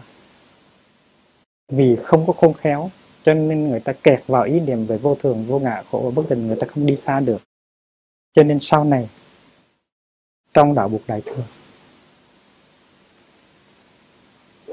vì 1.68 1.96
không 1.96 2.26
có 2.26 2.32
khôn 2.32 2.54
khéo 2.54 2.90
cho 3.26 3.34
nên 3.34 3.70
người 3.70 3.80
ta 3.80 3.92
kẹt 3.92 4.26
vào 4.26 4.42
ý 4.42 4.60
niệm 4.60 4.86
về 4.86 4.98
vô 4.98 5.14
thường, 5.14 5.44
vô 5.46 5.58
ngã, 5.58 5.82
khổ 5.90 6.00
và 6.04 6.10
bất 6.10 6.30
định, 6.30 6.46
người 6.46 6.56
ta 6.60 6.66
không 6.66 6.86
đi 6.86 6.96
xa 6.96 7.20
được. 7.20 7.42
Cho 8.32 8.42
nên 8.42 8.58
sau 8.60 8.84
này, 8.84 9.08
trong 10.54 10.74
đạo 10.74 10.88
buộc 10.88 11.00
đại 11.06 11.22
thừa, 11.26 11.44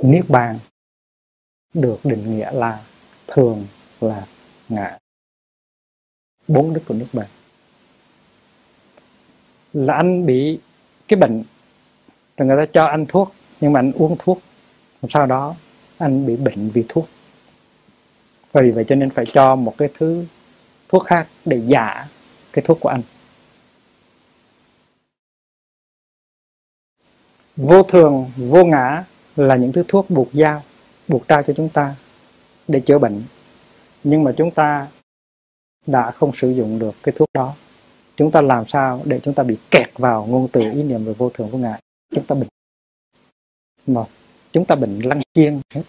niết 0.04 0.30
bàn 0.30 0.60
được 1.74 2.00
định 2.04 2.38
nghĩa 2.38 2.52
là 2.52 2.84
thường, 3.28 3.68
là 4.02 4.28
ngã. 4.70 4.98
Bốn 6.48 6.74
đức 6.74 6.82
của 6.88 6.94
niết 6.94 7.08
bàn. 7.14 7.28
Là 9.74 9.94
anh 9.94 10.26
bị 10.26 10.60
cái 11.08 11.20
bệnh, 11.20 11.44
rồi 12.38 12.48
người 12.48 12.66
ta 12.66 12.72
cho 12.74 12.86
anh 12.86 13.06
thuốc, 13.06 13.34
nhưng 13.62 13.74
mà 13.74 13.80
anh 13.80 13.92
uống 13.92 14.16
thuốc. 14.20 14.40
Sau 15.10 15.26
đó, 15.26 15.56
anh 15.98 16.26
bị 16.26 16.36
bệnh 16.36 16.70
vì 16.70 16.86
thuốc 16.90 17.08
và 18.54 18.62
vì 18.62 18.72
vậy 18.72 18.86
cho 18.88 18.96
nên 18.96 19.10
phải 19.10 19.26
cho 19.34 19.56
một 19.56 19.76
cái 19.78 19.90
thứ 19.94 20.26
thuốc 20.90 21.04
khác 21.04 21.28
để 21.46 21.62
giả 21.66 22.08
cái 22.54 22.64
thuốc 22.66 22.78
của 22.82 22.90
anh. 22.90 23.02
Vô 27.56 27.84
thường, 27.84 28.32
vô 28.38 28.64
ngã 28.64 29.06
là 29.36 29.56
những 29.56 29.72
thứ 29.72 29.84
thuốc 29.88 30.10
buộc 30.10 30.30
dao, 30.34 30.64
buộc 31.08 31.28
trao 31.28 31.44
cho 31.44 31.54
chúng 31.54 31.70
ta 31.70 31.96
để 32.68 32.80
chữa 32.80 33.00
bệnh. 33.00 33.24
Nhưng 34.04 34.24
mà 34.24 34.34
chúng 34.38 34.52
ta 34.52 34.88
đã 35.86 36.12
không 36.12 36.32
sử 36.36 36.52
dụng 36.52 36.80
được 36.80 36.96
cái 37.04 37.14
thuốc 37.18 37.30
đó. 37.34 37.54
Chúng 38.16 38.32
ta 38.32 38.42
làm 38.42 38.68
sao 38.68 39.02
để 39.06 39.20
chúng 39.20 39.34
ta 39.34 39.44
bị 39.44 39.58
kẹt 39.72 39.90
vào 39.98 40.26
ngôn 40.26 40.48
từ 40.52 40.62
ý 40.62 40.84
niệm 40.84 41.06
về 41.06 41.14
vô 41.14 41.30
thường, 41.30 41.50
vô 41.50 41.58
ngã? 41.58 41.80
Chúng 42.16 42.26
ta 42.26 42.36
bệnh. 42.36 42.48
Mà 43.88 44.02
chúng 44.52 44.66
ta 44.66 44.76
bệnh 44.76 45.00
lăng 45.00 45.22
chiên 45.34 45.60
hết 45.74 45.82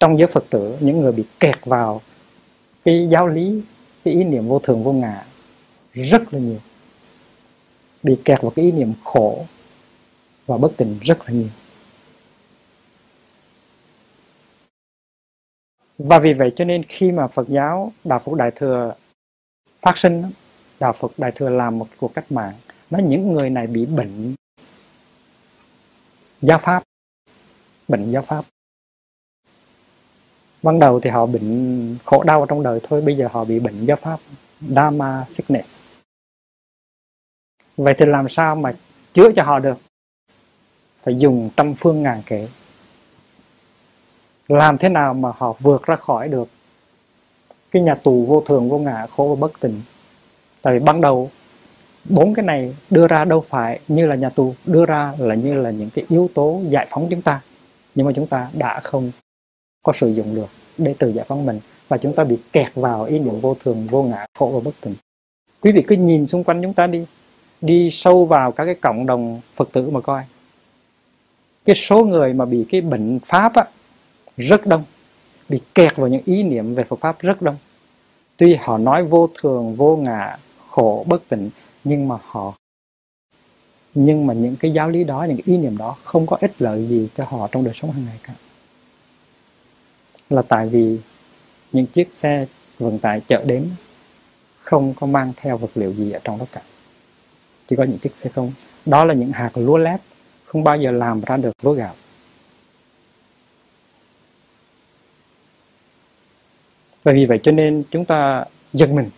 trong 0.00 0.18
giới 0.18 0.26
Phật 0.26 0.44
tử, 0.50 0.76
những 0.80 1.00
người 1.00 1.12
bị 1.12 1.24
kẹt 1.40 1.64
vào 1.64 2.00
cái 2.84 3.08
giáo 3.10 3.26
lý, 3.26 3.62
cái 4.04 4.14
ý 4.14 4.24
niệm 4.24 4.48
vô 4.48 4.58
thường 4.58 4.84
vô 4.84 4.92
ngã 4.92 5.26
rất 5.92 6.34
là 6.34 6.38
nhiều. 6.40 6.58
Bị 8.02 8.18
kẹt 8.24 8.42
vào 8.42 8.50
cái 8.50 8.64
ý 8.64 8.72
niệm 8.72 8.92
khổ 9.04 9.46
và 10.46 10.58
bất 10.58 10.72
tình 10.76 10.98
rất 11.02 11.18
là 11.20 11.30
nhiều. 11.30 11.48
Và 15.98 16.18
vì 16.18 16.32
vậy 16.32 16.52
cho 16.56 16.64
nên 16.64 16.82
khi 16.82 17.12
mà 17.12 17.26
Phật 17.26 17.48
giáo 17.48 17.92
đạo 18.04 18.18
Phật 18.18 18.34
Đại 18.36 18.50
thừa 18.50 18.94
phát 19.82 19.98
sinh, 19.98 20.22
đạo 20.80 20.92
Phật 20.92 21.12
Đại 21.18 21.32
thừa 21.34 21.48
làm 21.48 21.78
một 21.78 21.86
cuộc 21.96 22.14
cách 22.14 22.32
mạng, 22.32 22.54
nói 22.90 23.02
những 23.02 23.32
người 23.32 23.50
này 23.50 23.66
bị 23.66 23.86
bệnh 23.86 24.34
giáo 26.42 26.58
pháp, 26.58 26.82
bệnh 27.88 28.10
giáo 28.10 28.22
pháp 28.22 28.44
ban 30.66 30.78
đầu 30.78 31.00
thì 31.00 31.10
họ 31.10 31.26
bệnh 31.26 31.96
khổ 32.04 32.22
đau 32.22 32.46
trong 32.48 32.62
đời 32.62 32.80
thôi, 32.82 33.00
bây 33.00 33.16
giờ 33.16 33.28
họ 33.32 33.44
bị 33.44 33.60
bệnh 33.60 33.84
do 33.84 33.96
pháp, 33.96 34.20
dharma 34.60 35.24
sickness. 35.28 35.82
Vậy 37.76 37.94
thì 37.98 38.06
làm 38.06 38.28
sao 38.28 38.56
mà 38.56 38.72
chữa 39.12 39.32
cho 39.36 39.42
họ 39.42 39.58
được? 39.58 39.76
Phải 41.02 41.18
dùng 41.18 41.50
trăm 41.56 41.74
phương 41.74 42.02
ngàn 42.02 42.22
kế. 42.26 42.48
Làm 44.48 44.78
thế 44.78 44.88
nào 44.88 45.14
mà 45.14 45.32
họ 45.36 45.54
vượt 45.60 45.82
ra 45.82 45.96
khỏi 45.96 46.28
được 46.28 46.48
cái 47.70 47.82
nhà 47.82 47.94
tù 47.94 48.24
vô 48.26 48.40
thường, 48.46 48.68
vô 48.68 48.78
ngã, 48.78 49.06
khổ 49.10 49.28
và 49.28 49.40
bất 49.40 49.60
tỉnh 49.60 49.80
tại 50.62 50.78
vì 50.78 50.84
ban 50.84 51.00
đầu, 51.00 51.30
bốn 52.04 52.34
cái 52.34 52.44
này 52.44 52.76
đưa 52.90 53.06
ra 53.06 53.24
đâu 53.24 53.40
phải 53.40 53.80
như 53.88 54.06
là 54.06 54.14
nhà 54.14 54.28
tù, 54.28 54.54
đưa 54.64 54.86
ra 54.86 55.12
là 55.18 55.34
như 55.34 55.54
là 55.54 55.70
những 55.70 55.90
cái 55.90 56.04
yếu 56.08 56.30
tố 56.34 56.60
giải 56.68 56.86
phóng 56.90 57.06
chúng 57.10 57.22
ta. 57.22 57.40
Nhưng 57.94 58.06
mà 58.06 58.12
chúng 58.16 58.26
ta 58.26 58.50
đã 58.52 58.80
không 58.80 59.12
có 59.86 59.92
sử 59.92 60.08
dụng 60.08 60.34
được 60.34 60.48
để 60.78 60.94
tự 60.98 61.08
giải 61.08 61.24
phóng 61.28 61.46
mình. 61.46 61.60
Và 61.88 61.96
chúng 61.96 62.14
ta 62.14 62.24
bị 62.24 62.36
kẹt 62.52 62.74
vào 62.74 63.04
ý 63.04 63.18
niệm 63.18 63.40
vô 63.40 63.56
thường 63.64 63.86
vô 63.90 64.02
ngã 64.02 64.26
khổ 64.38 64.50
và 64.54 64.60
bất 64.60 64.74
tỉnh. 64.80 64.94
Quý 65.60 65.72
vị 65.72 65.82
cứ 65.86 65.96
nhìn 65.96 66.26
xung 66.26 66.44
quanh 66.44 66.62
chúng 66.62 66.74
ta 66.74 66.86
đi. 66.86 67.06
Đi 67.60 67.90
sâu 67.90 68.26
vào 68.26 68.52
các 68.52 68.64
cái 68.64 68.74
cộng 68.74 69.06
đồng 69.06 69.40
phật 69.54 69.68
tử 69.72 69.90
mà 69.90 70.00
coi. 70.00 70.22
Cái 71.64 71.76
số 71.76 72.04
người 72.04 72.32
mà 72.32 72.44
bị 72.44 72.66
cái 72.70 72.80
bệnh 72.80 73.18
pháp 73.26 73.54
á, 73.54 73.64
rất 74.36 74.66
đông. 74.66 74.84
Bị 75.48 75.60
kẹt 75.74 75.96
vào 75.96 76.08
những 76.08 76.22
ý 76.24 76.42
niệm 76.42 76.74
về 76.74 76.84
Phật 76.84 77.00
pháp 77.00 77.20
rất 77.20 77.42
đông. 77.42 77.56
Tuy 78.36 78.54
họ 78.54 78.78
nói 78.78 79.04
vô 79.04 79.28
thường 79.40 79.74
vô 79.74 79.96
ngã 79.96 80.36
khổ 80.70 81.04
bất 81.08 81.28
tịnh 81.28 81.50
nhưng 81.84 82.08
mà 82.08 82.16
họ 82.22 82.54
nhưng 83.94 84.26
mà 84.26 84.34
những 84.34 84.56
cái 84.56 84.70
giáo 84.70 84.88
lý 84.88 85.04
đó 85.04 85.24
những 85.24 85.36
cái 85.36 85.44
ý 85.46 85.56
niệm 85.56 85.76
đó 85.76 85.96
không 86.04 86.26
có 86.26 86.36
ích 86.40 86.62
lợi 86.62 86.86
gì 86.86 87.08
cho 87.14 87.24
họ 87.24 87.48
trong 87.52 87.64
đời 87.64 87.74
sống 87.74 87.90
hàng 87.90 88.04
ngày 88.06 88.18
cả 88.22 88.32
là 90.30 90.42
tại 90.42 90.68
vì 90.68 90.98
những 91.72 91.86
chiếc 91.86 92.12
xe 92.12 92.46
vận 92.78 92.98
tải 92.98 93.20
chở 93.26 93.44
đến 93.44 93.70
không 94.60 94.94
có 95.00 95.06
mang 95.06 95.32
theo 95.36 95.56
vật 95.56 95.70
liệu 95.74 95.92
gì 95.92 96.12
ở 96.12 96.20
trong 96.24 96.38
đó 96.38 96.46
cả 96.52 96.60
chỉ 97.66 97.76
có 97.76 97.84
những 97.84 97.98
chiếc 97.98 98.16
xe 98.16 98.30
không 98.30 98.52
đó 98.86 99.04
là 99.04 99.14
những 99.14 99.32
hạt 99.32 99.50
lúa 99.54 99.76
lép, 99.76 100.00
không 100.44 100.64
bao 100.64 100.76
giờ 100.76 100.90
làm 100.90 101.20
ra 101.20 101.36
được 101.36 101.52
lúa 101.62 101.72
gạo 101.72 101.94
và 107.04 107.12
vì 107.12 107.26
vậy 107.26 107.40
cho 107.42 107.52
nên 107.52 107.82
chúng 107.90 108.04
ta 108.04 108.44
giật 108.72 108.90
mình, 108.90 109.10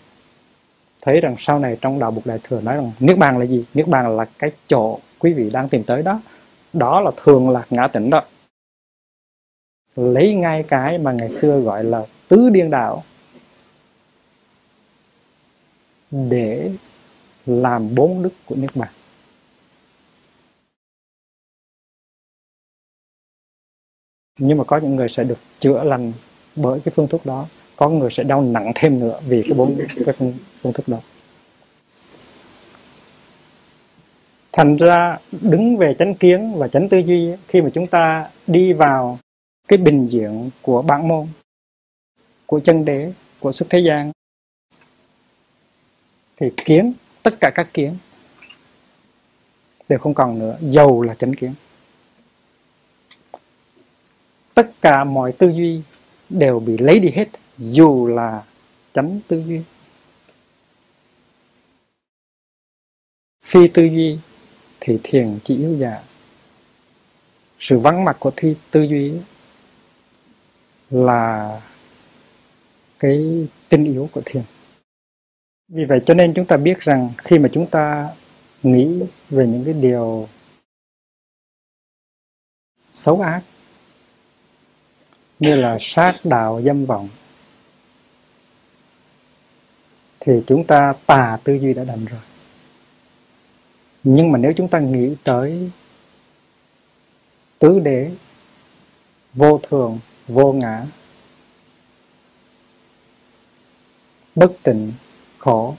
thấy 1.01 1.21
rằng 1.21 1.35
sau 1.39 1.59
này 1.59 1.77
trong 1.81 1.99
đạo 1.99 2.11
Bục 2.11 2.27
Đại 2.27 2.39
Thừa 2.43 2.61
nói 2.61 2.77
rằng 2.77 2.93
Niết 3.01 3.19
Bàn 3.19 3.39
là 3.39 3.47
gì? 3.47 3.65
Niết 3.75 3.89
Bàn 3.89 4.17
là 4.17 4.25
cái 4.39 4.51
chỗ 4.67 4.99
quý 5.19 5.33
vị 5.33 5.51
đang 5.51 5.69
tìm 5.69 5.83
tới 5.83 6.03
đó. 6.03 6.21
Đó 6.73 7.01
là 7.01 7.11
thường 7.25 7.51
lạc 7.51 7.67
ngã 7.71 7.89
tỉnh 7.89 8.11
đó. 8.11 8.23
Lấy 9.99 10.35
ngay 10.35 10.63
cái 10.69 10.99
mà 10.99 11.13
ngày 11.13 11.31
xưa 11.31 11.61
gọi 11.61 11.85
là 11.85 12.07
tứ 12.29 12.51
điên 12.51 12.71
đạo 12.71 13.05
để 16.11 16.71
làm 17.47 17.95
bốn 17.95 18.23
đức 18.23 18.31
của 18.47 18.55
Niết 18.55 18.77
Bàn. 18.77 18.89
Nhưng 24.39 24.59
mà 24.59 24.65
có 24.65 24.77
những 24.77 24.97
người 24.97 25.09
sẽ 25.09 25.25
được 25.25 25.39
chữa 25.59 25.85
lành 25.85 26.13
bởi 26.57 26.81
cái 26.85 26.93
phương 26.97 27.09
thuốc 27.09 27.27
đó 27.27 27.47
có 27.77 27.89
người 27.89 28.11
sẽ 28.11 28.23
đau 28.23 28.43
nặng 28.43 28.73
thêm 28.75 29.01
nữa 29.01 29.21
vì 29.27 29.43
cái 29.43 29.53
bốn 29.53 29.79
cái 30.07 30.15
phương, 30.19 30.35
phương 30.63 30.73
thức 30.73 30.89
đó 30.89 30.99
thành 34.53 34.77
ra 34.77 35.19
đứng 35.31 35.77
về 35.77 35.95
chánh 35.95 36.15
kiến 36.15 36.55
và 36.55 36.69
chánh 36.69 36.89
tư 36.89 36.99
duy 36.99 37.31
khi 37.49 37.63
mà 37.63 37.71
chúng 37.75 37.87
ta 37.87 38.31
đi 38.47 38.73
vào 38.73 39.19
cái 39.69 39.79
bình 39.79 40.07
diện 40.07 40.51
của 40.63 40.83
bản 40.83 41.09
môn, 41.09 41.27
của 42.47 42.61
chân 42.61 42.85
đế, 42.85 43.13
của 43.41 43.53
xuất 43.53 43.71
thế 43.71 43.79
gian. 43.79 44.13
Thì 46.37 46.47
kiến, 46.65 46.93
tất 47.23 47.35
cả 47.41 47.51
các 47.55 47.69
kiến 47.75 47.97
đều 49.89 49.99
không 49.99 50.15
còn 50.15 50.39
nữa, 50.39 50.59
dầu 50.61 51.03
là 51.03 51.15
chánh 51.15 51.35
kiến. 51.35 51.55
Tất 54.55 54.71
cả 54.81 55.05
mọi 55.05 55.33
tư 55.33 55.49
duy 55.49 55.83
đều 56.29 56.61
bị 56.61 56.79
lấy 56.79 57.01
đi 57.01 57.11
hết, 57.11 57.29
dù 57.59 58.07
là 58.07 58.45
chánh 58.93 59.21
tư 59.29 59.43
duy. 59.47 59.61
Phi 63.45 63.69
tư 63.69 63.85
duy 63.85 64.19
thì 64.81 64.99
thiền 65.03 65.39
chỉ 65.45 65.57
yếu 65.57 65.77
dạ 65.79 66.03
sự 67.59 67.79
vắng 67.79 68.05
mặt 68.05 68.17
của 68.21 68.31
thi 68.37 68.57
tư 68.71 68.83
duy 68.83 69.13
là 70.91 71.61
cái 72.99 73.49
tinh 73.69 73.85
yếu 73.85 74.09
của 74.13 74.23
thiền. 74.25 74.43
Vì 75.69 75.85
vậy 75.85 76.01
cho 76.07 76.15
nên 76.15 76.35
chúng 76.35 76.47
ta 76.47 76.57
biết 76.57 76.81
rằng 76.81 77.11
khi 77.19 77.39
mà 77.39 77.49
chúng 77.53 77.67
ta 77.67 78.09
nghĩ 78.63 79.03
về 79.31 79.47
những 79.47 79.65
cái 79.65 79.75
điều 79.75 80.29
xấu 82.93 83.21
ác, 83.21 83.43
như 85.39 85.57
là 85.57 85.77
sát 85.81 86.21
đạo 86.25 86.63
dâm 86.65 86.87
vọng, 86.87 87.09
thì 90.21 90.43
chúng 90.47 90.65
ta 90.65 90.95
tà 91.07 91.39
tư 91.45 91.55
duy 91.55 91.75
đã 91.75 91.85
đành 91.85 92.05
rồi. 92.05 92.21
Nhưng 94.03 94.33
mà 94.33 94.39
nếu 94.39 94.53
chúng 94.57 94.69
ta 94.69 94.79
nghĩ 94.79 95.17
tới 95.25 95.71
tứ 97.59 97.81
đế 97.81 98.11
vô 99.35 99.61
thường 99.63 99.99
vô 100.29 100.53
ngã. 100.53 100.87
Bất 104.35 104.53
tịnh, 104.63 104.93
khổ. 105.39 105.77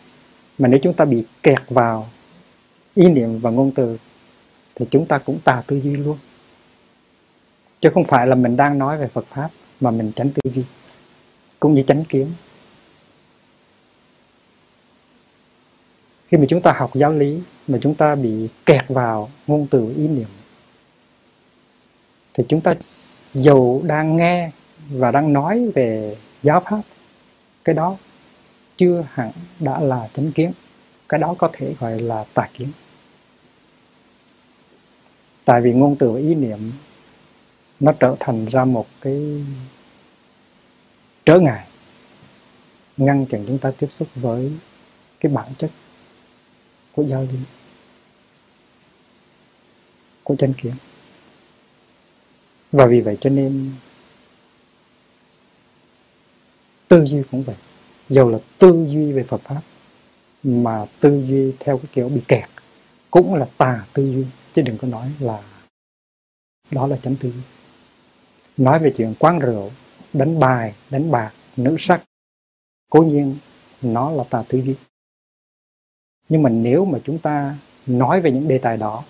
Mà 0.57 0.67
nếu 0.67 0.79
chúng 0.83 0.93
ta 0.93 1.05
bị 1.05 1.25
kẹt 1.43 1.59
vào 1.69 2.09
ý 2.95 3.07
niệm 3.07 3.39
và 3.39 3.49
ngôn 3.49 3.71
từ, 3.71 3.97
thì 4.75 4.85
chúng 4.91 5.05
ta 5.05 5.17
cũng 5.17 5.39
tà 5.43 5.63
tư 5.67 5.81
duy 5.81 5.95
luôn. 5.95 6.17
Chứ 7.81 7.89
không 7.93 8.03
phải 8.03 8.27
là 8.27 8.35
mình 8.35 8.57
đang 8.57 8.77
nói 8.77 8.97
về 8.97 9.07
Phật 9.07 9.25
pháp, 9.25 9.49
mà 9.81 9.91
mình 9.91 10.11
tránh 10.15 10.31
tư 10.31 10.51
duy, 10.55 10.63
cũng 11.59 11.73
như 11.73 11.83
tránh 11.87 12.03
kiến. 12.03 12.31
Khi 16.27 16.37
mà 16.37 16.45
chúng 16.49 16.61
ta 16.61 16.73
học 16.77 16.91
giáo 16.93 17.11
lý, 17.11 17.41
mà 17.67 17.77
chúng 17.81 17.95
ta 17.95 18.15
bị 18.15 18.47
kẹt 18.65 18.87
vào 18.87 19.29
ngôn 19.47 19.67
từ, 19.71 19.93
ý 19.97 20.07
niệm, 20.07 20.27
thì 22.33 22.43
chúng 22.49 22.61
ta 22.61 22.75
dù 23.33 23.81
đang 23.83 24.15
nghe 24.15 24.51
và 24.89 25.11
đang 25.11 25.33
nói 25.33 25.71
về 25.75 26.17
giáo 26.43 26.61
pháp 26.65 26.81
cái 27.63 27.75
đó 27.75 27.97
chưa 28.77 29.05
hẳn 29.11 29.31
đã 29.59 29.79
là 29.79 30.09
chánh 30.13 30.31
kiến. 30.31 30.51
Cái 31.09 31.19
đó 31.19 31.35
có 31.37 31.49
thể 31.53 31.75
gọi 31.79 32.01
là 32.01 32.25
tà 32.33 32.49
kiến. 32.53 32.71
Tại 35.45 35.61
vì 35.61 35.73
ngôn 35.73 35.95
từ 35.95 36.13
và 36.13 36.19
ý 36.19 36.35
niệm 36.35 36.71
nó 37.79 37.91
trở 37.99 38.15
thành 38.19 38.45
ra 38.45 38.65
một 38.65 38.87
cái 39.01 39.43
trở 41.25 41.39
ngại 41.39 41.67
ngăn 42.97 43.25
chặn 43.25 43.43
chúng 43.47 43.57
ta 43.57 43.71
tiếp 43.71 43.87
xúc 43.91 44.07
với 44.15 44.51
cái 45.19 45.31
bản 45.31 45.47
chất 45.57 45.71
của 46.91 47.03
giáo 47.03 47.21
lý, 47.21 47.39
của 50.23 50.35
chánh 50.35 50.53
kiến 50.53 50.73
và 52.71 52.85
vì 52.85 53.01
vậy 53.01 53.17
cho 53.21 53.29
nên 53.29 53.71
tư 56.87 57.05
duy 57.05 57.23
cũng 57.31 57.43
vậy. 57.43 57.55
Dầu 58.09 58.29
là 58.29 58.39
tư 58.57 58.85
duy 58.89 59.11
về 59.11 59.23
Phật 59.23 59.41
pháp, 59.41 59.61
mà 60.43 60.85
tư 60.99 61.23
duy 61.27 61.53
theo 61.59 61.77
cái 61.77 61.87
kiểu 61.93 62.09
bị 62.09 62.21
kẹt, 62.27 62.49
cũng 63.11 63.35
là 63.35 63.45
tà 63.57 63.85
tư 63.93 64.11
duy. 64.13 64.25
Chứ 64.53 64.61
đừng 64.61 64.77
có 64.77 64.87
nói 64.87 65.11
là 65.19 65.43
đó 66.71 66.87
là 66.87 66.97
chánh 66.97 67.15
tư 67.15 67.31
duy. 67.31 67.41
Nói 68.57 68.79
về 68.79 68.93
chuyện 68.97 69.13
quán 69.19 69.39
rượu, 69.39 69.71
đánh 70.13 70.39
bài, 70.39 70.73
đánh 70.89 71.11
bạc, 71.11 71.31
nữ 71.57 71.75
sắc, 71.79 72.03
cố 72.89 73.01
nhiên 73.01 73.35
nó 73.81 74.11
là 74.11 74.23
tà 74.29 74.43
tư 74.47 74.61
duy. 74.61 74.75
Nhưng 76.29 76.43
mà 76.43 76.49
nếu 76.49 76.85
mà 76.85 76.99
chúng 77.03 77.19
ta 77.19 77.57
nói 77.87 78.21
về 78.21 78.31
những 78.31 78.47
đề 78.47 78.57
tài 78.57 78.77
đó, 78.77 79.03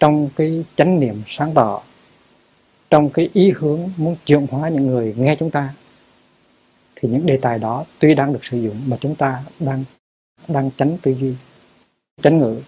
trong 0.00 0.28
cái 0.36 0.64
chánh 0.76 1.00
niệm 1.00 1.22
sáng 1.26 1.54
tỏ 1.54 1.82
trong 2.90 3.10
cái 3.10 3.28
ý 3.32 3.50
hướng 3.50 3.80
muốn 3.96 4.16
chuyển 4.24 4.46
hóa 4.46 4.68
những 4.68 4.86
người 4.86 5.14
nghe 5.18 5.36
chúng 5.38 5.50
ta 5.50 5.74
thì 6.96 7.08
những 7.08 7.26
đề 7.26 7.38
tài 7.42 7.58
đó 7.58 7.84
tuy 7.98 8.14
đang 8.14 8.32
được 8.32 8.44
sử 8.44 8.58
dụng 8.58 8.76
mà 8.86 8.96
chúng 9.00 9.14
ta 9.14 9.42
đang 9.60 9.84
đang 10.48 10.70
tránh 10.76 10.96
tư 11.02 11.14
duy 11.14 11.34
tránh 12.22 12.38
ngữ. 12.38 12.60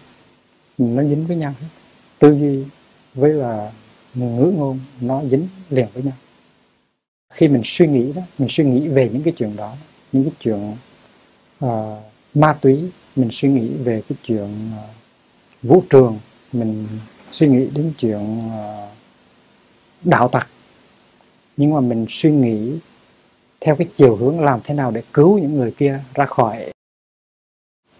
Nó 0.77 1.03
dính 1.03 1.25
với 1.27 1.37
nhau. 1.37 1.53
Tư 2.19 2.39
duy 2.39 2.63
với 3.13 3.33
là 3.33 3.71
ngữ 4.13 4.53
ngôn 4.57 4.79
nó 5.01 5.21
dính 5.31 5.47
liền 5.69 5.87
với 5.93 6.03
nhau. 6.03 6.13
Khi 7.33 7.47
mình 7.47 7.61
suy 7.65 7.87
nghĩ 7.87 8.13
đó 8.13 8.21
mình 8.37 8.49
suy 8.49 8.63
nghĩ 8.63 8.87
về 8.87 9.09
những 9.13 9.23
cái 9.23 9.33
chuyện 9.37 9.55
đó 9.55 9.75
những 10.11 10.23
cái 10.23 10.33
chuyện 10.39 10.75
uh, 11.65 11.97
ma 12.33 12.53
túy 12.61 12.91
mình 13.15 13.29
suy 13.31 13.49
nghĩ 13.49 13.69
về 13.83 14.01
cái 14.09 14.17
chuyện 14.23 14.69
uh, 14.73 14.95
vũ 15.63 15.83
trường 15.89 16.19
mình 16.53 16.87
suy 17.29 17.47
nghĩ 17.47 17.67
đến 17.75 17.93
chuyện 17.97 18.47
uh, 18.47 18.89
đạo 20.03 20.27
tặc 20.27 20.47
nhưng 21.57 21.73
mà 21.73 21.79
mình 21.79 22.05
suy 22.09 22.31
nghĩ 22.31 22.79
theo 23.59 23.75
cái 23.75 23.87
chiều 23.93 24.15
hướng 24.15 24.39
làm 24.39 24.59
thế 24.63 24.73
nào 24.73 24.91
để 24.91 25.03
cứu 25.13 25.39
những 25.39 25.55
người 25.55 25.71
kia 25.71 25.99
ra 26.13 26.25
khỏi 26.25 26.71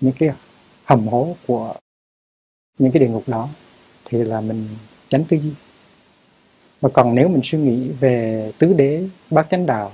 những 0.01 0.13
cái 0.19 0.29
hầm 0.85 1.07
hố 1.07 1.35
của 1.47 1.73
những 2.77 2.91
cái 2.91 2.99
địa 2.99 3.09
ngục 3.09 3.23
đó, 3.27 3.49
thì 4.05 4.23
là 4.23 4.41
mình 4.41 4.67
tránh 5.09 5.23
tư 5.29 5.37
duy. 5.37 5.51
Và 6.81 6.89
còn 6.93 7.15
nếu 7.15 7.27
mình 7.27 7.41
suy 7.43 7.57
nghĩ 7.57 7.89
về 7.99 8.51
tứ 8.59 8.73
đế, 8.73 9.07
bát 9.31 9.47
chánh 9.49 9.65
đạo 9.65 9.91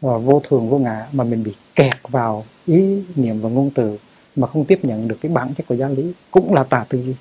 và 0.00 0.18
vô 0.18 0.40
thường, 0.44 0.68
vô 0.68 0.78
ngã 0.78 1.08
mà 1.12 1.24
mình 1.24 1.42
bị 1.42 1.54
kẹt 1.74 1.96
vào 2.02 2.44
ý 2.66 3.02
niệm 3.16 3.40
và 3.40 3.48
ngôn 3.48 3.70
từ 3.74 3.98
mà 4.36 4.46
không 4.46 4.64
tiếp 4.64 4.78
nhận 4.82 5.08
được 5.08 5.16
cái 5.20 5.32
bản 5.32 5.54
chất 5.54 5.66
của 5.66 5.74
giáo 5.74 5.90
lý, 5.90 6.12
cũng 6.30 6.54
là 6.54 6.64
tà 6.64 6.86
tư 6.88 7.02
duy. 7.02 7.14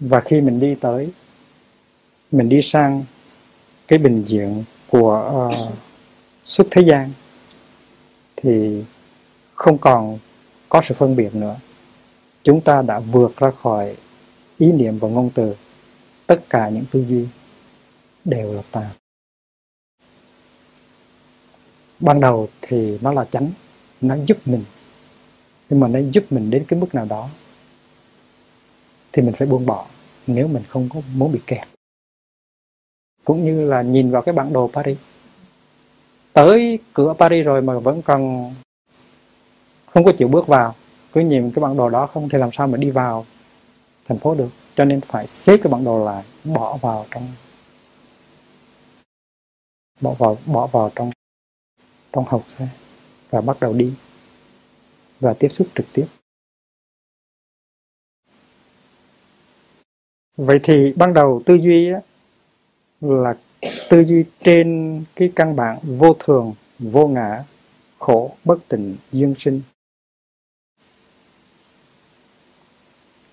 Và 0.00 0.20
khi 0.20 0.40
mình 0.40 0.60
đi 0.60 0.74
tới 0.74 1.10
mình 2.32 2.48
đi 2.48 2.62
sang 2.62 3.04
cái 3.88 3.98
bình 3.98 4.24
diện 4.26 4.64
của 4.88 5.14
ờ, 5.14 5.46
uh, 5.46 5.74
xuất 6.42 6.66
thế 6.70 6.82
gian 6.82 7.10
thì 8.36 8.82
không 9.54 9.78
còn 9.78 10.18
có 10.68 10.82
sự 10.82 10.94
phân 10.94 11.16
biệt 11.16 11.34
nữa. 11.34 11.56
Chúng 12.44 12.60
ta 12.60 12.82
đã 12.82 12.98
vượt 12.98 13.36
ra 13.36 13.50
khỏi 13.50 13.96
ý 14.58 14.72
niệm 14.72 14.98
và 14.98 15.08
ngôn 15.08 15.30
từ. 15.34 15.54
Tất 16.26 16.40
cả 16.50 16.68
những 16.68 16.84
tư 16.90 17.04
duy 17.08 17.26
đều 18.24 18.52
là 18.52 18.62
tà. 18.70 18.90
Ban 22.00 22.20
đầu 22.20 22.48
thì 22.60 22.98
nó 23.02 23.12
là 23.12 23.24
chánh 23.24 23.50
nó 24.00 24.16
giúp 24.26 24.38
mình. 24.46 24.64
Nhưng 25.70 25.80
mà 25.80 25.88
nó 25.88 25.98
giúp 26.12 26.24
mình 26.30 26.50
đến 26.50 26.64
cái 26.68 26.80
mức 26.80 26.94
nào 26.94 27.04
đó 27.04 27.28
thì 29.12 29.22
mình 29.22 29.34
phải 29.38 29.48
buông 29.48 29.66
bỏ 29.66 29.86
nếu 30.26 30.48
mình 30.48 30.62
không 30.68 30.88
có 30.94 31.00
muốn 31.14 31.32
bị 31.32 31.40
kẹt 31.46 31.71
cũng 33.24 33.44
như 33.44 33.68
là 33.68 33.82
nhìn 33.82 34.10
vào 34.10 34.22
cái 34.22 34.32
bản 34.32 34.52
đồ 34.52 34.70
Paris. 34.72 34.98
Tới 36.32 36.78
cửa 36.92 37.14
Paris 37.18 37.46
rồi 37.46 37.62
mà 37.62 37.78
vẫn 37.78 38.02
còn 38.02 38.54
không 39.86 40.04
có 40.04 40.12
chịu 40.18 40.28
bước 40.28 40.46
vào 40.46 40.74
cứ 41.12 41.20
nhìn 41.20 41.50
cái 41.50 41.62
bản 41.62 41.76
đồ 41.76 41.88
đó 41.88 42.06
không 42.06 42.28
thì 42.28 42.38
làm 42.38 42.52
sao 42.52 42.66
mà 42.66 42.78
đi 42.78 42.90
vào 42.90 43.26
thành 44.04 44.18
phố 44.18 44.34
được. 44.34 44.48
Cho 44.74 44.84
nên 44.84 45.00
phải 45.00 45.26
xếp 45.26 45.56
cái 45.62 45.72
bản 45.72 45.84
đồ 45.84 46.04
lại 46.04 46.24
bỏ 46.44 46.76
vào 46.76 47.06
trong 47.10 47.28
bỏ 50.00 50.14
vào 50.18 50.38
bỏ 50.46 50.66
vào 50.66 50.90
trong 50.94 51.10
trong 52.12 52.24
hộp 52.28 52.42
xe 52.48 52.68
và 53.30 53.40
bắt 53.40 53.56
đầu 53.60 53.72
đi 53.72 53.92
và 55.20 55.34
tiếp 55.34 55.48
xúc 55.48 55.66
trực 55.74 55.86
tiếp. 55.92 56.06
Vậy 60.36 60.60
thì 60.62 60.92
ban 60.96 61.14
đầu 61.14 61.42
tư 61.46 61.54
duy 61.54 61.92
á, 61.92 62.00
là 63.02 63.34
tư 63.90 64.04
duy 64.04 64.24
trên 64.42 65.02
cái 65.16 65.32
căn 65.36 65.56
bản 65.56 65.78
vô 65.82 66.16
thường, 66.18 66.54
vô 66.78 67.08
ngã, 67.08 67.44
khổ, 67.98 68.36
bất 68.44 68.68
tịnh, 68.68 68.96
duyên 69.12 69.34
sinh. 69.38 69.62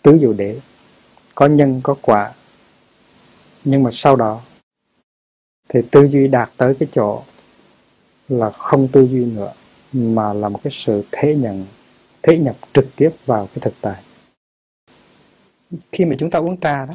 Tứ 0.02 0.18
diệu 0.20 0.34
đế, 0.34 0.60
có 1.36 1.46
nhân, 1.46 1.82
có 1.84 1.96
quả. 2.02 2.34
Nhưng 3.64 3.84
mà 3.84 3.90
sau 3.94 4.16
đó, 4.16 4.42
thì 5.70 5.80
tư 5.92 6.08
duy 6.10 6.28
đạt 6.28 6.50
tới 6.58 6.76
cái 6.80 6.90
chỗ 6.92 7.24
là 8.30 8.50
không 8.50 8.88
tư 8.88 9.08
duy 9.08 9.26
nữa, 9.26 9.54
mà 9.94 10.34
là 10.34 10.50
một 10.50 10.60
cái 10.64 10.72
sự 10.72 11.04
thế 11.12 11.36
nhận, 11.36 11.66
thế 12.22 12.38
nhập 12.38 12.56
trực 12.74 12.86
tiếp 12.96 13.10
vào 13.26 13.48
cái 13.48 13.58
thực 13.62 13.74
tại. 13.82 14.04
Khi 15.92 16.06
mà 16.06 16.16
chúng 16.20 16.30
ta 16.30 16.40
uống 16.40 16.60
trà 16.60 16.86
đó 16.86 16.94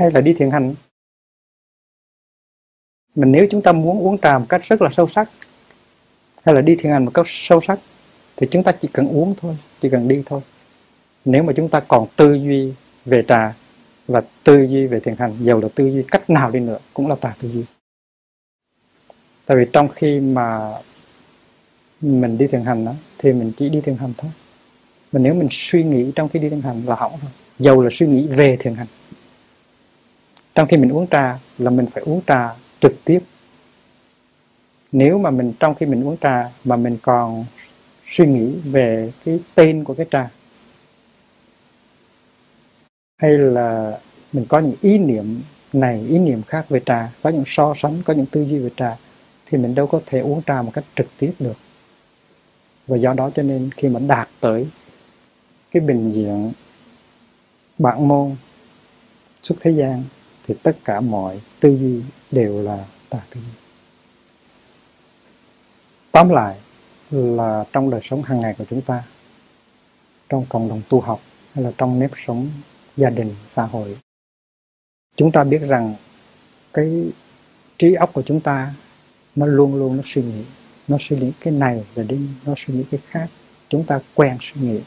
hay 0.00 0.10
là 0.10 0.20
đi 0.20 0.32
thiền 0.32 0.50
hành? 0.50 0.74
Mà 3.14 3.26
nếu 3.26 3.46
chúng 3.50 3.62
ta 3.62 3.72
muốn 3.72 3.98
uống 3.98 4.18
trà 4.18 4.38
một 4.38 4.46
cách 4.48 4.62
rất 4.64 4.82
là 4.82 4.90
sâu 4.92 5.08
sắc 5.14 5.30
hay 6.42 6.54
là 6.54 6.60
đi 6.60 6.76
thiền 6.76 6.92
hành 6.92 7.04
một 7.04 7.10
cách 7.14 7.26
sâu 7.28 7.60
sắc 7.60 7.78
thì 8.36 8.46
chúng 8.50 8.62
ta 8.62 8.72
chỉ 8.72 8.88
cần 8.92 9.08
uống 9.08 9.34
thôi 9.36 9.56
chỉ 9.80 9.90
cần 9.90 10.08
đi 10.08 10.22
thôi. 10.26 10.40
Nếu 11.24 11.42
mà 11.42 11.52
chúng 11.56 11.68
ta 11.68 11.80
còn 11.80 12.06
tư 12.16 12.34
duy 12.34 12.72
về 13.04 13.24
trà 13.28 13.54
và 14.06 14.22
tư 14.44 14.62
duy 14.62 14.86
về 14.86 15.00
thiền 15.00 15.16
hành 15.16 15.32
dầu 15.40 15.60
là 15.60 15.68
tư 15.74 15.90
duy 15.90 16.02
cách 16.10 16.30
nào 16.30 16.50
đi 16.50 16.60
nữa 16.60 16.78
cũng 16.94 17.08
là 17.08 17.14
tà 17.14 17.34
tư 17.42 17.48
duy. 17.48 17.64
Tại 19.46 19.56
vì 19.56 19.64
trong 19.72 19.88
khi 19.88 20.20
mà 20.20 20.72
mình 22.00 22.38
đi 22.38 22.46
thiền 22.46 22.64
hành 22.64 22.84
đó, 22.84 22.94
thì 23.18 23.32
mình 23.32 23.52
chỉ 23.56 23.68
đi 23.68 23.80
thiền 23.80 23.96
hành 23.96 24.12
thôi. 24.18 24.30
Mà 25.12 25.20
nếu 25.20 25.34
mình 25.34 25.48
suy 25.50 25.82
nghĩ 25.82 26.12
trong 26.14 26.28
khi 26.28 26.38
đi 26.38 26.48
thiền 26.48 26.60
hành 26.60 26.82
là 26.86 26.94
hỏng 26.94 27.18
rồi. 27.22 27.30
Dầu 27.58 27.82
là 27.82 27.90
suy 27.92 28.06
nghĩ 28.06 28.26
về 28.26 28.56
thiền 28.60 28.74
hành 28.74 28.86
trong 30.60 30.68
khi 30.68 30.76
mình 30.76 30.92
uống 30.92 31.06
trà 31.06 31.38
là 31.58 31.70
mình 31.70 31.86
phải 31.86 32.02
uống 32.02 32.20
trà 32.26 32.54
trực 32.80 32.92
tiếp. 33.04 33.20
Nếu 34.92 35.18
mà 35.18 35.30
mình, 35.30 35.52
trong 35.60 35.74
khi 35.74 35.86
mình 35.86 36.04
uống 36.04 36.16
trà 36.20 36.50
mà 36.64 36.76
mình 36.76 36.96
còn 37.02 37.44
suy 38.06 38.26
nghĩ 38.26 38.54
về 38.64 39.12
cái 39.24 39.40
tên 39.54 39.84
của 39.84 39.94
cái 39.94 40.06
trà, 40.10 40.30
hay 43.22 43.30
là 43.30 43.98
mình 44.32 44.46
có 44.48 44.58
những 44.58 44.74
ý 44.80 44.98
niệm 44.98 45.40
này, 45.72 46.06
ý 46.08 46.18
niệm 46.18 46.42
khác 46.42 46.68
về 46.68 46.80
trà, 46.86 47.10
có 47.22 47.30
những 47.30 47.44
so 47.46 47.74
sánh, 47.76 48.02
có 48.02 48.14
những 48.14 48.26
tư 48.26 48.42
duy 48.42 48.58
về 48.58 48.70
trà, 48.76 48.96
thì 49.46 49.58
mình 49.58 49.74
đâu 49.74 49.86
có 49.86 50.00
thể 50.06 50.20
uống 50.20 50.42
trà 50.46 50.62
một 50.62 50.70
cách 50.74 50.84
trực 50.96 51.06
tiếp 51.18 51.32
được. 51.38 51.56
Và 52.86 52.96
do 52.96 53.12
đó 53.12 53.30
cho 53.34 53.42
nên 53.42 53.70
khi 53.76 53.88
mà 53.88 54.00
đạt 54.00 54.28
tới 54.40 54.66
cái 55.70 55.80
bình 55.80 56.12
diện 56.12 56.52
bản 57.78 58.08
môn 58.08 58.36
xuất 59.42 59.56
thế 59.60 59.70
gian 59.70 60.04
thì 60.50 60.56
tất 60.62 60.76
cả 60.84 61.00
mọi 61.00 61.40
tư 61.60 61.76
duy 61.80 62.02
đều 62.30 62.62
là 62.62 62.84
tà 63.08 63.18
tư 63.30 63.40
duy. 63.40 63.52
Tóm 66.12 66.28
lại 66.28 66.56
là 67.10 67.64
trong 67.72 67.90
đời 67.90 68.00
sống 68.04 68.22
hàng 68.22 68.40
ngày 68.40 68.54
của 68.58 68.64
chúng 68.70 68.82
ta, 68.82 69.02
trong 70.28 70.46
cộng 70.48 70.68
đồng 70.68 70.82
tu 70.88 71.00
học 71.00 71.20
hay 71.54 71.64
là 71.64 71.72
trong 71.78 71.98
nếp 71.98 72.10
sống 72.26 72.50
gia 72.96 73.10
đình, 73.10 73.34
xã 73.46 73.62
hội, 73.62 73.98
chúng 75.16 75.32
ta 75.32 75.44
biết 75.44 75.62
rằng 75.68 75.94
cái 76.72 77.04
trí 77.78 77.94
óc 77.94 78.10
của 78.12 78.22
chúng 78.22 78.40
ta 78.40 78.74
nó 79.36 79.46
luôn 79.46 79.74
luôn 79.74 79.96
nó 79.96 80.02
suy 80.04 80.22
nghĩ, 80.22 80.44
nó 80.88 80.96
suy 81.00 81.16
nghĩ 81.16 81.32
cái 81.40 81.52
này 81.52 81.84
rồi 81.94 82.06
đi, 82.08 82.20
nó 82.46 82.54
suy 82.56 82.74
nghĩ 82.74 82.84
cái 82.90 83.00
khác, 83.06 83.28
chúng 83.68 83.84
ta 83.84 84.00
quen 84.14 84.36
suy 84.40 84.60
nghĩ. 84.60 84.80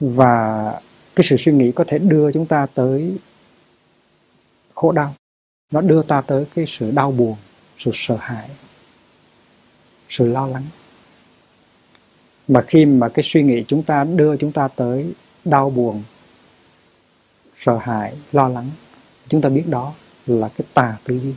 Và 0.00 0.80
cái 1.16 1.24
sự 1.24 1.36
suy 1.36 1.52
nghĩ 1.52 1.72
có 1.72 1.84
thể 1.86 1.98
đưa 1.98 2.32
chúng 2.32 2.46
ta 2.46 2.66
tới 2.74 3.16
khổ 4.74 4.92
đau. 4.92 5.14
Nó 5.72 5.80
đưa 5.80 6.02
ta 6.02 6.20
tới 6.20 6.46
cái 6.54 6.64
sự 6.68 6.90
đau 6.90 7.10
buồn, 7.12 7.36
sự 7.78 7.90
sợ 7.94 8.16
hãi, 8.20 8.50
sự 10.08 10.26
lo 10.26 10.46
lắng. 10.46 10.64
Mà 12.48 12.62
khi 12.62 12.84
mà 12.84 13.08
cái 13.08 13.22
suy 13.22 13.42
nghĩ 13.42 13.64
chúng 13.68 13.82
ta 13.82 14.04
đưa 14.04 14.36
chúng 14.36 14.52
ta 14.52 14.68
tới 14.68 15.12
đau 15.44 15.70
buồn, 15.70 16.02
sợ 17.56 17.78
hãi, 17.78 18.14
lo 18.32 18.48
lắng, 18.48 18.70
chúng 19.28 19.40
ta 19.40 19.48
biết 19.48 19.64
đó 19.66 19.94
là 20.26 20.48
cái 20.56 20.66
tà 20.74 20.96
tư 21.04 21.20
duy. 21.20 21.32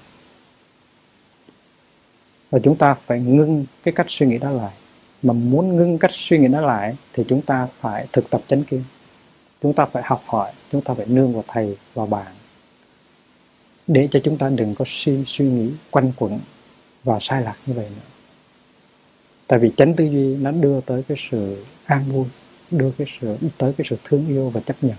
Và 2.50 2.60
chúng 2.64 2.76
ta 2.76 2.94
phải 2.94 3.20
ngưng 3.20 3.66
cái 3.84 3.94
cách 3.94 4.06
suy 4.10 4.26
nghĩ 4.26 4.38
đó 4.38 4.50
lại. 4.52 4.74
Mà 5.22 5.34
muốn 5.34 5.76
ngưng 5.76 5.98
cách 5.98 6.12
suy 6.14 6.38
nghĩ 6.38 6.48
đó 6.48 6.62
lại 6.62 6.96
thì 7.14 7.24
chúng 7.28 7.42
ta 7.42 7.68
phải 7.80 8.08
thực 8.12 8.30
tập 8.30 8.42
chánh 8.48 8.64
kiến 8.64 8.84
chúng 9.64 9.74
ta 9.74 9.86
phải 9.86 10.04
học 10.06 10.24
hỏi, 10.26 10.52
chúng 10.72 10.82
ta 10.82 10.94
phải 10.94 11.06
nương 11.06 11.34
vào 11.34 11.44
thầy, 11.48 11.78
vào 11.94 12.06
bạn, 12.06 12.34
để 13.88 14.08
cho 14.12 14.20
chúng 14.24 14.38
ta 14.38 14.50
đừng 14.50 14.76
có 14.76 14.86
suy 14.88 15.24
suy 15.26 15.46
nghĩ 15.46 15.72
quanh 15.92 16.12
quẩn 16.18 16.40
và 17.04 17.18
sai 17.22 17.42
lạc 17.42 17.56
như 17.66 17.74
vậy 17.74 17.90
nữa. 17.90 18.08
Tại 19.48 19.60
vì 19.60 19.72
chánh 19.78 19.94
tư 19.94 20.06
duy 20.06 20.36
nó 20.36 20.52
đưa 20.52 20.82
tới 20.82 21.04
cái 21.08 21.18
sự 21.32 21.66
an 21.86 22.04
vui, 22.10 22.26
đưa 22.72 22.92
cái 22.92 23.08
sự, 23.20 23.38
tới 23.58 23.74
cái 23.78 23.86
sự 23.90 23.98
thương 24.04 24.28
yêu 24.28 24.50
và 24.50 24.62
chấp 24.62 24.76
nhận, 24.82 24.96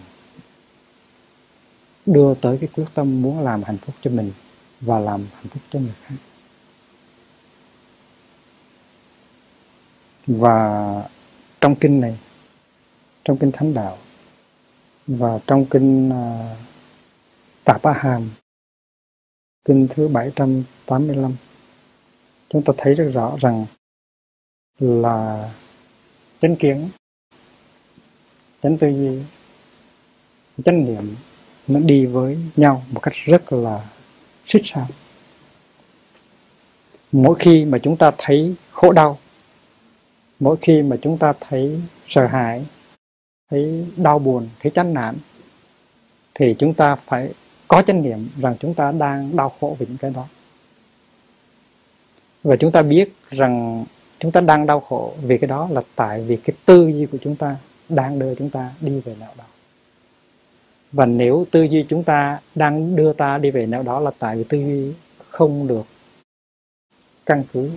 đưa 2.06 2.34
tới 2.34 2.58
cái 2.60 2.68
quyết 2.74 2.86
tâm 2.94 3.22
muốn 3.22 3.40
làm 3.40 3.62
hạnh 3.62 3.78
phúc 3.78 3.94
cho 4.02 4.10
mình 4.10 4.32
và 4.80 4.98
làm 4.98 5.20
hạnh 5.34 5.48
phúc 5.48 5.62
cho 5.70 5.78
người 5.78 5.94
khác. 6.02 6.14
Và 10.26 11.08
trong 11.60 11.74
kinh 11.74 12.00
này, 12.00 12.18
trong 13.24 13.36
kinh 13.36 13.52
thánh 13.52 13.74
đạo 13.74 13.98
và 15.06 15.38
trong 15.46 15.66
kinh 15.70 16.10
à, 16.10 16.56
Tạp 17.64 17.82
Á 17.82 17.92
Hàm, 17.92 18.30
kinh 19.64 19.88
thứ 19.90 20.08
785 20.08 21.36
chúng 22.48 22.62
ta 22.62 22.72
thấy 22.76 22.94
rất 22.94 23.10
rõ 23.12 23.36
rằng 23.40 23.66
là 24.78 25.50
chánh 26.40 26.56
kiến, 26.56 26.88
chánh 28.62 28.78
tư 28.78 28.88
duy, 28.88 29.22
chánh 30.64 30.84
niệm 30.84 31.16
nó 31.66 31.80
đi 31.80 32.06
với 32.06 32.38
nhau 32.56 32.82
một 32.90 33.00
cách 33.00 33.14
rất 33.14 33.52
là 33.52 33.90
xích 34.46 34.62
sao. 34.64 34.88
Mỗi 37.12 37.38
khi 37.38 37.64
mà 37.64 37.78
chúng 37.78 37.96
ta 37.96 38.12
thấy 38.18 38.54
khổ 38.70 38.92
đau, 38.92 39.18
mỗi 40.40 40.56
khi 40.60 40.82
mà 40.82 40.96
chúng 41.02 41.18
ta 41.18 41.32
thấy 41.40 41.80
sợ 42.08 42.26
hãi 42.26 42.64
thấy 43.54 43.86
đau 43.96 44.18
buồn, 44.18 44.48
thấy 44.60 44.70
chán 44.70 44.94
nản, 44.94 45.14
thì 46.34 46.54
chúng 46.58 46.74
ta 46.74 46.94
phải 46.94 47.32
có 47.68 47.82
chánh 47.86 48.02
niệm 48.02 48.28
rằng 48.40 48.56
chúng 48.60 48.74
ta 48.74 48.92
đang 48.92 49.36
đau 49.36 49.52
khổ 49.60 49.76
vì 49.78 49.86
những 49.86 49.96
cái 49.96 50.10
đó. 50.10 50.26
Và 52.42 52.56
chúng 52.56 52.72
ta 52.72 52.82
biết 52.82 53.12
rằng 53.30 53.84
chúng 54.18 54.32
ta 54.32 54.40
đang 54.40 54.66
đau 54.66 54.80
khổ 54.80 55.14
vì 55.22 55.38
cái 55.38 55.48
đó 55.48 55.68
là 55.70 55.82
tại 55.96 56.22
vì 56.22 56.36
cái 56.36 56.56
tư 56.64 56.88
duy 56.88 57.06
của 57.06 57.18
chúng 57.20 57.36
ta 57.36 57.56
đang 57.88 58.18
đưa 58.18 58.34
chúng 58.34 58.50
ta 58.50 58.70
đi 58.80 59.00
về 59.00 59.16
nào 59.20 59.34
đó. 59.38 59.44
Và 60.92 61.06
nếu 61.06 61.46
tư 61.50 61.62
duy 61.62 61.84
chúng 61.88 62.04
ta 62.04 62.40
đang 62.54 62.96
đưa 62.96 63.12
ta 63.12 63.38
đi 63.38 63.50
về 63.50 63.66
nào 63.66 63.82
đó 63.82 64.00
là 64.00 64.10
tại 64.18 64.36
vì 64.36 64.44
tư 64.44 64.58
duy 64.58 64.92
không 65.28 65.66
được 65.66 65.86
căn 67.26 67.42
cứ 67.52 67.70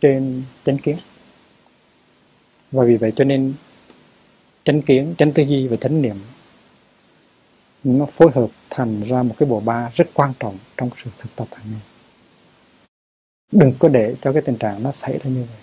trên 0.00 0.42
chánh 0.64 0.78
kiến. 0.78 0.96
Và 2.72 2.84
vì 2.84 2.96
vậy 2.96 3.12
cho 3.16 3.24
nên 3.24 3.54
chánh 4.64 4.82
kiến 4.82 5.14
chánh 5.18 5.32
tư 5.32 5.42
duy 5.42 5.66
và 5.66 5.76
chánh 5.76 6.02
niệm. 6.02 6.16
Nó 7.84 8.06
phối 8.06 8.30
hợp 8.34 8.50
thành 8.70 9.02
ra 9.02 9.22
một 9.22 9.34
cái 9.38 9.48
bộ 9.48 9.60
ba 9.60 9.90
rất 9.94 10.08
quan 10.14 10.32
trọng 10.40 10.58
trong 10.76 10.90
sự 11.04 11.10
thực 11.18 11.36
tập 11.36 11.48
hàng 11.52 11.66
ngày. 11.70 11.80
Đừng 13.52 13.72
có 13.78 13.88
để 13.88 14.14
cho 14.20 14.32
cái 14.32 14.42
tình 14.42 14.56
trạng 14.56 14.82
nó 14.82 14.92
xảy 14.92 15.18
ra 15.18 15.30
như 15.30 15.44
vậy. 15.48 15.60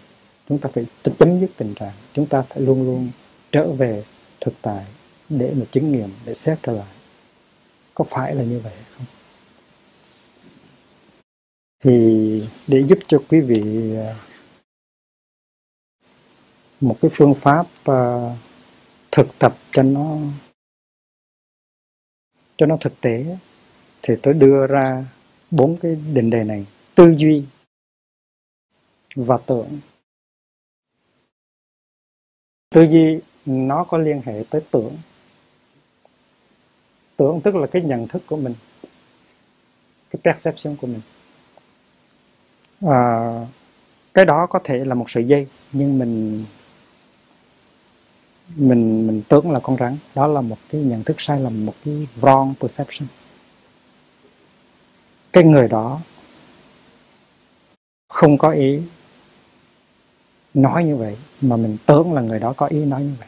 Chúng 0.49 0.57
ta 0.57 0.69
phải 0.73 0.85
chấm 1.19 1.39
dứt 1.39 1.49
tình 1.57 1.73
trạng. 1.73 1.93
Chúng 2.13 2.25
ta 2.25 2.41
phải 2.41 2.61
luôn 2.61 2.83
luôn 2.83 3.09
trở 3.51 3.71
về 3.71 4.03
thực 4.41 4.53
tại 4.61 4.85
để 5.29 5.53
mà 5.57 5.65
chứng 5.71 5.91
nghiệm 5.91 6.09
để 6.25 6.33
xét 6.33 6.59
trở 6.63 6.71
lại. 6.71 6.93
Có 7.93 8.03
phải 8.03 8.35
là 8.35 8.43
như 8.43 8.59
vậy 8.59 8.73
không? 8.97 9.05
Thì 11.83 12.43
để 12.67 12.83
giúp 12.87 12.99
cho 13.07 13.17
quý 13.29 13.39
vị 13.39 13.93
à, 13.95 14.15
một 16.81 16.97
cái 17.01 17.11
phương 17.13 17.33
pháp 17.33 17.65
uh, 17.91 18.37
thực 19.11 19.39
tập 19.39 19.57
cho 19.71 19.83
nó 19.83 20.17
cho 22.57 22.65
nó 22.65 22.77
thực 22.81 23.01
tế. 23.01 23.37
Thì 24.01 24.13
tôi 24.23 24.33
đưa 24.33 24.67
ra 24.67 25.05
bốn 25.51 25.77
cái 25.77 25.95
định 26.13 26.29
đề 26.29 26.43
này. 26.43 26.65
Tư 26.95 27.13
duy 27.17 27.45
và 29.15 29.37
tưởng. 29.45 29.79
Tư 32.69 32.81
duy 32.81 33.19
nó 33.45 33.83
có 33.83 33.97
liên 33.97 34.21
hệ 34.25 34.43
tới 34.49 34.61
tưởng. 34.71 34.97
Tưởng 37.17 37.41
tức 37.43 37.55
là 37.55 37.67
cái 37.67 37.81
nhận 37.81 38.07
thức 38.07 38.21
của 38.27 38.37
mình 38.37 38.55
cái 40.11 40.33
perception 40.33 40.75
của 40.75 40.87
mình. 40.87 41.01
À, 42.81 43.31
cái 44.13 44.25
đó 44.25 44.47
có 44.49 44.59
thể 44.63 44.85
là 44.85 44.95
một 44.95 45.09
sợi 45.09 45.23
dây 45.23 45.47
nhưng 45.71 45.99
mình 45.99 46.45
mình 48.55 49.07
mình 49.07 49.21
tưởng 49.29 49.51
là 49.51 49.59
con 49.59 49.77
rắn. 49.77 49.97
Đó 50.15 50.27
là 50.27 50.41
một 50.41 50.57
cái 50.69 50.81
nhận 50.81 51.03
thức 51.03 51.21
sai 51.21 51.39
lầm, 51.39 51.65
một 51.65 51.73
cái 51.85 52.07
wrong 52.21 52.53
perception. 52.61 53.07
Cái 55.33 55.43
người 55.43 55.67
đó 55.67 55.99
không 58.07 58.37
có 58.37 58.49
ý 58.49 58.81
nói 60.53 60.83
như 60.83 60.95
vậy, 60.95 61.17
mà 61.41 61.57
mình 61.57 61.77
tưởng 61.85 62.13
là 62.13 62.21
người 62.21 62.39
đó 62.39 62.53
có 62.57 62.65
ý 62.65 62.85
nói 62.85 63.03
như 63.03 63.13
vậy. 63.19 63.27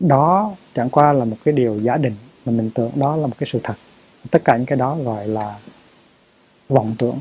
Đó 0.00 0.54
chẳng 0.74 0.90
qua 0.90 1.12
là 1.12 1.24
một 1.24 1.36
cái 1.44 1.54
điều 1.54 1.80
giả 1.80 1.96
định, 1.96 2.16
mà 2.44 2.52
mình 2.52 2.70
tưởng 2.74 2.90
đó 2.94 3.16
là 3.16 3.26
một 3.26 3.34
cái 3.38 3.46
sự 3.52 3.60
thật. 3.62 3.74
Tất 4.30 4.44
cả 4.44 4.56
những 4.56 4.66
cái 4.66 4.78
đó 4.78 4.96
gọi 5.04 5.28
là 5.28 5.58
vọng 6.68 6.94
tưởng 6.98 7.18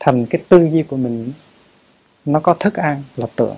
thành 0.00 0.26
cái 0.26 0.42
tư 0.48 0.68
duy 0.72 0.82
của 0.82 0.96
mình 0.96 1.32
nó 2.24 2.40
có 2.40 2.54
thức 2.54 2.74
ăn 2.74 3.02
là 3.16 3.26
tưởng 3.36 3.56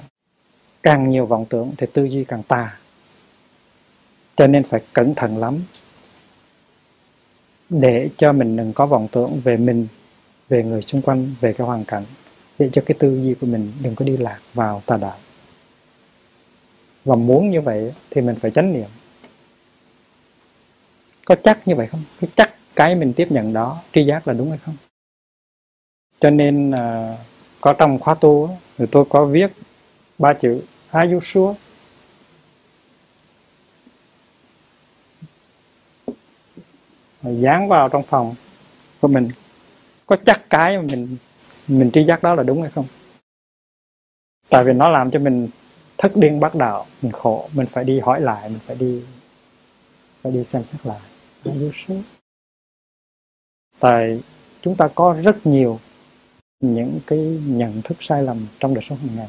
càng 0.82 1.10
nhiều 1.10 1.26
vọng 1.26 1.46
tưởng 1.48 1.72
thì 1.78 1.86
tư 1.92 2.04
duy 2.04 2.24
càng 2.24 2.42
tà. 2.42 2.78
Cho 4.36 4.46
nên 4.46 4.62
phải 4.62 4.80
cẩn 4.92 5.14
thận 5.14 5.38
lắm. 5.38 5.62
Để 7.68 8.10
cho 8.16 8.32
mình 8.32 8.56
đừng 8.56 8.72
có 8.72 8.86
vọng 8.86 9.08
tưởng 9.12 9.40
về 9.44 9.56
mình, 9.56 9.86
về 10.48 10.62
người 10.64 10.82
xung 10.82 11.02
quanh, 11.02 11.34
về 11.40 11.52
cái 11.52 11.66
hoàn 11.66 11.84
cảnh. 11.84 12.04
Để 12.58 12.70
cho 12.72 12.82
cái 12.86 12.96
tư 12.98 13.20
duy 13.22 13.34
của 13.34 13.46
mình 13.46 13.72
đừng 13.82 13.94
có 13.94 14.04
đi 14.04 14.16
lạc 14.16 14.38
vào 14.54 14.82
tà 14.86 14.96
đạo. 14.96 15.16
Và 17.04 17.14
muốn 17.14 17.50
như 17.50 17.60
vậy 17.60 17.92
thì 18.10 18.20
mình 18.20 18.36
phải 18.40 18.50
chánh 18.50 18.72
niệm. 18.72 18.88
Có 21.24 21.36
chắc 21.44 21.68
như 21.68 21.74
vậy 21.74 21.86
không? 21.86 22.04
Cái 22.20 22.30
chắc 22.36 22.54
cái 22.76 22.94
mình 22.94 23.12
tiếp 23.12 23.28
nhận 23.30 23.52
đó, 23.52 23.82
tri 23.92 24.04
giác 24.04 24.28
là 24.28 24.34
đúng 24.34 24.50
hay 24.50 24.58
không? 24.58 24.76
Cho 26.22 26.30
nên 26.30 26.70
uh, 26.70 27.18
có 27.60 27.72
trong 27.72 27.98
khóa 27.98 28.14
tu 28.14 28.50
thì 28.78 28.86
tôi 28.90 29.04
có 29.10 29.24
viết 29.24 29.52
ba 30.18 30.32
chữ 30.32 30.62
hai 30.88 31.12
you 31.12 31.54
dán 37.22 37.68
vào 37.68 37.88
trong 37.88 38.02
phòng 38.02 38.34
của 39.00 39.08
mình. 39.08 39.28
Có 40.06 40.16
chắc 40.26 40.50
cái 40.50 40.78
mà 40.78 40.82
mình 40.82 41.16
mình 41.68 41.90
tri 41.92 42.04
giác 42.04 42.22
đó 42.22 42.34
là 42.34 42.42
đúng 42.42 42.62
hay 42.62 42.70
không? 42.70 42.86
Tại 44.48 44.64
vì 44.64 44.72
nó 44.72 44.88
làm 44.88 45.10
cho 45.10 45.18
mình 45.18 45.48
thất 45.98 46.16
điên 46.16 46.40
bắt 46.40 46.54
đạo 46.54 46.86
mình 47.02 47.12
khổ 47.12 47.48
mình 47.54 47.66
phải 47.66 47.84
đi 47.84 48.00
hỏi 48.00 48.20
lại 48.20 48.48
mình 48.48 48.60
phải 48.66 48.76
đi 48.76 49.02
phải 50.22 50.32
đi 50.32 50.44
xem 50.44 50.64
xét 50.64 50.86
lại. 50.86 51.00
Tại 53.80 54.20
chúng 54.62 54.76
ta 54.76 54.88
có 54.94 55.16
rất 55.22 55.46
nhiều 55.46 55.78
những 56.62 57.00
cái 57.06 57.18
nhận 57.46 57.82
thức 57.84 57.98
sai 58.00 58.22
lầm 58.22 58.46
trong 58.58 58.74
đời 58.74 58.84
sống 58.88 58.98
hàng 58.98 59.16
ngày. 59.16 59.28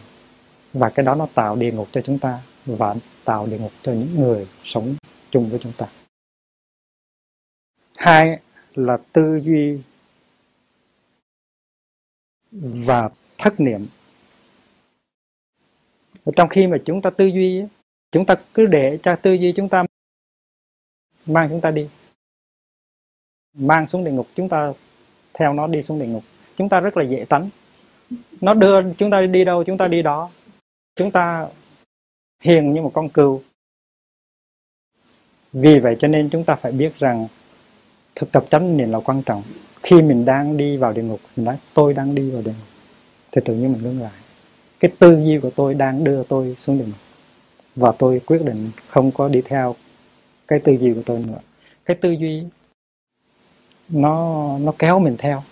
Và 0.73 0.89
cái 0.89 1.05
đó 1.05 1.15
nó 1.15 1.27
tạo 1.33 1.55
địa 1.55 1.71
ngục 1.71 1.87
cho 1.91 2.01
chúng 2.01 2.19
ta 2.19 2.41
và 2.65 2.95
tạo 3.25 3.47
địa 3.47 3.59
ngục 3.59 3.71
cho 3.81 3.93
những 3.93 4.15
người 4.15 4.47
sống 4.63 4.95
chung 5.31 5.49
với 5.49 5.59
chúng 5.59 5.73
ta. 5.77 5.87
Hai 7.95 8.39
là 8.73 8.97
tư 9.13 9.39
duy 9.43 9.77
và 12.61 13.09
thất 13.37 13.59
niệm. 13.59 13.87
Trong 16.35 16.49
khi 16.49 16.67
mà 16.67 16.77
chúng 16.85 17.01
ta 17.01 17.09
tư 17.09 17.25
duy, 17.25 17.63
chúng 18.11 18.25
ta 18.25 18.35
cứ 18.53 18.65
để 18.65 18.99
cho 19.03 19.15
tư 19.15 19.33
duy 19.33 19.53
chúng 19.55 19.69
ta 19.69 19.85
mang 21.25 21.49
chúng 21.49 21.61
ta 21.61 21.71
đi, 21.71 21.89
mang 23.53 23.87
xuống 23.87 24.03
địa 24.03 24.11
ngục 24.11 24.27
chúng 24.35 24.49
ta, 24.49 24.73
theo 25.33 25.53
nó 25.53 25.67
đi 25.67 25.83
xuống 25.83 25.99
địa 25.99 26.07
ngục 26.07 26.23
chúng 26.57 26.69
ta 26.69 26.79
rất 26.79 26.97
là 26.97 27.03
dễ 27.03 27.25
tánh. 27.29 27.49
Nó 28.41 28.53
đưa 28.53 28.93
chúng 28.93 29.09
ta 29.09 29.21
đi 29.21 29.43
đâu, 29.43 29.63
chúng 29.63 29.77
ta 29.77 29.87
đi 29.87 30.01
đó. 30.01 30.29
Chúng 30.95 31.11
ta 31.11 31.47
hiền 32.41 32.73
như 32.73 32.81
một 32.81 32.91
con 32.93 33.09
cừu. 33.09 33.41
Vì 35.53 35.79
vậy 35.79 35.95
cho 35.99 36.07
nên 36.07 36.29
chúng 36.29 36.43
ta 36.43 36.55
phải 36.55 36.71
biết 36.71 36.95
rằng 36.99 37.27
thực 38.15 38.31
tập 38.31 38.45
chánh 38.49 38.77
niệm 38.77 38.91
là 38.91 38.99
quan 38.99 39.21
trọng. 39.23 39.43
Khi 39.83 40.01
mình 40.01 40.25
đang 40.25 40.57
đi 40.57 40.77
vào 40.77 40.93
địa 40.93 41.03
ngục, 41.03 41.19
mình 41.35 41.45
nói, 41.45 41.57
tôi 41.73 41.93
đang 41.93 42.15
đi 42.15 42.31
vào 42.31 42.41
địa 42.41 42.51
ngục. 42.51 42.67
Thì 43.31 43.41
tự 43.45 43.55
nhiên 43.55 43.73
mình 43.73 43.83
ngưng 43.83 44.01
lại. 44.01 44.11
Cái 44.79 44.91
tư 44.99 45.23
duy 45.25 45.39
của 45.39 45.49
tôi 45.55 45.73
đang 45.73 46.03
đưa 46.03 46.23
tôi 46.23 46.55
xuống 46.57 46.77
địa 46.77 46.85
ngục. 46.85 46.99
Và 47.75 47.91
tôi 47.91 48.21
quyết 48.25 48.41
định 48.45 48.71
không 48.87 49.11
có 49.11 49.27
đi 49.27 49.41
theo 49.41 49.75
cái 50.47 50.59
tư 50.59 50.77
duy 50.79 50.93
của 50.93 51.01
tôi 51.05 51.19
nữa. 51.19 51.39
Cái 51.85 51.97
tư 52.01 52.11
duy 52.11 52.43
nó 53.89 54.57
nó 54.59 54.73
kéo 54.79 54.99
mình 54.99 55.15
theo 55.17 55.43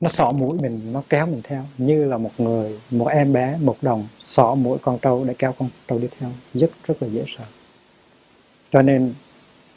nó 0.00 0.08
sọ 0.08 0.32
mũi 0.32 0.58
mình, 0.62 0.92
nó 0.92 1.02
kéo 1.08 1.26
mình 1.26 1.40
theo. 1.44 1.64
Như 1.78 2.04
là 2.04 2.16
một 2.16 2.30
người, 2.38 2.80
một 2.90 3.06
em 3.06 3.32
bé, 3.32 3.58
một 3.60 3.76
đồng 3.82 4.08
sọ 4.20 4.54
mũi 4.54 4.78
con 4.82 4.98
trâu 5.02 5.24
để 5.24 5.34
kéo 5.38 5.52
con 5.58 5.68
trâu 5.88 5.98
đi 5.98 6.08
theo. 6.18 6.30
Rất 6.54 6.70
rất 6.86 7.02
là 7.02 7.08
dễ 7.08 7.24
sợ. 7.36 7.44
Cho 8.72 8.82
nên 8.82 9.14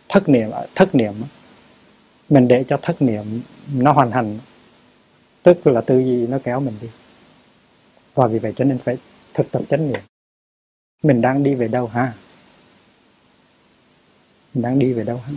thất 0.09 0.29
niệm 0.29 0.51
à, 0.51 0.61
thất 0.75 0.95
niệm 0.95 1.13
mình 2.29 2.47
để 2.47 2.63
cho 2.67 2.77
thất 2.81 3.01
niệm 3.01 3.41
nó 3.73 3.91
hoàn 3.91 4.11
thành 4.11 4.39
tức 5.43 5.67
là 5.67 5.81
tư 5.81 5.99
duy 5.99 6.27
nó 6.27 6.39
kéo 6.43 6.59
mình 6.59 6.75
đi. 6.81 6.87
Và 8.15 8.27
vì 8.27 8.39
vậy 8.39 8.53
cho 8.55 8.65
nên 8.65 8.77
phải 8.77 8.97
thực 9.33 9.51
tập 9.51 9.61
chánh 9.69 9.91
niệm. 9.91 9.99
Mình 11.03 11.21
đang 11.21 11.43
đi 11.43 11.55
về 11.55 11.67
đâu 11.67 11.87
ha 11.87 12.13
mình 14.53 14.61
đang 14.61 14.79
đi 14.79 14.93
về 14.93 15.03
đâu 15.03 15.17
ha 15.17 15.33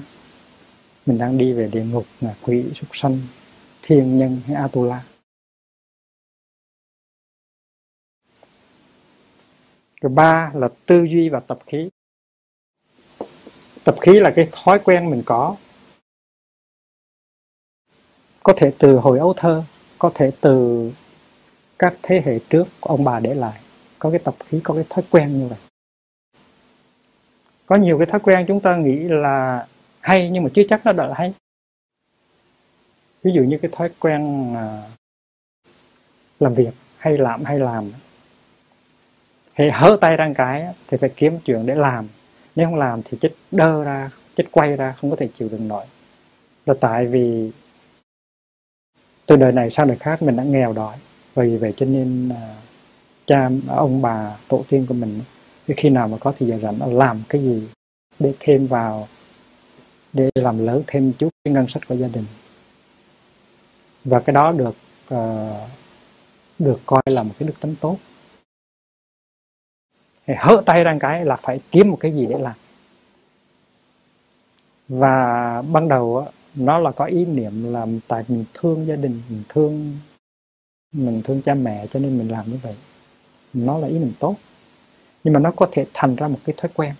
mình 1.07 1.19
đang 1.19 1.39
đi 1.39 1.53
về 1.53 1.69
địa 1.73 1.85
ngục 1.85 2.07
là 2.21 2.35
quỷ, 2.43 2.65
súc 2.75 2.89
sanh 2.93 3.21
thiên 3.87 4.19
nhân 4.19 4.41
hay 4.47 4.57
atula. 4.57 5.05
Rồi 10.01 10.13
ba 10.13 10.51
là 10.55 10.69
tư 10.87 11.05
duy 11.05 11.29
và 11.29 11.41
tập 11.41 11.59
khí. 11.67 11.89
Tập 13.85 13.97
khí 14.01 14.21
là 14.21 14.33
cái 14.37 14.49
thói 14.53 14.79
quen 14.85 15.11
mình 15.11 15.23
có. 15.27 15.57
Có 18.43 18.55
thể 18.57 18.73
từ 18.79 18.97
hồi 18.97 19.19
ấu 19.19 19.35
thơ, 19.37 19.65
có 19.99 20.11
thể 20.15 20.31
từ 20.41 20.91
các 21.79 21.97
thế 22.03 22.23
hệ 22.25 22.39
trước 22.51 22.65
của 22.81 22.91
ông 22.91 23.05
bà 23.05 23.21
để 23.21 23.35
lại. 23.35 23.61
Có 23.99 24.11
cái 24.11 24.21
tập 24.25 24.35
khí, 24.45 24.61
có 24.65 24.75
cái 24.75 24.85
thói 24.89 25.05
quen 25.11 25.39
như 25.39 25.49
vậy. 25.49 25.59
Có 27.67 27.77
nhiều 27.77 27.99
cái 27.99 28.07
thói 28.07 28.21
quen 28.21 28.45
chúng 28.49 28.61
ta 28.61 28.77
nghĩ 28.77 28.97
là 28.97 29.67
hay, 30.01 30.31
nhưng 30.31 30.43
mà 30.45 30.51
chưa 30.55 30.63
chắc 30.69 30.87
nó 30.87 30.93
đã 30.93 31.07
là 31.07 31.15
hay 31.15 31.35
ví 33.27 33.33
dụ 33.33 33.43
như 33.43 33.59
cái 33.59 33.71
thói 33.75 33.91
quen 34.01 34.53
à, 34.55 34.83
làm 36.41 36.55
việc 36.55 36.75
hay 36.99 37.19
làm 37.19 37.45
hay 37.45 37.59
làm 37.59 37.93
hay 39.55 39.71
hớ 39.71 39.97
tay 40.01 40.17
ra 40.17 40.33
cái 40.35 40.67
thì 40.89 40.97
phải 40.97 41.11
kiếm 41.17 41.39
chuyện 41.45 41.67
để 41.67 41.75
làm. 41.75 42.09
Nếu 42.57 42.67
không 42.67 42.79
làm 42.79 43.03
thì 43.03 43.19
chết 43.21 43.33
đơ 43.51 43.85
ra 43.85 44.11
chết 44.35 44.45
quay 44.51 44.77
ra 44.77 44.93
không 44.93 45.11
có 45.11 45.17
thể 45.17 45.29
chịu 45.35 45.49
đựng 45.49 45.69
nổi. 45.69 45.85
Là 46.67 46.75
tại 46.81 47.07
vì 47.07 47.51
từ 49.27 49.37
đời 49.37 49.53
này 49.53 49.71
sang 49.71 49.89
đời 49.89 49.97
khác 49.97 50.23
mình 50.23 50.37
đã 50.37 50.43
nghèo 50.45 50.73
đói. 50.73 50.97
Vì 51.35 51.57
vậy 51.57 51.75
cho 51.77 51.87
nên 51.87 52.29
uh, 52.29 52.37
cha 53.27 53.51
ông 53.69 54.03
bà 54.03 54.37
tổ 54.49 54.65
tiên 54.69 54.87
của 54.89 54.95
mình 54.95 55.21
khi 55.67 55.91
nào 55.91 56.09
mà 56.09 56.17
có 56.21 56.33
thì 56.37 56.47
giờ 56.47 56.59
rảnh 56.63 56.95
làm 56.95 57.23
cái 57.29 57.43
gì 57.43 57.69
để 58.19 58.35
thêm 58.41 58.67
vào 58.67 59.09
để 60.13 60.31
làm 60.35 60.67
lớn 60.67 60.83
thêm 60.87 61.13
chút 61.13 61.29
cái 61.45 61.55
ngân 61.55 61.69
sách 61.69 61.89
của 61.89 61.95
gia 61.95 62.09
đình 62.09 62.25
và 64.07 64.21
cái 64.21 64.35
đó 64.35 64.53
được 64.53 64.77
uh, 65.15 65.71
được 66.59 66.81
coi 66.87 67.03
là 67.07 67.23
một 67.23 67.35
cái 67.39 67.49
đức 67.49 67.55
tính 67.61 67.75
tốt. 67.81 67.97
Hỡ 70.39 70.63
tay 70.67 70.85
ra 70.85 70.97
cái 71.01 71.25
là 71.25 71.37
phải 71.37 71.61
kiếm 71.71 71.91
một 71.91 71.97
cái 72.01 72.13
gì 72.13 72.27
để 72.27 72.39
làm. 72.39 72.55
Và 74.89 75.63
ban 75.63 75.89
đầu 75.89 76.27
nó 76.55 76.79
là 76.79 76.91
có 76.91 77.05
ý 77.05 77.25
niệm 77.25 77.73
là 77.73 77.87
tại 78.09 78.25
mình 78.29 78.45
thương 78.55 78.87
gia 78.87 78.97
đình 78.97 79.23
mình 79.29 79.43
thương 79.49 79.99
mình 80.93 81.23
thương 81.25 81.43
cha 81.43 81.55
mẹ 81.55 81.87
cho 81.87 82.01
nên 82.01 82.19
mình 82.19 82.29
làm 82.29 82.51
như 82.51 82.59
vậy. 82.63 82.75
Nó 83.53 83.79
là 83.79 83.89
ý 83.89 83.99
niệm 83.99 84.13
tốt. 84.19 84.35
Nhưng 85.25 85.35
mà 85.35 85.41
nó 85.41 85.51
có 85.51 85.69
thể 85.73 85.87
thành 85.95 86.17
ra 86.17 86.29
một 86.29 86.39
cái 86.45 86.55
thói 86.57 86.71
quen. 86.75 86.95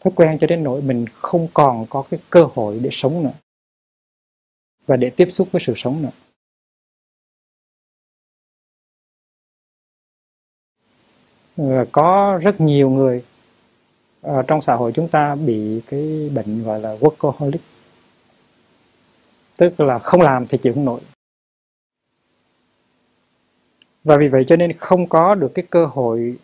Thói 0.00 0.12
quen 0.16 0.38
cho 0.38 0.46
đến 0.46 0.64
nỗi 0.64 0.82
mình 0.82 1.06
không 1.14 1.48
còn 1.54 1.86
có 1.86 2.02
cái 2.10 2.20
cơ 2.30 2.46
hội 2.54 2.80
để 2.82 2.90
sống 2.92 3.22
nữa 3.22 3.32
và 4.86 4.96
để 4.96 5.10
tiếp 5.10 5.26
xúc 5.30 5.48
với 5.52 5.62
sự 5.62 5.72
sống 5.76 6.02
nữa. 6.02 6.10
Và 11.56 11.84
có 11.92 12.38
rất 12.42 12.60
nhiều 12.60 12.90
người 12.90 13.24
ở 14.20 14.42
trong 14.42 14.62
xã 14.62 14.74
hội 14.74 14.92
chúng 14.94 15.08
ta 15.08 15.34
bị 15.34 15.80
cái 15.86 16.30
bệnh 16.34 16.62
gọi 16.62 16.80
là 16.80 16.94
workaholic. 16.94 17.58
Tức 19.56 19.80
là 19.80 19.98
không 19.98 20.20
làm 20.20 20.46
thì 20.46 20.58
chịu 20.58 20.72
không 20.72 20.84
nổi. 20.84 21.00
Và 24.04 24.16
vì 24.16 24.28
vậy 24.28 24.44
cho 24.46 24.56
nên 24.56 24.72
không 24.72 25.08
có 25.08 25.34
được 25.34 25.52
cái 25.54 25.64
cơ 25.70 25.86
hội 25.86 26.36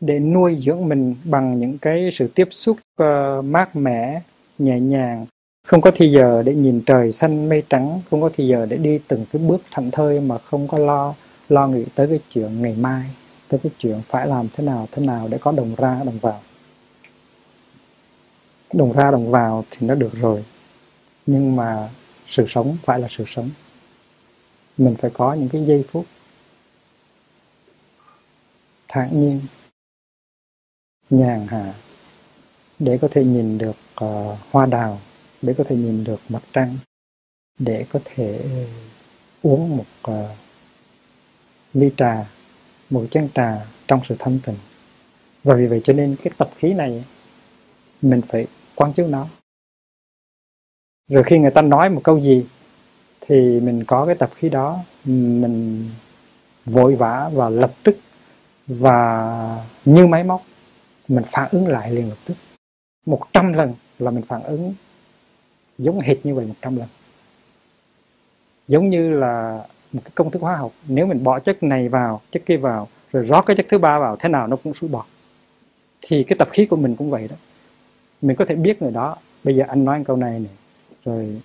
để 0.00 0.18
nuôi 0.18 0.56
dưỡng 0.58 0.88
mình 0.88 1.16
bằng 1.24 1.58
những 1.58 1.78
cái 1.78 2.08
sự 2.12 2.28
tiếp 2.34 2.48
xúc 2.50 2.76
uh, 3.02 3.44
mát 3.44 3.76
mẻ 3.76 4.22
nhẹ 4.58 4.80
nhàng 4.80 5.26
không 5.66 5.80
có 5.80 5.90
thì 5.94 6.10
giờ 6.10 6.42
để 6.42 6.54
nhìn 6.54 6.82
trời 6.86 7.12
xanh 7.12 7.48
mây 7.48 7.62
trắng 7.68 8.00
không 8.10 8.22
có 8.22 8.30
thì 8.34 8.46
giờ 8.48 8.66
để 8.66 8.76
đi 8.76 8.98
từng 9.08 9.24
cái 9.32 9.42
bước 9.42 9.62
thảnh 9.70 9.90
thơi 9.90 10.20
mà 10.20 10.38
không 10.38 10.68
có 10.68 10.78
lo 10.78 11.14
lo 11.48 11.66
nghĩ 11.66 11.84
tới 11.94 12.06
cái 12.06 12.20
chuyện 12.30 12.62
ngày 12.62 12.76
mai 12.78 13.10
tới 13.48 13.60
cái 13.62 13.72
chuyện 13.78 14.00
phải 14.08 14.26
làm 14.26 14.48
thế 14.52 14.64
nào 14.64 14.88
thế 14.92 15.06
nào 15.06 15.28
để 15.28 15.38
có 15.38 15.52
đồng 15.52 15.74
ra 15.74 16.00
đồng 16.04 16.18
vào. 16.18 16.40
Đồng 18.72 18.92
ra 18.92 19.10
đồng 19.10 19.30
vào 19.30 19.64
thì 19.70 19.86
nó 19.86 19.94
được 19.94 20.12
rồi 20.12 20.44
nhưng 21.26 21.56
mà 21.56 21.88
sự 22.28 22.46
sống 22.48 22.76
phải 22.82 22.98
là 22.98 23.08
sự 23.10 23.24
sống. 23.26 23.50
Mình 24.78 24.94
phải 24.98 25.10
có 25.14 25.34
những 25.34 25.48
cái 25.48 25.64
giây 25.64 25.84
phút 25.90 26.04
thản 28.88 29.20
nhiên 29.20 29.40
nhàn 31.10 31.46
hạ 31.46 31.74
để 32.78 32.98
có 32.98 33.08
thể 33.10 33.24
nhìn 33.24 33.58
được 33.58 33.76
uh, 34.04 34.38
hoa 34.50 34.66
đào 34.66 35.00
để 35.46 35.54
có 35.58 35.64
thể 35.64 35.76
nhìn 35.76 36.04
được 36.04 36.20
mặt 36.28 36.42
trăng 36.52 36.78
để 37.58 37.86
có 37.92 38.00
thể 38.04 38.44
uống 39.42 39.76
một 39.76 39.84
uh, 40.10 40.14
ly 41.74 41.90
trà 41.96 42.26
một 42.90 43.06
chén 43.10 43.28
trà 43.34 43.66
trong 43.88 44.00
sự 44.04 44.16
thanh 44.18 44.40
tịnh. 44.46 44.56
Và 45.44 45.54
vì 45.54 45.66
vậy 45.66 45.80
cho 45.84 45.92
nên 45.92 46.16
cái 46.22 46.32
tập 46.38 46.50
khí 46.56 46.72
này 46.72 47.04
mình 48.02 48.20
phải 48.28 48.46
quan 48.74 48.92
chiếu 48.92 49.08
nó. 49.08 49.26
Rồi 51.08 51.22
khi 51.22 51.38
người 51.38 51.50
ta 51.50 51.62
nói 51.62 51.90
một 51.90 52.00
câu 52.04 52.20
gì 52.20 52.46
thì 53.20 53.60
mình 53.60 53.84
có 53.84 54.06
cái 54.06 54.14
tập 54.14 54.30
khí 54.34 54.48
đó 54.48 54.78
mình 55.04 55.90
vội 56.64 56.94
vã 56.94 57.30
và 57.32 57.48
lập 57.48 57.72
tức 57.84 57.96
và 58.66 59.66
như 59.84 60.06
máy 60.06 60.24
móc 60.24 60.42
mình 61.08 61.24
phản 61.26 61.48
ứng 61.50 61.68
lại 61.68 61.90
liền 61.90 62.08
lập 62.08 62.18
tức. 62.24 62.34
Một 63.06 63.22
trăm 63.32 63.52
lần 63.52 63.74
là 63.98 64.10
mình 64.10 64.24
phản 64.28 64.42
ứng 64.42 64.74
giống 65.78 66.00
hệt 66.00 66.26
như 66.26 66.34
vậy 66.34 66.46
một 66.46 66.54
trăm 66.62 66.76
lần. 66.76 66.88
Giống 68.68 68.90
như 68.90 69.10
là 69.10 69.64
một 69.92 70.00
cái 70.04 70.12
công 70.14 70.30
thức 70.30 70.42
hóa 70.42 70.56
học. 70.56 70.72
Nếu 70.88 71.06
mình 71.06 71.24
bỏ 71.24 71.40
chất 71.40 71.62
này 71.62 71.88
vào, 71.88 72.20
chất 72.30 72.42
kia 72.46 72.56
vào, 72.56 72.88
rồi 73.12 73.26
rót 73.26 73.42
cái 73.42 73.56
chất 73.56 73.66
thứ 73.68 73.78
ba 73.78 73.98
vào, 73.98 74.16
thế 74.16 74.28
nào 74.28 74.46
nó 74.46 74.56
cũng 74.56 74.74
sủi 74.74 74.90
bọt. 74.90 75.06
Thì 76.00 76.24
cái 76.24 76.36
tập 76.38 76.48
khí 76.50 76.66
của 76.66 76.76
mình 76.76 76.96
cũng 76.96 77.10
vậy 77.10 77.28
đó. 77.28 77.36
Mình 78.22 78.36
có 78.36 78.44
thể 78.44 78.54
biết 78.54 78.82
người 78.82 78.92
đó, 78.92 79.16
bây 79.44 79.54
giờ 79.54 79.64
anh 79.68 79.84
nói 79.84 80.02
câu 80.06 80.16
này 80.16 80.40
này 80.40 80.52
rồi 81.04 81.40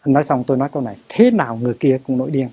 anh 0.00 0.12
nói 0.12 0.24
xong 0.24 0.44
tôi 0.46 0.56
nói 0.56 0.68
câu 0.72 0.82
này. 0.82 0.96
Thế 1.08 1.30
nào 1.30 1.56
người 1.56 1.74
kia 1.80 1.98
cũng 2.06 2.18
nổi 2.18 2.30
điên. 2.30 2.48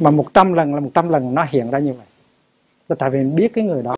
Mà 0.00 0.10
một 0.10 0.34
trăm 0.34 0.52
lần 0.52 0.74
là 0.74 0.80
một 0.80 0.90
trăm 0.94 1.08
lần 1.08 1.34
nó 1.34 1.46
hiện 1.50 1.70
ra 1.70 1.78
như 1.78 1.92
vậy. 1.92 2.06
Là 2.88 2.96
tại 2.98 3.10
vì 3.10 3.18
mình 3.18 3.36
biết 3.36 3.52
cái 3.52 3.64
người 3.64 3.82
đó. 3.82 3.96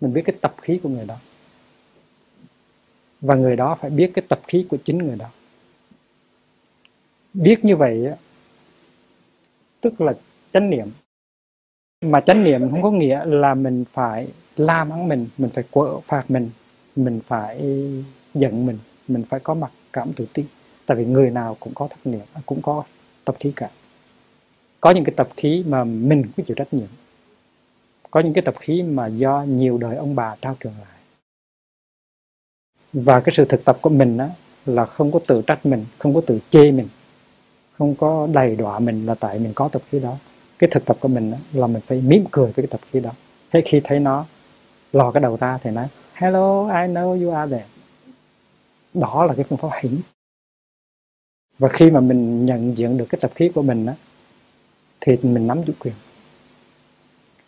Mình 0.00 0.12
biết 0.12 0.22
cái 0.24 0.36
tập 0.40 0.54
khí 0.62 0.80
của 0.82 0.88
người 0.88 1.06
đó 1.06 1.16
và 3.20 3.34
người 3.34 3.56
đó 3.56 3.74
phải 3.74 3.90
biết 3.90 4.10
cái 4.14 4.24
tập 4.28 4.40
khí 4.46 4.66
của 4.68 4.76
chính 4.84 4.98
người 4.98 5.16
đó. 5.16 5.28
Biết 7.34 7.64
như 7.64 7.76
vậy 7.76 8.08
tức 9.80 10.00
là 10.00 10.14
chánh 10.52 10.70
niệm. 10.70 10.86
Mà 12.04 12.20
chánh 12.20 12.44
niệm 12.44 12.70
không 12.70 12.82
có 12.82 12.90
nghĩa 12.90 13.24
là 13.24 13.54
mình 13.54 13.84
phải 13.92 14.28
la 14.56 14.84
mắng 14.84 15.08
mình 15.08 15.26
mình 15.38 15.50
phải 15.50 15.64
quở 15.70 16.00
phạt 16.00 16.30
mình 16.30 16.50
mình 16.96 17.20
phải 17.26 17.60
giận 18.34 18.66
mình 18.66 18.78
mình 19.08 19.24
phải 19.28 19.40
có 19.40 19.54
mặt 19.54 19.70
cảm 19.92 20.12
tự 20.12 20.26
ti. 20.32 20.44
Tại 20.86 20.96
vì 20.96 21.04
người 21.04 21.30
nào 21.30 21.56
cũng 21.60 21.74
có 21.74 21.88
thất 21.88 22.06
niệm, 22.06 22.26
cũng 22.46 22.62
có 22.62 22.84
tập 23.24 23.36
khí 23.40 23.52
cả. 23.56 23.70
Có 24.80 24.90
những 24.90 25.04
cái 25.04 25.14
tập 25.16 25.28
khí 25.36 25.64
mà 25.66 25.84
mình 25.84 26.22
cũng 26.36 26.46
chịu 26.46 26.54
trách 26.54 26.74
nhiệm. 26.74 26.88
Có 28.10 28.20
những 28.20 28.32
cái 28.32 28.42
tập 28.42 28.54
khí 28.58 28.82
mà 28.82 29.06
do 29.06 29.42
nhiều 29.42 29.78
đời 29.78 29.96
ông 29.96 30.14
bà 30.14 30.36
trao 30.40 30.56
truyền 30.60 30.72
lại 30.72 30.99
và 32.92 33.20
cái 33.20 33.32
sự 33.36 33.44
thực 33.44 33.64
tập 33.64 33.78
của 33.80 33.90
mình 33.90 34.16
đó, 34.16 34.26
là 34.66 34.84
không 34.84 35.12
có 35.12 35.20
tự 35.26 35.42
trách 35.46 35.66
mình 35.66 35.86
không 35.98 36.14
có 36.14 36.20
tự 36.26 36.38
chê 36.50 36.70
mình 36.70 36.88
không 37.78 37.94
có 37.94 38.28
đầy 38.32 38.56
đọa 38.56 38.78
mình 38.78 39.06
là 39.06 39.14
tại 39.14 39.38
mình 39.38 39.52
có 39.54 39.68
tập 39.68 39.82
khí 39.90 40.00
đó. 40.00 40.16
Cái 40.58 40.70
thực 40.70 40.84
tập 40.84 40.96
của 41.00 41.08
mình 41.08 41.30
đó, 41.30 41.38
là 41.52 41.66
mình 41.66 41.82
phải 41.86 42.00
mỉm 42.00 42.24
cười 42.30 42.46
với 42.46 42.52
cái 42.52 42.66
tập 42.66 42.80
khí 42.90 43.00
đó. 43.00 43.10
Thế 43.50 43.62
khi 43.66 43.80
thấy 43.84 44.00
nó 44.00 44.24
lò 44.92 45.10
cái 45.10 45.20
đầu 45.20 45.36
ra 45.40 45.58
thì 45.62 45.70
nói 45.70 45.88
hello 46.14 46.66
I 46.66 46.92
know 46.92 47.24
you 47.24 47.34
are 47.34 47.56
there. 47.56 47.68
Đó 48.94 49.24
là 49.24 49.34
cái 49.34 49.44
phương 49.48 49.58
pháp 49.58 49.68
hay 49.72 49.90
và 51.58 51.68
khi 51.68 51.90
mà 51.90 52.00
mình 52.00 52.46
nhận 52.46 52.78
diện 52.78 52.96
được 52.96 53.06
cái 53.08 53.18
tập 53.20 53.30
khí 53.34 53.48
của 53.54 53.62
mình 53.62 53.86
đó, 53.86 53.92
thì 55.00 55.16
mình 55.22 55.46
nắm 55.46 55.62
chủ 55.66 55.72
quyền. 55.78 55.94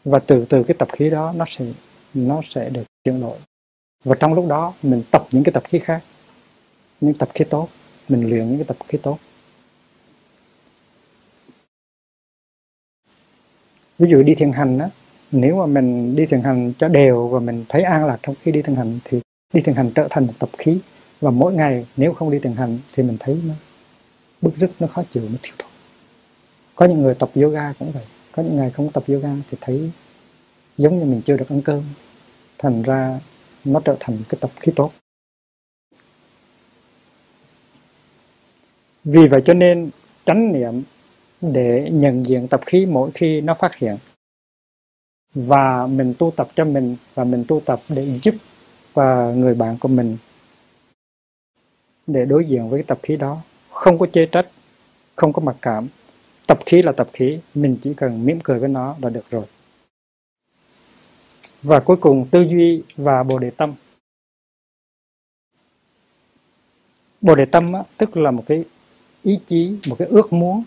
Và 0.04 0.18
từ 0.18 0.44
từ 0.48 0.62
cái 0.62 0.76
tập 0.78 0.88
khí 0.92 1.10
đó 1.10 1.32
nó 1.36 1.44
sẽ 1.48 1.64
nó 2.14 2.40
sẽ 2.44 2.70
được 2.70 2.82
chuyển 3.04 3.20
đổi 3.20 3.38
và 4.04 4.16
trong 4.20 4.34
lúc 4.34 4.48
đó, 4.48 4.74
mình 4.82 5.02
tập 5.10 5.26
những 5.30 5.44
cái 5.44 5.52
tập 5.52 5.62
khí 5.66 5.78
khác. 5.78 6.02
Những 7.00 7.14
tập 7.14 7.28
khí 7.34 7.44
tốt. 7.44 7.68
Mình 8.08 8.30
luyện 8.30 8.48
những 8.48 8.58
cái 8.58 8.64
tập 8.64 8.76
khí 8.88 8.98
tốt. 9.02 9.18
Ví 13.98 14.10
dụ 14.10 14.22
đi 14.22 14.34
thiền 14.34 14.52
hành 14.52 14.78
á, 14.78 14.88
nếu 15.32 15.56
mà 15.56 15.66
mình 15.66 16.16
đi 16.16 16.26
thiền 16.26 16.42
hành 16.42 16.72
cho 16.78 16.88
đều 16.88 17.28
và 17.28 17.40
mình 17.40 17.64
thấy 17.68 17.82
an 17.82 18.06
lạc 18.06 18.18
trong 18.22 18.34
khi 18.42 18.52
đi 18.52 18.62
thiền 18.62 18.76
hành, 18.76 18.98
thì 19.04 19.20
đi 19.54 19.60
thiền 19.60 19.74
hành 19.74 19.90
trở 19.94 20.06
thành 20.10 20.26
một 20.26 20.32
tập 20.38 20.50
khí. 20.58 20.78
Và 21.20 21.30
mỗi 21.30 21.54
ngày 21.54 21.86
nếu 21.96 22.12
không 22.12 22.30
đi 22.30 22.38
thiền 22.38 22.52
hành 22.52 22.78
thì 22.94 23.02
mình 23.02 23.16
thấy 23.20 23.40
nó 23.48 23.54
bức 24.40 24.56
rứt, 24.56 24.70
nó 24.80 24.86
khó 24.86 25.02
chịu, 25.10 25.22
nó 25.22 25.36
thiếu 25.42 25.54
thốn. 25.58 25.70
Có 26.74 26.86
những 26.86 27.02
người 27.02 27.14
tập 27.14 27.30
yoga 27.34 27.72
cũng 27.78 27.92
vậy. 27.92 28.04
Có 28.32 28.42
những 28.42 28.56
ngày 28.56 28.70
không 28.70 28.92
tập 28.92 29.04
yoga 29.06 29.30
thì 29.50 29.58
thấy 29.60 29.90
giống 30.78 30.98
như 30.98 31.04
mình 31.04 31.20
chưa 31.24 31.36
được 31.36 31.48
ăn 31.48 31.62
cơm. 31.62 31.82
Thành 32.58 32.82
ra 32.82 33.20
nó 33.64 33.80
trở 33.84 33.96
thành 34.00 34.18
cái 34.28 34.38
tập 34.40 34.50
khí 34.56 34.72
tốt. 34.76 34.92
Vì 39.04 39.26
vậy 39.26 39.42
cho 39.44 39.54
nên 39.54 39.90
chánh 40.24 40.52
niệm 40.52 40.82
để 41.40 41.90
nhận 41.92 42.26
diện 42.26 42.48
tập 42.48 42.60
khí 42.66 42.86
mỗi 42.86 43.10
khi 43.14 43.40
nó 43.40 43.54
phát 43.54 43.74
hiện. 43.74 43.96
Và 45.34 45.86
mình 45.86 46.14
tu 46.18 46.32
tập 46.36 46.48
cho 46.54 46.64
mình 46.64 46.96
và 47.14 47.24
mình 47.24 47.44
tu 47.48 47.60
tập 47.64 47.80
để 47.88 48.18
giúp 48.22 48.34
và 48.94 49.32
người 49.36 49.54
bạn 49.54 49.76
của 49.80 49.88
mình 49.88 50.16
để 52.06 52.24
đối 52.24 52.44
diện 52.44 52.68
với 52.68 52.80
cái 52.80 52.86
tập 52.86 52.98
khí 53.02 53.16
đó. 53.16 53.40
Không 53.70 53.98
có 53.98 54.06
chê 54.06 54.26
trách, 54.26 54.46
không 55.16 55.32
có 55.32 55.42
mặc 55.42 55.56
cảm. 55.62 55.88
Tập 56.46 56.58
khí 56.66 56.82
là 56.82 56.92
tập 56.92 57.08
khí, 57.12 57.38
mình 57.54 57.76
chỉ 57.80 57.94
cần 57.94 58.26
mỉm 58.26 58.40
cười 58.44 58.58
với 58.58 58.68
nó 58.68 58.96
là 59.02 59.10
được 59.10 59.30
rồi 59.30 59.44
và 61.62 61.80
cuối 61.80 61.96
cùng 61.96 62.26
tư 62.30 62.42
duy 62.42 62.82
và 62.96 63.22
bồ 63.22 63.38
đề 63.38 63.50
tâm. 63.50 63.74
Bồ 67.20 67.34
đề 67.34 67.44
tâm 67.44 67.72
á, 67.72 67.82
tức 67.96 68.16
là 68.16 68.30
một 68.30 68.44
cái 68.46 68.64
ý 69.22 69.38
chí 69.46 69.78
một 69.88 69.96
cái 69.98 70.08
ước 70.08 70.32
muốn 70.32 70.64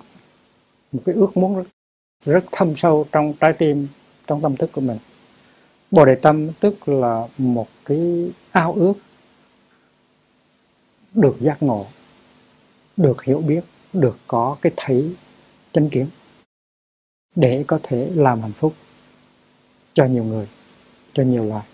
một 0.92 1.02
cái 1.06 1.16
ước 1.16 1.38
muốn 1.38 1.56
rất, 1.56 1.68
rất 2.26 2.46
thâm 2.52 2.74
sâu 2.78 3.06
trong 3.12 3.34
trái 3.40 3.54
tim 3.54 3.88
trong 4.28 4.42
tâm 4.42 4.56
thức 4.56 4.70
của 4.72 4.82
mình. 4.82 4.98
Bồ 5.92 6.06
đề 6.06 6.16
tâm 6.16 6.50
tức 6.60 6.90
là 6.90 7.28
một 7.38 7.68
cái 7.86 8.32
ao 8.52 8.74
ước 8.74 8.94
được 11.14 11.36
giác 11.40 11.64
ngộ 11.64 11.86
được 12.98 13.24
hiểu 13.24 13.40
biết 13.40 13.64
được 13.94 14.20
có 14.28 14.58
cái 14.62 14.72
thấy 14.76 15.16
chân 15.74 15.90
kiến 15.90 16.08
để 17.36 17.64
có 17.68 17.80
thể 17.84 18.12
làm 18.16 18.42
hạnh 18.42 18.52
phúc 18.52 18.74
cho 19.94 20.06
nhiều 20.06 20.24
người 20.24 20.48
cho 21.16 21.24
nhiều 21.24 21.46
loài. 21.46 21.66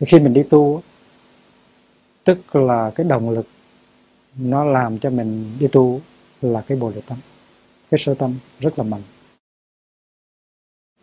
Khi 0.00 0.18
mình 0.18 0.32
đi 0.32 0.42
tu 0.42 0.82
tức 2.24 2.56
là 2.56 2.90
cái 2.94 3.06
động 3.08 3.30
lực 3.30 3.46
nó 4.36 4.64
làm 4.64 4.98
cho 4.98 5.10
mình 5.10 5.52
đi 5.60 5.68
tu 5.68 6.00
là 6.42 6.60
cái 6.60 6.78
bồ 6.78 6.90
đề 6.90 7.00
tâm. 7.06 7.18
Cái 7.90 7.98
sơ 7.98 8.14
tâm 8.14 8.34
rất 8.60 8.78
là 8.78 8.84
mạnh. 8.84 9.02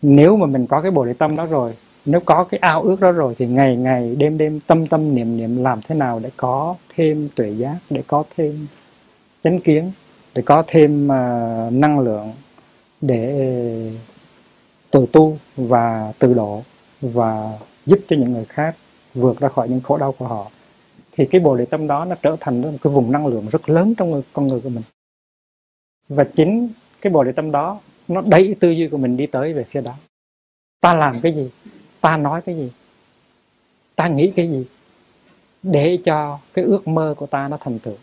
Nếu 0.01 0.37
mà 0.37 0.45
mình 0.45 0.67
có 0.67 0.81
cái 0.81 0.91
bồ 0.91 1.05
đề 1.05 1.13
tâm 1.13 1.35
đó 1.35 1.45
rồi 1.45 1.73
nếu 2.05 2.19
có 2.19 2.43
cái 2.43 2.59
ao 2.59 2.81
ước 2.81 3.01
đó 3.01 3.11
rồi 3.11 3.35
thì 3.37 3.47
ngày 3.47 3.75
ngày 3.75 4.15
đêm 4.15 4.37
đêm 4.37 4.59
tâm 4.59 4.87
tâm 4.87 5.15
niệm 5.15 5.37
niệm 5.37 5.63
làm 5.63 5.81
thế 5.81 5.95
nào 5.95 6.19
để 6.19 6.29
có 6.37 6.75
thêm 6.95 7.29
tuệ 7.35 7.49
giác 7.49 7.77
để 7.89 8.03
có 8.07 8.23
thêm 8.35 8.67
chánh 9.43 9.59
kiến 9.59 9.91
để 10.35 10.41
có 10.41 10.63
thêm 10.67 11.05
uh, 11.05 11.73
năng 11.73 11.99
lượng 11.99 12.33
để 13.01 13.39
à, 13.39 14.07
tự 14.91 15.05
tu 15.11 15.37
và 15.55 16.13
tự 16.19 16.33
độ 16.33 16.63
và 17.01 17.59
giúp 17.85 17.99
cho 18.07 18.15
những 18.15 18.33
người 18.33 18.45
khác 18.45 18.75
vượt 19.13 19.39
ra 19.39 19.49
khỏi 19.49 19.69
những 19.69 19.81
khổ 19.81 19.97
đau 19.97 20.11
của 20.11 20.27
họ 20.27 20.51
thì 21.11 21.25
cái 21.25 21.41
bồ 21.41 21.55
đề 21.55 21.65
tâm 21.65 21.87
đó 21.87 22.05
nó 22.05 22.15
trở 22.21 22.35
thành 22.39 22.61
một 22.61 22.77
cái 22.81 22.93
vùng 22.93 23.11
năng 23.11 23.27
lượng 23.27 23.47
rất 23.51 23.69
lớn 23.69 23.93
trong 23.97 24.11
người, 24.11 24.21
con 24.33 24.47
người 24.47 24.61
của 24.61 24.69
mình. 24.69 24.83
Và 26.09 26.23
chính 26.23 26.69
cái 27.01 27.13
bồ 27.13 27.23
đề 27.23 27.31
tâm 27.31 27.51
đó 27.51 27.79
nó 28.07 28.21
đẩy 28.21 28.55
tư 28.59 28.69
duy 28.69 28.87
của 28.87 28.97
mình 28.97 29.17
đi 29.17 29.27
tới 29.27 29.53
về 29.53 29.63
phía 29.63 29.81
đó. 29.81 29.93
Ta 30.81 30.93
làm 30.93 31.21
cái 31.21 31.33
gì? 31.33 31.51
Ta 32.01 32.17
nói 32.17 32.41
cái 32.41 32.55
gì? 32.55 32.71
Ta 33.95 34.07
nghĩ 34.07 34.31
cái 34.35 34.47
gì? 34.47 34.65
Để 35.63 35.99
cho 36.03 36.39
cái 36.53 36.65
ước 36.65 36.87
mơ 36.87 37.15
của 37.17 37.25
ta 37.25 37.47
nó 37.47 37.57
thành 37.59 37.79
tựu. 37.79 37.95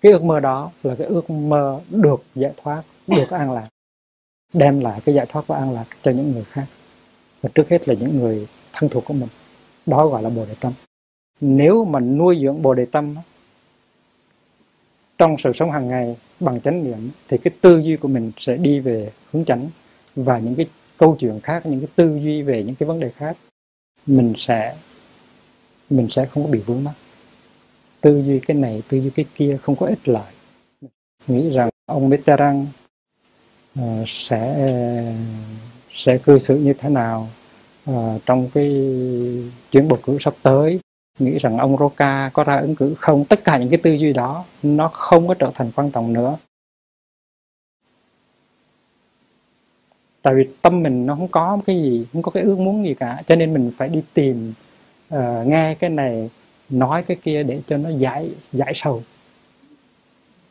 Cái 0.00 0.12
ước 0.12 0.22
mơ 0.22 0.40
đó 0.40 0.70
là 0.82 0.94
cái 0.94 1.06
ước 1.06 1.30
mơ 1.30 1.80
được 1.90 2.24
giải 2.34 2.52
thoát 2.56 2.82
được 3.06 3.30
an 3.30 3.52
lạc 3.52 3.68
đem 4.54 4.80
lại 4.80 5.00
cái 5.04 5.14
giải 5.14 5.26
thoát 5.28 5.46
và 5.46 5.56
an 5.56 5.72
lạc 5.72 5.84
cho 6.02 6.10
những 6.10 6.32
người 6.32 6.44
khác. 6.44 6.66
Và 7.42 7.50
trước 7.54 7.68
hết 7.68 7.88
là 7.88 7.94
những 7.94 8.18
người 8.18 8.46
thân 8.72 8.90
thuộc 8.90 9.04
của 9.04 9.14
mình. 9.14 9.28
Đó 9.86 10.06
gọi 10.06 10.22
là 10.22 10.30
bồ 10.30 10.46
đề 10.46 10.54
tâm. 10.60 10.72
Nếu 11.40 11.84
mà 11.84 12.00
nuôi 12.00 12.38
dưỡng 12.42 12.62
bồ 12.62 12.74
đề 12.74 12.84
tâm 12.84 13.14
trong 15.18 15.36
sự 15.38 15.52
sống 15.52 15.70
hàng 15.70 15.88
ngày 15.88 16.16
bằng 16.40 16.60
chánh 16.60 16.84
niệm, 16.84 17.10
thì 17.28 17.38
cái 17.38 17.54
tư 17.60 17.80
duy 17.82 17.96
của 17.96 18.08
mình 18.08 18.32
sẽ 18.38 18.56
đi 18.56 18.80
về 18.80 19.10
hướng 19.32 19.44
chánh. 19.44 19.68
Và 20.16 20.38
những 20.38 20.54
cái 20.54 20.66
câu 20.96 21.16
chuyện 21.20 21.40
khác, 21.40 21.66
những 21.66 21.80
cái 21.80 21.88
tư 21.94 22.18
duy 22.22 22.42
về 22.42 22.62
những 22.62 22.74
cái 22.74 22.86
vấn 22.86 23.00
đề 23.00 23.10
khác, 23.10 23.36
mình 24.06 24.32
sẽ 24.36 24.76
mình 25.90 26.08
sẽ 26.08 26.26
không 26.26 26.44
có 26.44 26.50
bị 26.50 26.58
vướng 26.58 26.84
mắc. 26.84 26.94
Tư 28.00 28.22
duy 28.22 28.40
cái 28.40 28.56
này, 28.56 28.82
tư 28.88 28.98
duy 29.00 29.10
cái 29.10 29.24
kia 29.34 29.58
không 29.62 29.76
có 29.76 29.86
ích 29.86 30.08
lợi. 30.08 30.32
Nghĩ 31.26 31.50
rằng 31.50 31.68
ông 31.86 32.08
Mitterrand 32.08 32.68
uh, 33.80 34.08
sẽ 34.08 34.66
ờ, 34.68 35.12
sẽ 35.92 36.18
cư 36.18 36.38
xử 36.38 36.56
như 36.56 36.72
thế 36.72 36.88
nào 36.88 37.28
uh, 37.90 38.22
trong 38.26 38.50
cái 38.54 38.68
chuyến 39.70 39.88
bầu 39.88 39.98
cử 40.02 40.16
sắp 40.20 40.34
tới? 40.42 40.80
Nghĩ 41.18 41.38
rằng 41.38 41.58
ông 41.58 41.76
Roca 41.78 42.30
có 42.32 42.44
ra 42.44 42.56
ứng 42.56 42.76
cử 42.76 42.94
không? 42.98 43.24
Tất 43.24 43.44
cả 43.44 43.58
những 43.58 43.68
cái 43.70 43.78
tư 43.82 43.92
duy 43.92 44.12
đó 44.12 44.44
nó 44.62 44.88
không 44.88 45.28
có 45.28 45.34
trở 45.34 45.50
thành 45.54 45.70
quan 45.76 45.90
trọng 45.90 46.12
nữa. 46.12 46.36
Tại 50.22 50.34
vì 50.34 50.48
tâm 50.62 50.82
mình 50.82 51.06
nó 51.06 51.16
không 51.16 51.28
có 51.28 51.58
cái 51.66 51.76
gì 51.76 52.06
không 52.12 52.22
có 52.22 52.30
cái 52.30 52.42
ước 52.42 52.58
muốn 52.58 52.86
gì 52.86 52.94
cả 52.94 53.22
cho 53.26 53.36
nên 53.36 53.54
mình 53.54 53.72
phải 53.76 53.88
đi 53.88 54.02
tìm 54.14 54.52
uh, 55.14 55.46
nghe 55.46 55.74
cái 55.74 55.90
này 55.90 56.30
nói 56.70 57.02
cái 57.02 57.16
kia 57.22 57.42
để 57.42 57.60
cho 57.66 57.76
nó 57.76 57.90
giải 57.90 58.30
giải 58.52 58.72
sầu. 58.74 59.02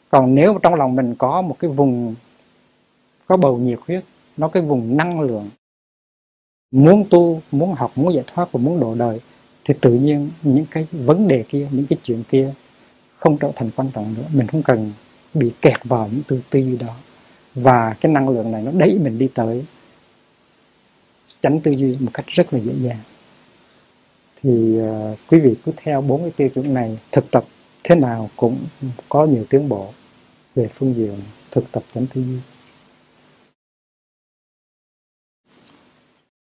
Còn 0.10 0.36
nếu 0.36 0.60
trong 0.64 0.76
lòng 0.76 0.96
mình 0.96 1.16
có 1.16 1.42
một 1.42 1.56
cái 1.60 1.72
vùng 1.72 2.16
có 3.28 3.38
bầu 3.38 3.58
nhiệt 3.58 3.80
huyết 3.88 4.04
nó 4.38 4.48
cái 4.48 4.64
vùng 4.64 4.98
năng 4.98 5.22
lượng 5.22 5.50
muốn 6.72 7.06
tu 7.10 7.42
muốn 7.52 7.74
học 7.74 7.92
muốn 7.96 8.14
giải 8.14 8.24
thoát 8.28 8.52
và 8.52 8.60
muốn 8.60 8.80
độ 8.80 8.96
đời 8.96 9.20
thì 9.66 9.74
tự 9.82 9.94
nhiên 9.94 10.30
những 10.44 10.66
cái 10.72 10.88
vấn 10.92 11.28
đề 11.28 11.44
kia 11.50 11.68
những 11.72 11.86
cái 11.86 12.00
chuyện 12.04 12.24
kia 12.30 12.54
không 13.18 13.38
trở 13.38 13.52
thành 13.56 13.70
quan 13.76 13.90
trọng 13.94 14.14
nữa. 14.14 14.26
Mình 14.34 14.48
không 14.48 14.64
cần 14.64 14.92
bị 15.34 15.52
kẹt 15.62 15.84
vào 15.84 16.10
những 16.12 16.42
tư 16.50 16.60
duy 16.60 16.78
đó. 16.78 16.96
Và 17.56 17.96
cái 18.02 18.12
năng 18.12 18.30
lượng 18.30 18.52
này 18.52 18.62
nó 18.62 18.72
đẩy 18.72 19.00
mình 19.04 19.18
đi 19.18 19.30
tới 19.34 19.66
tránh 21.42 21.60
tư 21.60 21.72
duy 21.72 21.98
một 22.00 22.12
cách 22.14 22.26
rất 22.28 22.54
là 22.54 22.60
dễ 22.60 22.74
dàng. 22.82 23.00
Thì 24.44 24.80
uh, 24.82 25.18
quý 25.28 25.40
vị 25.40 25.56
cứ 25.66 25.72
theo 25.76 26.02
bốn 26.02 26.22
cái 26.22 26.32
tiêu 26.32 26.50
chuẩn 26.50 26.74
này 26.74 27.00
thực 27.12 27.32
tập 27.32 27.44
thế 27.84 27.96
nào 27.96 28.30
cũng 28.36 28.58
có 29.10 29.26
nhiều 29.26 29.46
tiến 29.50 29.70
bộ 29.70 29.94
về 30.56 30.68
phương 30.68 30.96
diện 30.96 31.20
thực 31.52 31.72
tập 31.72 31.84
tránh 31.94 32.08
tư 32.14 32.22
duy. 32.22 32.38